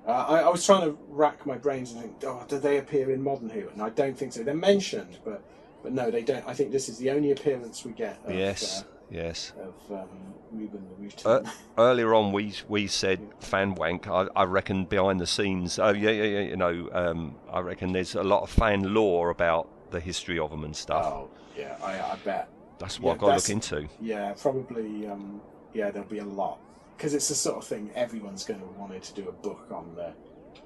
Uh, 0.07 0.11
I, 0.11 0.39
I 0.41 0.49
was 0.49 0.65
trying 0.65 0.81
to 0.81 0.97
rack 1.09 1.45
my 1.45 1.57
brains 1.57 1.91
and 1.93 2.01
think, 2.01 2.15
oh, 2.25 2.43
do 2.47 2.59
they 2.59 2.77
appear 2.77 3.11
in 3.11 3.21
Modern 3.21 3.49
Who? 3.49 3.67
And 3.69 3.81
I 3.81 3.89
don't 3.89 4.17
think 4.17 4.33
so. 4.33 4.43
They're 4.43 4.53
mentioned, 4.53 5.17
but 5.25 5.41
but 5.83 5.91
no, 5.91 6.09
they 6.09 6.23
don't. 6.23 6.47
I 6.47 6.53
think 6.53 6.71
this 6.71 6.89
is 6.89 6.97
the 6.97 7.11
only 7.11 7.31
appearance 7.31 7.85
we 7.85 7.91
get. 7.91 8.19
Of, 8.25 8.33
Yes, 8.33 8.81
uh, 8.81 8.85
yes. 9.11 9.53
of 9.61 9.75
um, 9.91 10.33
Ruben 10.51 10.87
the 10.89 11.05
Rutan. 11.05 11.45
Uh, 11.45 11.51
earlier 11.77 12.13
on, 12.15 12.31
we 12.31 12.53
we 12.67 12.87
said 12.87 13.19
fan 13.39 13.75
wank. 13.75 14.07
I, 14.07 14.27
I 14.35 14.43
reckon 14.45 14.85
behind 14.85 15.19
the 15.19 15.27
scenes, 15.27 15.77
oh 15.77 15.89
yeah, 15.89 16.11
yeah, 16.11 16.23
yeah. 16.23 16.39
You 16.41 16.57
know, 16.57 16.89
um, 16.93 17.35
I 17.51 17.59
reckon 17.59 17.91
there's 17.91 18.15
a 18.15 18.23
lot 18.23 18.43
of 18.43 18.49
fan 18.49 18.93
lore 18.93 19.29
about 19.29 19.91
the 19.91 19.99
history 19.99 20.39
of 20.39 20.49
them 20.49 20.63
and 20.63 20.75
stuff. 20.75 21.05
oh, 21.05 21.29
yeah, 21.57 21.77
I, 21.83 21.99
I 21.99 22.17
bet. 22.23 22.49
That's 22.79 22.97
yeah, 22.97 23.05
what 23.05 23.13
I've 23.13 23.19
got 23.19 23.27
to 23.29 23.35
look 23.35 23.49
into. 23.49 23.87
Yeah, 24.01 24.33
probably. 24.33 25.07
Um, 25.07 25.41
yeah, 25.73 25.91
there'll 25.91 26.07
be 26.07 26.19
a 26.19 26.25
lot 26.25 26.59
because 26.97 27.13
it's 27.13 27.27
the 27.27 27.35
sort 27.35 27.57
of 27.57 27.65
thing 27.65 27.91
everyone's 27.95 28.45
going 28.45 28.59
to 28.59 28.65
want 28.79 29.01
to 29.01 29.13
do 29.13 29.27
a 29.27 29.31
book 29.31 29.67
on 29.71 29.93
the 29.95 30.13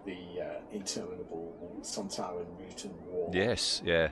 the 0.05 0.41
uh, 0.41 0.61
interminable 0.71 1.77
Sontaran 1.81 2.45
Rutan 2.61 2.91
War. 3.07 3.29
Yes, 3.33 3.81
yeah, 3.85 4.09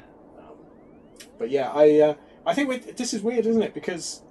but 1.38 1.50
yeah, 1.50 1.72
I 1.72 2.00
uh, 2.00 2.14
I 2.46 2.54
think 2.54 2.70
we, 2.70 2.78
this 2.78 3.14
is 3.14 3.22
weird, 3.22 3.46
isn't 3.46 3.62
it? 3.62 3.74
Because 3.74 4.22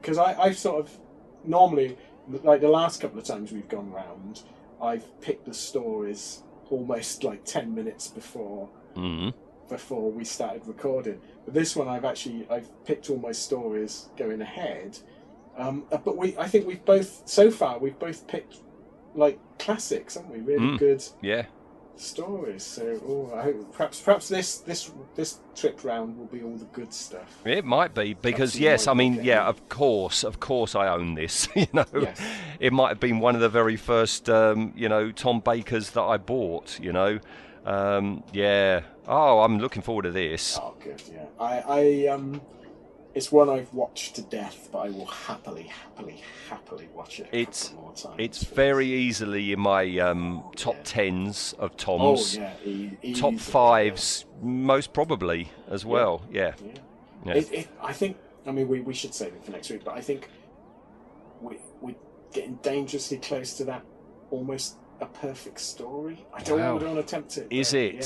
because 0.00 0.18
I 0.18 0.34
I've 0.40 0.58
sort 0.58 0.80
of 0.80 0.98
normally 1.44 1.96
like 2.28 2.60
the 2.60 2.68
last 2.68 3.00
couple 3.00 3.18
of 3.18 3.24
times 3.24 3.52
we've 3.52 3.68
gone 3.68 3.90
round, 3.90 4.42
I've 4.80 5.20
picked 5.20 5.44
the 5.46 5.54
stories 5.54 6.42
almost 6.70 7.24
like 7.24 7.44
ten 7.44 7.74
minutes 7.74 8.08
before 8.08 8.68
mm 8.96 9.32
before 9.70 10.10
we 10.12 10.24
started 10.24 10.60
recording. 10.66 11.18
But 11.46 11.54
this 11.54 11.74
one, 11.74 11.88
I've 11.88 12.04
actually 12.04 12.46
I've 12.50 12.68
picked 12.84 13.08
all 13.08 13.16
my 13.16 13.32
stories 13.32 14.10
going 14.16 14.42
ahead. 14.42 14.98
Um, 15.56 15.86
uh, 15.90 15.96
but 15.96 16.18
we, 16.18 16.36
I 16.36 16.48
think 16.48 16.66
we've 16.66 16.84
both 16.84 17.22
so 17.24 17.50
far 17.50 17.78
we've 17.78 17.98
both 17.98 18.26
picked 18.26 18.56
like 19.14 19.38
classics, 19.58 20.16
haven't 20.16 20.32
we? 20.32 20.40
Really 20.40 20.66
Mm. 20.66 20.78
good 20.78 21.02
yeah. 21.22 21.46
Stories. 21.96 22.62
So 22.62 23.00
oh, 23.06 23.36
I 23.36 23.52
perhaps 23.72 24.00
perhaps 24.00 24.28
this 24.28 24.58
this 24.58 24.90
this 25.14 25.38
trip 25.54 25.84
round 25.84 26.18
will 26.18 26.26
be 26.26 26.42
all 26.42 26.56
the 26.56 26.64
good 26.66 26.92
stuff. 26.92 27.40
It 27.44 27.64
might 27.64 27.94
be 27.94 28.14
because 28.14 28.58
yes, 28.58 28.86
I 28.86 28.94
mean 28.94 29.20
yeah, 29.22 29.44
of 29.46 29.68
course, 29.68 30.24
of 30.24 30.40
course, 30.40 30.74
I 30.74 30.88
own 30.88 31.14
this. 31.14 31.48
You 31.56 31.66
know, 31.72 31.84
Yes. 31.94 32.20
it 32.60 32.72
might 32.72 32.88
have 32.90 33.00
been 33.00 33.20
one 33.20 33.34
of 33.34 33.40
the 33.40 33.48
very 33.48 33.76
first, 33.76 34.28
um, 34.28 34.72
you 34.76 34.88
know, 34.88 35.10
Tom 35.12 35.40
Bakers 35.40 35.90
that 35.90 36.02
I 36.02 36.16
bought. 36.18 36.78
You 36.80 36.92
know, 36.92 37.18
um, 37.64 38.22
yeah. 38.32 38.82
Oh, 39.06 39.40
I'm 39.40 39.58
looking 39.58 39.82
forward 39.82 40.02
to 40.02 40.10
this. 40.10 40.58
Oh, 40.60 40.74
good. 40.82 41.02
Yeah, 41.12 41.26
I 41.38 41.60
I 41.60 42.06
um, 42.08 42.40
it's 43.14 43.30
one 43.30 43.48
I've 43.48 43.72
watched 43.72 44.16
to 44.16 44.22
death, 44.22 44.68
but 44.72 44.78
I 44.80 44.90
will 44.90 45.06
happily, 45.06 45.64
happily, 45.64 46.22
happily 46.48 46.88
watch 46.94 47.20
it. 47.20 47.28
It's 47.32 47.72
it's 48.18 48.42
very 48.44 48.86
easily 48.88 49.52
in 49.52 49.60
my 49.60 49.98
um, 49.98 50.42
top 50.56 50.76
tens 50.84 51.54
of 51.58 51.70
Oh 51.72 51.74
Tom's. 51.76 52.36
yeah, 52.36 52.52
e- 52.64 53.14
Top 53.14 53.34
fives, 53.38 54.24
most 54.42 54.92
probably 54.92 55.50
as 55.70 55.84
well. 55.84 56.22
Yeah. 56.30 56.54
Yeah. 56.64 56.72
Yeah. 57.26 57.34
It, 57.34 57.52
it, 57.52 57.68
I 57.80 57.92
think. 57.92 58.16
I 58.46 58.50
mean, 58.52 58.68
we, 58.68 58.80
we 58.80 58.92
should 58.92 59.14
save 59.14 59.32
it 59.32 59.42
for 59.44 59.52
next 59.52 59.70
week, 59.70 59.84
but 59.84 59.94
I 59.96 60.00
think 60.02 60.28
we 61.40 61.56
we're 61.80 61.94
getting 62.32 62.56
dangerously 62.56 63.16
close 63.18 63.54
to 63.54 63.64
that 63.64 63.82
almost 64.30 64.76
a 65.00 65.06
perfect 65.06 65.60
story. 65.60 66.24
I 66.34 66.42
don't, 66.42 66.60
Wow. 66.60 66.76
I 66.76 66.78
don't 66.80 66.94
want 66.94 67.08
to 67.08 67.16
attempt 67.16 67.38
it. 67.38 67.46
Is 67.50 67.72
it? 67.74 67.94
yeah. 67.94 68.02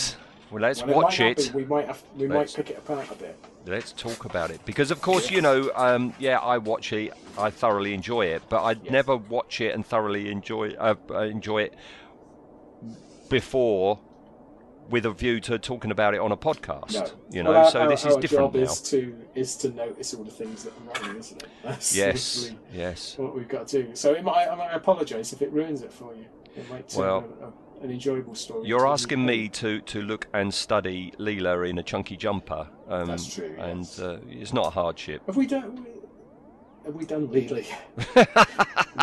Well, 0.51 0.63
let's 0.63 0.83
Well, 0.85 0.97
watch 1.03 1.21
it. 1.21 1.37
be. 1.37 1.51
We 1.51 1.65
might 1.65 1.87
have. 1.87 2.03
We 2.17 2.27
Let's- 2.29 2.57
might 2.57 2.65
pick 2.67 2.77
it 2.77 2.79
apart 2.79 3.11
a 3.11 3.15
bit. 3.17 3.37
Let's 3.69 3.93
talk 3.93 4.25
about 4.25 4.51
it 4.51 4.61
because, 4.65 4.91
of 4.91 5.03
course, 5.03 5.31
you 5.31 5.43
know, 5.43 5.71
um, 5.75 6.15
yeah, 6.19 6.39
I 6.39 6.57
watch 6.59 6.93
it. 6.93 7.13
I 7.37 7.51
thoroughly 7.51 7.93
enjoy 7.93 8.27
it, 8.27 8.43
but 8.49 8.63
I'd 8.65 8.83
Yes. 8.85 8.93
never 8.93 9.17
watch 9.17 9.61
it 9.61 9.75
and 9.75 9.85
thoroughly 9.85 10.31
enjoy 10.31 10.71
uh, 10.79 10.95
uh, 11.11 11.19
enjoy 11.21 11.63
it 11.63 11.75
before 13.29 14.01
with 14.89 15.05
a 15.05 15.11
view 15.11 15.39
to 15.39 15.59
talking 15.59 15.91
about 15.91 16.15
it 16.15 16.21
on 16.21 16.33
a 16.33 16.37
podcast. 16.37 16.95
No. 16.95 17.07
You 17.31 17.43
know, 17.43 17.51
Well, 17.51 17.65
our- 17.67 17.71
so 17.71 17.81
our- 17.81 17.89
this 17.89 18.07
is 18.07 18.15
our 18.15 18.21
different 18.21 18.53
job 18.53 18.55
now. 18.55 18.63
is 18.63 18.81
to 18.91 19.15
is 19.35 19.57
to 19.57 19.69
notice 19.69 20.15
all 20.15 20.25
the 20.25 20.31
things 20.31 20.65
that 20.65 20.73
are 20.73 21.03
wrong, 21.07 21.17
isn't 21.19 21.43
it? 21.43 21.49
That's 21.63 21.95
Yes, 21.95 22.51
yes. 22.73 23.19
what 23.19 23.35
we've 23.35 23.49
got 23.49 23.69
to 23.69 23.83
do. 23.83 23.95
So 23.95 24.13
it 24.15 24.25
might, 24.25 24.49
I, 24.49 24.55
might 24.55 24.73
apologise 24.73 25.33
if 25.35 25.43
it 25.43 25.53
ruins 25.53 25.83
it 25.83 25.93
for 25.93 26.15
you. 26.15 26.25
It 26.57 26.69
might 26.71 26.89
turn 26.89 27.01
Well, 27.03 27.25
a, 27.43 27.45
a, 27.47 27.53
an 27.83 27.91
enjoyable 27.91 28.35
story. 28.35 28.67
You're 28.67 28.87
asking 28.87 29.25
me 29.25 29.49
to, 29.51 29.81
to 29.81 30.03
look 30.03 30.27
and 30.33 30.53
study 30.53 31.13
Leela 31.19 31.69
in 31.69 31.79
a 31.79 31.83
chunky 31.83 32.17
jumper. 32.17 32.69
Um, 32.89 33.07
That's 33.07 33.35
true, 33.35 33.55
And 33.59 33.81
yes. 33.81 33.99
uh, 33.99 34.19
it's 34.29 34.53
not 34.53 34.67
a 34.67 34.71
hardship. 34.71 35.23
Have 35.27 35.37
we 35.37 35.47
done? 35.47 35.87
Have 36.85 36.95
we 36.95 37.05
done 37.05 37.31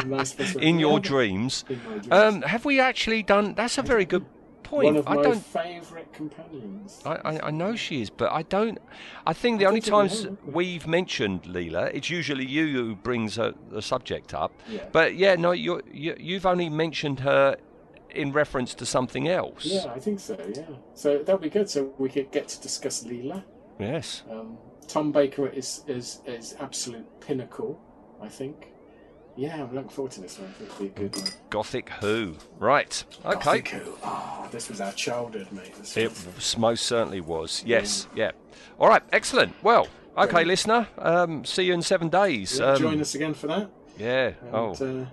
nice 0.06 0.56
In 0.56 0.80
your 0.80 1.00
dreams. 1.00 1.64
In 1.70 1.78
dreams. 1.78 2.08
Um, 2.10 2.42
have 2.42 2.66
we 2.66 2.80
actually 2.80 3.22
done? 3.22 3.54
That's 3.54 3.78
a 3.78 3.84
very 3.84 4.06
good 4.06 4.26
point. 4.64 4.86
One 4.86 4.98
of 4.98 5.08
I 5.08 5.16
my 5.16 5.22
don't. 5.22 5.46
favourite 5.46 6.12
companions. 6.12 7.02
I, 7.06 7.16
I, 7.16 7.48
I 7.48 7.52
know 7.52 7.76
she 7.76 8.02
is, 8.02 8.10
but 8.10 8.32
I 8.32 8.42
don't. 8.42 8.80
I 9.28 9.34
think 9.34 9.60
the 9.60 9.66
I 9.66 9.70
only 9.70 9.82
times 9.82 10.28
we've 10.46 10.88
mentioned 10.88 11.44
Leela, 11.44 11.92
it's 11.94 12.10
usually 12.10 12.46
you 12.46 12.68
who 12.74 12.96
brings 12.96 13.38
uh, 13.38 13.52
the 13.70 13.82
subject 13.82 14.34
up. 14.34 14.52
Yeah. 14.68 14.86
But 14.92 15.16
yeah, 15.16 15.36
no, 15.36 15.52
you're, 15.52 15.84
you 15.92 16.16
you've 16.20 16.46
only 16.46 16.70
mentioned 16.70 17.20
her 17.20 17.58
in 18.16 18.32
reference 18.32 18.74
to 18.76 18.86
something 18.86 19.28
else. 19.28 19.66
Yeah, 19.66 19.92
I 19.94 20.00
think 20.00 20.20
so. 20.20 20.38
Yeah, 20.56 20.64
so 20.94 21.20
that'll 21.20 21.38
be 21.38 21.50
good. 21.50 21.70
So 21.70 21.94
we 21.98 22.10
could 22.10 22.32
get 22.32 22.48
to 22.50 22.62
discuss 22.62 23.04
Leela. 23.04 23.44
Yes. 23.80 24.24
Um, 24.32 24.58
Tom 24.88 25.12
Baker 25.12 25.48
is 25.48 25.84
is 25.88 26.22
is 26.26 26.56
absolute 26.60 27.06
pinnacle. 27.22 27.80
I 28.22 28.30
think. 28.30 28.72
Yeah, 29.38 29.62
I'm 29.64 29.76
looking 29.76 29.90
forward 29.90 30.14
to 30.14 30.22
this 30.22 30.40
one. 30.40 30.48
I 30.48 30.54
think 30.54 30.70
it'll 30.70 30.80
be 30.80 30.86
a 30.86 31.10
good 31.10 31.16
one. 31.22 31.30
Gothic 31.50 31.90
Who. 32.02 32.36
Right. 32.58 33.04
Okay. 33.26 33.34
Gothic 33.34 33.68
Who. 33.70 33.98
Oh, 34.02 34.48
this 34.50 34.70
was 34.70 34.80
our 34.80 34.94
childhood, 34.94 35.52
mate. 35.52 35.76
This 35.76 35.98
It 35.98 36.10
was- 36.10 36.58
most 36.58 36.86
certainly 36.86 37.20
was. 37.20 37.62
Yes. 37.66 38.08
Yeah. 38.16 38.32
All 38.80 38.88
right. 38.88 39.04
Excellent. 39.12 39.54
Well. 39.62 39.88
Okay, 40.18 40.46
listener. 40.46 40.88
Um, 40.98 41.44
see 41.44 41.64
you 41.64 41.74
in 41.74 41.82
seven 41.82 42.08
days. 42.08 42.58
Yeah, 42.60 42.72
Um, 42.72 42.80
join 42.80 43.02
us 43.02 43.14
again 43.16 43.34
for 43.34 43.48
that. 43.48 43.70
Yeah. 43.98 44.28
And, 44.46 44.56
Oh. 44.56 44.72
uh, 44.72 45.06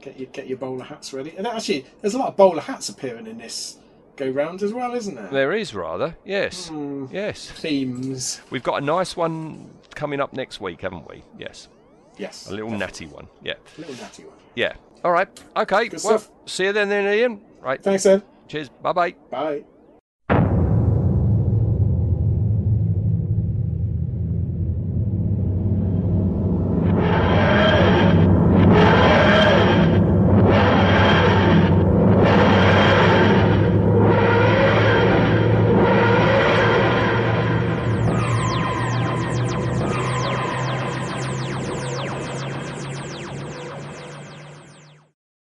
get 0.00 0.18
your 0.18 0.28
get 0.30 0.46
your 0.46 0.58
bowler 0.58 0.84
hats 0.84 1.12
ready. 1.12 1.34
And 1.36 1.46
actually, 1.46 1.86
there's 2.00 2.14
a 2.14 2.18
lot 2.18 2.28
of 2.28 2.36
bowler 2.36 2.62
hats 2.62 2.88
appearing 2.88 3.26
in 3.26 3.38
this 3.38 3.78
go 4.16 4.28
round 4.28 4.62
as 4.62 4.72
well, 4.72 4.94
isn't 4.94 5.14
there? 5.14 5.28
There 5.28 5.52
is 5.52 5.74
rather. 5.74 6.16
Yes. 6.24 6.68
Hmm. 6.68 7.06
Yes. 7.10 7.50
Themes. 7.50 8.40
We've 8.50 8.62
got 8.62 8.82
a 8.82 8.84
nice 8.84 9.16
one 9.16 9.70
coming 9.94 10.20
up 10.20 10.32
next 10.32 10.60
week, 10.60 10.82
haven't 10.82 11.08
we? 11.08 11.22
Yes. 11.38 11.68
Yes. 12.18 12.48
A 12.48 12.54
little 12.54 12.70
natty 12.70 13.06
one. 13.06 13.28
Yeah. 13.42 13.54
A 13.76 13.80
little 13.80 13.94
natty 13.96 14.24
one. 14.24 14.36
Yeah. 14.54 14.74
All 15.04 15.12
right. 15.12 15.28
Okay. 15.56 15.88
Good 15.88 16.02
well, 16.04 16.18
stuff. 16.18 16.30
see 16.46 16.64
you 16.64 16.72
then, 16.72 16.88
then, 16.88 17.12
Ian. 17.12 17.40
Right. 17.60 17.82
Thanks, 17.82 18.04
Ed. 18.06 18.22
Cheers. 18.48 18.68
Bye 18.68 18.92
bye. 18.92 19.14
Bye. 19.30 19.64